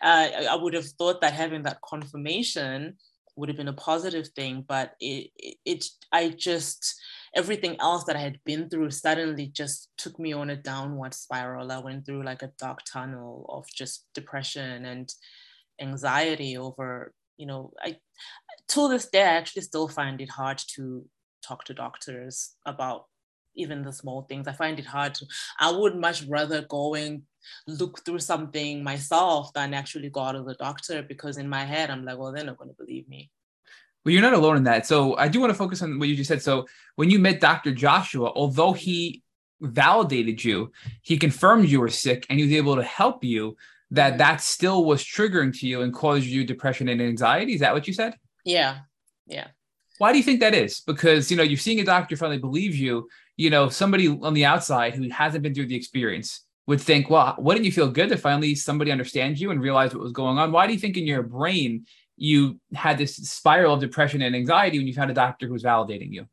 i 0.02 0.56
would 0.58 0.74
have 0.74 0.86
thought 0.98 1.20
that 1.20 1.32
having 1.32 1.62
that 1.62 1.80
confirmation 1.82 2.96
would 3.36 3.48
have 3.48 3.56
been 3.56 3.68
a 3.68 3.72
positive 3.72 4.28
thing 4.28 4.64
but 4.68 4.94
it, 5.00 5.30
it, 5.36 5.56
it 5.64 5.84
i 6.12 6.28
just 6.28 7.00
everything 7.34 7.76
else 7.80 8.04
that 8.04 8.16
i 8.16 8.20
had 8.20 8.38
been 8.44 8.68
through 8.68 8.90
suddenly 8.90 9.46
just 9.46 9.90
took 9.96 10.18
me 10.18 10.32
on 10.32 10.50
a 10.50 10.56
downward 10.56 11.14
spiral 11.14 11.72
i 11.72 11.78
went 11.78 12.04
through 12.04 12.22
like 12.24 12.42
a 12.42 12.52
dark 12.58 12.80
tunnel 12.84 13.46
of 13.48 13.66
just 13.74 14.06
depression 14.14 14.84
and 14.84 15.14
anxiety 15.82 16.56
over, 16.56 17.12
you 17.36 17.46
know, 17.46 17.72
I 17.80 17.96
to 18.68 18.88
this 18.88 19.08
day 19.08 19.22
I 19.22 19.36
actually 19.36 19.62
still 19.62 19.88
find 19.88 20.20
it 20.20 20.30
hard 20.30 20.58
to 20.74 21.04
talk 21.46 21.64
to 21.64 21.74
doctors 21.74 22.54
about 22.64 23.06
even 23.54 23.82
the 23.82 23.92
small 23.92 24.22
things. 24.22 24.48
I 24.48 24.52
find 24.52 24.78
it 24.78 24.86
hard 24.86 25.14
to, 25.16 25.26
I 25.58 25.70
would 25.70 25.96
much 25.96 26.24
rather 26.24 26.62
go 26.62 26.94
and 26.94 27.22
look 27.66 28.04
through 28.04 28.20
something 28.20 28.82
myself 28.82 29.52
than 29.52 29.74
actually 29.74 30.10
go 30.10 30.32
to 30.32 30.42
the 30.42 30.54
doctor 30.54 31.02
because 31.02 31.38
in 31.38 31.48
my 31.48 31.64
head, 31.64 31.90
I'm 31.90 32.04
like, 32.04 32.18
well, 32.18 32.32
they're 32.32 32.44
not 32.44 32.58
going 32.58 32.70
to 32.70 32.76
believe 32.76 33.08
me. 33.08 33.30
Well, 34.04 34.12
you're 34.12 34.22
not 34.22 34.34
alone 34.34 34.56
in 34.56 34.64
that. 34.64 34.86
So 34.86 35.16
I 35.16 35.28
do 35.28 35.40
want 35.40 35.50
to 35.50 35.58
focus 35.58 35.82
on 35.82 35.98
what 35.98 36.08
you 36.08 36.16
just 36.16 36.28
said. 36.28 36.42
So 36.42 36.66
when 36.96 37.10
you 37.10 37.18
met 37.18 37.40
Dr. 37.40 37.72
Joshua, 37.72 38.32
although 38.34 38.72
he 38.72 39.22
validated 39.60 40.42
you, 40.42 40.72
he 41.02 41.16
confirmed 41.16 41.68
you 41.68 41.80
were 41.80 41.88
sick 41.88 42.26
and 42.28 42.38
he 42.38 42.44
was 42.44 42.54
able 42.54 42.76
to 42.76 42.82
help 42.82 43.22
you, 43.22 43.56
that 43.92 44.18
that 44.18 44.40
still 44.40 44.84
was 44.84 45.04
triggering 45.04 45.56
to 45.60 45.66
you 45.66 45.82
and 45.82 45.92
caused 45.92 46.26
you 46.26 46.44
depression 46.44 46.88
and 46.88 47.00
anxiety. 47.00 47.54
Is 47.54 47.60
that 47.60 47.74
what 47.74 47.86
you 47.86 47.92
said? 47.92 48.14
Yeah. 48.44 48.78
Yeah. 49.26 49.48
Why 49.98 50.10
do 50.10 50.18
you 50.18 50.24
think 50.24 50.40
that 50.40 50.54
is? 50.54 50.80
Because 50.80 51.30
you 51.30 51.36
know 51.36 51.42
you're 51.42 51.58
seeing 51.58 51.78
a 51.78 51.84
doctor 51.84 52.16
finally 52.16 52.38
believe 52.38 52.74
you. 52.74 53.08
You 53.36 53.50
know 53.50 53.68
somebody 53.68 54.08
on 54.08 54.34
the 54.34 54.44
outside 54.44 54.94
who 54.94 55.08
hasn't 55.10 55.42
been 55.42 55.54
through 55.54 55.66
the 55.66 55.76
experience 55.76 56.44
would 56.66 56.80
think, 56.80 57.10
well, 57.10 57.34
wouldn't 57.38 57.64
you 57.64 57.72
feel 57.72 57.88
good 57.88 58.08
to 58.10 58.16
finally 58.16 58.54
somebody 58.54 58.92
understands 58.92 59.40
you 59.40 59.50
and 59.50 59.60
realize 59.60 59.92
what 59.92 60.02
was 60.02 60.12
going 60.12 60.38
on? 60.38 60.52
Why 60.52 60.66
do 60.66 60.72
you 60.72 60.78
think 60.78 60.96
in 60.96 61.06
your 61.06 61.22
brain 61.22 61.86
you 62.16 62.60
had 62.74 62.98
this 62.98 63.16
spiral 63.16 63.74
of 63.74 63.80
depression 63.80 64.22
and 64.22 64.36
anxiety 64.36 64.78
when 64.78 64.86
you 64.86 64.94
found 64.94 65.10
a 65.10 65.14
doctor 65.14 65.46
who 65.46 65.52
was 65.52 65.64
validating 65.64 66.12
you? 66.12 66.26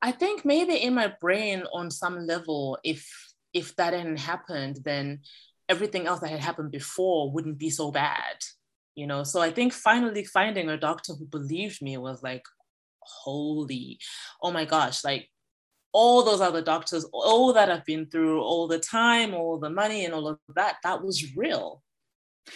I 0.00 0.12
think 0.12 0.44
maybe 0.44 0.76
in 0.76 0.94
my 0.94 1.12
brain, 1.20 1.64
on 1.72 1.90
some 1.90 2.26
level, 2.26 2.78
if 2.84 3.08
if 3.52 3.74
that 3.76 3.92
hadn't 3.92 4.18
happened, 4.18 4.80
then 4.84 5.20
everything 5.68 6.06
else 6.06 6.20
that 6.20 6.30
had 6.30 6.40
happened 6.40 6.70
before 6.70 7.30
wouldn't 7.30 7.56
be 7.56 7.70
so 7.70 7.90
bad 7.90 8.36
you 8.94 9.06
know 9.06 9.24
so 9.24 9.40
i 9.40 9.50
think 9.50 9.72
finally 9.72 10.22
finding 10.22 10.68
a 10.68 10.76
doctor 10.76 11.14
who 11.14 11.24
believed 11.24 11.80
me 11.80 11.96
was 11.96 12.22
like 12.22 12.42
holy, 13.04 13.98
oh 14.42 14.50
my 14.50 14.64
gosh, 14.64 15.04
like 15.04 15.28
all 15.94 16.24
those 16.24 16.40
other 16.40 16.60
doctors, 16.60 17.06
all 17.12 17.52
that 17.52 17.70
I've 17.70 17.84
been 17.86 18.06
through, 18.06 18.42
all 18.42 18.66
the 18.66 18.80
time, 18.80 19.32
all 19.32 19.58
the 19.58 19.70
money, 19.70 20.04
and 20.04 20.12
all 20.12 20.26
of 20.26 20.38
that, 20.56 20.76
that 20.82 21.02
was 21.02 21.34
real. 21.36 21.82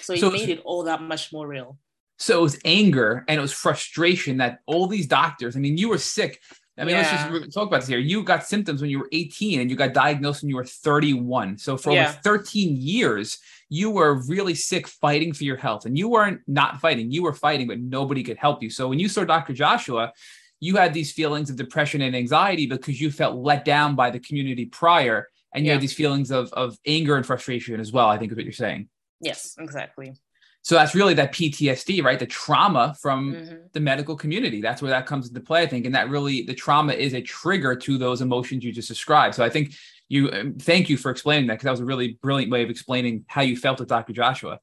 So 0.00 0.12
it 0.12 0.18
so, 0.18 0.30
made 0.30 0.48
it 0.48 0.60
all 0.64 0.82
that 0.82 1.00
much 1.00 1.32
more 1.32 1.46
real. 1.46 1.78
So 2.18 2.40
it 2.40 2.42
was 2.42 2.58
anger 2.64 3.24
and 3.28 3.38
it 3.38 3.40
was 3.40 3.52
frustration 3.52 4.38
that 4.38 4.58
all 4.66 4.88
these 4.88 5.06
doctors, 5.06 5.56
I 5.56 5.60
mean, 5.60 5.78
you 5.78 5.88
were 5.88 5.98
sick. 5.98 6.40
I 6.76 6.84
mean, 6.84 6.96
yeah. 6.96 7.28
let's 7.28 7.44
just 7.44 7.54
talk 7.54 7.68
about 7.68 7.80
this 7.80 7.88
here. 7.88 7.98
You 7.98 8.24
got 8.24 8.44
symptoms 8.44 8.80
when 8.80 8.90
you 8.90 8.98
were 8.98 9.08
18 9.12 9.60
and 9.60 9.70
you 9.70 9.76
got 9.76 9.94
diagnosed 9.94 10.42
when 10.42 10.50
you 10.50 10.56
were 10.56 10.64
31. 10.64 11.58
So 11.58 11.76
for 11.76 11.92
yeah. 11.92 12.10
over 12.10 12.18
13 12.24 12.76
years, 12.76 13.38
you 13.68 13.90
were 13.90 14.22
really 14.26 14.54
sick 14.54 14.88
fighting 14.88 15.32
for 15.32 15.44
your 15.44 15.56
health 15.56 15.86
and 15.86 15.96
you 15.96 16.08
weren't 16.08 16.40
not 16.48 16.80
fighting. 16.80 17.12
You 17.12 17.22
were 17.22 17.32
fighting, 17.32 17.68
but 17.68 17.78
nobody 17.78 18.24
could 18.24 18.36
help 18.36 18.62
you. 18.62 18.70
So 18.70 18.88
when 18.88 18.98
you 18.98 19.08
saw 19.08 19.24
Dr. 19.24 19.52
Joshua, 19.52 20.12
you 20.60 20.76
had 20.76 20.92
these 20.92 21.12
feelings 21.12 21.50
of 21.50 21.56
depression 21.56 22.00
and 22.02 22.16
anxiety 22.16 22.66
because 22.66 23.00
you 23.00 23.10
felt 23.10 23.36
let 23.36 23.64
down 23.64 23.94
by 23.94 24.10
the 24.10 24.18
community 24.18 24.66
prior 24.66 25.28
and 25.54 25.64
you 25.64 25.68
yeah. 25.68 25.74
had 25.74 25.82
these 25.82 25.92
feelings 25.92 26.30
of, 26.30 26.52
of 26.52 26.78
anger 26.86 27.16
and 27.16 27.24
frustration 27.24 27.78
as 27.80 27.92
well 27.92 28.08
i 28.08 28.18
think 28.18 28.32
is 28.32 28.36
what 28.36 28.44
you're 28.44 28.52
saying. 28.52 28.88
Yes 29.20 29.56
exactly. 29.58 30.14
So 30.62 30.74
that's 30.74 30.94
really 30.94 31.14
that 31.14 31.32
ptsd 31.32 32.02
right? 32.02 32.18
The 32.18 32.26
trauma 32.26 32.94
from 33.00 33.34
mm-hmm. 33.34 33.56
the 33.72 33.80
medical 33.80 34.16
community. 34.16 34.60
That's 34.60 34.82
where 34.82 34.90
that 34.90 35.06
comes 35.06 35.28
into 35.28 35.40
play 35.40 35.62
i 35.62 35.66
think 35.66 35.86
and 35.86 35.94
that 35.94 36.10
really 36.10 36.42
the 36.42 36.54
trauma 36.54 36.92
is 36.92 37.14
a 37.14 37.22
trigger 37.22 37.74
to 37.76 37.98
those 37.98 38.20
emotions 38.20 38.64
you 38.64 38.72
just 38.72 38.88
described. 38.88 39.34
So 39.34 39.44
i 39.44 39.50
think 39.50 39.74
you 40.08 40.30
um, 40.32 40.54
thank 40.54 40.88
you 40.88 40.96
for 40.96 41.10
explaining 41.10 41.46
that 41.48 41.54
because 41.54 41.64
that 41.64 41.70
was 41.72 41.80
a 41.80 41.84
really 41.84 42.18
brilliant 42.22 42.50
way 42.50 42.62
of 42.62 42.70
explaining 42.70 43.24
how 43.26 43.42
you 43.42 43.56
felt 43.56 43.78
with 43.78 43.88
dr 43.88 44.12
joshua. 44.12 44.60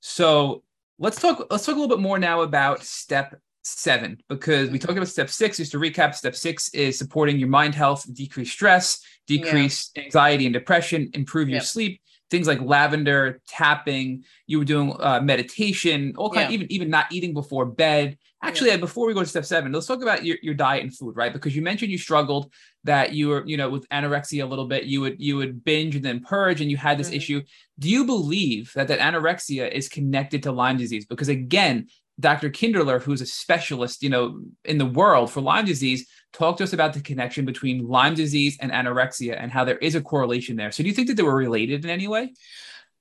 So 0.00 0.62
let's 0.98 1.20
talk 1.20 1.46
let's 1.50 1.66
talk 1.66 1.74
a 1.74 1.78
little 1.78 1.94
bit 1.94 2.02
more 2.02 2.18
now 2.18 2.42
about 2.42 2.82
step 2.82 3.40
seven 3.66 4.18
because 4.28 4.70
we 4.70 4.78
talked 4.78 4.96
about 4.96 5.08
step 5.08 5.28
six. 5.28 5.56
Just 5.56 5.72
to 5.72 5.78
recap, 5.78 6.14
step 6.14 6.36
six 6.36 6.68
is 6.70 6.98
supporting 6.98 7.38
your 7.38 7.48
mind 7.48 7.74
health, 7.74 8.06
decrease 8.14 8.50
stress, 8.50 9.00
decrease 9.26 9.90
yeah. 9.94 10.04
anxiety 10.04 10.46
and 10.46 10.52
depression, 10.52 11.10
improve 11.14 11.48
your 11.48 11.56
yep. 11.56 11.64
sleep. 11.64 12.00
Things 12.28 12.48
like 12.48 12.60
lavender, 12.60 13.40
tapping. 13.46 14.24
You 14.48 14.58
were 14.58 14.64
doing 14.64 14.96
uh, 14.98 15.20
meditation, 15.20 16.14
all 16.16 16.30
kind. 16.30 16.50
Yeah. 16.50 16.54
Even 16.54 16.72
even 16.72 16.90
not 16.90 17.06
eating 17.12 17.32
before 17.34 17.64
bed. 17.66 18.18
Actually, 18.42 18.70
yeah. 18.70 18.76
before 18.78 19.06
we 19.06 19.14
go 19.14 19.20
to 19.20 19.26
step 19.26 19.44
seven, 19.44 19.72
let's 19.72 19.86
talk 19.86 20.02
about 20.02 20.24
your, 20.24 20.36
your 20.42 20.54
diet 20.54 20.82
and 20.82 20.94
food, 20.94 21.16
right? 21.16 21.32
Because 21.32 21.56
you 21.56 21.62
mentioned 21.62 21.90
you 21.90 21.98
struggled 21.98 22.52
that 22.84 23.12
you 23.12 23.28
were, 23.28 23.44
you 23.46 23.56
know, 23.56 23.70
with 23.70 23.88
anorexia 23.88 24.42
a 24.42 24.46
little 24.46 24.66
bit. 24.66 24.84
You 24.84 25.00
would 25.02 25.20
you 25.20 25.36
would 25.36 25.64
binge 25.64 25.94
and 25.94 26.04
then 26.04 26.20
purge, 26.20 26.60
and 26.60 26.70
you 26.70 26.76
had 26.76 26.98
this 26.98 27.08
mm-hmm. 27.08 27.16
issue. 27.16 27.42
Do 27.78 27.88
you 27.88 28.04
believe 28.04 28.72
that 28.74 28.88
that 28.88 28.98
anorexia 28.98 29.70
is 29.70 29.88
connected 29.88 30.42
to 30.44 30.52
Lyme 30.52 30.78
disease? 30.78 31.06
Because 31.06 31.28
again, 31.28 31.86
Dr. 32.18 32.48
Kinderlehrer, 32.48 33.02
who's 33.02 33.20
a 33.20 33.26
specialist, 33.26 34.02
you 34.02 34.08
know, 34.08 34.40
in 34.64 34.78
the 34.78 34.86
world 34.86 35.30
for 35.30 35.42
Lyme 35.42 35.66
disease, 35.66 36.08
talked 36.32 36.58
to 36.58 36.64
us 36.64 36.72
about 36.72 36.94
the 36.94 37.00
connection 37.00 37.44
between 37.44 37.86
Lyme 37.86 38.14
disease 38.14 38.56
and 38.60 38.72
anorexia 38.72 39.36
and 39.38 39.52
how 39.52 39.64
there 39.64 39.78
is 39.78 39.94
a 39.94 40.00
correlation 40.00 40.56
there. 40.56 40.72
So 40.72 40.82
do 40.82 40.88
you 40.88 40.94
think 40.94 41.08
that 41.08 41.14
they 41.14 41.22
were 41.22 41.36
related 41.36 41.84
in 41.84 41.90
any 41.90 42.08
way? 42.08 42.32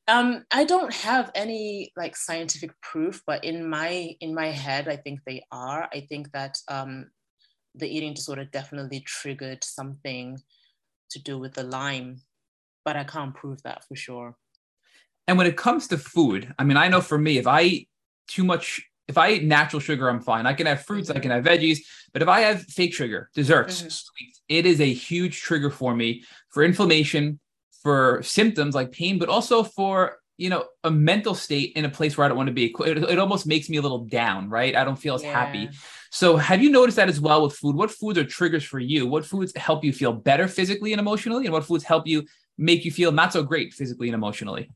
Um, 0.08 0.44
I 0.52 0.66
don't 0.66 0.94
have 0.94 1.32
any 1.34 1.92
like 1.96 2.16
scientific 2.16 2.72
proof, 2.82 3.24
but 3.26 3.44
in 3.44 3.68
my 3.68 4.16
in 4.20 4.36
my 4.36 4.48
head, 4.48 4.88
I 4.88 4.98
think 4.98 5.22
they 5.26 5.44
are. 5.52 5.90
I 5.92 6.02
think 6.02 6.32
that 6.34 6.60
um, 6.68 7.10
the 7.74 7.88
eating 7.88 8.14
disorder 8.14 8.46
definitely 8.46 9.00
triggered 9.00 9.64
something 9.64 10.40
to 11.12 11.20
do 11.20 11.40
with 11.40 11.54
the 11.54 11.64
Lyme, 11.64 12.22
but 12.84 12.96
I 12.96 13.04
can't 13.04 13.34
prove 13.34 13.64
that 13.64 13.84
for 13.88 13.96
sure. 13.96 14.36
And 15.28 15.38
when 15.38 15.48
it 15.48 15.58
comes 15.58 15.88
to 15.88 15.98
food, 15.98 16.54
I 16.60 16.64
mean, 16.64 16.78
I 16.78 16.88
know 16.88 17.02
for 17.02 17.18
me, 17.18 17.38
if 17.40 17.48
I 17.48 17.62
eat 17.64 17.90
too 18.28 18.44
much 18.44 18.88
if 19.08 19.18
I 19.18 19.32
eat 19.32 19.44
natural 19.44 19.80
sugar, 19.80 20.10
I'm 20.10 20.20
fine. 20.20 20.46
I 20.46 20.54
can 20.54 20.66
have 20.66 20.84
fruits. 20.84 21.10
I 21.10 21.20
can 21.20 21.32
have 21.32 21.44
veggies, 21.44 21.80
but 22.14 22.22
if 22.22 22.28
I 22.28 22.42
have 22.42 22.62
fake 22.64 22.94
sugar, 22.94 23.30
desserts, 23.34 23.80
mm-hmm. 23.80 23.90
sweets, 23.90 24.42
it 24.50 24.66
is 24.66 24.82
a 24.82 24.92
huge 24.92 25.42
trigger 25.42 25.70
for 25.70 25.96
me 25.96 26.24
for 26.50 26.64
inflammation, 26.64 27.40
for 27.84 28.22
symptoms 28.24 28.74
like 28.74 28.92
pain, 28.92 29.20
but 29.20 29.30
also 29.30 29.64
for 29.64 30.18
you 30.38 30.50
know 30.50 30.66
a 30.84 30.92
mental 30.92 31.34
state 31.34 31.74
in 31.76 31.86
a 31.86 31.90
place 31.90 32.18
where 32.18 32.26
I 32.26 32.28
don't 32.28 32.38
want 32.38 32.48
to 32.48 32.54
be. 32.54 32.74
It, 32.80 32.98
it 32.98 33.20
almost 33.20 33.46
makes 33.46 33.70
me 33.70 33.78
a 33.78 33.82
little 33.82 34.06
down, 34.06 34.50
right? 34.50 34.76
I 34.76 34.84
don't 34.84 34.98
feel 34.98 35.16
as 35.16 35.24
yeah. 35.24 35.34
happy. 35.34 35.70
So, 36.12 36.38
have 36.38 36.64
you 36.64 36.72
noticed 36.72 36.98
that 36.98 37.10
as 37.10 37.22
well 37.22 37.44
with 37.44 37.56
food? 37.56 37.76
What 37.76 37.92
foods 37.92 38.18
are 38.18 38.24
triggers 38.24 38.64
for 38.64 38.80
you? 38.80 39.06
What 39.06 39.26
foods 39.26 39.54
help 39.56 39.84
you 39.84 39.94
feel 39.94 40.14
better 40.14 40.48
physically 40.48 40.94
and 40.94 41.00
emotionally, 41.00 41.46
and 41.46 41.54
what 41.54 41.66
foods 41.66 41.84
help 41.84 42.08
you 42.08 42.26
make 42.58 42.86
you 42.86 42.92
feel 42.92 43.12
not 43.12 43.34
so 43.34 43.44
great 43.44 43.74
physically 43.74 44.08
and 44.08 44.16
emotionally? 44.16 44.70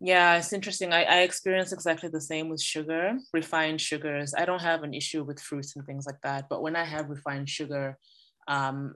Yeah, 0.00 0.36
it's 0.36 0.52
interesting. 0.52 0.92
I, 0.92 1.02
I 1.04 1.16
experience 1.22 1.72
exactly 1.72 2.08
the 2.08 2.20
same 2.20 2.48
with 2.48 2.62
sugar, 2.62 3.18
refined 3.32 3.80
sugars. 3.80 4.32
I 4.36 4.44
don't 4.44 4.62
have 4.62 4.84
an 4.84 4.94
issue 4.94 5.24
with 5.24 5.40
fruits 5.40 5.74
and 5.74 5.84
things 5.84 6.06
like 6.06 6.20
that, 6.22 6.46
but 6.48 6.62
when 6.62 6.76
I 6.76 6.84
have 6.84 7.10
refined 7.10 7.48
sugar, 7.50 7.98
um, 8.46 8.94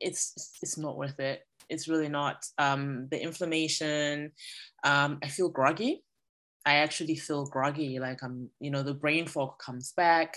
it's 0.00 0.34
it's 0.62 0.78
not 0.78 0.96
worth 0.98 1.20
it. 1.20 1.42
It's 1.70 1.88
really 1.88 2.08
not. 2.08 2.44
Um, 2.58 3.08
the 3.10 3.22
inflammation, 3.22 4.32
um, 4.84 5.18
I 5.22 5.28
feel 5.28 5.48
groggy. 5.48 6.04
I 6.66 6.74
actually 6.76 7.16
feel 7.16 7.46
groggy, 7.46 7.98
like 7.98 8.22
I'm, 8.22 8.50
you 8.60 8.70
know, 8.70 8.82
the 8.82 8.94
brain 8.94 9.26
fog 9.26 9.58
comes 9.58 9.92
back. 9.92 10.36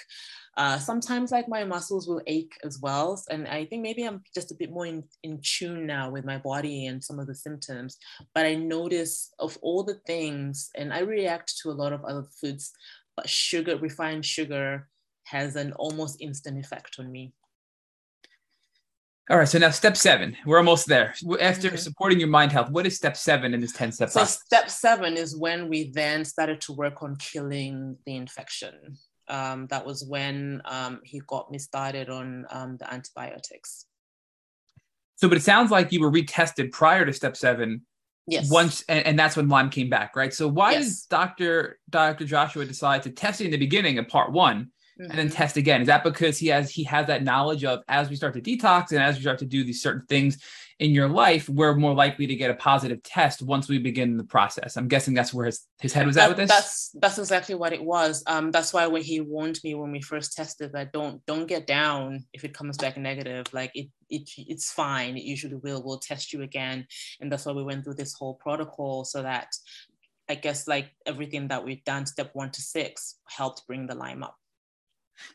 Uh, 0.56 0.78
sometimes, 0.80 1.32
like 1.32 1.50
my 1.50 1.66
muscles 1.66 2.08
will 2.08 2.22
ache 2.28 2.54
as 2.64 2.80
well. 2.82 3.22
And 3.30 3.48
I 3.48 3.66
think 3.66 3.82
maybe 3.82 4.04
I'm 4.04 4.24
just 4.34 4.52
a 4.52 4.56
bit 4.56 4.72
more 4.72 4.86
in, 4.86 5.04
in 5.24 5.42
tune 5.44 5.86
now 5.86 6.10
with 6.10 6.24
my 6.24 6.38
body 6.38 6.88
and 6.88 7.04
some 7.04 7.20
of 7.20 7.28
the 7.28 7.36
symptoms. 7.36 7.98
But 8.34 8.46
I 8.46 8.56
notice 8.56 9.34
of 9.40 9.58
all 9.62 9.84
the 9.84 10.00
things, 10.08 10.70
and 10.76 10.94
I 10.94 11.00
react 11.00 11.58
to 11.62 11.72
a 11.72 11.80
lot 11.82 11.92
of 11.92 12.06
other 12.06 12.26
foods, 12.40 12.72
but 13.18 13.28
sugar, 13.28 13.78
refined 13.78 14.26
sugar, 14.26 14.88
has 15.26 15.56
an 15.56 15.74
almost 15.74 16.22
instant 16.22 16.58
effect 16.58 16.96
on 17.00 17.12
me. 17.12 17.34
All 19.30 19.38
right, 19.38 19.48
so 19.48 19.58
now 19.58 19.70
step 19.70 19.96
seven. 19.96 20.36
We're 20.46 20.58
almost 20.58 20.86
there. 20.86 21.16
After 21.40 21.70
mm-hmm. 21.70 21.78
supporting 21.78 22.20
your 22.20 22.28
mind 22.28 22.52
health, 22.52 22.70
what 22.72 22.86
is 22.86 22.98
step 22.98 23.16
seven 23.16 23.54
in 23.54 23.62
this 23.62 23.72
10 23.72 23.94
step 23.94 24.10
So, 24.10 24.20
process? 24.20 24.42
step 24.44 24.70
seven 24.70 25.16
is 25.16 25.38
when 25.38 25.70
we 25.70 25.92
then 25.92 26.26
started 26.26 26.60
to 26.62 26.74
work 26.74 27.02
on 27.02 27.16
killing 27.16 27.98
the 28.06 28.18
infection. 28.18 28.98
Um, 29.30 29.68
that 29.68 29.86
was 29.86 30.04
when 30.04 30.62
um, 30.66 31.00
he 31.06 31.22
got 31.26 31.50
me 31.50 31.58
started 31.58 32.10
on 32.10 32.46
um, 32.50 32.76
the 32.78 32.94
antibiotics. 32.94 33.86
So, 35.16 35.30
but 35.30 35.38
it 35.38 35.44
sounds 35.44 35.72
like 35.72 35.94
you 35.94 36.02
were 36.02 36.12
retested 36.12 36.74
prior 36.74 37.06
to 37.06 37.14
step 37.14 37.38
seven. 37.38 37.84
Yes. 38.28 38.52
Once, 38.52 38.84
and, 38.90 39.06
and 39.06 39.18
that's 39.18 39.38
when 39.38 39.48
Lyme 39.48 39.70
came 39.70 39.90
back, 39.90 40.18
right? 40.18 40.34
So, 40.34 40.50
why 40.50 40.74
yes. 40.74 41.04
did 41.04 41.10
Dr. 41.10 41.80
Dr. 41.90 42.26
Joshua 42.26 42.66
decide 42.66 43.04
to 43.04 43.10
test 43.10 43.40
it 43.40 43.46
in 43.46 43.52
the 43.52 43.58
beginning 43.58 43.98
of 44.00 44.10
part 44.10 44.34
one? 44.34 44.72
Mm-hmm. 45.00 45.10
and 45.10 45.20
then 45.20 45.30
test 45.30 45.58
again? 45.58 45.82
Is 45.82 45.88
that 45.88 46.04
because 46.04 46.38
he 46.38 46.48
has 46.48 46.72
he 46.72 46.84
has 46.84 47.08
that 47.08 47.24
knowledge 47.24 47.64
of 47.64 47.82
as 47.88 48.10
we 48.10 48.16
start 48.16 48.34
to 48.34 48.42
detox 48.42 48.92
and 48.92 49.02
as 49.02 49.16
we 49.16 49.22
start 49.22 49.40
to 49.40 49.46
do 49.46 49.64
these 49.64 49.82
certain 49.82 50.06
things 50.08 50.38
in 50.80 50.92
your 50.92 51.08
life, 51.08 51.48
we're 51.48 51.76
more 51.76 51.94
likely 51.94 52.28
to 52.28 52.36
get 52.36 52.50
a 52.50 52.56
positive 52.56 53.02
test 53.04 53.42
once 53.42 53.70
we 53.70 53.78
begin 53.78 54.18
the 54.18 54.24
process. 54.24 54.76
I'm 54.76 54.88
guessing 54.88 55.14
that's 55.14 55.34
where 55.34 55.46
his, 55.46 55.66
his 55.80 55.94
head 55.94 56.06
was 56.06 56.16
that, 56.16 56.24
at 56.24 56.30
with 56.30 56.38
this. 56.38 56.50
That's 56.50 56.92
that's 57.00 57.18
exactly 57.18 57.56
what 57.56 57.74
it 57.74 57.84
was. 57.84 58.24
Um, 58.28 58.52
that's 58.52 58.74
why 58.74 58.88
when 58.88 59.04
he 59.04 59.22
warned 59.22 59.60
me 59.64 59.76
when 59.76 59.92
we 59.92 60.02
first 60.02 60.34
tested 60.34 60.74
that 60.74 60.92
don't 60.92 61.26
don't 61.26 61.48
get 61.48 61.68
down 61.68 62.26
if 62.34 62.44
it 62.44 62.54
comes 62.54 62.78
back 62.78 62.98
negative. 62.98 63.46
Like 63.54 63.72
it 63.76 63.88
it 64.10 64.30
it's 64.38 64.72
fine. 64.72 65.16
It 65.16 65.24
usually 65.24 65.56
will. 65.56 65.84
We'll 65.84 66.00
test 66.00 66.34
you 66.34 66.42
again, 66.42 66.88
and 67.22 67.32
that's 67.32 67.46
why 67.46 67.54
we 67.54 67.64
went 67.64 67.84
through 67.84 67.96
this 67.96 68.14
whole 68.14 68.36
protocol 68.36 69.06
so 69.06 69.22
that 69.22 69.54
I 70.30 70.36
guess 70.36 70.68
like 70.68 70.92
everything 71.06 71.50
that 71.50 71.64
we've 71.64 71.84
done, 71.84 72.06
step 72.06 72.32
one 72.34 72.52
to 72.52 72.62
six, 72.62 73.20
helped 73.28 73.68
bring 73.68 73.88
the 73.88 73.96
Lyme 73.96 74.24
up. 74.24 74.38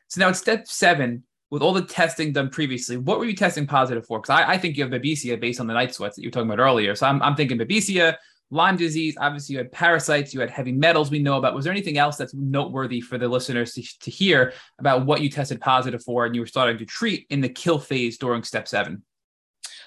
So 0.08 0.20
now 0.20 0.28
it's 0.28 0.38
step 0.38 0.66
seven, 0.66 1.24
with 1.50 1.62
all 1.62 1.72
the 1.72 1.84
testing 1.84 2.32
done 2.32 2.50
previously, 2.50 2.96
what 2.96 3.18
were 3.18 3.24
you 3.24 3.34
testing 3.34 3.66
positive 3.66 4.06
for? 4.06 4.20
Because 4.20 4.38
I, 4.38 4.52
I, 4.52 4.58
think 4.58 4.76
you 4.76 4.84
have 4.84 4.92
Babesia 4.92 5.40
based 5.40 5.60
on 5.60 5.66
the 5.66 5.72
night 5.72 5.94
sweats 5.94 6.16
that 6.16 6.22
you 6.22 6.28
were 6.28 6.32
talking 6.32 6.50
about 6.50 6.62
earlier. 6.62 6.94
So 6.94 7.06
I'm, 7.06 7.22
I'm 7.22 7.34
thinking 7.34 7.58
Babesia, 7.58 8.16
Lyme 8.50 8.76
disease. 8.76 9.16
Obviously, 9.20 9.54
you 9.54 9.58
had 9.58 9.72
parasites, 9.72 10.32
you 10.32 10.40
had 10.40 10.50
heavy 10.50 10.72
metals 10.72 11.10
we 11.10 11.18
know 11.18 11.36
about. 11.36 11.54
Was 11.54 11.64
there 11.64 11.72
anything 11.72 11.98
else 11.98 12.16
that's 12.16 12.34
noteworthy 12.34 13.00
for 13.00 13.18
the 13.18 13.28
listeners 13.28 13.72
to, 13.74 13.82
to 14.00 14.10
hear 14.10 14.52
about 14.78 15.06
what 15.06 15.20
you 15.20 15.30
tested 15.30 15.60
positive 15.60 16.02
for 16.02 16.24
and 16.26 16.34
you 16.34 16.40
were 16.40 16.46
starting 16.46 16.78
to 16.78 16.86
treat 16.86 17.26
in 17.30 17.40
the 17.40 17.48
kill 17.48 17.78
phase 17.78 18.18
during 18.18 18.42
step 18.42 18.68
seven? 18.68 19.02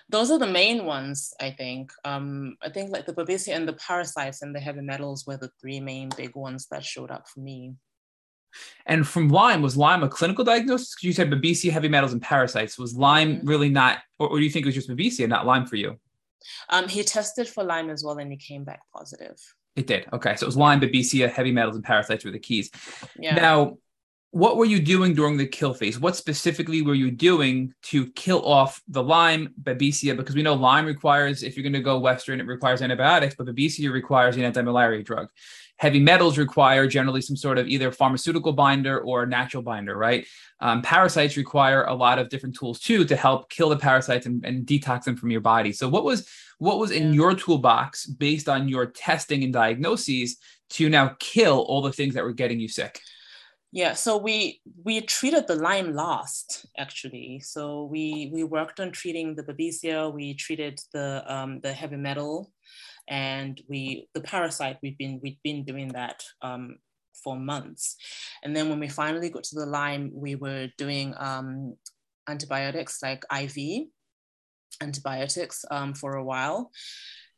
Those 0.09 0.29
are 0.29 0.39
the 0.39 0.47
main 0.47 0.85
ones, 0.85 1.33
I 1.39 1.51
think. 1.51 1.91
Um, 2.03 2.57
I 2.61 2.69
think 2.69 2.91
like 2.91 3.05
the 3.05 3.13
Babesia 3.13 3.55
and 3.55 3.67
the 3.67 3.73
parasites 3.73 4.41
and 4.41 4.53
the 4.53 4.59
heavy 4.59 4.81
metals 4.81 5.25
were 5.25 5.37
the 5.37 5.51
three 5.61 5.79
main 5.79 6.09
big 6.17 6.35
ones 6.35 6.67
that 6.69 6.83
showed 6.83 7.11
up 7.11 7.29
for 7.29 7.39
me. 7.39 7.75
And 8.85 9.07
from 9.07 9.29
Lyme, 9.29 9.61
was 9.61 9.77
Lyme 9.77 10.03
a 10.03 10.09
clinical 10.09 10.43
diagnosis? 10.43 10.95
You 11.01 11.13
said 11.13 11.29
Babesia, 11.29 11.71
heavy 11.71 11.87
metals, 11.87 12.13
and 12.13 12.21
parasites. 12.21 12.77
Was 12.77 12.95
Lyme 12.95 13.37
mm-hmm. 13.37 13.47
really 13.47 13.69
not, 13.69 13.99
or, 14.19 14.29
or, 14.29 14.37
do 14.37 14.43
you 14.43 14.49
think 14.49 14.65
it 14.65 14.67
was 14.67 14.75
just 14.75 14.89
Babesia, 14.89 15.27
not 15.27 15.45
Lyme 15.45 15.65
for 15.65 15.75
you? 15.75 15.99
Um, 16.69 16.87
he 16.87 17.03
tested 17.03 17.47
for 17.47 17.63
Lyme 17.63 17.89
as 17.89 18.03
well, 18.03 18.17
and 18.17 18.31
he 18.31 18.37
came 18.37 18.63
back 18.63 18.81
positive. 18.93 19.37
It 19.75 19.87
did. 19.87 20.07
Okay, 20.11 20.35
so 20.35 20.45
it 20.45 20.47
was 20.47 20.57
Lyme, 20.57 20.81
Babesia, 20.81 21.31
heavy 21.31 21.51
metals, 21.51 21.75
and 21.75 21.83
parasites 21.83 22.25
were 22.25 22.31
the 22.31 22.39
keys. 22.39 22.69
Yeah. 23.17 23.35
Now, 23.35 23.77
what 24.31 24.55
were 24.55 24.65
you 24.65 24.79
doing 24.79 25.13
during 25.13 25.35
the 25.35 25.45
kill 25.45 25.73
phase? 25.73 25.99
What 25.99 26.15
specifically 26.15 26.81
were 26.81 26.93
you 26.93 27.11
doing 27.11 27.73
to 27.83 28.09
kill 28.11 28.45
off 28.45 28.81
the 28.87 29.03
Lyme, 29.03 29.53
Babesia? 29.61 30.15
Because 30.15 30.35
we 30.35 30.41
know 30.41 30.53
Lyme 30.53 30.85
requires, 30.85 31.43
if 31.43 31.55
you're 31.55 31.63
going 31.63 31.73
to 31.73 31.81
go 31.81 31.99
Western, 31.99 32.39
it 32.39 32.47
requires 32.47 32.81
antibiotics, 32.81 33.35
but 33.35 33.45
Babesia 33.45 33.91
requires 33.91 34.37
an 34.37 34.43
anti-malaria 34.43 35.03
drug. 35.03 35.27
Heavy 35.81 35.99
metals 35.99 36.37
require 36.37 36.85
generally 36.85 37.21
some 37.21 37.35
sort 37.35 37.57
of 37.57 37.67
either 37.67 37.91
pharmaceutical 37.91 38.53
binder 38.53 38.99
or 38.99 39.25
natural 39.25 39.63
binder, 39.63 39.97
right? 39.97 40.27
Um, 40.59 40.83
parasites 40.83 41.37
require 41.37 41.85
a 41.85 41.95
lot 41.95 42.19
of 42.19 42.29
different 42.29 42.55
tools 42.55 42.79
too 42.79 43.03
to 43.05 43.15
help 43.15 43.49
kill 43.49 43.69
the 43.69 43.77
parasites 43.77 44.27
and, 44.27 44.45
and 44.45 44.63
detox 44.63 45.05
them 45.05 45.15
from 45.15 45.31
your 45.31 45.41
body. 45.41 45.71
So, 45.71 45.89
what 45.89 46.03
was 46.03 46.29
what 46.59 46.77
was 46.77 46.91
in 46.91 47.15
your 47.15 47.33
toolbox 47.33 48.05
based 48.05 48.47
on 48.47 48.69
your 48.69 48.85
testing 48.85 49.43
and 49.43 49.51
diagnoses 49.51 50.37
to 50.69 50.87
now 50.87 51.15
kill 51.19 51.61
all 51.61 51.81
the 51.81 51.91
things 51.91 52.13
that 52.13 52.23
were 52.23 52.31
getting 52.31 52.59
you 52.59 52.67
sick? 52.67 53.01
Yeah, 53.71 53.93
so 53.93 54.17
we 54.17 54.61
we 54.83 55.01
treated 55.01 55.47
the 55.47 55.55
Lyme 55.55 55.95
last 55.95 56.67
actually. 56.77 57.39
So 57.39 57.85
we 57.85 58.29
we 58.31 58.43
worked 58.43 58.79
on 58.79 58.91
treating 58.91 59.33
the 59.33 59.41
Babesia. 59.41 60.13
We 60.13 60.35
treated 60.35 60.79
the 60.93 61.23
um, 61.25 61.59
the 61.61 61.73
heavy 61.73 61.95
metal 61.95 62.51
and 63.11 63.61
we 63.67 64.07
the 64.13 64.21
parasite 64.21 64.77
we've 64.81 64.97
been 64.97 65.19
we've 65.21 65.43
been 65.43 65.63
doing 65.65 65.89
that 65.89 66.23
um, 66.41 66.77
for 67.13 67.35
months. 67.35 67.97
And 68.41 68.55
then 68.55 68.69
when 68.69 68.79
we 68.79 68.87
finally 68.87 69.29
got 69.29 69.43
to 69.43 69.55
the 69.55 69.65
lyme 69.65 70.09
we 70.13 70.35
were 70.35 70.69
doing 70.77 71.13
um, 71.17 71.75
antibiotics 72.27 73.03
like 73.03 73.23
iv 73.37 73.57
antibiotics 74.81 75.65
um, 75.69 75.93
for 75.93 76.15
a 76.15 76.23
while. 76.23 76.71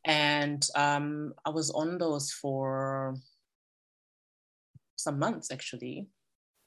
And 0.06 0.64
um, 0.76 1.32
i 1.44 1.50
was 1.50 1.70
on 1.70 1.98
those 1.98 2.30
for 2.30 3.16
some 4.96 5.18
months 5.18 5.50
actually. 5.50 6.06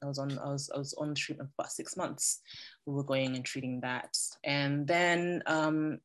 I 0.04 0.06
was 0.06 0.20
on 0.20 0.38
I 0.38 0.52
was 0.52 0.70
I 0.76 0.78
was 0.78 0.94
on 0.96 1.16
treatment 1.16 1.50
for 1.50 1.62
about 1.64 1.72
six 1.72 1.96
months. 1.96 2.42
We 2.86 2.94
were 2.94 3.04
going 3.04 3.36
and 3.36 3.44
treating 3.44 3.82
that, 3.82 4.16
and 4.44 4.86
then 4.86 5.42
um, 5.48 5.98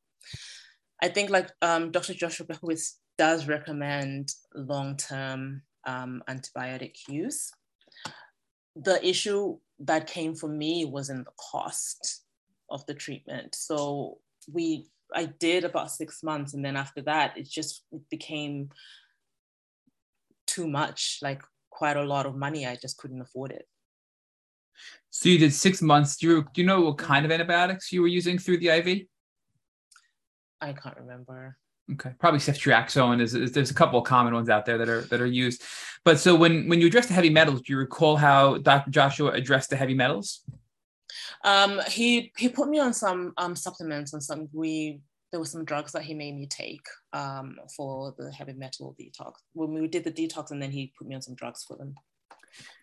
I 1.03 1.09
think 1.09 1.31
like 1.31 1.51
um, 1.61 1.91
Dr. 1.91 2.15
Joshua 2.15 2.47
Berkowitz 2.47 2.95
does 3.19 3.49
recommend 3.49 4.33
long-term 4.55 5.63
um, 5.85 6.23
antibiotic 6.31 6.97
use. 7.09 7.51
The 8.77 9.05
issue 9.07 9.59
that 9.81 10.07
came 10.07 10.35
for 10.35 10.49
me 10.49 10.85
was 10.85 11.11
in 11.11 11.25
the 11.25 11.33
cost 11.37 12.23
of 12.71 12.87
the 12.87 12.95
treatment. 12.95 13.55
So 13.57 14.19
we, 14.51 14.87
I 15.13 15.27
did 15.27 15.65
about 15.65 15.91
six 15.91 16.23
months, 16.23 16.55
and 16.55 16.65
then 16.65 16.77
after 16.77 17.03
that, 17.03 17.37
it 17.37 17.51
just 17.51 17.83
became 18.09 18.71
too 20.47 20.69
much, 20.69 21.19
like 21.21 21.43
quite 21.71 21.97
a 21.97 22.05
lot 22.05 22.27
of 22.27 22.37
money. 22.37 22.65
I 22.65 22.77
just 22.77 22.97
couldn't 22.97 23.21
afford 23.21 23.51
it. 23.51 23.67
So 25.11 25.29
you 25.29 25.39
did 25.39 25.53
six 25.53 25.83
months. 25.83 26.17
Do 26.17 26.29
you, 26.29 26.43
do 26.55 26.61
you 26.61 26.67
know 26.67 26.81
what 26.81 26.99
kind 26.99 27.27
of 27.27 27.33
antibiotics 27.33 27.93
you 27.93 28.03
were 28.03 28.09
using 28.09 28.39
through 28.39 28.59
the 28.59 28.69
IV? 28.69 29.07
I 30.63 30.73
can't 30.73 30.97
remember. 30.97 31.59
Okay, 31.93 32.13
probably 32.19 32.39
ceftriaxone 32.39 33.21
is, 33.21 33.35
is, 33.35 33.53
there's 33.53 33.73
a 33.73 33.75
couple 33.75 33.99
of 33.99 34.05
common 34.07 34.33
ones 34.33 34.49
out 34.49 34.65
there 34.65 34.79
that 34.79 34.89
are 34.89 35.03
that 35.03 35.21
are 35.21 35.27
used. 35.27 35.63
But 36.05 36.19
so 36.19 36.35
when 36.35 36.69
when 36.69 36.81
you 36.81 36.87
address 36.87 37.07
the 37.07 37.15
heavy 37.15 37.31
metals, 37.31 37.61
do 37.63 37.73
you 37.73 37.79
recall 37.79 38.17
how 38.17 38.59
Dr. 38.59 38.91
Joshua 38.91 39.33
addressed 39.33 39.71
the 39.71 39.77
heavy 39.77 39.95
metals? 39.95 40.41
Um, 41.45 41.81
he 41.89 42.33
he 42.39 42.49
put 42.49 42.69
me 42.69 42.79
on 42.79 42.95
some 42.95 43.35
um, 43.37 43.57
supplements 43.57 44.13
and 44.13 44.23
some 44.23 44.49
we 44.53 45.01
there 45.33 45.41
were 45.41 45.47
some 45.47 45.65
drugs 45.65 45.93
that 45.93 46.03
he 46.03 46.15
made 46.15 46.37
me 46.37 46.47
take 46.47 46.87
um, 47.15 47.57
for 47.75 48.15
the 48.19 48.31
heavy 48.31 48.53
metal 48.53 48.95
detox. 49.01 49.33
When 49.55 49.73
we 49.73 49.89
did 49.89 50.05
the 50.05 50.13
detox, 50.13 50.51
and 50.51 50.63
then 50.63 50.71
he 50.71 50.93
put 50.97 51.09
me 51.09 51.15
on 51.15 51.23
some 51.23 51.35
drugs 51.35 51.65
for 51.65 51.77
them. 51.77 51.95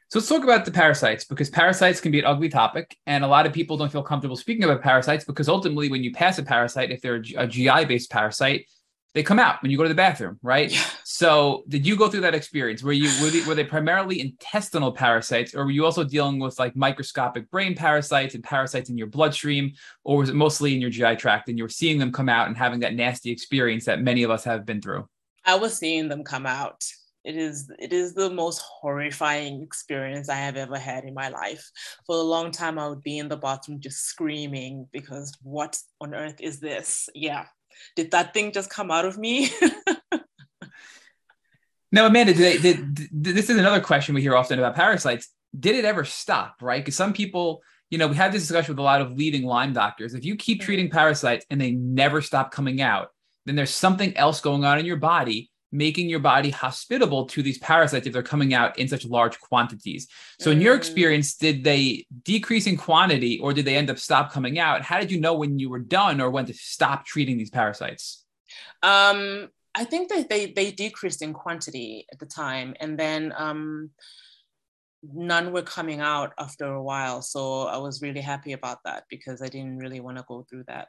So 0.09 0.17
let's 0.17 0.27
talk 0.27 0.43
about 0.43 0.65
the 0.65 0.71
parasites 0.71 1.23
because 1.23 1.51
parasites 1.51 2.01
can 2.01 2.11
be 2.11 2.17
an 2.17 2.25
ugly 2.25 2.49
topic, 2.49 2.97
and 3.05 3.23
a 3.23 3.27
lot 3.27 3.45
of 3.45 3.53
people 3.53 3.77
don't 3.77 3.91
feel 3.91 4.01
comfortable 4.01 4.35
speaking 4.35 4.63
about 4.63 4.81
parasites 4.81 5.23
because 5.23 5.47
ultimately, 5.47 5.87
when 5.87 6.03
you 6.03 6.11
pass 6.11 6.39
a 6.39 6.43
parasite, 6.43 6.89
if 6.89 6.99
they're 6.99 7.21
a 7.37 7.45
GI-based 7.45 8.09
parasite, 8.09 8.67
they 9.13 9.21
come 9.21 9.37
out 9.37 9.61
when 9.61 9.69
you 9.69 9.77
go 9.77 9.83
to 9.83 9.89
the 9.89 9.93
bathroom, 9.95 10.39
right? 10.41 10.71
Yeah. 10.71 10.83
So, 11.03 11.63
did 11.67 11.85
you 11.85 11.95
go 11.95 12.09
through 12.09 12.21
that 12.21 12.33
experience? 12.33 12.81
Were 12.81 12.91
you 12.91 13.11
were 13.23 13.29
they, 13.29 13.45
were 13.45 13.53
they 13.53 13.63
primarily 13.63 14.19
intestinal 14.19 14.91
parasites, 14.91 15.53
or 15.53 15.65
were 15.65 15.71
you 15.71 15.85
also 15.85 16.03
dealing 16.03 16.39
with 16.39 16.57
like 16.57 16.75
microscopic 16.75 17.49
brain 17.51 17.75
parasites 17.75 18.33
and 18.33 18.43
parasites 18.43 18.89
in 18.89 18.97
your 18.97 19.07
bloodstream, 19.07 19.73
or 20.03 20.17
was 20.17 20.29
it 20.29 20.35
mostly 20.35 20.73
in 20.73 20.81
your 20.81 20.89
GI 20.89 21.17
tract 21.17 21.49
and 21.49 21.57
you 21.59 21.63
were 21.63 21.69
seeing 21.69 21.99
them 21.99 22.11
come 22.11 22.29
out 22.29 22.47
and 22.47 22.57
having 22.57 22.79
that 22.79 22.95
nasty 22.95 23.29
experience 23.29 23.85
that 23.85 24.01
many 24.01 24.23
of 24.23 24.31
us 24.31 24.43
have 24.43 24.65
been 24.65 24.81
through? 24.81 25.07
I 25.45 25.53
was 25.55 25.77
seeing 25.77 26.07
them 26.07 26.23
come 26.23 26.47
out 26.47 26.83
it 27.23 27.35
is 27.35 27.69
it 27.79 27.91
is 27.93 28.13
the 28.13 28.29
most 28.29 28.59
horrifying 28.59 29.61
experience 29.61 30.29
I 30.29 30.35
have 30.35 30.55
ever 30.55 30.77
had 30.77 31.03
in 31.03 31.13
my 31.13 31.29
life. 31.29 31.69
For 32.05 32.15
a 32.15 32.21
long 32.21 32.51
time, 32.51 32.79
I 32.79 32.87
would 32.87 33.03
be 33.03 33.17
in 33.17 33.27
the 33.27 33.37
bathroom 33.37 33.79
just 33.79 34.05
screaming 34.05 34.87
because 34.91 35.37
what 35.41 35.77
on 35.99 36.13
earth 36.13 36.39
is 36.39 36.59
this? 36.59 37.09
Yeah, 37.13 37.45
did 37.95 38.11
that 38.11 38.33
thing 38.33 38.51
just 38.51 38.69
come 38.69 38.91
out 38.91 39.05
of 39.05 39.17
me? 39.17 39.49
now, 41.91 42.05
Amanda, 42.05 42.33
did, 42.33 42.61
they, 42.61 42.73
did, 42.73 43.09
this 43.11 43.49
is 43.49 43.57
another 43.57 43.81
question 43.81 44.15
we 44.15 44.21
hear 44.21 44.35
often 44.35 44.59
about 44.59 44.75
parasites. 44.75 45.29
Did 45.59 45.75
it 45.75 45.85
ever 45.85 46.05
stop? 46.05 46.61
Right? 46.61 46.81
Because 46.81 46.95
some 46.95 47.13
people 47.13 47.61
you 47.89 47.97
know, 47.97 48.07
we 48.07 48.15
had 48.15 48.31
this 48.31 48.43
discussion 48.43 48.73
with 48.73 48.79
a 48.79 48.83
lot 48.83 49.01
of 49.01 49.13
leading 49.13 49.43
Lyme 49.43 49.73
doctors. 49.73 50.13
If 50.13 50.23
you 50.23 50.35
keep 50.35 50.61
mm. 50.61 50.63
treating 50.63 50.89
parasites 50.89 51.45
and 51.49 51.59
they 51.59 51.71
never 51.71 52.21
stop 52.21 52.51
coming 52.51 52.81
out, 52.81 53.09
then 53.45 53.55
there's 53.55 53.73
something 53.73 54.15
else 54.15 54.41
going 54.41 54.63
on 54.63 54.77
in 54.77 54.85
your 54.85 54.97
body 54.97 55.48
making 55.71 56.09
your 56.09 56.19
body 56.19 56.49
hospitable 56.49 57.25
to 57.27 57.43
these 57.43 57.57
parasites 57.59 58.07
if 58.07 58.13
they're 58.13 58.23
coming 58.23 58.53
out 58.53 58.77
in 58.79 58.87
such 58.87 59.05
large 59.05 59.39
quantities. 59.39 60.07
So, 60.39 60.51
in 60.51 60.61
your 60.61 60.75
mm. 60.75 60.77
experience, 60.77 61.35
did 61.35 61.63
they 61.63 62.05
decrease 62.23 62.67
in 62.67 62.77
quantity 62.77 63.39
or 63.39 63.53
did 63.53 63.65
they 63.65 63.75
end 63.75 63.89
up 63.89 63.99
stop 63.99 64.31
coming 64.31 64.59
out? 64.59 64.81
How 64.81 64.99
did 64.99 65.11
you 65.11 65.19
know 65.19 65.35
when 65.35 65.59
you 65.59 65.69
were 65.69 65.79
done 65.79 66.21
or 66.21 66.29
when 66.29 66.45
to 66.45 66.53
stop 66.53 67.05
treating 67.05 67.37
these 67.37 67.49
parasites? 67.49 68.25
Um, 68.81 69.49
I 69.75 69.85
think 69.85 70.09
that 70.09 70.29
they, 70.29 70.51
they 70.51 70.71
decreased 70.71 71.21
in 71.21 71.33
quantity 71.33 72.05
at 72.11 72.19
the 72.19 72.25
time. 72.25 72.75
And 72.79 72.97
then 72.97 73.33
um, 73.37 73.91
none 75.03 75.51
were 75.51 75.61
coming 75.61 76.01
out 76.01 76.33
after 76.37 76.65
a 76.65 76.83
while. 76.83 77.21
So 77.21 77.63
I 77.63 77.77
was 77.77 78.01
really 78.01 78.21
happy 78.21 78.53
about 78.53 78.79
that 78.85 79.03
because 79.09 79.41
I 79.41 79.47
didn't 79.47 79.77
really 79.77 79.99
want 79.99 80.17
to 80.17 80.25
go 80.27 80.45
through 80.49 80.63
that. 80.67 80.87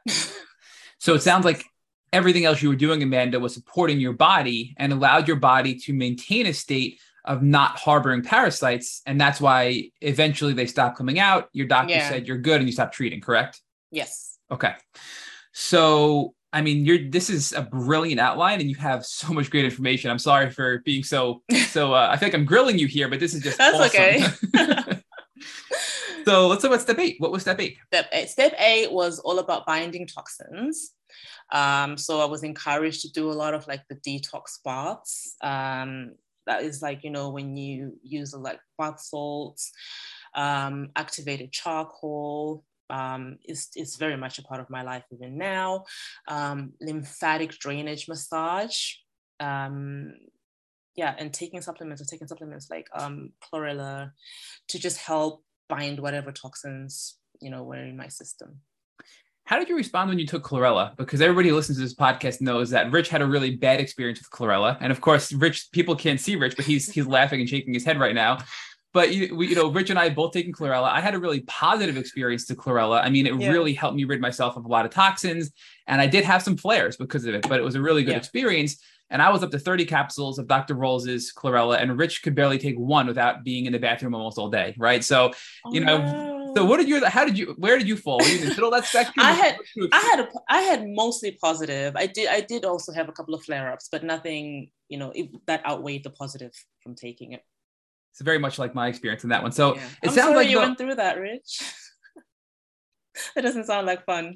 so 0.99 1.13
it 1.13 1.21
sounds 1.21 1.45
like 1.45 1.63
everything 2.13 2.45
else 2.45 2.61
you 2.61 2.69
were 2.69 2.75
doing, 2.75 3.01
Amanda, 3.03 3.39
was 3.39 3.53
supporting 3.53 3.99
your 3.99 4.13
body 4.13 4.73
and 4.77 4.91
allowed 4.91 5.27
your 5.27 5.37
body 5.37 5.75
to 5.75 5.93
maintain 5.93 6.45
a 6.47 6.53
state 6.53 6.99
of 7.25 7.43
not 7.43 7.77
harboring 7.77 8.23
parasites. 8.23 9.01
And 9.05 9.19
that's 9.19 9.39
why 9.39 9.91
eventually 10.01 10.53
they 10.53 10.65
stopped 10.65 10.97
coming 10.97 11.19
out. 11.19 11.49
Your 11.53 11.67
doctor 11.67 11.93
yeah. 11.93 12.09
said 12.09 12.27
you're 12.27 12.37
good 12.37 12.59
and 12.59 12.67
you 12.67 12.73
stopped 12.73 12.93
treating, 12.93 13.21
correct? 13.21 13.61
Yes. 13.91 14.37
Okay. 14.49 14.73
So, 15.53 16.33
I 16.51 16.61
mean, 16.61 16.85
you're 16.85 17.09
this 17.09 17.29
is 17.29 17.53
a 17.53 17.61
brilliant 17.61 18.19
outline 18.19 18.59
and 18.59 18.69
you 18.69 18.75
have 18.77 19.05
so 19.05 19.33
much 19.33 19.49
great 19.49 19.65
information. 19.65 20.09
I'm 20.09 20.19
sorry 20.19 20.49
for 20.49 20.79
being 20.79 21.03
so 21.03 21.43
so 21.67 21.93
uh, 21.93 22.09
I 22.11 22.17
think 22.17 22.33
I'm 22.33 22.45
grilling 22.45 22.79
you 22.79 22.87
here, 22.87 23.07
but 23.07 23.19
this 23.19 23.33
is 23.33 23.43
just 23.43 23.57
That's 23.57 23.77
awesome. 23.77 24.33
okay. 24.55 25.01
so 26.25 26.47
let's 26.47 26.61
talk 26.61 26.71
about 26.71 26.81
step 26.81 26.99
eight. 26.99 27.17
What 27.19 27.31
was 27.31 27.43
step 27.43 27.59
eight? 27.59 27.77
Step 27.87 28.09
eight. 28.11 28.29
Step 28.29 28.53
eight 28.57 28.91
was 28.91 29.19
all 29.19 29.39
about 29.39 29.65
binding 29.65 30.07
toxins. 30.07 30.93
Um, 31.51 31.97
so 31.97 32.19
I 32.21 32.25
was 32.25 32.43
encouraged 32.43 33.01
to 33.01 33.11
do 33.11 33.31
a 33.31 33.33
lot 33.33 33.53
of 33.53 33.67
like 33.67 33.83
the 33.89 33.95
detox 33.95 34.59
baths. 34.63 35.35
Um, 35.41 36.13
that 36.47 36.63
is 36.63 36.81
like, 36.81 37.03
you 37.03 37.09
know, 37.09 37.29
when 37.29 37.55
you 37.55 37.97
use 38.03 38.33
like 38.33 38.59
bath 38.77 38.99
salts, 38.99 39.71
um, 40.35 40.89
activated 40.95 41.51
charcoal, 41.51 42.63
um, 42.89 43.37
is, 43.45 43.69
is 43.75 43.95
very 43.95 44.17
much 44.17 44.39
a 44.39 44.43
part 44.43 44.59
of 44.59 44.69
my 44.69 44.81
life 44.81 45.03
even 45.11 45.37
now. 45.37 45.85
Um, 46.27 46.73
lymphatic 46.81 47.51
drainage 47.51 48.07
massage. 48.07 48.93
Um, 49.39 50.13
yeah, 50.95 51.15
and 51.17 51.33
taking 51.33 51.61
supplements 51.61 52.01
or 52.01 52.05
taking 52.05 52.27
supplements 52.27 52.69
like 52.69 52.87
um, 52.93 53.31
chlorella 53.41 54.11
to 54.67 54.79
just 54.79 54.97
help 54.97 55.43
bind 55.69 55.99
whatever 55.99 56.31
toxins 56.31 57.17
you 57.41 57.49
know 57.49 57.63
were 57.63 57.77
in 57.77 57.97
my 57.97 58.07
system. 58.07 58.59
How 59.51 59.59
did 59.59 59.67
you 59.67 59.75
respond 59.75 60.07
when 60.07 60.17
you 60.17 60.25
took 60.25 60.43
chlorella? 60.43 60.95
Because 60.95 61.19
everybody 61.19 61.49
who 61.49 61.55
listens 61.55 61.77
to 61.77 61.83
this 61.83 61.93
podcast 61.93 62.39
knows 62.39 62.69
that 62.69 62.89
Rich 62.89 63.09
had 63.09 63.21
a 63.21 63.25
really 63.25 63.57
bad 63.57 63.81
experience 63.81 64.17
with 64.17 64.29
chlorella, 64.29 64.77
and 64.79 64.93
of 64.93 65.01
course, 65.01 65.33
Rich 65.33 65.73
people 65.73 65.93
can't 65.93 66.21
see 66.21 66.37
Rich, 66.37 66.55
but 66.55 66.63
he's 66.63 66.89
he's 66.89 67.05
laughing 67.05 67.41
and 67.41 67.49
shaking 67.49 67.73
his 67.73 67.83
head 67.83 67.99
right 67.99 68.15
now. 68.15 68.37
But 68.93 69.13
you, 69.13 69.35
we, 69.35 69.49
you 69.49 69.55
know, 69.55 69.69
Rich 69.69 69.89
and 69.89 69.99
I 69.99 70.07
both 70.07 70.31
taken 70.31 70.53
chlorella. 70.53 70.89
I 70.89 71.01
had 71.01 71.15
a 71.15 71.19
really 71.19 71.41
positive 71.41 71.97
experience 71.97 72.45
to 72.45 72.55
chlorella. 72.55 73.03
I 73.03 73.09
mean, 73.09 73.27
it 73.27 73.37
yeah. 73.41 73.51
really 73.51 73.73
helped 73.73 73.97
me 73.97 74.05
rid 74.05 74.21
myself 74.21 74.55
of 74.55 74.63
a 74.63 74.69
lot 74.69 74.85
of 74.85 74.91
toxins, 74.91 75.51
and 75.85 75.99
I 75.99 76.07
did 76.07 76.23
have 76.23 76.41
some 76.41 76.55
flares 76.55 76.95
because 76.95 77.25
of 77.25 77.35
it, 77.35 77.45
but 77.49 77.59
it 77.59 77.63
was 77.63 77.75
a 77.75 77.81
really 77.81 78.05
good 78.05 78.11
yeah. 78.11 78.19
experience. 78.19 78.81
And 79.09 79.21
I 79.21 79.31
was 79.31 79.43
up 79.43 79.51
to 79.51 79.59
30 79.59 79.83
capsules 79.83 80.39
of 80.39 80.47
Dr. 80.47 80.75
Rolls's 80.75 81.33
chlorella, 81.35 81.81
and 81.81 81.99
Rich 81.99 82.23
could 82.23 82.35
barely 82.35 82.57
take 82.57 82.77
one 82.77 83.05
without 83.05 83.43
being 83.43 83.65
in 83.65 83.73
the 83.73 83.79
bathroom 83.79 84.15
almost 84.15 84.37
all 84.37 84.49
day, 84.49 84.73
right? 84.77 85.03
So, 85.03 85.33
oh, 85.65 85.73
you 85.73 85.81
know, 85.81 85.97
no 85.97 86.40
so 86.55 86.65
what 86.65 86.77
did 86.77 86.87
you? 86.87 87.05
How 87.05 87.25
did 87.25 87.37
you? 87.37 87.55
Where 87.57 87.77
did 87.77 87.87
you 87.87 87.97
fall? 87.97 88.19
Were 88.19 88.25
you 88.25 88.35
in 88.35 88.41
the 88.41 88.49
middle 88.49 88.73
of 88.73 88.81
that 88.81 88.85
spectrum? 88.85 89.25
I 89.25 89.33
had, 89.33 89.57
I 89.91 89.99
had, 89.99 90.19
a, 90.19 90.27
I 90.49 90.61
had 90.61 90.87
mostly 90.87 91.37
positive. 91.41 91.95
I 91.95 92.07
did, 92.07 92.29
I 92.29 92.41
did 92.41 92.65
also 92.65 92.91
have 92.91 93.09
a 93.09 93.11
couple 93.11 93.33
of 93.33 93.43
flare 93.43 93.71
ups, 93.71 93.89
but 93.91 94.03
nothing, 94.03 94.71
you 94.89 94.97
know, 94.97 95.11
it, 95.15 95.29
that 95.47 95.65
outweighed 95.65 96.03
the 96.03 96.09
positive 96.09 96.51
from 96.83 96.95
taking 96.95 97.33
it. 97.33 97.43
It's 98.11 98.21
very 98.21 98.39
much 98.39 98.59
like 98.59 98.75
my 98.75 98.87
experience 98.87 99.23
in 99.23 99.29
that 99.29 99.41
one. 99.41 99.51
So 99.51 99.75
yeah. 99.75 99.81
it 100.03 100.09
I'm 100.09 100.15
sounds 100.15 100.35
like 100.35 100.49
you 100.49 100.55
the, 100.55 100.61
went 100.61 100.77
through 100.77 100.95
that, 100.95 101.17
Rich. 101.17 101.61
that 103.35 103.41
doesn't 103.41 103.65
sound 103.65 103.87
like 103.87 104.05
fun. 104.05 104.35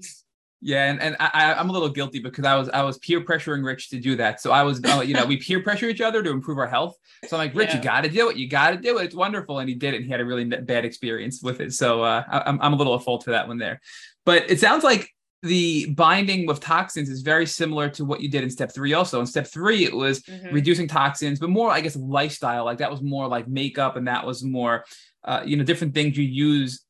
Yeah, 0.66 0.90
and, 0.90 1.00
and 1.00 1.16
I, 1.20 1.54
I'm 1.54 1.70
a 1.70 1.72
little 1.72 1.90
guilty 1.90 2.18
because 2.18 2.44
I 2.44 2.56
was 2.56 2.70
I 2.70 2.82
was 2.82 2.98
peer 2.98 3.22
pressuring 3.22 3.64
Rich 3.64 3.92
to 3.92 4.00
do 4.00 4.16
that. 4.16 4.42
So 4.42 4.50
I 4.52 4.64
was, 4.64 4.84
uh, 4.84 5.04
you 5.06 5.14
know, 5.14 5.24
we 5.24 5.38
peer 5.38 5.62
pressure 5.62 5.88
each 5.88 6.02
other 6.02 6.24
to 6.24 6.32
improve 6.32 6.58
our 6.58 6.66
health. 6.66 6.98
So 7.28 7.38
I'm 7.38 7.48
like, 7.48 7.56
Rich, 7.56 7.70
yeah. 7.70 7.76
you 7.76 7.84
got 7.84 8.04
to 8.04 8.10
do 8.10 8.32
it. 8.32 8.36
You 8.36 8.50
got 8.50 8.72
to 8.72 8.78
do 8.78 8.98
it. 8.98 9.04
It's 9.04 9.14
wonderful, 9.14 9.60
and 9.60 9.70
he 9.70 9.76
did 9.76 9.94
it. 9.94 9.98
And 9.98 10.06
he 10.06 10.12
had 10.12 10.22
a 10.22 10.26
really 10.26 10.44
bad 10.44 10.84
experience 10.84 11.44
with 11.44 11.62
it. 11.62 11.74
So 11.74 12.02
uh, 12.02 12.24
I'm 12.28 12.60
I'm 12.64 12.74
a 12.74 12.76
little 12.78 12.96
at 12.96 13.04
fault 13.04 13.24
for 13.24 13.30
that 13.30 13.48
one 13.48 13.60
there. 13.60 13.80
But 14.26 14.50
it 14.50 14.60
sounds 14.60 14.84
like 14.84 15.08
the 15.44 15.86
binding 15.92 16.48
with 16.48 16.62
toxins 16.62 17.10
is 17.10 17.22
very 17.22 17.46
similar 17.46 17.88
to 17.90 18.04
what 18.04 18.22
you 18.22 18.32
did 18.32 18.44
in 18.44 18.50
step 18.50 18.74
three. 18.74 18.96
Also, 18.96 19.20
in 19.20 19.28
step 19.28 19.46
three, 19.46 19.86
it 19.86 19.96
was 19.96 20.24
mm-hmm. 20.24 20.52
reducing 20.52 20.88
toxins, 20.88 21.38
but 21.38 21.52
more, 21.52 21.70
I 21.70 21.82
guess, 21.82 21.96
lifestyle. 21.96 22.66
Like 22.66 22.80
that 22.80 22.90
was 22.90 23.04
more 23.04 23.28
like 23.28 23.48
makeup, 23.48 23.98
and 23.98 24.08
that 24.08 24.26
was 24.26 24.44
more, 24.44 24.84
uh, 25.26 25.44
you 25.46 25.58
know, 25.58 25.64
different 25.64 25.94
things 25.94 26.18
you 26.18 26.24
use 26.24 26.85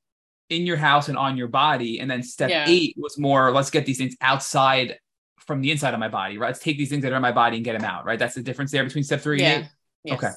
in 0.50 0.66
your 0.66 0.78
house 0.78 1.10
and 1.10 1.18
on 1.18 1.38
your 1.38 1.48
body. 1.48 2.00
And 2.00 2.10
then 2.10 2.24
step 2.24 2.50
yeah. 2.50 2.66
eight 2.68 2.96
was 2.98 3.18
more, 3.18 3.52
let's 3.52 3.70
get 3.70 3.86
these 3.86 3.98
things 3.98 4.16
outside 4.22 5.00
from 5.40 5.62
the 5.62 5.72
inside 5.72 5.94
of 5.94 6.00
my 6.00 6.10
body, 6.10 6.38
right? 6.38 6.48
Let's 6.48 6.60
take 6.60 6.78
these 6.78 6.90
things 6.90 7.04
that 7.04 7.12
are 7.12 7.18
in 7.18 7.22
my 7.22 7.32
body 7.32 7.58
and 7.58 7.66
get 7.66 7.80
them 7.80 7.90
out, 7.90 8.06
right? 8.06 8.18
That's 8.18 8.36
the 8.36 8.44
difference 8.44 8.72
there 8.72 8.84
between 8.84 9.04
step 9.04 9.22
three 9.22 9.40
yeah. 9.40 9.50
and 9.50 9.64
eight. 9.64 9.70
Yes. 10.04 10.18
Okay. 10.18 10.32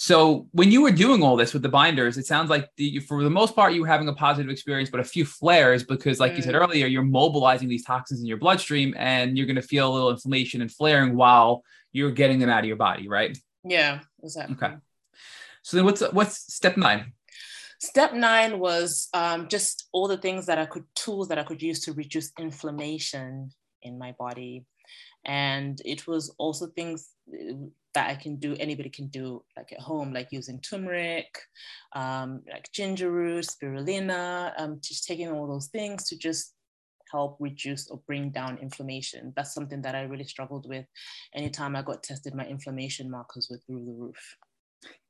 So 0.00 0.46
when 0.52 0.70
you 0.70 0.82
were 0.82 0.92
doing 0.92 1.24
all 1.24 1.36
this 1.36 1.52
with 1.52 1.62
the 1.62 1.68
binders, 1.68 2.18
it 2.18 2.26
sounds 2.26 2.50
like 2.50 2.68
the, 2.76 3.00
for 3.00 3.24
the 3.24 3.30
most 3.30 3.56
part 3.56 3.72
you 3.72 3.80
were 3.80 3.88
having 3.88 4.06
a 4.06 4.12
positive 4.12 4.48
experience, 4.48 4.90
but 4.90 5.00
a 5.00 5.04
few 5.04 5.24
flares 5.24 5.82
because, 5.82 6.20
like 6.20 6.32
mm. 6.32 6.36
you 6.36 6.42
said 6.42 6.54
mm. 6.54 6.60
earlier, 6.60 6.86
you're 6.86 7.02
mobilizing 7.02 7.68
these 7.68 7.84
toxins 7.84 8.20
in 8.20 8.26
your 8.26 8.36
bloodstream, 8.36 8.94
and 8.96 9.36
you're 9.36 9.46
going 9.46 9.56
to 9.56 9.62
feel 9.62 9.90
a 9.90 9.92
little 9.92 10.10
inflammation 10.10 10.60
and 10.60 10.70
flaring 10.70 11.16
while 11.16 11.64
you're 11.90 12.12
getting 12.12 12.38
them 12.38 12.48
out 12.48 12.60
of 12.60 12.66
your 12.66 12.76
body, 12.76 13.08
right? 13.08 13.36
Yeah, 13.64 13.98
exactly. 14.22 14.54
Okay. 14.54 14.76
So 15.62 15.76
then, 15.76 15.84
what's 15.84 16.00
what's 16.12 16.54
step 16.54 16.76
nine? 16.76 17.12
Step 17.80 18.12
nine 18.12 18.58
was 18.58 19.08
um, 19.14 19.48
just 19.48 19.88
all 19.92 20.08
the 20.08 20.18
things 20.18 20.46
that 20.46 20.58
I 20.58 20.66
could, 20.66 20.84
tools 20.94 21.28
that 21.28 21.38
I 21.38 21.44
could 21.44 21.62
use 21.62 21.80
to 21.84 21.92
reduce 21.92 22.32
inflammation 22.38 23.50
in 23.82 23.98
my 23.98 24.14
body. 24.18 24.64
And 25.24 25.80
it 25.84 26.06
was 26.06 26.34
also 26.38 26.68
things 26.68 27.10
uh, 27.32 27.54
that 27.94 28.10
I 28.10 28.14
can 28.16 28.36
do, 28.36 28.56
anybody 28.58 28.90
can 28.90 29.08
do 29.08 29.44
like 29.56 29.72
at 29.72 29.80
home, 29.80 30.12
like 30.12 30.28
using 30.32 30.60
turmeric, 30.60 31.28
um, 31.94 32.42
like 32.50 32.70
ginger 32.72 33.10
root, 33.10 33.46
spirulina, 33.46 34.52
um, 34.58 34.80
just 34.82 35.06
taking 35.06 35.30
all 35.30 35.46
those 35.46 35.68
things 35.68 36.08
to 36.08 36.18
just 36.18 36.54
help 37.12 37.36
reduce 37.40 37.88
or 37.88 38.00
bring 38.06 38.30
down 38.30 38.58
inflammation. 38.58 39.32
That's 39.36 39.54
something 39.54 39.82
that 39.82 39.94
I 39.94 40.02
really 40.02 40.24
struggled 40.24 40.68
with. 40.68 40.86
Anytime 41.34 41.76
I 41.76 41.82
got 41.82 42.02
tested, 42.02 42.34
my 42.34 42.44
inflammation 42.46 43.10
markers 43.10 43.48
were 43.50 43.60
through 43.66 43.84
the 43.84 43.92
roof. 43.92 44.36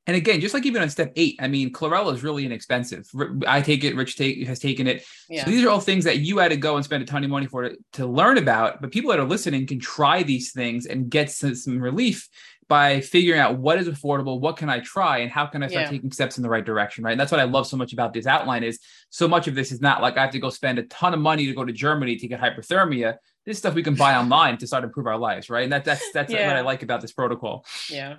And 0.09 0.15
again, 0.15 0.41
just 0.41 0.55
like 0.55 0.65
even 0.65 0.81
on 0.81 0.89
step 0.89 1.13
eight, 1.17 1.35
I 1.39 1.47
mean, 1.47 1.71
chlorella 1.71 2.11
is 2.15 2.23
really 2.23 2.43
inexpensive. 2.43 3.07
I 3.45 3.61
take 3.61 3.83
it, 3.83 3.95
Rich 3.95 4.15
take, 4.15 4.43
has 4.47 4.57
taken 4.57 4.87
it. 4.87 5.05
Yeah. 5.29 5.45
So 5.45 5.51
these 5.51 5.63
are 5.63 5.69
all 5.69 5.79
things 5.79 6.03
that 6.05 6.17
you 6.17 6.39
had 6.39 6.49
to 6.49 6.57
go 6.57 6.77
and 6.77 6.83
spend 6.83 7.03
a 7.03 7.05
ton 7.05 7.23
of 7.23 7.29
money 7.29 7.45
for 7.45 7.69
to, 7.69 7.77
to 7.93 8.07
learn 8.07 8.39
about. 8.39 8.81
But 8.81 8.89
people 8.89 9.11
that 9.11 9.19
are 9.19 9.27
listening 9.27 9.67
can 9.67 9.77
try 9.77 10.23
these 10.23 10.51
things 10.51 10.87
and 10.87 11.11
get 11.11 11.29
some, 11.29 11.53
some 11.53 11.79
relief 11.79 12.27
by 12.67 13.01
figuring 13.01 13.39
out 13.39 13.59
what 13.59 13.77
is 13.77 13.87
affordable, 13.87 14.39
what 14.39 14.57
can 14.57 14.67
I 14.67 14.79
try, 14.79 15.19
and 15.19 15.29
how 15.29 15.45
can 15.45 15.61
I 15.61 15.67
start 15.67 15.85
yeah. 15.85 15.91
taking 15.91 16.11
steps 16.11 16.37
in 16.37 16.43
the 16.43 16.49
right 16.49 16.65
direction, 16.65 17.03
right? 17.03 17.11
And 17.11 17.19
that's 17.19 17.31
what 17.31 17.39
I 17.39 17.43
love 17.43 17.67
so 17.67 17.77
much 17.77 17.93
about 17.93 18.11
this 18.11 18.25
outline 18.25 18.63
is 18.63 18.79
so 19.11 19.27
much 19.27 19.47
of 19.47 19.53
this 19.53 19.71
is 19.71 19.79
not 19.79 20.01
like 20.01 20.17
I 20.17 20.21
have 20.21 20.31
to 20.31 20.39
go 20.39 20.49
spend 20.49 20.79
a 20.79 20.83
ton 20.83 21.13
of 21.13 21.19
money 21.19 21.45
to 21.45 21.53
go 21.53 21.63
to 21.63 21.71
Germany 21.71 22.15
to 22.15 22.27
get 22.27 22.41
hyperthermia. 22.41 23.17
This 23.45 23.59
stuff 23.59 23.75
we 23.75 23.83
can 23.83 23.93
buy 23.93 24.15
online 24.17 24.57
to 24.57 24.65
start 24.65 24.81
to 24.81 24.87
improve 24.87 25.05
our 25.05 25.19
lives, 25.19 25.51
right? 25.51 25.65
And 25.65 25.71
that, 25.71 25.85
that's 25.85 26.11
that's 26.13 26.33
yeah. 26.33 26.47
what 26.47 26.55
I 26.55 26.61
like 26.61 26.81
about 26.81 27.01
this 27.01 27.11
protocol. 27.11 27.63
Yeah. 27.91 28.15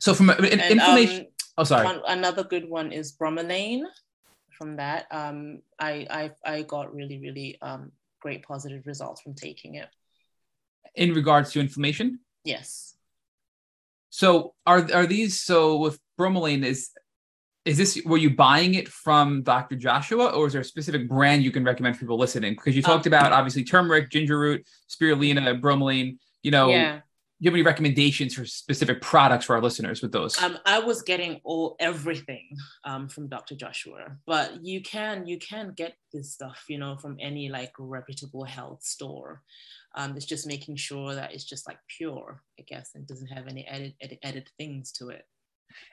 So 0.00 0.14
from 0.14 0.30
an 0.30 0.44
inflammation, 0.44 1.20
um, 1.20 1.26
oh 1.58 1.64
sorry, 1.64 1.84
one, 1.84 2.02
another 2.06 2.44
good 2.44 2.68
one 2.68 2.92
is 2.92 3.16
bromelain. 3.16 3.82
From 4.50 4.76
that, 4.76 5.06
um, 5.10 5.60
I, 5.78 6.06
I 6.44 6.52
I 6.52 6.62
got 6.62 6.94
really 6.94 7.18
really 7.18 7.58
um, 7.62 7.92
great 8.20 8.44
positive 8.44 8.86
results 8.86 9.20
from 9.20 9.34
taking 9.34 9.74
it. 9.74 9.88
In 10.94 11.12
regards 11.12 11.52
to 11.52 11.60
inflammation. 11.60 12.20
Yes. 12.44 12.96
So 14.10 14.54
are 14.66 14.88
are 14.94 15.06
these 15.06 15.40
so 15.40 15.78
with 15.78 15.98
bromelain 16.18 16.64
is 16.64 16.90
is 17.64 17.76
this 17.76 18.00
were 18.04 18.16
you 18.16 18.30
buying 18.30 18.74
it 18.74 18.88
from 18.88 19.42
Dr. 19.42 19.76
Joshua 19.76 20.28
or 20.28 20.46
is 20.46 20.54
there 20.54 20.62
a 20.62 20.64
specific 20.64 21.08
brand 21.08 21.42
you 21.42 21.50
can 21.50 21.64
recommend 21.64 21.96
for 21.96 22.00
people 22.00 22.18
listening? 22.18 22.54
Because 22.54 22.74
you 22.74 22.82
talked 22.82 23.06
um, 23.06 23.12
about 23.12 23.32
obviously 23.32 23.64
turmeric, 23.64 24.10
ginger 24.10 24.38
root, 24.38 24.66
spirulina, 24.88 25.60
bromelain. 25.60 26.18
You 26.42 26.52
know, 26.52 26.70
yeah 26.70 27.00
you 27.40 27.50
have 27.50 27.54
any 27.54 27.62
recommendations 27.62 28.34
for 28.34 28.44
specific 28.44 29.00
products 29.00 29.44
for 29.44 29.54
our 29.54 29.62
listeners 29.62 30.02
with 30.02 30.10
those? 30.10 30.40
Um, 30.42 30.58
I 30.66 30.80
was 30.80 31.02
getting 31.02 31.40
all 31.44 31.76
everything 31.78 32.48
um, 32.84 33.08
from 33.08 33.28
Dr. 33.28 33.54
Joshua, 33.54 34.16
but 34.26 34.64
you 34.64 34.82
can 34.82 35.26
you 35.26 35.38
can 35.38 35.72
get 35.76 35.94
this 36.12 36.32
stuff, 36.32 36.64
you 36.68 36.78
know, 36.78 36.96
from 36.96 37.16
any 37.20 37.48
like 37.48 37.72
reputable 37.78 38.44
health 38.44 38.82
store. 38.82 39.42
Um, 39.94 40.16
it's 40.16 40.26
just 40.26 40.46
making 40.46 40.76
sure 40.76 41.14
that 41.14 41.32
it's 41.32 41.44
just 41.44 41.66
like 41.68 41.78
pure, 41.96 42.42
I 42.58 42.62
guess, 42.62 42.90
and 42.94 43.06
doesn't 43.06 43.28
have 43.28 43.46
any 43.46 43.66
added 43.66 43.94
added, 44.02 44.18
added 44.22 44.48
things 44.58 44.90
to 44.92 45.10
it. 45.10 45.24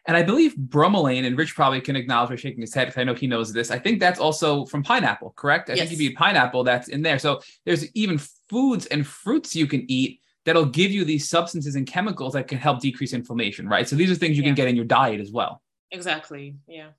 And 0.08 0.16
I 0.16 0.24
believe 0.24 0.56
bromelain, 0.56 1.28
and 1.28 1.38
Rich 1.38 1.54
probably 1.54 1.82
can 1.82 1.96
acknowledge 1.96 2.30
by 2.30 2.36
shaking 2.38 2.62
his 2.62 2.74
head 2.74 2.86
because 2.86 3.00
I 3.00 3.04
know 3.04 3.14
he 3.14 3.28
knows 3.28 3.54
this. 3.54 3.72
I 3.72 3.78
think 3.78 4.00
that's 4.00 4.20
also 4.20 4.66
from 4.66 4.84
pineapple, 4.84 5.34
correct? 5.36 5.70
I 5.70 5.74
yes. 5.74 5.82
think 5.82 5.94
if 5.94 6.02
you 6.02 6.10
eat 6.12 6.18
pineapple, 6.18 6.64
that's 6.64 6.88
in 6.88 7.02
there. 7.02 7.20
So 7.20 7.42
there's 7.66 7.92
even 7.94 8.20
foods 8.50 8.86
and 8.88 9.06
fruits 9.06 9.56
you 9.56 9.68
can 9.68 9.86
eat 9.92 10.22
that'll 10.46 10.66
give 10.66 10.92
you 10.92 11.04
these 11.04 11.28
substances 11.28 11.76
and 11.76 11.88
chemicals 11.88 12.34
that 12.34 12.48
can 12.48 12.58
help 12.58 12.80
decrease 12.80 13.14
inflammation, 13.14 13.68
right? 13.68 13.88
So 13.88 13.96
these 13.96 14.12
are 14.12 14.16
things 14.16 14.38
you 14.38 14.44
yeah. 14.44 14.50
can 14.50 14.56
get 14.56 14.68
in 14.68 14.76
your 14.76 14.86
diet 14.86 15.20
as 15.20 15.32
well. 15.32 15.62
Exactly. 15.92 16.56
Yeah. 16.68 16.90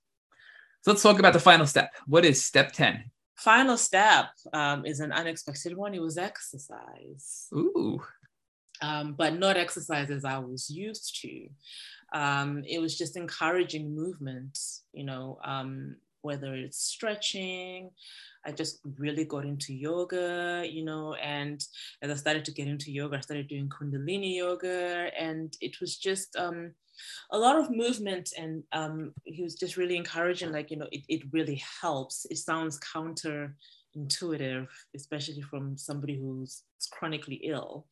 So 0.82 0.90
let's 0.93 1.02
talk 1.02 1.18
about 1.18 1.32
the 1.32 1.40
final 1.40 1.66
step. 1.66 1.93
What 2.06 2.24
is 2.24 2.44
step 2.44 2.73
10? 2.73 3.10
Final 3.36 3.77
step 3.77 4.27
um, 4.52 4.85
is 4.85 5.01
an 5.01 5.12
unexpected 5.12 5.77
one. 5.77 5.94
It 5.94 6.01
was 6.01 6.18
exercise. 6.18 7.48
Ooh. 7.55 8.01
Um, 8.82 9.14
but 9.14 9.39
not 9.39 9.56
exercise 9.56 10.10
as 10.10 10.24
I 10.24 10.39
was 10.39 10.68
used 10.68 11.20
to. 11.23 11.48
Um, 12.12 12.62
it 12.66 12.78
was 12.81 12.97
just 12.97 13.16
encouraging 13.16 13.94
movement, 13.94 14.59
you 14.93 15.05
know, 15.05 15.39
um, 15.44 15.97
whether 16.27 16.53
it's 16.55 16.81
stretching, 16.94 17.90
I 18.47 18.53
just 18.53 18.81
really 18.98 19.24
got 19.24 19.44
into 19.44 19.74
yoga, 19.74 20.65
you 20.77 20.85
know, 20.85 21.15
and 21.15 21.59
as 22.03 22.11
I 22.11 22.15
started 22.15 22.44
to 22.47 22.57
get 22.59 22.69
into 22.69 22.93
yoga, 22.93 23.16
I 23.16 23.20
started 23.20 23.48
doing 23.48 23.69
Kundalini 23.69 24.36
yoga, 24.36 25.11
and 25.19 25.57
it 25.61 25.81
was 25.81 25.97
just 25.97 26.36
um, 26.36 26.73
a 27.32 27.39
lot 27.39 27.59
of 27.59 27.74
movement. 27.82 28.27
And 28.39 28.62
um, 28.73 28.97
he 29.24 29.43
was 29.43 29.55
just 29.57 29.77
really 29.77 29.97
encouraging, 29.97 30.53
like, 30.53 30.70
you 30.70 30.78
know, 30.78 30.89
it, 30.93 31.03
it 31.09 31.23
really 31.32 31.61
helps. 31.82 32.27
It 32.31 32.39
sounds 32.39 32.78
counterintuitive, 32.94 34.69
especially 34.94 35.43
from 35.43 35.77
somebody 35.77 36.16
who's 36.16 36.62
chronically 36.93 37.40
ill 37.53 37.86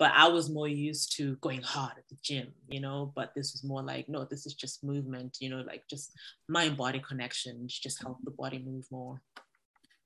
but 0.00 0.12
I 0.16 0.28
was 0.28 0.48
more 0.48 0.66
used 0.66 1.14
to 1.18 1.36
going 1.36 1.60
hard 1.60 1.92
at 1.98 2.08
the 2.08 2.16
gym, 2.22 2.48
you 2.68 2.80
know, 2.80 3.12
but 3.14 3.34
this 3.36 3.52
was 3.52 3.62
more 3.62 3.82
like, 3.82 4.08
no, 4.08 4.24
this 4.24 4.46
is 4.46 4.54
just 4.54 4.82
movement, 4.82 5.36
you 5.40 5.50
know, 5.50 5.62
like 5.66 5.82
just 5.90 6.12
mind 6.48 6.78
body 6.78 7.02
connection, 7.06 7.68
just 7.68 8.02
help 8.02 8.16
the 8.24 8.30
body 8.30 8.64
move 8.66 8.86
more. 8.90 9.20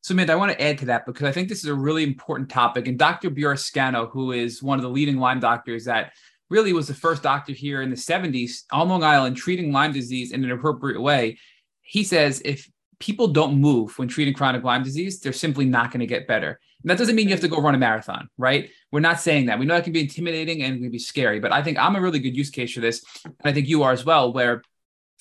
So, 0.00 0.12
Mint, 0.12 0.30
I 0.30 0.34
want 0.34 0.50
to 0.50 0.60
add 0.60 0.78
to 0.78 0.86
that 0.86 1.06
because 1.06 1.28
I 1.28 1.30
think 1.30 1.48
this 1.48 1.62
is 1.62 1.70
a 1.70 1.74
really 1.74 2.02
important 2.02 2.50
topic. 2.50 2.88
And 2.88 2.98
Dr. 2.98 3.30
Burrascano, 3.30 4.10
who 4.10 4.32
is 4.32 4.60
one 4.60 4.80
of 4.80 4.82
the 4.82 4.90
leading 4.90 5.18
Lyme 5.18 5.38
doctors 5.38 5.84
that 5.84 6.12
really 6.50 6.72
was 6.72 6.88
the 6.88 6.94
first 6.94 7.22
doctor 7.22 7.52
here 7.52 7.80
in 7.80 7.88
the 7.88 7.96
70s 7.96 8.64
on 8.72 8.88
Long 8.88 9.04
Island 9.04 9.36
treating 9.36 9.72
Lyme 9.72 9.92
disease 9.92 10.32
in 10.32 10.42
an 10.42 10.50
appropriate 10.50 11.00
way, 11.00 11.38
he 11.82 12.02
says 12.02 12.42
if 12.44 12.68
people 12.98 13.28
don't 13.28 13.60
move 13.60 13.98
when 13.98 14.08
treating 14.08 14.34
chronic 14.34 14.62
Lyme 14.62 14.82
disease, 14.82 15.20
they're 15.20 15.32
simply 15.32 15.64
not 15.64 15.90
going 15.90 16.00
to 16.00 16.06
get 16.06 16.26
better. 16.26 16.60
And 16.82 16.90
that 16.90 16.98
doesn't 16.98 17.16
mean 17.16 17.28
you 17.28 17.34
have 17.34 17.40
to 17.40 17.48
go 17.48 17.60
run 17.60 17.74
a 17.74 17.78
marathon, 17.78 18.28
right? 18.36 18.70
We're 18.92 19.00
not 19.00 19.20
saying 19.20 19.46
that. 19.46 19.58
We 19.58 19.64
know 19.64 19.74
that 19.74 19.84
can 19.84 19.92
be 19.92 20.00
intimidating 20.00 20.62
and 20.62 20.76
it 20.76 20.80
can 20.80 20.90
be 20.90 20.98
scary, 20.98 21.40
but 21.40 21.52
I 21.52 21.62
think 21.62 21.78
I'm 21.78 21.96
a 21.96 22.00
really 22.00 22.18
good 22.18 22.36
use 22.36 22.50
case 22.50 22.74
for 22.74 22.80
this. 22.80 23.02
And 23.24 23.34
I 23.44 23.52
think 23.52 23.68
you 23.68 23.82
are 23.82 23.92
as 23.92 24.04
well, 24.04 24.32
where 24.32 24.62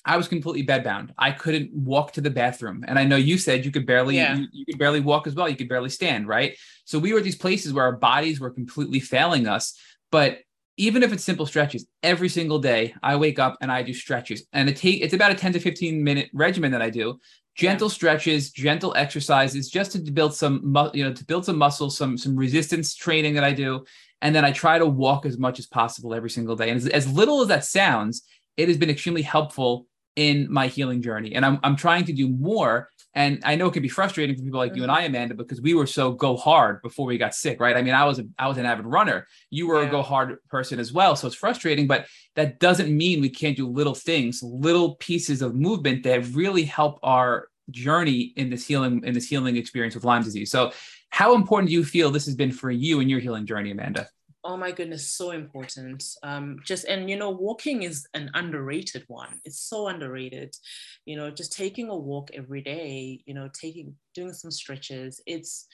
I 0.04 0.16
was 0.16 0.28
completely 0.28 0.66
bedbound. 0.66 1.10
I 1.16 1.30
couldn't 1.30 1.72
walk 1.72 2.12
to 2.12 2.20
the 2.20 2.30
bathroom. 2.30 2.84
And 2.86 2.98
I 2.98 3.04
know 3.04 3.16
you 3.16 3.38
said 3.38 3.64
you 3.64 3.70
could 3.70 3.86
barely 3.86 4.16
yeah. 4.16 4.36
you, 4.36 4.46
you, 4.52 4.66
could 4.66 4.78
barely 4.78 5.00
walk 5.00 5.26
as 5.26 5.34
well. 5.34 5.48
You 5.48 5.56
could 5.56 5.68
barely 5.68 5.88
stand, 5.88 6.28
right? 6.28 6.56
So 6.84 6.98
we 6.98 7.12
were 7.12 7.18
at 7.18 7.24
these 7.24 7.36
places 7.36 7.72
where 7.72 7.84
our 7.84 7.96
bodies 7.96 8.38
were 8.38 8.50
completely 8.50 9.00
failing 9.00 9.48
us. 9.48 9.78
But 10.10 10.40
even 10.76 11.02
if 11.02 11.12
it's 11.12 11.24
simple 11.24 11.46
stretches, 11.46 11.86
every 12.02 12.28
single 12.28 12.58
day 12.58 12.94
I 13.02 13.16
wake 13.16 13.38
up 13.38 13.56
and 13.60 13.72
I 13.72 13.82
do 13.82 13.94
stretches. 13.94 14.44
And 14.52 14.68
it 14.68 14.76
take 14.76 15.00
it's 15.00 15.14
about 15.14 15.32
a 15.32 15.34
10 15.34 15.54
to 15.54 15.60
15 15.60 16.04
minute 16.04 16.28
regimen 16.34 16.72
that 16.72 16.82
I 16.82 16.90
do. 16.90 17.18
Gentle 17.56 17.88
stretches, 17.88 18.50
gentle 18.50 18.94
exercises, 18.96 19.70
just 19.70 19.92
to 19.92 19.98
build 19.98 20.34
some, 20.34 20.74
you 20.92 21.04
know, 21.04 21.12
to 21.12 21.24
build 21.24 21.44
some 21.44 21.56
muscle, 21.56 21.88
some 21.88 22.18
some 22.18 22.34
resistance 22.36 22.94
training 22.94 23.34
that 23.34 23.44
I 23.44 23.52
do, 23.52 23.84
and 24.22 24.34
then 24.34 24.44
I 24.44 24.50
try 24.50 24.78
to 24.78 24.86
walk 24.86 25.24
as 25.24 25.38
much 25.38 25.58
as 25.58 25.66
possible 25.66 26.14
every 26.14 26.30
single 26.30 26.56
day. 26.56 26.70
And 26.70 26.78
as, 26.78 26.88
as 26.88 27.12
little 27.12 27.42
as 27.42 27.48
that 27.48 27.64
sounds, 27.64 28.22
it 28.56 28.68
has 28.68 28.76
been 28.76 28.90
extremely 28.90 29.22
helpful 29.22 29.86
in 30.16 30.50
my 30.50 30.66
healing 30.66 31.02
journey. 31.02 31.34
And 31.34 31.44
I'm, 31.44 31.58
I'm 31.62 31.76
trying 31.76 32.04
to 32.06 32.12
do 32.12 32.28
more. 32.28 32.88
And 33.14 33.40
I 33.44 33.54
know 33.54 33.68
it 33.68 33.72
can 33.72 33.82
be 33.82 33.88
frustrating 33.88 34.36
for 34.36 34.42
people 34.42 34.58
like 34.58 34.72
mm-hmm. 34.72 34.78
you 34.78 34.82
and 34.82 34.92
I, 34.92 35.02
mm-hmm. 35.02 35.14
Amanda, 35.14 35.34
because 35.34 35.60
we 35.60 35.74
were 35.74 35.86
so 35.86 36.12
go 36.12 36.36
hard 36.36 36.82
before 36.82 37.06
we 37.06 37.16
got 37.16 37.34
sick, 37.34 37.60
right? 37.60 37.76
I 37.76 37.82
mean, 37.82 37.94
I 37.94 38.04
was 38.04 38.18
a, 38.18 38.24
I 38.38 38.48
was 38.48 38.58
an 38.58 38.66
avid 38.66 38.86
runner. 38.86 39.26
You 39.50 39.68
were 39.68 39.80
yeah. 39.82 39.88
a 39.88 39.90
go 39.90 40.02
hard 40.02 40.36
person 40.48 40.80
as 40.80 40.92
well. 40.92 41.14
So 41.14 41.28
it's 41.28 41.36
frustrating, 41.36 41.86
but 41.86 42.06
that 42.34 42.58
doesn't 42.58 42.94
mean 42.94 43.20
we 43.20 43.30
can't 43.30 43.56
do 43.56 43.68
little 43.68 43.94
things, 43.94 44.42
little 44.42 44.96
pieces 44.96 45.42
of 45.42 45.54
movement 45.54 46.02
that 46.04 46.26
really 46.28 46.64
help 46.64 46.98
our 47.02 47.48
journey 47.70 48.32
in 48.36 48.50
this 48.50 48.66
healing, 48.66 49.02
in 49.04 49.14
this 49.14 49.28
healing 49.28 49.56
experience 49.56 49.94
with 49.94 50.04
Lyme 50.04 50.22
disease. 50.22 50.50
So 50.50 50.72
how 51.10 51.36
important 51.36 51.68
do 51.68 51.74
you 51.74 51.84
feel 51.84 52.10
this 52.10 52.26
has 52.26 52.34
been 52.34 52.50
for 52.50 52.70
you 52.70 52.98
in 53.00 53.08
your 53.08 53.20
healing 53.20 53.46
journey, 53.46 53.70
Amanda? 53.70 54.08
Oh 54.44 54.56
my 54.56 54.70
goodness 54.70 55.08
so 55.08 55.30
important. 55.30 56.04
Um, 56.22 56.58
just 56.64 56.84
and 56.84 57.08
you 57.08 57.16
know 57.16 57.30
walking 57.30 57.82
is 57.82 58.06
an 58.14 58.30
underrated 58.34 59.04
one. 59.08 59.40
It's 59.44 59.60
so 59.60 59.88
underrated. 59.88 60.54
You 61.06 61.16
know 61.16 61.30
just 61.30 61.52
taking 61.52 61.88
a 61.88 61.96
walk 61.96 62.30
every 62.34 62.60
day 62.62 63.22
you 63.26 63.34
know 63.34 63.48
taking 63.52 63.94
doing 64.14 64.32
some 64.32 64.50
stretches 64.50 65.20
it's 65.26 65.66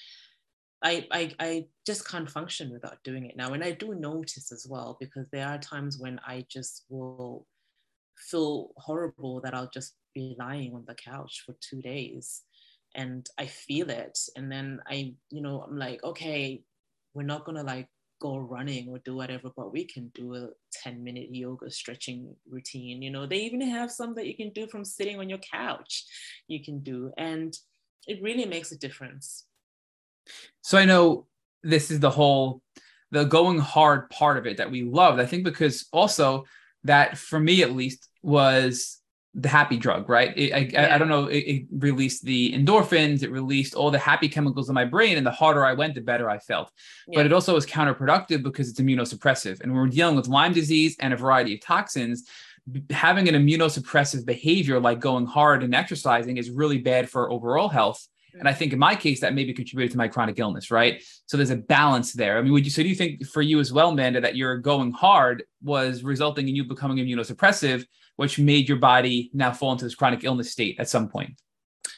I, 0.82 1.06
I 1.10 1.32
i 1.40 1.66
just 1.86 2.09
can't 2.09 2.30
function 2.30 2.70
without 2.72 3.02
doing 3.05 3.26
it 3.26 3.36
now. 3.36 3.52
And 3.52 3.62
i 3.62 3.72
do 3.72 3.94
notice 3.94 4.52
as 4.52 4.66
well 4.68 4.97
because 5.01 5.26
there 5.30 5.47
are 5.47 5.59
times 5.59 5.98
when 5.98 6.20
i 6.26 6.44
just 6.48 6.84
will 6.88 7.47
feel 8.16 8.70
horrible 8.76 9.40
that 9.42 9.55
i'll 9.55 9.70
just 9.72 9.94
be 10.14 10.36
lying 10.38 10.74
on 10.74 10.84
the 10.86 10.94
couch 10.94 11.42
for 11.44 11.55
two 11.60 11.80
days 11.82 12.42
and 12.94 13.28
i 13.38 13.47
feel 13.47 13.90
it. 13.90 14.18
And 14.36 14.51
then 14.51 14.80
i 14.86 15.14
you 15.30 15.42
know 15.42 15.62
i'm 15.62 15.78
like 15.78 16.02
okay 16.02 16.62
we're 17.14 17.22
not 17.22 17.44
gonna 17.44 17.62
like 17.62 17.88
go 18.20 18.38
running 18.38 18.88
or 18.88 18.98
do 19.05 19.16
whatever, 19.16 19.51
but 19.56 19.72
we 19.72 19.84
can 19.84 20.10
do 20.14 20.34
a 20.34 20.48
10 20.82 21.02
minute 21.02 21.28
yoga 21.34 21.70
stretching 21.70 22.34
routine. 22.48 23.02
You 23.02 23.10
know, 23.10 23.26
they 23.26 23.38
even 23.38 23.60
have 23.62 23.90
some 23.90 24.14
that 24.14 24.26
you 24.26 24.36
can 24.36 24.51
do 24.51 24.66
from 24.66 24.84
sitting 24.84 25.18
on 25.18 25.28
your 25.28 25.38
couch, 25.38 26.05
you 26.47 26.62
can 26.62 26.80
do. 26.80 27.10
And 27.16 27.56
it 28.06 28.22
really 28.22 28.47
makes 28.47 28.72
a 28.72 28.78
difference. 28.78 29.47
So 30.62 30.78
I 30.78 30.84
know 30.84 31.26
this 31.62 31.90
is 31.90 32.01
the 32.01 32.10
whole 32.10 32.62
the 33.10 33.24
going 33.24 33.59
hard 33.59 34.09
part 34.10 34.36
of 34.38 34.47
it 34.47 34.59
that 34.59 34.70
we 34.70 34.82
loved. 34.82 35.20
I 35.20 35.26
think 35.26 35.44
because 35.44 35.86
also 35.92 36.44
that 36.84 37.18
for 37.18 37.40
me 37.40 37.62
at 37.62 37.74
least 37.74 38.09
was 38.22 38.99
the 39.35 39.48
happy 39.48 39.77
drug, 39.77 40.09
right? 40.09 40.36
It, 40.36 40.52
I, 40.52 40.59
yeah. 40.59 40.86
I, 40.86 40.94
I, 40.94 40.98
don't 40.98 41.09
know. 41.09 41.27
It, 41.27 41.39
it, 41.39 41.66
released 41.70 42.24
the 42.24 42.52
endorphins. 42.52 43.23
It 43.23 43.31
released 43.31 43.74
all 43.74 43.90
the 43.90 43.98
happy 43.98 44.28
chemicals 44.28 44.69
in 44.69 44.74
my 44.74 44.85
brain, 44.85 45.16
and 45.19 45.27
the 45.27 45.31
harder 45.31 45.65
I 45.65 45.73
went, 45.73 45.94
the 45.94 46.01
better 46.01 46.28
I 46.28 46.39
felt. 46.39 46.70
Yeah. 47.07 47.19
But 47.19 47.27
it 47.27 47.32
also 47.32 47.55
was 47.55 47.65
counterproductive 47.65 48.43
because 48.43 48.69
it's 48.69 48.81
immunosuppressive, 48.81 49.61
and 49.61 49.73
when 49.73 49.82
we're 49.82 49.89
dealing 49.89 50.16
with 50.16 50.27
Lyme 50.27 50.52
disease 50.52 50.97
and 50.98 51.12
a 51.12 51.16
variety 51.16 51.55
of 51.55 51.61
toxins, 51.61 52.28
having 52.90 53.28
an 53.28 53.35
immunosuppressive 53.35 54.24
behavior 54.24 54.81
like 54.81 55.01
going 55.01 55.27
hard 55.27 55.62
and 55.62 55.74
exercising 55.74 56.36
is 56.36 56.51
really 56.51 56.78
bad 56.78 57.09
for 57.09 57.31
overall 57.31 57.69
health. 57.69 58.07
And 58.39 58.48
I 58.48 58.52
mm. 58.52 58.57
think 58.57 58.73
in 58.73 58.78
my 58.78 58.94
case, 58.94 59.20
that 59.20 59.35
maybe 59.35 59.52
contributed 59.52 59.93
to 59.93 59.98
my 59.98 60.09
chronic 60.09 60.39
illness, 60.39 60.70
right? 60.70 61.02
So 61.27 61.36
there's 61.36 61.51
a 61.51 61.57
balance 61.57 62.12
there. 62.12 62.39
I 62.39 62.43
mean, 62.43 62.52
would 62.52 62.65
you 62.65 62.70
so 62.70 62.82
do 62.82 62.89
you 62.89 62.94
think 62.94 63.27
for 63.27 63.43
you 63.43 63.59
as 63.61 63.73
well, 63.73 63.90
Amanda, 63.90 64.20
that 64.20 64.36
your 64.36 64.59
going 64.59 64.93
hard 64.93 65.44
was 65.62 66.02
resulting 66.02 66.48
in 66.48 66.55
you 66.55 66.65
becoming 66.65 66.98
immunosuppressive, 66.98 67.85
which 68.20 68.38
made 68.38 68.68
your 68.68 68.78
body 68.78 69.30
now 69.32 69.51
fall 69.51 69.72
into 69.72 69.84
this 69.84 69.94
chronic 69.94 70.24
illness 70.24 70.52
state 70.52 70.76
at 70.78 70.88
some 70.88 71.09
point? 71.09 71.40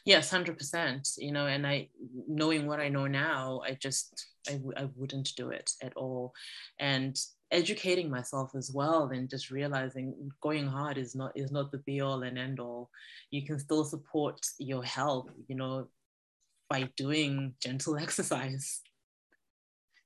Yes, 0.04 0.30
hundred 0.30 0.56
percent. 0.56 1.08
You 1.18 1.32
know, 1.32 1.46
and 1.46 1.66
I, 1.66 1.88
knowing 2.28 2.66
what 2.66 2.78
I 2.78 2.88
know 2.88 3.08
now, 3.08 3.60
I 3.66 3.74
just 3.74 4.28
I 4.48 4.52
w- 4.52 4.74
I 4.76 4.88
wouldn't 4.94 5.30
do 5.36 5.50
it 5.50 5.70
at 5.82 5.96
all, 5.96 6.32
and 6.78 7.18
educating 7.50 8.08
myself 8.08 8.52
as 8.54 8.70
well 8.72 9.10
and 9.12 9.28
just 9.28 9.50
realizing 9.50 10.14
going 10.40 10.66
hard 10.66 10.96
is 10.96 11.14
not 11.14 11.32
is 11.36 11.50
not 11.50 11.70
the 11.70 11.78
be 11.78 12.00
all 12.00 12.22
and 12.22 12.38
end 12.38 12.58
all 12.58 12.88
you 13.30 13.44
can 13.44 13.58
still 13.58 13.84
support 13.84 14.40
your 14.58 14.82
health 14.82 15.28
you 15.48 15.54
know 15.54 15.86
by 16.70 16.88
doing 16.96 17.52
gentle 17.60 17.98
exercise. 18.06 18.80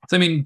So, 0.08 0.16
I 0.16 0.20
mean, 0.20 0.44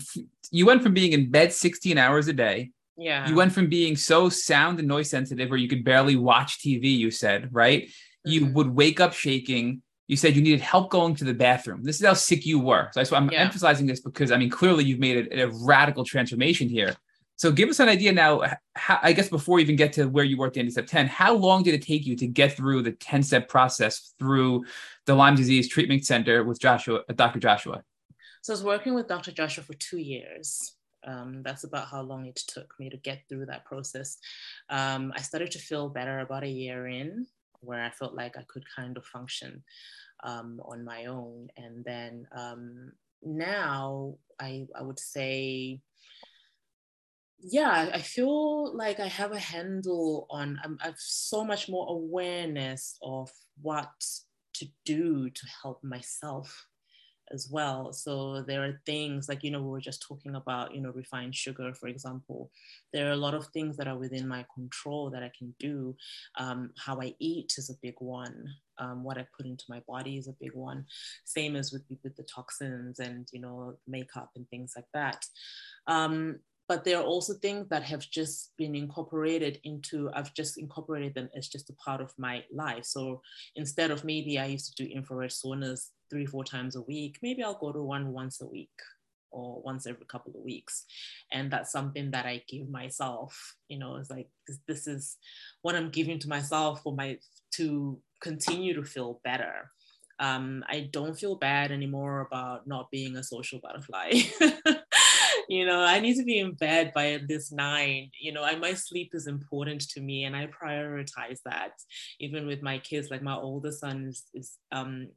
you 0.51 0.67
went 0.67 0.83
from 0.83 0.95
being 0.95 1.13
in 1.13 1.31
bed 1.31 1.53
16 1.53 1.97
hours 1.97 2.29
a 2.29 2.33
day. 2.33 2.73
Yeah. 3.01 3.27
You 3.27 3.35
went 3.35 3.53
from 3.53 3.69
being 3.69 3.97
so 3.97 4.29
sound 4.29 4.79
and 4.79 4.87
noise 4.87 5.09
sensitive 5.09 5.49
where 5.49 5.59
you 5.59 5.69
could 5.69 5.85
barely 5.85 6.17
watch 6.17 6.59
TV, 6.59 6.97
you 6.97 7.11
said, 7.11 7.49
right? 7.51 7.85
Mm-hmm. 7.85 8.31
You 8.31 8.47
would 8.53 8.69
wake 8.69 9.01
up 9.01 9.15
shaking. 9.15 9.81
You 10.07 10.17
said 10.17 10.37
you 10.37 10.43
needed 10.43 10.61
help 10.61 10.91
going 10.91 11.15
to 11.17 11.25
the 11.25 11.33
bathroom. 11.33 11.83
This 11.83 11.99
is 11.99 12.07
how 12.07 12.13
sick 12.13 12.45
you 12.45 12.59
were. 12.59 12.91
So 12.93 13.17
I'm 13.17 13.31
yeah. 13.31 13.41
emphasizing 13.41 13.87
this 13.87 14.01
because, 14.01 14.31
I 14.31 14.37
mean, 14.37 14.51
clearly 14.51 14.85
you've 14.85 14.99
made 14.99 15.29
a, 15.33 15.45
a 15.45 15.51
radical 15.65 16.05
transformation 16.05 16.69
here. 16.69 16.95
So 17.37 17.51
give 17.51 17.71
us 17.71 17.81
an 17.81 17.89
idea 17.89 18.13
now. 18.13 18.43
How, 18.75 18.99
I 19.03 19.15
guess 19.15 19.31
before 19.31 19.57
we 19.57 19.63
even 19.63 19.77
get 19.77 19.95
to 19.95 20.05
where 20.05 20.25
you 20.25 20.37
were 20.37 20.49
at 20.49 20.53
the 20.53 20.61
end 20.61 20.69
of 20.69 20.73
step 20.73 20.87
10, 20.87 21.07
how 21.07 21.33
long 21.33 21.63
did 21.63 21.73
it 21.73 21.81
take 21.81 22.05
you 22.05 22.15
to 22.17 22.27
get 22.27 22.55
through 22.55 22.83
the 22.83 22.93
10 22.93 23.23
step 23.23 23.49
process 23.49 24.13
through 24.19 24.67
the 25.07 25.15
Lyme 25.15 25.37
Disease 25.37 25.69
Treatment 25.69 26.05
Center 26.05 26.45
with 26.45 26.61
Joshua, 26.61 27.01
Dr. 27.15 27.39
Joshua? 27.39 27.83
So 28.43 28.53
I 28.53 28.55
was 28.55 28.63
working 28.63 28.93
with 28.93 29.09
Dr. 29.09 29.33
Joshua 29.33 29.65
for 29.65 29.73
two 29.73 29.97
years. 29.97 30.75
Um, 31.07 31.43
that's 31.43 31.65
about 31.65 31.89
how 31.89 32.03
long 32.03 32.27
it 32.27 32.37
took 32.37 32.75
me 32.79 32.91
to 32.91 32.97
get 32.97 33.23
through 33.29 33.47
that 33.47 33.65
process. 33.65 34.19
Um, 34.69 35.13
I 35.17 35.23
started 35.23 35.51
to 35.53 35.59
feel 35.59 35.89
better 35.89 36.21
about 36.21 36.45
a 36.45 36.49
year 36.49 36.87
in, 36.87 37.27
where 37.61 37.83
I 37.83 37.91
felt 37.91 38.15
like 38.15 38.37
I 38.37 38.45
could 38.49 38.65
kind 38.75 38.97
of 38.97 39.05
function 39.05 39.63
um, 40.25 40.61
on 40.65 40.85
my 40.85 41.07
own. 41.07 41.49
And 41.57 41.85
then 41.85 42.27
um, 42.37 42.93
now 43.23 44.17
I, 44.41 44.67
I 44.79 44.83
would 44.83 44.99
say 44.99 45.81
yeah, 47.43 47.91
I 47.93 48.01
feel 48.01 48.77
like 48.77 49.01
I 49.01 49.07
have 49.07 49.33
a 49.33 49.39
handle 49.39 50.27
on, 50.31 50.61
I'm, 50.63 50.79
I've 50.83 50.99
so 50.99 51.45
much 51.45 51.69
more 51.69 51.87
awareness 51.89 52.99
of 53.03 53.31
what 53.63 53.91
to 54.55 54.67
do 54.85 55.31
to 55.31 55.47
help 55.63 55.83
myself 55.83 56.67
as 57.33 57.49
well. 57.51 57.93
So 57.93 58.43
there 58.43 58.65
are 58.65 58.81
things 58.87 59.29
like, 59.29 59.43
you 59.43 59.51
know, 59.51 59.63
we 59.63 59.71
were 59.71 59.81
just 59.81 60.03
talking 60.03 60.35
about, 60.35 60.75
you 60.75 60.81
know, 60.81 60.91
refined 60.91 61.35
sugar, 61.35 61.73
for 61.75 61.89
example. 61.89 62.51
There 62.93 63.09
are 63.09 63.13
a 63.13 63.17
lot 63.17 63.35
of 63.35 63.47
things 63.49 63.77
that 63.77 63.89
are 63.89 63.99
within 63.99 64.27
my 64.27 64.45
control 64.55 65.11
that 65.11 65.23
I 65.23 65.31
can 65.37 65.55
do. 65.59 65.97
Um, 66.39 66.71
how 66.79 67.01
I 67.01 67.15
eat 67.19 67.55
is 67.57 67.71
a 67.71 67.79
big 67.83 67.95
one. 67.99 68.49
Um, 68.79 69.05
what 69.05 69.19
I 69.19 69.27
put 69.37 69.47
into 69.47 69.65
my 69.69 69.83
body 69.87 70.17
is 70.17 70.29
a 70.29 70.37
big 70.41 70.55
one. 70.55 70.87
Same 71.25 71.57
as 71.57 71.73
with, 71.73 71.83
with 72.03 72.17
the 72.17 72.25
toxins 72.25 72.99
and, 72.99 73.29
you 73.33 73.41
know, 73.41 73.77
makeup 73.87 74.31
and 74.37 74.49
things 74.49 74.73
like 74.77 74.89
that. 74.95 75.25
Um, 75.87 76.41
but 76.69 76.85
there 76.85 76.99
are 76.99 77.05
also 77.05 77.35
things 77.35 77.67
that 77.69 77.83
have 77.83 78.09
just 78.09 78.53
been 78.57 78.77
incorporated 78.77 79.59
into 79.65 80.09
i've 80.15 80.33
just 80.35 80.57
incorporated 80.57 81.13
them 81.15 81.29
as 81.35 81.49
just 81.49 81.69
a 81.69 81.73
part 81.73 82.01
of 82.01 82.13
my 82.17 82.45
life 82.53 82.85
so 82.85 83.21
instead 83.57 83.91
of 83.91 84.05
maybe 84.05 84.39
i 84.39 84.47
used 84.47 84.73
to 84.73 84.85
do 84.85 84.89
infrared 84.89 85.31
saunas 85.31 85.89
three 86.11 86.27
four 86.27 86.45
times 86.45 86.77
a 86.77 86.83
week 86.83 87.19
maybe 87.23 87.43
i'll 87.43 87.55
go 87.59 87.73
to 87.73 87.83
one 87.83 88.13
once 88.13 88.41
a 88.41 88.47
week 88.47 88.69
or 89.33 89.63
once 89.63 89.87
every 89.87 90.05
couple 90.07 90.33
of 90.37 90.43
weeks 90.43 90.85
and 91.33 91.51
that's 91.51 91.71
something 91.71 92.11
that 92.11 92.27
i 92.27 92.43
give 92.49 92.69
myself 92.69 93.55
you 93.69 93.79
know 93.79 93.97
it's 93.97 94.11
like 94.11 94.29
this 94.67 94.87
is 94.87 95.17
what 95.63 95.75
i'm 95.75 95.91
giving 95.91 96.19
to 96.19 96.29
myself 96.29 96.83
for 96.83 96.95
my 96.95 97.17
to 97.53 98.01
continue 98.21 98.75
to 98.75 98.85
feel 98.85 99.21
better 99.25 99.71
um, 100.21 100.63
I 100.69 100.91
don't 100.93 101.19
feel 101.19 101.35
bad 101.35 101.73
anymore 101.73 102.21
about 102.21 102.67
not 102.67 102.91
being 102.91 103.17
a 103.17 103.25
social 103.25 103.59
butterfly. 103.59 104.11
you 105.49 105.65
know, 105.65 105.81
I 105.81 105.99
need 105.99 106.17
to 106.17 106.25
be 106.25 106.39
in 106.39 106.53
bed 106.53 106.93
by 106.95 107.21
this 107.27 107.51
nine. 107.51 108.11
You 108.21 108.33
know, 108.33 108.45
I, 108.45 108.55
my 108.57 108.75
sleep 108.75 109.13
is 109.15 109.27
important 109.27 109.81
to 109.89 110.01
me 110.03 110.25
and 110.25 110.37
I 110.37 110.49
prioritize 110.49 111.39
that. 111.47 111.73
Even 112.21 112.47
with 112.47 112.63
my 112.63 112.79
kids, 112.79 113.11
like 113.11 113.23
my 113.23 113.35
older 113.35 113.73
son 113.73 114.09
is, 114.09 114.25
is 114.35 114.59
um, 114.71 115.09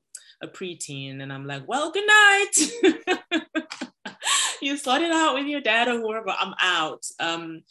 a 0.44 0.48
preteen, 0.48 1.22
and 1.22 1.34
I'm 1.34 1.48
like, 1.48 1.68
well, 1.68 1.92
good 1.92 2.08
night. 2.08 3.44
you 4.62 4.78
sort 4.78 5.02
it 5.02 5.12
out 5.12 5.36
with 5.36 5.46
your 5.46 5.62
dad 5.62 5.88
or 5.88 6.00
whoever. 6.00 6.30
I'm 6.30 6.54
out. 6.62 7.06
Um, 7.20 7.64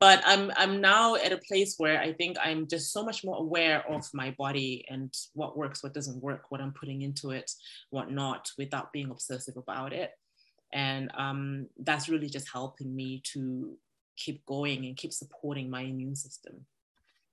but 0.00 0.22
I'm 0.24 0.50
I'm 0.56 0.80
now 0.80 1.16
at 1.16 1.32
a 1.32 1.40
place 1.46 1.74
where 1.76 2.00
I 2.00 2.14
think 2.14 2.38
I'm 2.42 2.66
just 2.66 2.92
so 2.92 3.04
much 3.04 3.22
more 3.22 3.36
aware 3.36 3.86
of 3.86 4.08
my 4.14 4.34
body 4.38 4.86
and 4.88 5.14
what 5.34 5.58
works, 5.58 5.82
what 5.82 5.92
doesn't 5.92 6.22
work, 6.22 6.50
what 6.50 6.62
I'm 6.62 6.72
putting 6.72 7.02
into 7.02 7.30
it, 7.30 7.50
what 7.90 8.10
not, 8.10 8.50
without 8.56 8.92
being 8.92 9.10
obsessive 9.10 9.58
about 9.58 9.92
it. 9.92 10.12
And 10.72 11.10
um, 11.14 11.66
that's 11.78 12.08
really 12.08 12.28
just 12.28 12.48
helping 12.50 12.94
me 12.94 13.22
to 13.32 13.76
keep 14.16 14.44
going 14.46 14.86
and 14.86 14.96
keep 14.96 15.12
supporting 15.12 15.68
my 15.68 15.82
immune 15.82 16.16
system. 16.16 16.64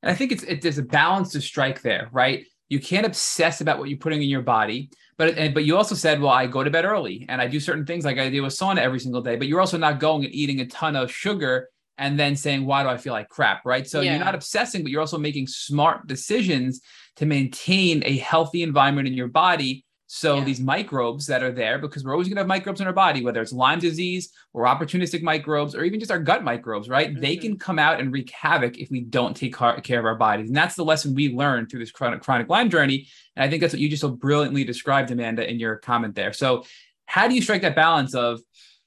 And 0.04 0.12
I 0.12 0.16
think 0.16 0.34
it's 0.34 0.44
it, 0.44 0.62
there's 0.62 0.78
a 0.78 0.84
balance 0.84 1.32
to 1.32 1.42
strike 1.42 1.82
there, 1.82 2.10
right? 2.12 2.46
You 2.70 2.80
can't 2.80 3.06
obsess 3.06 3.62
about 3.62 3.80
what 3.80 3.90
you're 3.90 3.98
putting 3.98 4.22
in 4.22 4.30
your 4.30 4.42
body, 4.42 4.90
but 5.18 5.38
and, 5.38 5.54
but 5.54 5.66
you 5.66 5.78
also 5.78 5.96
said, 5.96 6.22
well, 6.22 6.32
I 6.32 6.48
go 6.48 6.64
to 6.64 6.70
bed 6.70 6.86
early 6.86 7.26
and 7.30 7.42
I 7.42 7.48
do 7.48 7.60
certain 7.60 7.86
things 7.86 8.06
like 8.06 8.18
I 8.18 8.30
do 8.30 8.46
a 8.46 8.50
sauna 8.50 8.80
every 8.80 9.00
single 9.00 9.22
day. 9.22 9.36
But 9.36 9.48
you're 9.48 9.62
also 9.62 9.78
not 9.78 10.00
going 10.00 10.26
and 10.26 10.34
eating 10.34 10.60
a 10.60 10.66
ton 10.66 10.96
of 10.96 11.12
sugar 11.12 11.70
and 11.98 12.20
then 12.20 12.36
saying, 12.36 12.66
why 12.66 12.84
do 12.84 12.90
I 12.90 12.98
feel 12.98 13.14
like 13.14 13.30
crap? 13.30 13.66
Right. 13.66 13.88
So 13.88 14.02
yeah. 14.02 14.16
you're 14.16 14.26
not 14.26 14.36
obsessing, 14.36 14.84
but 14.84 14.92
you're 14.92 15.02
also 15.02 15.18
making 15.18 15.48
smart 15.48 16.08
decisions 16.08 16.82
to 17.16 17.26
maintain 17.26 18.04
a 18.06 18.18
healthy 18.18 18.62
environment 18.62 19.08
in 19.08 19.16
your 19.16 19.30
body 19.30 19.86
so 20.10 20.38
yeah. 20.38 20.46
these 20.46 20.62
microbes 20.62 21.28
that 21.28 21.44
are 21.44 21.52
there, 21.52 21.78
because 21.78 22.04
we're 22.04 22.14
always 22.14 22.30
going 22.30 22.38
to 22.38 22.42
have 22.42 22.48
microbes 22.48 22.80
in 22.80 22.88
our 22.88 22.94
body, 22.94 23.24
whether 23.24 23.42
it's 23.42 23.52
Lyme 23.52 23.80
disease 23.80 24.32
or 24.54 24.64
opportunistic 24.64 25.22
microbes 25.22 25.76
or 25.76 25.84
even 25.84 26.00
just 26.00 26.12
our 26.12 26.20
gut 26.20 26.46
microbes, 26.46 26.88
right? 26.88 27.12
Mm-hmm. 27.12 27.22
They 27.22 27.36
can 27.36 27.60
come 27.60 27.78
out 27.78 28.00
and 28.00 28.12
wreak 28.12 28.32
havoc 28.32 28.78
if 28.78 28.90
we 28.90 29.02
don't 29.02 29.36
take 29.36 29.54
care 29.54 30.00
of 30.00 30.06
our 30.06 30.16
bodies. 30.16 30.48
And 30.48 30.56
that's 30.56 30.76
the 30.76 30.86
lesson 30.86 31.14
we 31.14 31.34
learned 31.34 31.70
through 31.70 31.82
this 31.82 31.92
chronic, 31.92 32.22
chronic 32.22 32.48
Lyme 32.48 32.70
journey. 32.70 33.08
And 33.36 33.44
I 33.44 33.50
think 33.50 33.60
that's 33.60 33.74
what 33.74 33.82
you 33.82 33.90
just 33.90 34.02
so 34.02 34.10
brilliantly 34.10 34.64
described, 34.64 35.12
Amanda, 35.12 35.48
in 35.48 35.60
your 35.60 35.76
comment 35.76 36.16
there. 36.16 36.32
So 36.32 36.64
how 37.06 37.28
do 37.28 37.36
you 37.36 37.42
strike 37.42 37.62
that 37.64 37.76
balance 37.76 38.16
of 38.16 38.40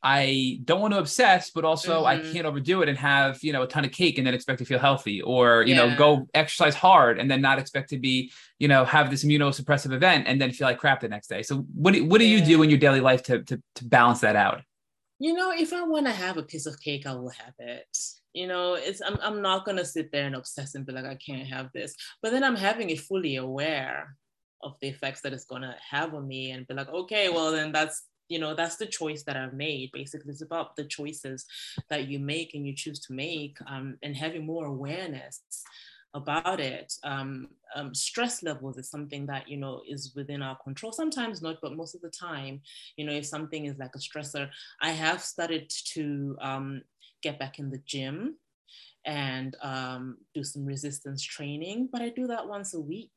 I 0.02 0.60
don't 0.64 0.80
want 0.80 0.94
to 0.94 0.98
obsess, 0.98 1.50
but 1.50 1.64
also 1.64 1.98
mm-hmm. 2.04 2.28
I 2.28 2.32
can't 2.32 2.46
overdo 2.46 2.80
it 2.82 2.88
and 2.88 2.96
have, 2.96 3.42
you 3.42 3.52
know, 3.52 3.62
a 3.62 3.66
ton 3.66 3.84
of 3.84 3.92
cake 3.92 4.16
and 4.16 4.26
then 4.26 4.32
expect 4.32 4.58
to 4.60 4.64
feel 4.64 4.78
healthy 4.78 5.20
or, 5.20 5.62
you 5.62 5.74
yeah. 5.74 5.86
know, 5.86 5.96
go 5.96 6.26
exercise 6.32 6.74
hard 6.74 7.18
and 7.18 7.30
then 7.30 7.42
not 7.42 7.58
expect 7.58 7.90
to 7.90 7.98
be, 7.98 8.32
you 8.58 8.66
know, 8.66 8.84
have 8.84 9.10
this 9.10 9.24
immunosuppressive 9.24 9.92
event 9.92 10.26
and 10.26 10.40
then 10.40 10.52
feel 10.52 10.66
like 10.66 10.78
crap 10.78 11.00
the 11.00 11.08
next 11.08 11.28
day. 11.28 11.42
So 11.42 11.66
what 11.74 11.92
do, 11.92 12.04
what 12.06 12.18
do 12.18 12.26
yeah. 12.26 12.38
you 12.38 12.44
do 12.44 12.62
in 12.62 12.70
your 12.70 12.78
daily 12.78 13.00
life 13.00 13.22
to, 13.24 13.42
to, 13.42 13.62
to 13.74 13.84
balance 13.84 14.20
that 14.20 14.36
out? 14.36 14.62
You 15.18 15.34
know, 15.34 15.52
if 15.52 15.74
I 15.74 15.82
want 15.82 16.06
to 16.06 16.12
have 16.12 16.38
a 16.38 16.42
piece 16.42 16.64
of 16.64 16.80
cake, 16.80 17.06
I 17.06 17.12
will 17.12 17.28
have 17.28 17.52
it. 17.58 17.98
You 18.32 18.46
know, 18.46 18.74
it's 18.74 19.02
I'm, 19.02 19.18
I'm 19.20 19.42
not 19.42 19.66
gonna 19.66 19.84
sit 19.84 20.12
there 20.12 20.24
and 20.24 20.36
obsess 20.36 20.76
and 20.76 20.86
be 20.86 20.92
like, 20.92 21.04
I 21.04 21.16
can't 21.16 21.48
have 21.48 21.68
this. 21.74 21.94
But 22.22 22.30
then 22.30 22.42
I'm 22.42 22.56
having 22.56 22.88
it 22.88 23.00
fully 23.00 23.36
aware 23.36 24.16
of 24.62 24.76
the 24.80 24.88
effects 24.88 25.20
that 25.22 25.32
it's 25.34 25.44
gonna 25.44 25.76
have 25.90 26.14
on 26.14 26.26
me 26.26 26.52
and 26.52 26.66
be 26.66 26.74
like, 26.74 26.88
okay, 26.88 27.28
well 27.28 27.50
then 27.50 27.72
that's 27.72 28.04
you 28.30 28.38
know 28.38 28.54
that's 28.54 28.76
the 28.76 28.86
choice 28.86 29.22
that 29.24 29.36
i've 29.36 29.52
made 29.52 29.90
basically. 29.92 30.30
It's 30.30 30.40
about 30.40 30.76
the 30.76 30.84
choices 30.84 31.44
that 31.90 32.08
you 32.08 32.18
make 32.18 32.54
and 32.54 32.66
you 32.66 32.74
choose 32.74 33.00
to 33.00 33.12
make 33.12 33.58
um, 33.66 33.98
and 34.02 34.16
having 34.16 34.46
more 34.46 34.66
awareness 34.66 35.40
about 36.12 36.58
it. 36.58 36.92
Um, 37.04 37.48
um, 37.76 37.94
stress 37.94 38.42
levels 38.42 38.76
is 38.78 38.90
something 38.90 39.26
that 39.26 39.48
you 39.48 39.56
know 39.56 39.82
is 39.88 40.12
within 40.16 40.42
our 40.42 40.56
control. 40.56 40.92
Sometimes 40.92 41.42
not 41.42 41.58
but 41.60 41.76
most 41.76 41.94
of 41.94 42.00
the 42.00 42.10
time 42.10 42.60
you 42.96 43.04
know 43.04 43.12
if 43.12 43.26
something 43.26 43.66
is 43.66 43.78
like 43.78 43.94
a 43.94 43.98
stressor 43.98 44.48
i 44.80 44.90
have 44.90 45.20
started 45.22 45.68
to 45.94 46.36
um, 46.40 46.82
get 47.22 47.38
back 47.38 47.58
in 47.58 47.70
the 47.70 47.82
gym 47.84 48.36
and 49.04 49.56
um, 49.62 50.18
do 50.34 50.44
some 50.44 50.64
resistance 50.64 51.22
training 51.22 51.88
but 51.90 52.02
i 52.02 52.08
do 52.10 52.26
that 52.26 52.46
once 52.46 52.74
a 52.74 52.80
week 52.80 53.10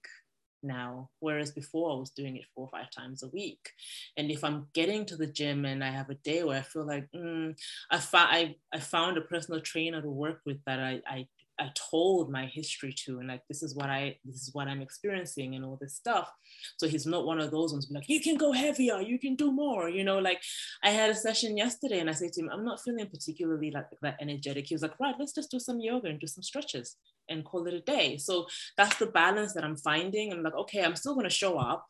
now, 0.64 1.10
whereas 1.19 1.52
before 1.52 1.91
I 1.91 1.99
was 1.99 2.11
doing 2.11 2.38
it 2.38 2.45
four 2.56 2.65
or 2.65 2.69
five 2.69 2.90
times 2.91 3.23
a 3.23 3.27
week. 3.30 3.69
And 4.18 4.31
if 4.31 4.44
I'm 4.44 4.68
getting 4.73 5.06
to 5.07 5.15
the 5.15 5.27
gym 5.27 5.65
and 5.65 5.84
I 5.84 5.91
have 5.91 6.10
a 6.10 6.15
day 6.15 6.44
where 6.44 6.57
I 6.57 6.61
feel 6.61 6.85
like 6.85 7.07
mm, 7.15 7.56
I, 7.91 7.98
fa- 7.99 8.27
I, 8.30 8.56
I 8.73 8.80
found 8.80 9.18
a 9.18 9.22
personal 9.22 9.61
trainer 9.61 10.02
to 10.02 10.10
work 10.10 10.41
with 10.45 10.57
that 10.65 10.80
I, 10.80 11.02
I 11.07 11.27
I 11.59 11.69
told 11.91 12.31
my 12.31 12.47
history 12.47 12.93
to, 13.05 13.19
and 13.19 13.27
like 13.27 13.43
this 13.47 13.61
is 13.61 13.75
what 13.75 13.89
I 13.89 14.17
this 14.25 14.35
is 14.35 14.49
what 14.53 14.67
I'm 14.67 14.81
experiencing 14.81 15.55
and 15.55 15.63
all 15.63 15.77
this 15.80 15.95
stuff. 15.95 16.31
So 16.77 16.88
he's 16.88 17.05
not 17.05 17.25
one 17.25 17.39
of 17.39 17.51
those 17.51 17.71
ones 17.73 17.88
like 17.91 18.09
you 18.09 18.21
can 18.21 18.38
go 18.38 18.51
heavier, 18.51 18.99
you 19.01 19.19
can 19.19 19.35
do 19.35 19.51
more. 19.51 19.89
You 19.89 20.03
know, 20.03 20.19
like 20.19 20.41
I 20.84 20.89
had 20.89 21.09
a 21.09 21.15
session 21.15 21.55
yesterday, 21.55 21.99
and 21.99 22.09
I 22.09 22.13
said 22.13 22.34
to 22.34 22.41
him, 22.41 22.49
I'm 22.51 22.65
not 22.65 22.81
feeling 22.81 23.07
particularly 23.07 23.71
like 23.71 23.85
that 24.01 24.17
energetic. 24.19 24.67
He 24.67 24.75
was 24.75 24.81
like, 24.81 24.99
right, 24.99 25.15
let's 25.19 25.34
just 25.34 25.51
do 25.51 25.59
some 25.59 25.80
yoga 25.80 26.07
and 26.07 26.19
do 26.19 26.27
some 26.27 26.43
stretches 26.43 26.95
and 27.30 27.45
call 27.45 27.67
it 27.67 27.73
a 27.73 27.81
day. 27.81 28.17
So 28.17 28.47
that's 28.75 28.97
the 28.97 29.05
balance 29.07 29.53
that 29.53 29.63
I'm 29.63 29.77
finding. 29.77 30.31
I'm 30.31 30.43
like, 30.43 30.55
okay, 30.55 30.84
I'm 30.84 30.95
still 30.95 31.15
gonna 31.15 31.30
show 31.30 31.59
up 31.59 31.85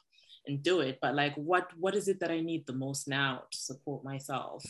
and 0.45 0.61
do 0.61 0.81
it, 0.81 0.99
but 1.01 1.15
like, 1.15 1.35
what 1.35 1.69
what 1.77 1.95
is 1.95 2.07
it 2.09 2.19
that 2.19 2.31
I 2.31 2.41
need 2.41 2.67
the 2.67 2.73
most 2.73 3.07
now 3.07 3.43
to 3.49 3.57
support 3.57 4.03
myself? 4.03 4.63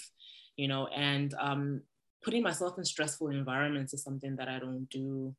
You 0.56 0.68
know, 0.68 0.86
and 0.88 1.34
um, 1.40 1.82
putting 2.24 2.44
myself 2.44 2.78
in 2.78 2.86
stressful 2.86 3.30
environments 3.30 3.94
is 3.94 4.04
something 4.04 4.36
that 4.38 4.48
I 4.48 4.60
don't 4.60 4.90
do 4.90 5.36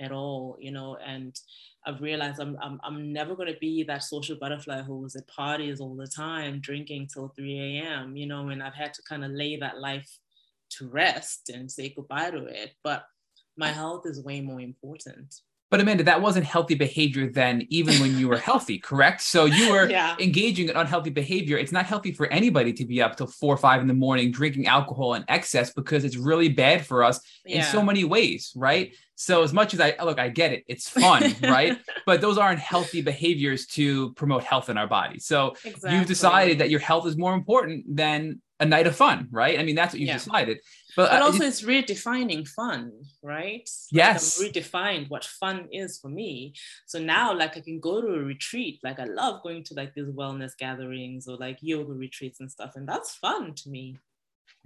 at 0.00 0.12
all, 0.12 0.56
you 0.60 0.70
know, 0.70 0.96
and 1.04 1.38
I've 1.84 2.00
realized 2.00 2.40
I'm, 2.40 2.56
I'm, 2.62 2.80
I'm 2.84 3.12
never 3.12 3.34
going 3.34 3.52
to 3.52 3.58
be 3.58 3.82
that 3.84 4.04
social 4.04 4.36
butterfly 4.36 4.82
who 4.82 4.98
was 4.98 5.16
at 5.16 5.26
parties 5.26 5.80
all 5.80 5.96
the 5.96 6.06
time, 6.06 6.60
drinking 6.60 7.08
till 7.12 7.32
3 7.36 7.78
a.m., 7.80 8.16
you 8.16 8.26
know, 8.26 8.48
and 8.48 8.62
I've 8.62 8.74
had 8.74 8.94
to 8.94 9.02
kind 9.08 9.24
of 9.24 9.32
lay 9.32 9.56
that 9.56 9.80
life 9.80 10.08
to 10.70 10.88
rest 10.88 11.50
and 11.52 11.70
say 11.70 11.92
goodbye 11.94 12.30
to 12.30 12.44
it. 12.44 12.72
But 12.84 13.04
my 13.56 13.68
health 13.68 14.02
is 14.06 14.22
way 14.22 14.40
more 14.40 14.60
important. 14.60 15.34
But 15.70 15.80
Amanda, 15.80 16.02
that 16.04 16.22
wasn't 16.22 16.46
healthy 16.46 16.74
behavior 16.74 17.28
then, 17.28 17.66
even 17.68 18.00
when 18.00 18.16
you 18.18 18.28
were 18.28 18.38
healthy, 18.50 18.78
correct? 18.78 19.20
So 19.20 19.44
you 19.44 19.70
were 19.70 19.88
yeah. 19.88 20.16
engaging 20.18 20.68
in 20.68 20.76
unhealthy 20.76 21.10
behavior. 21.10 21.58
It's 21.58 21.72
not 21.72 21.84
healthy 21.84 22.12
for 22.12 22.26
anybody 22.28 22.72
to 22.72 22.86
be 22.86 23.02
up 23.02 23.16
till 23.16 23.26
four 23.26 23.54
or 23.54 23.58
five 23.58 23.80
in 23.82 23.86
the 23.86 23.94
morning 23.94 24.30
drinking 24.30 24.66
alcohol 24.66 25.14
in 25.14 25.24
excess 25.28 25.72
because 25.72 26.04
it's 26.04 26.16
really 26.16 26.48
bad 26.48 26.86
for 26.86 27.04
us 27.04 27.20
yeah. 27.44 27.58
in 27.58 27.64
so 27.64 27.82
many 27.82 28.04
ways, 28.04 28.52
right? 28.56 28.94
So 29.14 29.42
as 29.42 29.52
much 29.52 29.74
as 29.74 29.80
I 29.80 29.94
look, 30.02 30.18
I 30.18 30.28
get 30.28 30.52
it, 30.52 30.64
it's 30.68 30.88
fun, 30.88 31.34
right? 31.42 31.78
But 32.06 32.20
those 32.20 32.38
aren't 32.38 32.60
healthy 32.60 33.02
behaviors 33.02 33.66
to 33.66 34.12
promote 34.14 34.44
health 34.44 34.70
in 34.70 34.78
our 34.78 34.86
body. 34.86 35.18
So 35.18 35.54
exactly. 35.64 35.96
you've 35.96 36.06
decided 36.06 36.60
that 36.60 36.70
your 36.70 36.80
health 36.80 37.06
is 37.06 37.18
more 37.18 37.34
important 37.34 37.84
than 37.94 38.40
a 38.60 38.66
night 38.66 38.86
of 38.86 38.96
fun, 38.96 39.28
right? 39.30 39.58
I 39.58 39.62
mean, 39.62 39.76
that's 39.76 39.94
what 39.94 40.00
you 40.00 40.06
yeah. 40.06 40.14
decided. 40.14 40.58
But, 40.96 41.10
but 41.10 41.22
uh, 41.22 41.24
also, 41.26 41.44
it's 41.44 41.62
redefining 41.62 42.46
fun, 42.46 42.92
right? 43.22 43.68
Yes. 43.92 44.40
Like 44.40 44.52
redefined 44.52 45.10
what 45.10 45.24
fun 45.24 45.68
is 45.70 45.98
for 45.98 46.08
me. 46.08 46.54
So 46.86 46.98
now, 46.98 47.32
like, 47.32 47.56
I 47.56 47.60
can 47.60 47.78
go 47.78 48.00
to 48.00 48.08
a 48.08 48.18
retreat. 48.18 48.80
Like, 48.82 48.98
I 48.98 49.04
love 49.04 49.42
going 49.42 49.62
to 49.64 49.74
like 49.74 49.94
these 49.94 50.08
wellness 50.08 50.56
gatherings 50.56 51.28
or 51.28 51.36
like 51.36 51.58
yoga 51.60 51.92
retreats 51.92 52.40
and 52.40 52.50
stuff, 52.50 52.72
and 52.74 52.88
that's 52.88 53.14
fun 53.14 53.54
to 53.54 53.68
me 53.68 53.98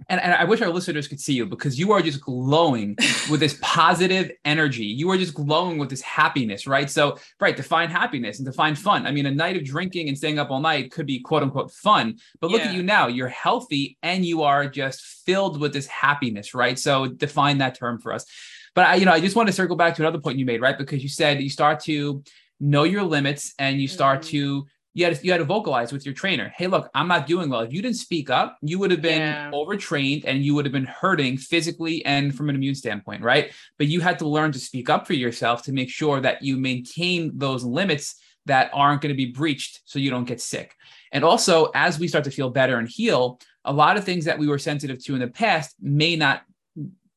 and, 0.09 0.21
and 0.21 0.33
I 0.33 0.43
wish 0.43 0.61
our 0.61 0.69
listeners 0.69 1.07
could 1.07 1.19
see 1.19 1.33
you 1.33 1.45
because 1.45 1.77
you 1.79 1.91
are 1.91 2.01
just 2.01 2.21
glowing 2.21 2.95
with 3.29 3.39
this 3.39 3.57
positive 3.61 4.31
energy. 4.45 4.85
You 4.85 5.09
are 5.11 5.17
just 5.17 5.33
glowing 5.33 5.77
with 5.77 5.89
this 5.89 6.01
happiness, 6.01 6.67
right? 6.67 6.89
So, 6.89 7.17
right, 7.39 7.55
to 7.57 7.63
find 7.63 7.91
happiness 7.91 8.39
and 8.39 8.45
to 8.45 8.53
find 8.53 8.77
fun. 8.77 9.05
I 9.05 9.11
mean, 9.11 9.25
a 9.25 9.31
night 9.31 9.57
of 9.57 9.63
drinking 9.63 10.07
and 10.07 10.17
staying 10.17 10.39
up 10.39 10.51
all 10.51 10.59
night 10.59 10.91
could 10.91 11.05
be 11.05 11.19
quote 11.19 11.43
unquote 11.43 11.71
fun, 11.71 12.17
but 12.39 12.51
look 12.51 12.61
yeah. 12.61 12.69
at 12.69 12.75
you 12.75 12.83
now. 12.83 13.07
You're 13.07 13.27
healthy 13.27 13.97
and 14.03 14.25
you 14.25 14.43
are 14.43 14.67
just 14.67 15.01
filled 15.01 15.59
with 15.59 15.73
this 15.73 15.87
happiness, 15.87 16.53
right? 16.53 16.77
So, 16.77 17.07
define 17.07 17.59
that 17.59 17.75
term 17.75 17.99
for 17.99 18.13
us. 18.13 18.25
But 18.75 18.85
I, 18.85 18.95
you 18.95 19.05
know, 19.05 19.11
I 19.11 19.19
just 19.19 19.35
want 19.35 19.47
to 19.47 19.53
circle 19.53 19.75
back 19.75 19.95
to 19.95 20.01
another 20.01 20.19
point 20.19 20.39
you 20.39 20.45
made, 20.45 20.61
right? 20.61 20.77
Because 20.77 21.03
you 21.03 21.09
said 21.09 21.41
you 21.41 21.49
start 21.49 21.79
to 21.81 22.23
know 22.59 22.83
your 22.83 23.03
limits 23.03 23.53
and 23.59 23.79
you 23.79 23.87
start 23.87 24.21
mm-hmm. 24.21 24.29
to 24.29 24.67
you 24.93 25.05
had 25.05 25.15
to, 25.15 25.25
you 25.25 25.31
had 25.31 25.39
to 25.39 25.45
vocalize 25.45 25.91
with 25.91 26.05
your 26.05 26.13
trainer 26.13 26.53
hey 26.55 26.67
look 26.67 26.89
i'm 26.93 27.07
not 27.07 27.27
doing 27.27 27.49
well. 27.49 27.61
If 27.61 27.73
you 27.73 27.81
didn't 27.81 27.97
speak 27.97 28.29
up 28.29 28.57
you 28.61 28.79
would 28.79 28.91
have 28.91 29.01
been 29.01 29.21
yeah. 29.21 29.51
overtrained 29.53 30.25
and 30.25 30.43
you 30.43 30.53
would 30.55 30.65
have 30.65 30.71
been 30.71 30.85
hurting 30.85 31.37
physically 31.37 32.05
and 32.05 32.35
from 32.35 32.49
an 32.49 32.55
immune 32.55 32.75
standpoint 32.75 33.21
right? 33.21 33.51
But 33.77 33.87
you 33.87 34.01
had 34.01 34.19
to 34.19 34.27
learn 34.27 34.51
to 34.53 34.59
speak 34.59 34.89
up 34.89 35.07
for 35.07 35.13
yourself 35.13 35.63
to 35.63 35.71
make 35.71 35.89
sure 35.89 36.21
that 36.21 36.41
you 36.41 36.57
maintain 36.57 37.31
those 37.37 37.63
limits 37.63 38.15
that 38.45 38.69
aren't 38.73 39.01
going 39.01 39.13
to 39.13 39.17
be 39.17 39.31
breached 39.31 39.81
so 39.85 39.99
you 39.99 40.09
don't 40.09 40.25
get 40.25 40.41
sick. 40.41 40.75
And 41.11 41.23
also 41.23 41.71
as 41.73 41.97
we 41.97 42.07
start 42.07 42.25
to 42.25 42.31
feel 42.31 42.49
better 42.49 42.77
and 42.77 42.89
heal 42.89 43.39
a 43.63 43.71
lot 43.71 43.97
of 43.97 44.03
things 44.03 44.25
that 44.25 44.37
we 44.37 44.47
were 44.47 44.59
sensitive 44.59 45.03
to 45.05 45.13
in 45.13 45.21
the 45.21 45.27
past 45.27 45.75
may 45.81 46.15
not 46.15 46.41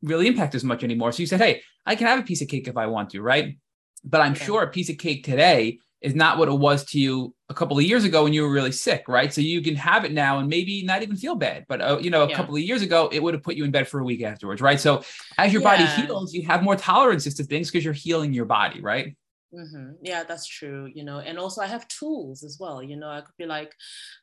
really 0.03 0.29
impact 0.29 0.55
as 0.55 0.63
much 0.63 0.85
anymore. 0.85 1.13
So 1.13 1.21
you 1.21 1.27
said 1.27 1.41
hey 1.41 1.63
i 1.85 1.95
can 1.95 2.07
have 2.07 2.19
a 2.19 2.23
piece 2.23 2.43
of 2.43 2.49
cake 2.49 2.69
if 2.69 2.77
i 2.77 2.87
want 2.87 3.11
to 3.11 3.21
right? 3.21 3.59
But 4.05 4.21
i'm 4.21 4.35
sure 4.35 4.63
a 4.63 4.69
piece 4.69 4.89
of 4.89 4.99
cake 4.99 5.25
today 5.25 5.81
is 6.07 6.15
not 6.15 6.39
what 6.39 6.47
it 6.47 6.53
was 6.53 6.85
to 6.85 7.01
you 7.01 7.35
a 7.49 7.55
couple 7.55 7.77
of 7.77 7.83
years 7.83 8.05
ago 8.05 8.23
when 8.23 8.33
you 8.33 8.43
were 8.43 8.53
really 8.53 8.71
sick, 8.71 9.09
right? 9.09 9.35
So 9.35 9.41
you 9.41 9.61
can 9.61 9.75
have 9.75 10.05
it 10.05 10.13
now 10.13 10.39
and 10.39 10.49
maybe 10.49 10.85
not 10.85 11.03
even 11.03 11.17
feel 11.17 11.35
bad, 11.35 11.65
but 11.69 11.81
uh, 11.81 11.99
you 12.01 12.11
know, 12.11 12.23
a 12.23 12.29
yeah. 12.29 12.37
couple 12.37 12.55
of 12.55 12.63
years 12.63 12.81
ago, 12.81 13.09
it 13.11 13.21
would 13.21 13.35
have 13.35 13.43
put 13.43 13.57
you 13.57 13.65
in 13.65 13.73
bed 13.73 13.89
for 13.89 13.99
a 13.99 14.05
week 14.05 14.23
afterwards, 14.23 14.63
right? 14.63 14.79
So 14.79 15.03
as 15.37 15.53
your 15.53 15.63
yeah. 15.63 15.77
body 15.77 16.03
heals, 16.03 16.33
you 16.33 16.47
have 16.47 16.63
more 16.63 16.77
tolerances 16.77 17.35
to 17.35 17.45
things 17.45 17.69
because 17.69 17.85
you're 17.85 17.93
healing 17.93 18.33
your 18.33 18.45
body, 18.45 18.81
right? 18.81 19.17
Mm-hmm. 19.53 19.95
Yeah, 20.03 20.23
that's 20.23 20.47
true. 20.47 20.89
You 20.95 21.03
know, 21.03 21.19
and 21.19 21.41
also 21.41 21.61
I 21.61 21.67
have 21.67 21.89
tools 21.89 22.45
as 22.45 22.57
well. 22.61 22.81
You 22.81 22.97
know, 22.97 23.09
I 23.09 23.23
could 23.23 23.37
be 23.37 23.47
like, 23.47 23.75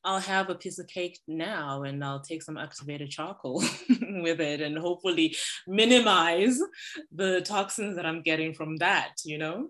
I'll 0.06 0.20
have 0.20 0.50
a 0.50 0.56
piece 0.56 0.80
of 0.80 0.88
cake 0.88 1.20
now 1.28 1.84
and 1.84 2.02
I'll 2.02 2.22
take 2.22 2.44
some 2.44 2.58
activated 2.58 3.10
charcoal 3.10 3.62
with 3.90 4.40
it 4.40 4.62
and 4.62 4.78
hopefully 4.78 5.36
minimize 5.68 6.58
the 7.12 7.42
toxins 7.42 7.98
that 7.98 8.06
I'm 8.06 8.22
getting 8.22 8.54
from 8.54 8.78
that, 8.78 9.16
you 9.26 9.38
know? 9.38 9.68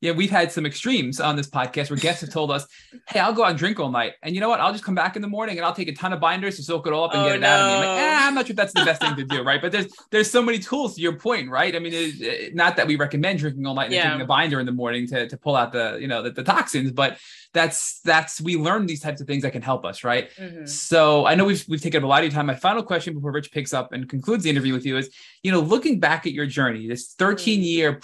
Yeah, 0.00 0.12
we've 0.12 0.30
had 0.30 0.52
some 0.52 0.64
extremes 0.64 1.20
on 1.20 1.34
this 1.34 1.48
podcast 1.50 1.90
where 1.90 1.98
guests 1.98 2.20
have 2.20 2.30
told 2.30 2.50
us, 2.52 2.66
"Hey, 3.08 3.18
I'll 3.20 3.32
go 3.32 3.42
out 3.44 3.50
and 3.50 3.58
drink 3.58 3.80
all 3.80 3.90
night, 3.90 4.12
and 4.22 4.34
you 4.34 4.40
know 4.40 4.48
what? 4.48 4.60
I'll 4.60 4.72
just 4.72 4.84
come 4.84 4.94
back 4.94 5.16
in 5.16 5.22
the 5.22 5.28
morning 5.28 5.56
and 5.56 5.66
I'll 5.66 5.74
take 5.74 5.88
a 5.88 5.94
ton 5.94 6.12
of 6.12 6.20
binders 6.20 6.56
to 6.56 6.62
soak 6.62 6.86
it 6.86 6.92
all 6.92 7.04
up 7.04 7.14
and 7.14 7.22
Oh, 7.22 7.26
get 7.26 7.36
it 7.36 7.44
out 7.44 7.60
of 7.60 7.66
me." 7.66 7.72
I'm 7.74 7.80
like, 7.80 7.98
eh, 7.98 8.26
I'm 8.28 8.34
not 8.34 8.46
sure 8.46 8.52
if 8.52 8.56
that's 8.56 8.72
the 8.74 8.84
best 8.84 9.00
thing 9.02 9.16
to 9.16 9.24
do, 9.24 9.42
right? 9.50 9.60
But 9.60 9.72
there's 9.72 9.86
there's 10.10 10.30
so 10.30 10.40
many 10.42 10.58
tools 10.58 10.94
to 10.94 11.00
your 11.00 11.14
point, 11.18 11.50
right? 11.50 11.74
I 11.74 11.78
mean, 11.80 11.92
it, 11.92 12.20
it- 12.20 12.54
not 12.54 12.76
that 12.76 12.86
we 12.86 12.96
recommend 12.96 13.40
drinking 13.40 13.66
all 13.66 13.74
night 13.74 13.86
and 13.86 13.94
Yeah. 13.94 14.04
taking 14.10 14.20
a 14.22 14.26
binder 14.26 14.60
in 14.60 14.66
the 14.66 14.72
morning 14.72 15.06
to 15.08 15.28
to 15.28 15.36
pull 15.36 15.56
out 15.56 15.72
the 15.72 15.98
you 16.00 16.06
know 16.06 16.22
the, 16.22 16.30
the 16.30 16.44
toxins, 16.44 16.92
but 16.92 17.18
that's 17.54 18.00
that's 18.04 18.40
we 18.40 18.56
learn 18.56 18.86
these 18.86 19.00
types 19.00 19.20
of 19.22 19.26
things 19.26 19.42
that 19.42 19.52
can 19.52 19.62
help 19.62 19.84
us, 19.84 20.04
right? 20.04 20.30
Mhm. 20.36 20.68
So 20.68 21.26
I 21.26 21.34
know 21.34 21.44
we've 21.44 21.64
we've 21.68 21.80
taken 21.80 21.98
up 21.98 22.04
a 22.04 22.06
lot 22.06 22.18
of 22.20 22.24
your 22.26 22.32
time. 22.32 22.46
My 22.46 22.54
final 22.54 22.82
question 22.82 23.14
before 23.14 23.32
Rich 23.32 23.50
picks 23.52 23.72
up 23.72 23.92
and 23.92 24.08
concludes 24.08 24.44
the 24.44 24.50
interview 24.50 24.74
with 24.74 24.86
you 24.86 24.96
is, 24.98 25.10
you 25.42 25.50
know, 25.50 25.60
looking 25.60 25.98
back 25.98 26.26
at 26.26 26.32
your 26.32 26.46
journey, 26.46 26.86
this 26.86 27.14
13 27.18 27.62
year 27.62 27.94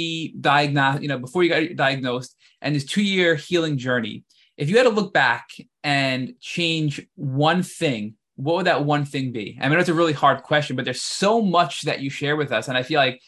pre-diagnosed, 0.00 1.02
you 1.02 1.08
know, 1.08 1.18
before 1.18 1.39
you 1.42 1.48
got 1.50 1.76
diagnosed, 1.76 2.36
and 2.60 2.74
this 2.74 2.84
two 2.84 3.02
year 3.02 3.34
healing 3.34 3.78
journey. 3.78 4.24
If 4.56 4.68
you 4.68 4.76
had 4.76 4.84
to 4.84 4.90
look 4.90 5.14
back 5.14 5.48
and 5.82 6.34
change 6.40 7.06
one 7.14 7.62
thing, 7.62 8.16
what 8.36 8.56
would 8.56 8.66
that 8.66 8.84
one 8.84 9.04
thing 9.04 9.32
be? 9.32 9.58
I 9.60 9.68
mean, 9.68 9.78
it's 9.78 9.88
a 9.88 9.94
really 9.94 10.12
hard 10.12 10.42
question, 10.42 10.76
but 10.76 10.84
there's 10.84 11.02
so 11.02 11.40
much 11.40 11.82
that 11.82 12.00
you 12.00 12.10
share 12.10 12.36
with 12.36 12.52
us, 12.52 12.68
and 12.68 12.76
I 12.76 12.82
feel 12.82 12.98
like, 12.98 13.20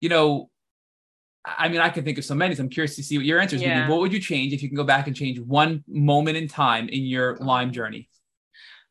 you 0.00 0.08
know. 0.08 0.50
I 1.46 1.68
mean, 1.70 1.80
I 1.80 1.88
can 1.88 2.04
think 2.04 2.18
of 2.18 2.26
so 2.26 2.34
many. 2.34 2.54
So 2.54 2.62
I'm 2.62 2.68
curious 2.68 2.94
to 2.96 3.02
see 3.02 3.16
what 3.16 3.24
your 3.24 3.40
answers 3.40 3.62
would 3.62 3.68
Yeah. 3.68 3.86
be. 3.86 3.90
What 3.90 4.00
would 4.00 4.12
you 4.12 4.20
change 4.20 4.52
if 4.52 4.62
you 4.62 4.68
can 4.68 4.76
go 4.76 4.84
back 4.84 5.06
and 5.06 5.16
change 5.16 5.40
one 5.40 5.82
moment 5.88 6.36
in 6.36 6.46
time 6.46 6.90
in 6.90 7.04
your 7.04 7.38
Lyme 7.38 7.72
journey? 7.72 8.10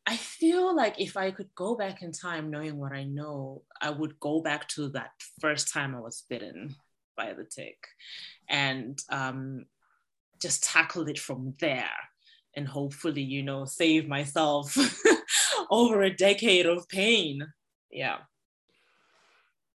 I 0.04 0.16
feel 0.16 0.74
like 0.74 0.98
if 0.98 1.16
I 1.16 1.30
could 1.30 1.54
go 1.54 1.76
back 1.76 2.02
in 2.02 2.10
time 2.10 2.50
knowing 2.50 2.76
what 2.76 2.92
I 2.92 3.04
know, 3.04 3.62
I 3.80 3.90
would 3.90 4.18
go 4.18 4.40
back 4.40 4.66
to 4.70 4.88
that 4.90 5.10
first 5.40 5.72
time 5.72 5.94
I 5.94 6.00
was 6.00 6.24
bitten 6.28 6.74
by 7.16 7.32
the 7.34 7.44
tick 7.44 7.76
and 8.48 9.00
um, 9.10 9.66
just 10.40 10.64
tackle 10.64 11.08
it 11.08 11.18
from 11.18 11.54
there 11.60 11.90
and 12.56 12.66
hopefully, 12.66 13.22
you 13.22 13.42
know, 13.42 13.64
save 13.64 14.08
myself 14.08 14.76
over 15.70 16.02
a 16.02 16.14
decade 16.14 16.66
of 16.66 16.88
pain. 16.88 17.46
Yeah. 17.90 18.18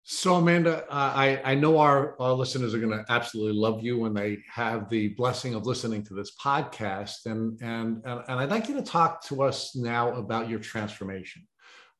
So, 0.03 0.35
Amanda, 0.35 0.83
uh, 0.89 1.13
I, 1.15 1.41
I 1.45 1.55
know 1.55 1.77
our, 1.77 2.19
our 2.19 2.33
listeners 2.33 2.73
are 2.73 2.79
going 2.79 2.91
to 2.91 3.05
absolutely 3.09 3.53
love 3.53 3.83
you 3.83 3.99
when 3.99 4.13
they 4.13 4.39
have 4.51 4.89
the 4.89 5.09
blessing 5.09 5.53
of 5.53 5.67
listening 5.67 6.03
to 6.05 6.15
this 6.15 6.31
podcast. 6.43 7.27
And, 7.27 7.61
and, 7.61 8.01
and, 8.03 8.23
and 8.27 8.39
I'd 8.39 8.49
like 8.49 8.67
you 8.67 8.75
to 8.75 8.81
talk 8.81 9.23
to 9.27 9.43
us 9.43 9.75
now 9.75 10.11
about 10.15 10.49
your 10.49 10.59
transformation. 10.59 11.47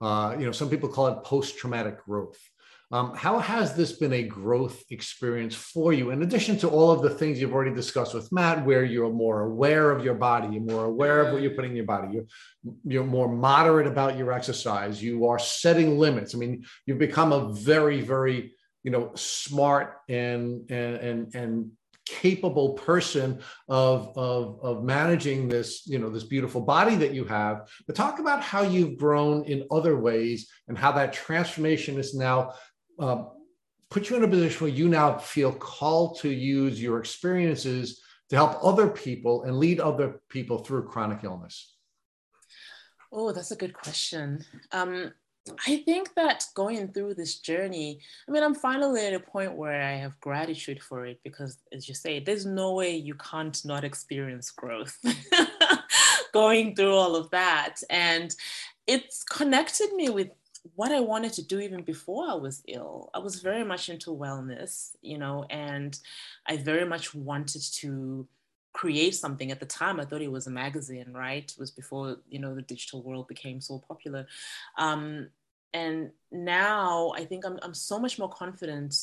Uh, 0.02 0.36
you 0.38 0.46
know, 0.46 0.52
some 0.52 0.68
people 0.68 0.90
call 0.90 1.08
it 1.08 1.24
post 1.24 1.60
traumatic 1.60 2.04
growth. 2.04 2.40
Um, 2.94 3.16
how 3.16 3.40
has 3.40 3.74
this 3.74 3.94
been 3.94 4.12
a 4.12 4.24
growth 4.24 4.84
experience 4.90 5.56
for 5.56 5.94
you, 5.94 6.10
in 6.10 6.24
addition 6.24 6.58
to 6.58 6.68
all 6.68 6.92
of 6.92 7.02
the 7.02 7.10
things 7.10 7.40
you've 7.40 7.54
already 7.54 7.74
discussed 7.74 8.14
with 8.14 8.32
Matt, 8.34 8.66
where 8.66 8.84
you're 8.84 9.10
more 9.10 9.44
aware 9.44 9.92
of 9.92 10.04
your 10.04 10.16
body, 10.16 10.50
you're 10.54 10.64
more 10.64 10.86
aware 10.86 11.22
of 11.22 11.32
what 11.32 11.42
you're 11.42 11.52
putting 11.52 11.72
in 11.72 11.78
your 11.78 11.86
body, 11.86 12.10
you're, 12.14 12.26
you're 12.84 13.06
more 13.06 13.30
moderate 13.30 13.88
about 13.88 14.18
your 14.18 14.34
exercise, 14.34 15.02
you 15.02 15.26
are 15.26 15.40
setting 15.40 15.98
limits. 15.98 16.36
I 16.36 16.38
mean, 16.38 16.66
you've 16.86 17.00
become 17.00 17.32
a 17.32 17.54
very, 17.54 18.02
very, 18.02 18.56
you 18.84 18.92
know, 18.92 19.12
smart 19.16 20.00
and 20.10 20.70
and 20.70 20.96
and, 20.96 21.36
and 21.36 21.72
capable 22.06 22.74
person 22.74 23.40
of, 23.70 24.12
of 24.18 24.60
of 24.62 24.84
managing 24.84 25.48
this 25.48 25.88
you 25.88 26.00
know 26.00 26.10
this 26.10 26.24
beautiful 26.24 26.60
body 26.60 26.96
that 26.96 27.14
you 27.14 27.24
have 27.24 27.70
but 27.86 27.96
talk 27.96 28.20
about 28.20 28.42
how 28.42 28.64
you've 28.64 28.98
grown 28.98 29.46
in 29.46 29.66
other 29.72 29.96
ways 29.98 30.50
and 30.68 30.78
how 30.78 30.92
that 30.92 31.14
transformation 31.14 31.98
is 31.98 32.14
now 32.14 32.52
uh, 33.02 33.26
put 33.90 34.10
you 34.10 34.16
in 34.16 34.24
a 34.24 34.28
position 34.28 34.66
where 34.66 34.74
you 34.74 34.88
now 34.88 35.18
feel 35.18 35.52
called 35.52 36.20
to 36.20 36.30
use 36.30 36.82
your 36.82 37.00
experiences 37.00 38.02
to 38.30 38.36
help 38.38 38.64
other 38.64 38.88
people 38.88 39.44
and 39.44 39.58
lead 39.58 39.82
other 39.82 40.22
people 40.30 40.60
through 40.60 40.88
chronic 40.88 41.24
illness 41.24 41.76
Oh, 43.12 43.32
that's 43.32 43.52
a 43.52 43.58
good 43.58 43.74
question. 43.74 44.46
Um, 44.72 45.12
I 45.68 45.78
think 45.78 46.14
that 46.16 46.46
going 46.56 46.94
through 46.94 47.16
this 47.16 47.40
journey, 47.40 48.00
I 48.28 48.32
mean, 48.32 48.44
I'm 48.44 48.56
finally 48.56 49.06
at 49.06 49.14
a 49.14 49.20
point 49.20 49.56
where 49.56 49.82
I 49.82 49.94
have 49.94 50.20
gratitude 50.22 50.82
for 50.82 51.06
it 51.06 51.20
because, 51.24 51.58
as 51.74 51.90
you 51.90 51.96
say, 51.96 52.20
there's 52.20 52.46
no 52.46 52.74
way 52.74 52.96
you 52.96 53.16
can't 53.16 53.60
not 53.66 53.84
experience 53.84 54.52
growth 54.52 54.98
going 56.34 56.76
through 56.76 56.94
all 56.94 57.16
of 57.16 57.30
that. 57.32 57.78
And 57.90 58.34
it's 58.88 59.24
connected 59.24 59.92
me 59.94 60.10
with 60.10 60.30
what 60.76 60.92
I 60.92 61.00
wanted 61.00 61.34
to 61.34 61.44
do 61.44 61.60
even 61.60 61.84
before 61.84 62.26
I 62.30 62.36
was 62.36 62.64
ill. 62.68 63.10
I 63.14 63.20
was 63.20 63.42
very 63.42 63.64
much 63.64 63.90
into 63.90 64.12
wellness, 64.12 64.96
you 65.02 65.18
know, 65.18 65.46
and 65.50 65.98
I 66.48 66.58
very 66.58 66.86
much 66.86 67.16
wanted 67.16 67.64
to 67.80 68.28
create 68.74 69.16
something. 69.16 69.52
At 69.52 69.60
the 69.60 69.66
time 69.66 70.00
i 70.00 70.06
thought 70.06 70.22
it 70.22 70.32
was 70.32 70.48
a 70.48 70.52
magazine 70.52 71.12
right? 71.14 71.44
It 71.44 71.60
was 71.60 71.72
before 71.72 72.18
you 72.30 72.40
know 72.40 72.56
the 72.56 72.62
digital 72.62 73.02
world 73.04 73.28
became 73.28 73.60
so 73.60 73.84
popular. 73.88 74.28
Um, 74.78 75.30
and 75.74 76.12
now 76.32 77.14
i 77.16 77.26
think 77.26 77.46
I'm, 77.46 77.60
I'm 77.62 77.74
so 77.74 78.00
much 78.00 78.20
more 78.20 78.30
confident 78.30 78.96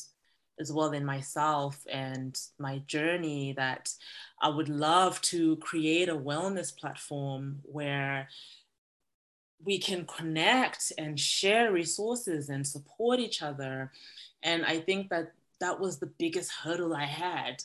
as 0.60 0.72
well 0.72 0.90
in 0.90 1.04
myself 1.04 1.78
and 1.90 2.38
my 2.58 2.78
journey 2.86 3.52
that 3.54 3.92
i 4.42 4.48
would 4.48 4.68
love 4.68 5.20
to 5.22 5.56
create 5.56 6.08
a 6.08 6.16
wellness 6.16 6.76
platform 6.76 7.60
where 7.62 8.28
we 9.64 9.78
can 9.78 10.06
connect 10.06 10.92
and 10.98 11.18
share 11.18 11.72
resources 11.72 12.48
and 12.48 12.66
support 12.66 13.18
each 13.18 13.42
other 13.42 13.90
and 14.42 14.64
i 14.64 14.78
think 14.78 15.08
that 15.08 15.32
that 15.60 15.80
was 15.80 15.98
the 15.98 16.12
biggest 16.18 16.50
hurdle 16.52 16.94
i 16.94 17.04
had 17.04 17.62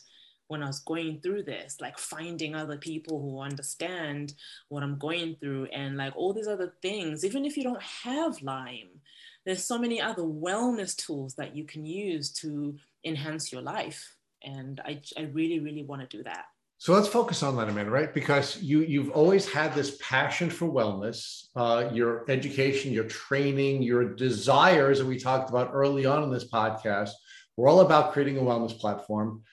when 0.48 0.62
I 0.62 0.66
was 0.66 0.80
going 0.80 1.20
through 1.20 1.44
this, 1.44 1.80
like 1.80 1.98
finding 1.98 2.54
other 2.54 2.76
people 2.76 3.20
who 3.20 3.40
understand 3.40 4.34
what 4.68 4.82
I'm 4.82 4.98
going 4.98 5.36
through 5.40 5.66
and 5.66 5.96
like 5.96 6.14
all 6.16 6.32
these 6.32 6.48
other 6.48 6.74
things, 6.82 7.24
even 7.24 7.44
if 7.44 7.56
you 7.56 7.62
don't 7.62 7.82
have 7.82 8.42
Lyme, 8.42 9.00
there's 9.44 9.64
so 9.64 9.78
many 9.78 10.00
other 10.00 10.22
wellness 10.22 10.96
tools 10.96 11.34
that 11.34 11.56
you 11.56 11.64
can 11.64 11.84
use 11.84 12.30
to 12.30 12.76
enhance 13.04 13.52
your 13.52 13.62
life. 13.62 14.16
And 14.42 14.80
I, 14.84 15.00
I 15.16 15.22
really, 15.22 15.60
really 15.60 15.82
want 15.82 16.08
to 16.08 16.16
do 16.16 16.22
that. 16.24 16.46
So 16.84 16.92
let's 16.92 17.08
focus 17.08 17.42
on 17.42 17.56
that 17.56 17.70
a 17.70 17.72
minute, 17.72 17.90
right? 17.90 18.12
Because 18.12 18.62
you 18.62 18.80
you've 18.82 19.08
always 19.12 19.50
had 19.50 19.74
this 19.74 19.96
passion 20.02 20.50
for 20.50 20.68
wellness, 20.68 21.44
uh, 21.56 21.88
your 21.94 22.30
education, 22.30 22.92
your 22.92 23.04
training, 23.04 23.82
your 23.82 24.14
desires 24.14 24.98
that 24.98 25.06
we 25.06 25.18
talked 25.18 25.48
about 25.48 25.70
early 25.72 26.04
on 26.04 26.22
in 26.24 26.30
this 26.30 26.46
podcast. 26.46 27.12
We're 27.56 27.70
all 27.70 27.80
about 27.80 28.12
creating 28.12 28.36
a 28.36 28.42
wellness 28.42 28.78
platform, 28.78 29.44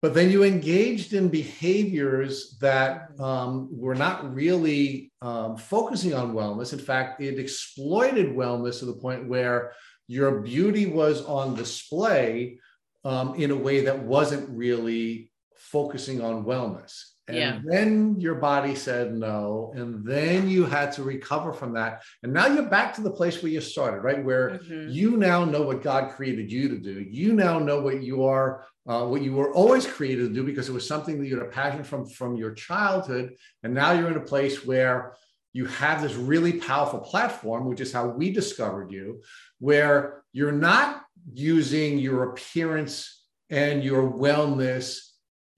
but 0.00 0.12
then 0.12 0.28
you 0.28 0.42
engaged 0.42 1.12
in 1.12 1.28
behaviors 1.28 2.58
that 2.60 3.10
um, 3.20 3.68
were 3.70 3.94
not 3.94 4.34
really 4.34 5.12
um, 5.22 5.56
focusing 5.56 6.14
on 6.14 6.34
wellness. 6.34 6.72
In 6.72 6.80
fact, 6.80 7.22
it 7.22 7.38
exploited 7.38 8.34
wellness 8.34 8.80
to 8.80 8.86
the 8.86 9.00
point 9.00 9.28
where 9.28 9.72
your 10.08 10.40
beauty 10.40 10.86
was 10.86 11.24
on 11.26 11.54
display 11.54 12.58
um, 13.04 13.36
in 13.36 13.52
a 13.52 13.56
way 13.56 13.84
that 13.84 14.00
wasn't 14.02 14.48
really 14.50 15.31
focusing 15.72 16.20
on 16.20 16.44
wellness. 16.44 16.92
And 17.28 17.36
Yeah. 17.36 17.60
then 17.64 18.20
your 18.20 18.34
body 18.34 18.74
said 18.74 19.14
no. 19.14 19.72
And 19.76 20.04
then 20.04 20.48
you 20.48 20.64
had 20.64 20.92
to 20.92 21.02
recover 21.04 21.52
from 21.52 21.72
that. 21.74 22.02
And 22.22 22.32
now 22.32 22.46
you're 22.48 22.68
back 22.68 22.94
to 22.94 23.00
the 23.00 23.10
place 23.12 23.42
where 23.42 23.52
you 23.52 23.60
started, 23.60 24.00
right? 24.00 24.22
Where 24.24 24.50
Mhm. 24.50 24.92
you 24.92 25.16
now 25.16 25.44
know 25.44 25.62
what 25.62 25.82
God 25.82 26.10
created 26.10 26.50
you 26.50 26.68
to 26.68 26.78
do. 26.78 27.00
You 27.00 27.32
now 27.32 27.58
know 27.58 27.80
what 27.80 28.02
you 28.02 28.24
are, 28.24 28.64
uh, 28.88 29.06
what 29.06 29.22
you 29.22 29.32
were 29.34 29.52
always 29.54 29.86
created 29.86 30.28
to 30.28 30.34
do 30.34 30.42
because 30.44 30.68
it 30.68 30.72
was 30.72 30.86
something 30.86 31.18
that 31.18 31.26
you 31.28 31.38
had 31.38 31.46
a 31.46 31.50
passion 31.50 31.84
from 31.84 32.06
from 32.06 32.36
your 32.36 32.52
childhood. 32.52 33.36
And 33.62 33.72
now 33.72 33.92
you're 33.92 34.10
in 34.10 34.16
a 34.16 34.30
place 34.34 34.66
where 34.66 35.14
you 35.54 35.66
have 35.66 36.02
this 36.02 36.14
really 36.14 36.54
powerful 36.54 37.00
platform, 37.00 37.66
which 37.66 37.80
is 37.80 37.92
how 37.92 38.08
we 38.08 38.32
discovered 38.32 38.90
you, 38.90 39.22
where 39.60 40.24
you're 40.32 40.50
not 40.72 41.04
using 41.32 41.98
your 41.98 42.30
appearance 42.30 43.24
and 43.48 43.84
your 43.84 44.10
wellness 44.10 45.11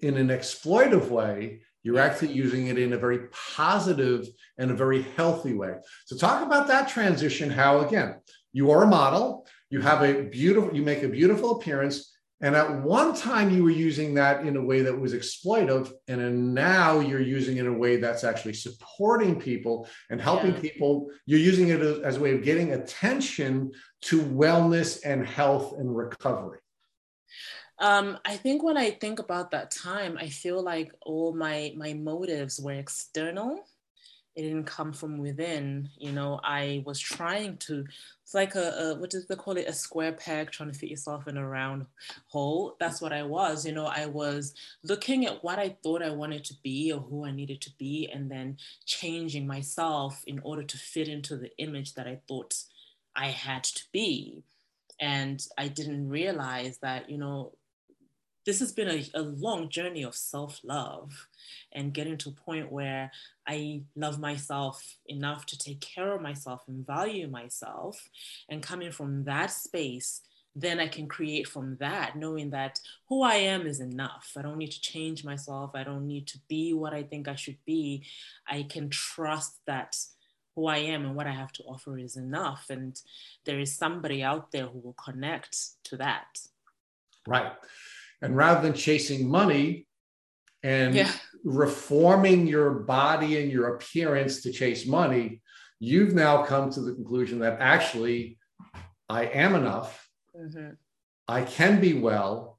in 0.04 0.16
an 0.16 0.28
exploitive 0.28 1.08
way. 1.08 1.60
You're 1.82 1.98
actually 1.98 2.32
using 2.32 2.68
it 2.68 2.78
in 2.78 2.92
a 2.92 2.98
very 2.98 3.20
positive 3.56 4.26
and 4.58 4.70
a 4.70 4.74
very 4.74 5.02
healthy 5.16 5.54
way. 5.54 5.74
So, 6.06 6.16
talk 6.16 6.42
about 6.46 6.66
that 6.68 6.88
transition. 6.88 7.50
How, 7.50 7.80
again, 7.86 8.16
you 8.52 8.70
are 8.70 8.84
a 8.84 8.86
model, 8.86 9.46
you 9.70 9.80
have 9.80 10.02
a 10.02 10.22
beautiful, 10.22 10.74
you 10.74 10.82
make 10.82 11.02
a 11.02 11.08
beautiful 11.08 11.56
appearance. 11.56 12.10
And 12.40 12.54
at 12.54 12.82
one 12.82 13.14
time, 13.14 13.50
you 13.50 13.62
were 13.62 13.70
using 13.70 14.14
that 14.14 14.46
in 14.46 14.56
a 14.56 14.64
way 14.64 14.82
that 14.82 14.98
was 14.98 15.14
exploitive. 15.14 15.90
And 16.08 16.52
now 16.54 17.00
you're 17.00 17.20
using 17.38 17.56
it 17.56 17.60
in 17.60 17.74
a 17.74 17.78
way 17.78 17.96
that's 17.96 18.24
actually 18.24 18.54
supporting 18.54 19.40
people 19.40 19.88
and 20.10 20.20
helping 20.20 20.54
Yeah. 20.54 20.60
people. 20.60 21.10
You're 21.26 21.38
using 21.52 21.68
it 21.68 21.80
as 21.80 22.16
a 22.16 22.20
way 22.20 22.34
of 22.34 22.42
getting 22.42 22.72
attention 22.72 23.72
to 24.02 24.20
wellness 24.20 25.00
and 25.04 25.26
health 25.26 25.78
and 25.78 25.96
recovery. 25.96 26.58
Um, 27.84 28.18
I 28.24 28.38
think 28.38 28.62
when 28.62 28.78
I 28.78 28.92
think 28.92 29.18
about 29.18 29.50
that 29.50 29.70
time, 29.70 30.16
I 30.18 30.28
feel 30.30 30.62
like 30.62 30.90
all 31.04 31.34
my 31.34 31.74
my 31.76 31.92
motives 31.92 32.58
were 32.58 32.72
external, 32.72 33.66
it 34.34 34.42
didn't 34.42 34.64
come 34.64 34.94
from 34.94 35.18
within. 35.18 35.90
You 35.98 36.12
know, 36.12 36.40
I 36.42 36.82
was 36.86 36.98
trying 36.98 37.58
to, 37.58 37.84
it's 38.22 38.32
like 38.32 38.54
a, 38.54 38.70
a, 38.70 38.94
what 38.94 39.10
does 39.10 39.26
they 39.26 39.36
call 39.36 39.58
it? 39.58 39.68
A 39.68 39.74
square 39.74 40.12
peg 40.12 40.50
trying 40.50 40.72
to 40.72 40.78
fit 40.78 40.88
yourself 40.88 41.28
in 41.28 41.36
a 41.36 41.46
round 41.46 41.84
hole. 42.28 42.74
That's 42.80 43.02
what 43.02 43.12
I 43.12 43.22
was. 43.22 43.66
You 43.66 43.72
know, 43.72 43.86
I 43.86 44.06
was 44.06 44.54
looking 44.82 45.26
at 45.26 45.44
what 45.44 45.58
I 45.58 45.76
thought 45.82 46.02
I 46.02 46.10
wanted 46.10 46.44
to 46.46 46.54
be 46.62 46.90
or 46.90 47.00
who 47.00 47.26
I 47.26 47.32
needed 47.32 47.60
to 47.60 47.70
be, 47.78 48.08
and 48.10 48.30
then 48.30 48.56
changing 48.86 49.46
myself 49.46 50.24
in 50.26 50.40
order 50.42 50.62
to 50.62 50.78
fit 50.78 51.08
into 51.08 51.36
the 51.36 51.50
image 51.58 51.92
that 51.96 52.06
I 52.06 52.20
thought 52.26 52.54
I 53.14 53.26
had 53.26 53.64
to 53.64 53.82
be. 53.92 54.42
And 54.98 55.46
I 55.58 55.68
didn't 55.68 56.08
realize 56.08 56.78
that, 56.78 57.10
you 57.10 57.18
know, 57.18 57.52
this 58.46 58.60
has 58.60 58.72
been 58.72 58.88
a, 58.88 59.04
a 59.14 59.22
long 59.22 59.68
journey 59.68 60.02
of 60.02 60.14
self 60.14 60.60
love 60.64 61.28
and 61.72 61.94
getting 61.94 62.16
to 62.18 62.30
a 62.30 62.32
point 62.32 62.70
where 62.70 63.10
I 63.46 63.82
love 63.96 64.18
myself 64.18 64.96
enough 65.06 65.46
to 65.46 65.58
take 65.58 65.80
care 65.80 66.14
of 66.14 66.22
myself 66.22 66.62
and 66.68 66.86
value 66.86 67.28
myself. 67.28 68.08
And 68.48 68.62
coming 68.62 68.92
from 68.92 69.24
that 69.24 69.50
space, 69.50 70.22
then 70.56 70.78
I 70.78 70.88
can 70.88 71.08
create 71.08 71.48
from 71.48 71.76
that, 71.80 72.16
knowing 72.16 72.50
that 72.50 72.80
who 73.08 73.22
I 73.22 73.34
am 73.36 73.66
is 73.66 73.80
enough. 73.80 74.32
I 74.36 74.42
don't 74.42 74.58
need 74.58 74.70
to 74.70 74.80
change 74.80 75.24
myself. 75.24 75.72
I 75.74 75.82
don't 75.82 76.06
need 76.06 76.26
to 76.28 76.38
be 76.48 76.72
what 76.72 76.94
I 76.94 77.02
think 77.02 77.26
I 77.26 77.34
should 77.34 77.58
be. 77.66 78.04
I 78.46 78.62
can 78.62 78.88
trust 78.88 79.58
that 79.66 79.96
who 80.54 80.68
I 80.68 80.76
am 80.76 81.04
and 81.04 81.16
what 81.16 81.26
I 81.26 81.32
have 81.32 81.52
to 81.52 81.64
offer 81.64 81.98
is 81.98 82.16
enough. 82.16 82.66
And 82.70 83.00
there 83.44 83.58
is 83.58 83.74
somebody 83.74 84.22
out 84.22 84.52
there 84.52 84.66
who 84.66 84.78
will 84.78 84.94
connect 84.94 85.82
to 85.84 85.96
that. 85.96 86.38
Right. 87.26 87.52
And 88.24 88.36
rather 88.36 88.62
than 88.62 88.72
chasing 88.72 89.28
money 89.28 89.86
and 90.62 90.94
yeah. 90.94 91.12
reforming 91.44 92.46
your 92.46 92.70
body 92.70 93.42
and 93.42 93.50
your 93.50 93.74
appearance 93.74 94.42
to 94.42 94.52
chase 94.52 94.86
money, 94.86 95.42
you've 95.78 96.14
now 96.14 96.42
come 96.44 96.70
to 96.70 96.80
the 96.80 96.94
conclusion 96.94 97.40
that 97.40 97.58
actually 97.60 98.38
I 99.08 99.26
am 99.26 99.54
enough. 99.54 100.08
Mm-hmm. 100.34 100.70
I 101.28 101.42
can 101.42 101.80
be 101.80 101.94
well. 101.94 102.58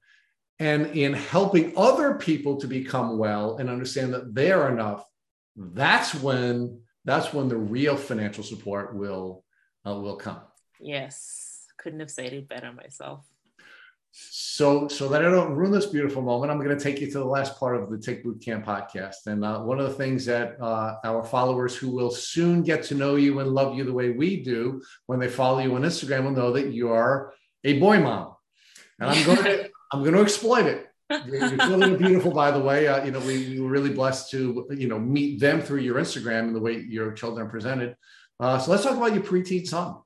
And 0.60 0.88
in 0.96 1.14
helping 1.14 1.74
other 1.76 2.14
people 2.14 2.58
to 2.58 2.68
become 2.68 3.18
well 3.18 3.58
and 3.58 3.70
understand 3.70 4.14
that 4.14 4.34
they're 4.34 4.70
enough, 4.72 5.04
that's 5.56 6.14
when 6.14 6.82
that's 7.04 7.34
when 7.34 7.50
the 7.50 7.58
real 7.58 7.98
financial 7.98 8.44
support 8.44 8.96
will 8.96 9.44
uh, 9.86 9.96
will 9.96 10.16
come. 10.16 10.42
Yes, 10.80 11.66
couldn't 11.78 12.00
have 12.00 12.12
said 12.12 12.34
it 12.34 12.48
better 12.48 12.72
myself. 12.72 13.26
So, 14.18 14.88
so 14.88 15.10
that 15.10 15.26
I 15.26 15.30
don't 15.30 15.52
ruin 15.52 15.74
this 15.74 15.88
beautiful 15.88 16.22
moment, 16.22 16.50
I'm 16.50 16.64
going 16.64 16.78
to 16.78 16.82
take 16.82 17.02
you 17.02 17.08
to 17.08 17.20
the 17.20 17.26
last 17.26 17.60
part 17.60 17.76
of 17.76 17.90
the 17.90 17.98
Tick 17.98 18.24
Boot 18.24 18.42
Camp 18.42 18.66
podcast. 18.66 19.28
And 19.28 19.44
uh, 19.44 19.60
one 19.60 19.80
of 19.80 19.88
the 19.88 19.94
things 19.94 20.26
that 20.28 20.56
uh, 20.62 20.96
our 21.04 21.26
followers 21.26 21.76
who 21.76 21.92
will 21.92 22.10
soon 22.10 22.64
get 22.64 22.84
to 22.84 22.96
know 22.96 23.16
you 23.16 23.42
and 23.42 23.52
love 23.52 23.76
you 23.76 23.84
the 23.84 23.92
way 23.92 24.12
we 24.12 24.42
do 24.42 24.82
when 25.08 25.20
they 25.20 25.28
follow 25.28 25.60
you 25.60 25.76
on 25.76 25.82
Instagram 25.82 26.24
will 26.24 26.32
know 26.32 26.54
that 26.54 26.68
you 26.72 26.94
are 26.94 27.34
a 27.66 27.78
boy 27.80 28.00
mom. 28.00 28.36
And 29.00 29.10
I'm 29.10 29.26
going 29.26 29.44
to, 29.44 29.70
I'm 29.92 30.04
going 30.04 30.16
to 30.16 30.22
exploit 30.22 30.68
it. 30.68 30.88
You're, 31.10 31.54
you're 31.54 31.98
beautiful, 31.98 32.32
by 32.32 32.52
the 32.52 32.60
way. 32.60 32.88
Uh, 32.88 33.04
you 33.04 33.12
know, 33.12 33.20
we, 33.20 33.50
we, 33.50 33.60
were 33.60 33.70
really 33.70 33.92
blessed 33.92 34.32
to, 34.32 34.66
you 34.72 34.88
know, 34.88 34.98
meet 34.98 35.42
them 35.42 35.62
through 35.62 35.82
your 35.82 35.96
Instagram 35.96 36.48
and 36.48 36.56
the 36.56 36.62
way 36.62 36.80
your 36.88 37.12
children 37.12 37.46
are 37.46 37.50
presented. 37.50 37.98
Uh, 38.40 38.58
so 38.58 38.72
let's 38.72 38.84
talk 38.84 38.96
about 38.96 39.14
your 39.14 39.24
preteen 39.24 39.68
son 39.68 39.98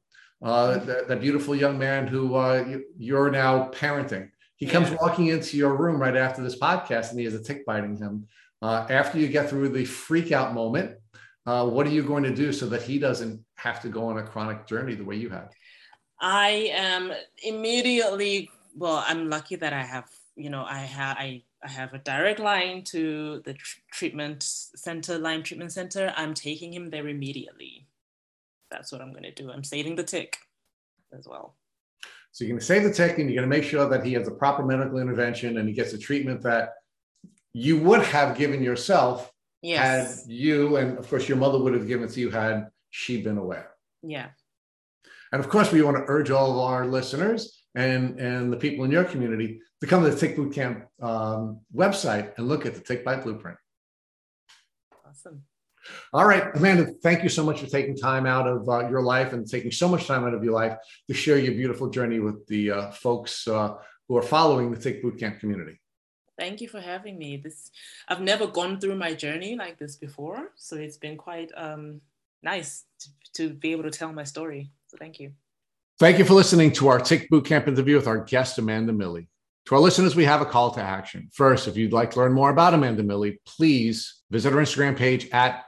uh, 0.41 0.77
that, 0.77 1.07
that, 1.07 1.21
beautiful 1.21 1.55
young 1.55 1.77
man 1.77 2.07
who 2.07 2.35
uh, 2.35 2.79
you, 2.97 3.17
are 3.17 3.29
now 3.29 3.69
parenting. 3.71 4.29
He 4.55 4.65
comes 4.65 4.89
walking 5.01 5.27
into 5.27 5.57
your 5.57 5.75
room 5.75 6.01
right 6.01 6.15
after 6.15 6.41
this 6.41 6.57
podcast 6.57 7.11
and 7.11 7.19
he 7.19 7.25
has 7.25 7.33
a 7.33 7.43
tick 7.43 7.65
biting 7.65 7.97
him. 7.97 8.27
Uh, 8.61 8.85
after 8.89 9.17
you 9.17 9.27
get 9.27 9.49
through 9.49 9.69
the 9.69 9.85
freak 9.85 10.31
out 10.31 10.53
moment, 10.53 10.97
uh, 11.45 11.65
what 11.65 11.87
are 11.87 11.91
you 11.91 12.03
going 12.03 12.23
to 12.23 12.33
do 12.33 12.51
so 12.51 12.67
that 12.67 12.81
he 12.81 12.99
doesn't 12.99 13.43
have 13.55 13.81
to 13.81 13.89
go 13.89 14.07
on 14.07 14.17
a 14.17 14.23
chronic 14.23 14.65
journey 14.65 14.95
the 14.95 15.03
way 15.03 15.15
you 15.15 15.29
have? 15.29 15.51
I 16.19 16.71
am 16.73 17.13
immediately, 17.43 18.49
well, 18.75 19.03
I'm 19.07 19.29
lucky 19.29 19.55
that 19.55 19.73
I 19.73 19.83
have, 19.83 20.09
you 20.35 20.49
know, 20.49 20.65
I 20.65 20.79
have, 20.79 21.17
I 21.17 21.43
I 21.61 21.67
have 21.67 21.93
a 21.93 21.97
direct 21.97 22.39
line 22.39 22.83
to 22.85 23.41
the 23.43 23.53
tr- 23.53 23.79
treatment 23.91 24.43
center, 24.43 25.17
Lyme 25.17 25.43
Treatment 25.43 25.73
Center. 25.73 26.13
I'm 26.15 26.33
taking 26.33 26.73
him 26.73 26.89
there 26.89 27.07
immediately 27.07 27.85
that's 28.69 28.91
what 28.91 29.01
I'm 29.01 29.11
going 29.11 29.23
to 29.23 29.33
do. 29.33 29.51
I'm 29.51 29.63
saving 29.63 29.95
the 29.95 30.03
tick 30.03 30.37
as 31.17 31.27
well. 31.27 31.55
So 32.31 32.43
you're 32.43 32.51
going 32.51 32.59
to 32.59 32.65
save 32.65 32.83
the 32.83 32.93
tick 32.93 33.17
and 33.17 33.29
you're 33.29 33.41
going 33.41 33.49
to 33.49 33.57
make 33.57 33.67
sure 33.67 33.89
that 33.89 34.05
he 34.05 34.13
has 34.13 34.27
a 34.27 34.31
proper 34.31 34.63
medical 34.63 34.99
intervention 34.99 35.57
and 35.57 35.67
he 35.67 35.73
gets 35.73 35.91
the 35.91 35.97
treatment 35.97 36.41
that 36.43 36.73
you 37.53 37.79
would 37.79 38.03
have 38.03 38.37
given 38.37 38.61
yourself 38.61 39.31
yes. 39.61 40.23
had 40.23 40.31
you, 40.31 40.77
and 40.77 40.97
of 40.97 41.09
course 41.09 41.27
your 41.27 41.37
mother 41.37 41.57
would 41.57 41.73
have 41.73 41.87
given 41.87 42.07
to 42.07 42.19
you 42.19 42.29
had 42.29 42.67
she 42.91 43.21
been 43.21 43.37
aware. 43.37 43.71
Yeah. 44.03 44.27
And 45.31 45.39
of 45.39 45.49
course, 45.49 45.71
we 45.71 45.81
want 45.81 45.97
to 45.97 46.03
urge 46.07 46.31
all 46.31 46.51
of 46.51 46.57
our 46.59 46.87
listeners 46.87 47.63
and, 47.75 48.19
and 48.19 48.51
the 48.51 48.57
people 48.57 48.85
in 48.85 48.91
your 48.91 49.03
community 49.03 49.61
to 49.81 49.87
come 49.87 50.03
to 50.03 50.09
the 50.09 50.19
Tick 50.19 50.35
Boot 50.35 50.53
Camp 50.53 50.85
um, 51.01 51.61
website 51.75 52.37
and 52.37 52.47
look 52.47 52.65
at 52.65 52.73
the 52.73 52.81
Tick 52.81 53.05
Bite 53.05 53.23
Blueprint. 53.23 53.57
Awesome. 55.07 55.43
All 56.13 56.25
right, 56.25 56.43
Amanda, 56.55 56.85
thank 57.03 57.23
you 57.23 57.29
so 57.29 57.43
much 57.43 57.59
for 57.59 57.67
taking 57.67 57.95
time 57.95 58.25
out 58.25 58.47
of 58.47 58.67
uh, 58.67 58.89
your 58.89 59.01
life 59.01 59.33
and 59.33 59.49
taking 59.49 59.71
so 59.71 59.87
much 59.87 60.07
time 60.07 60.25
out 60.25 60.33
of 60.33 60.43
your 60.43 60.53
life 60.53 60.75
to 61.07 61.13
share 61.13 61.37
your 61.37 61.53
beautiful 61.53 61.89
journey 61.89 62.19
with 62.19 62.45
the 62.47 62.71
uh, 62.71 62.91
folks 62.91 63.47
uh, 63.47 63.75
who 64.07 64.17
are 64.17 64.21
following 64.21 64.71
the 64.71 64.79
Tick 64.79 65.03
Bootcamp 65.03 65.39
community. 65.39 65.79
Thank 66.37 66.61
you 66.61 66.69
for 66.69 66.79
having 66.79 67.17
me. 67.17 67.37
This 67.37 67.69
I've 68.07 68.21
never 68.21 68.47
gone 68.47 68.79
through 68.79 68.95
my 68.95 69.13
journey 69.13 69.55
like 69.55 69.77
this 69.77 69.97
before, 69.97 70.51
so 70.55 70.77
it's 70.77 70.97
been 70.97 71.17
quite 71.17 71.51
um, 71.55 72.01
nice 72.41 72.85
to, 72.99 73.09
to 73.33 73.53
be 73.53 73.71
able 73.71 73.83
to 73.83 73.91
tell 73.91 74.13
my 74.13 74.23
story. 74.23 74.71
So 74.87 74.97
thank 74.97 75.19
you. 75.19 75.33
Thank 75.99 76.17
you 76.17 76.23
for 76.23 76.33
listening 76.33 76.71
to 76.73 76.87
our 76.87 76.99
Tick 76.99 77.29
Bootcamp 77.29 77.67
interview 77.67 77.97
with 77.97 78.07
our 78.07 78.23
guest 78.23 78.57
Amanda 78.57 78.93
Milley. 78.93 79.27
To 79.65 79.75
our 79.75 79.81
listeners, 79.81 80.15
we 80.15 80.23
have 80.25 80.41
a 80.41 80.45
call 80.45 80.71
to 80.71 80.81
action. 80.81 81.29
First, 81.33 81.67
if 81.67 81.75
you'd 81.75 81.91
like 81.91 82.11
to 82.11 82.19
learn 82.19 82.31
more 82.31 82.49
about 82.49 82.73
Amanda 82.73 83.03
Milley, 83.03 83.37
please 83.45 84.21
visit 84.31 84.53
our 84.53 84.59
Instagram 84.59 84.95
page 84.95 85.27
at 85.31 85.65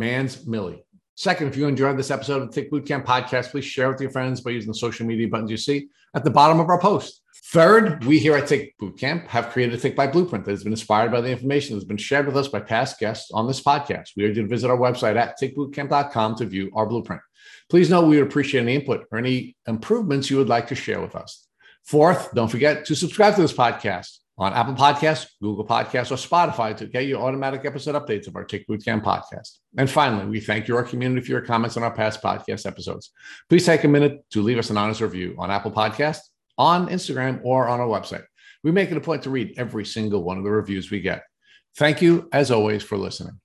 Mans 0.00 0.46
Millie. 0.46 0.82
Second, 1.14 1.48
if 1.48 1.56
you 1.58 1.68
enjoyed 1.68 1.98
this 1.98 2.10
episode 2.10 2.40
of 2.40 2.48
the 2.48 2.54
Tick 2.54 2.72
Bootcamp 2.72 3.04
podcast, 3.04 3.50
please 3.50 3.66
share 3.66 3.90
with 3.90 4.00
your 4.00 4.10
friends 4.10 4.40
by 4.40 4.50
using 4.50 4.70
the 4.70 4.74
social 4.74 5.06
media 5.06 5.28
buttons 5.28 5.50
you 5.50 5.58
see 5.58 5.88
at 6.14 6.24
the 6.24 6.30
bottom 6.30 6.58
of 6.58 6.70
our 6.70 6.80
post. 6.80 7.22
Third, 7.52 8.02
we 8.04 8.18
here 8.18 8.34
at 8.34 8.46
Tick 8.46 8.74
Bootcamp 8.80 9.26
have 9.26 9.50
created 9.50 9.74
a 9.74 9.78
Tick 9.78 9.94
Bite 9.94 10.12
Blueprint 10.12 10.46
that 10.46 10.52
has 10.52 10.64
been 10.64 10.72
inspired 10.72 11.12
by 11.12 11.20
the 11.20 11.30
information 11.30 11.74
that 11.74 11.80
has 11.80 11.84
been 11.84 11.98
shared 11.98 12.24
with 12.24 12.38
us 12.38 12.48
by 12.48 12.60
past 12.60 12.98
guests 12.98 13.30
on 13.32 13.46
this 13.46 13.62
podcast. 13.62 14.12
We 14.16 14.24
urge 14.24 14.38
you 14.38 14.44
to 14.44 14.48
visit 14.48 14.70
our 14.70 14.78
website 14.78 15.16
at 15.16 15.38
tickbootcamp.com 15.38 16.36
to 16.36 16.46
view 16.46 16.70
our 16.74 16.86
blueprint. 16.86 17.20
Please 17.68 17.90
note 17.90 18.06
we 18.06 18.16
would 18.16 18.26
appreciate 18.26 18.62
any 18.62 18.76
input 18.76 19.04
or 19.12 19.18
any 19.18 19.56
improvements 19.68 20.30
you 20.30 20.38
would 20.38 20.48
like 20.48 20.68
to 20.68 20.74
share 20.74 21.02
with 21.02 21.14
us. 21.14 21.46
Fourth, 21.84 22.32
don't 22.34 22.48
forget 22.48 22.86
to 22.86 22.94
subscribe 22.94 23.34
to 23.34 23.42
this 23.42 23.52
podcast 23.52 24.19
on 24.40 24.54
Apple 24.54 24.72
Podcasts, 24.72 25.26
Google 25.42 25.66
Podcasts, 25.66 26.10
or 26.10 26.14
Spotify 26.14 26.74
to 26.74 26.86
get 26.86 27.06
your 27.06 27.20
automatic 27.20 27.66
episode 27.66 27.94
updates 27.94 28.26
of 28.26 28.34
our 28.34 28.44
Tick 28.44 28.66
Bootcamp 28.66 29.04
podcast. 29.04 29.58
And 29.76 29.88
finally, 29.88 30.24
we 30.24 30.40
thank 30.40 30.66
you, 30.66 30.76
our 30.76 30.82
community, 30.82 31.20
for 31.26 31.32
your 31.32 31.42
comments 31.42 31.76
on 31.76 31.82
our 31.82 31.94
past 31.94 32.22
podcast 32.22 32.64
episodes. 32.64 33.12
Please 33.50 33.66
take 33.66 33.84
a 33.84 33.88
minute 33.88 34.24
to 34.30 34.40
leave 34.40 34.58
us 34.58 34.70
an 34.70 34.78
honest 34.78 35.02
review 35.02 35.36
on 35.38 35.50
Apple 35.50 35.70
Podcasts, 35.70 36.30
on 36.56 36.88
Instagram, 36.88 37.40
or 37.44 37.68
on 37.68 37.80
our 37.80 37.86
website. 37.86 38.24
We 38.64 38.72
make 38.72 38.90
it 38.90 38.96
a 38.96 39.00
point 39.02 39.22
to 39.24 39.30
read 39.30 39.54
every 39.58 39.84
single 39.84 40.24
one 40.24 40.38
of 40.38 40.44
the 40.44 40.50
reviews 40.50 40.90
we 40.90 41.00
get. 41.00 41.22
Thank 41.76 42.00
you, 42.00 42.28
as 42.32 42.50
always, 42.50 42.82
for 42.82 42.96
listening. 42.96 43.38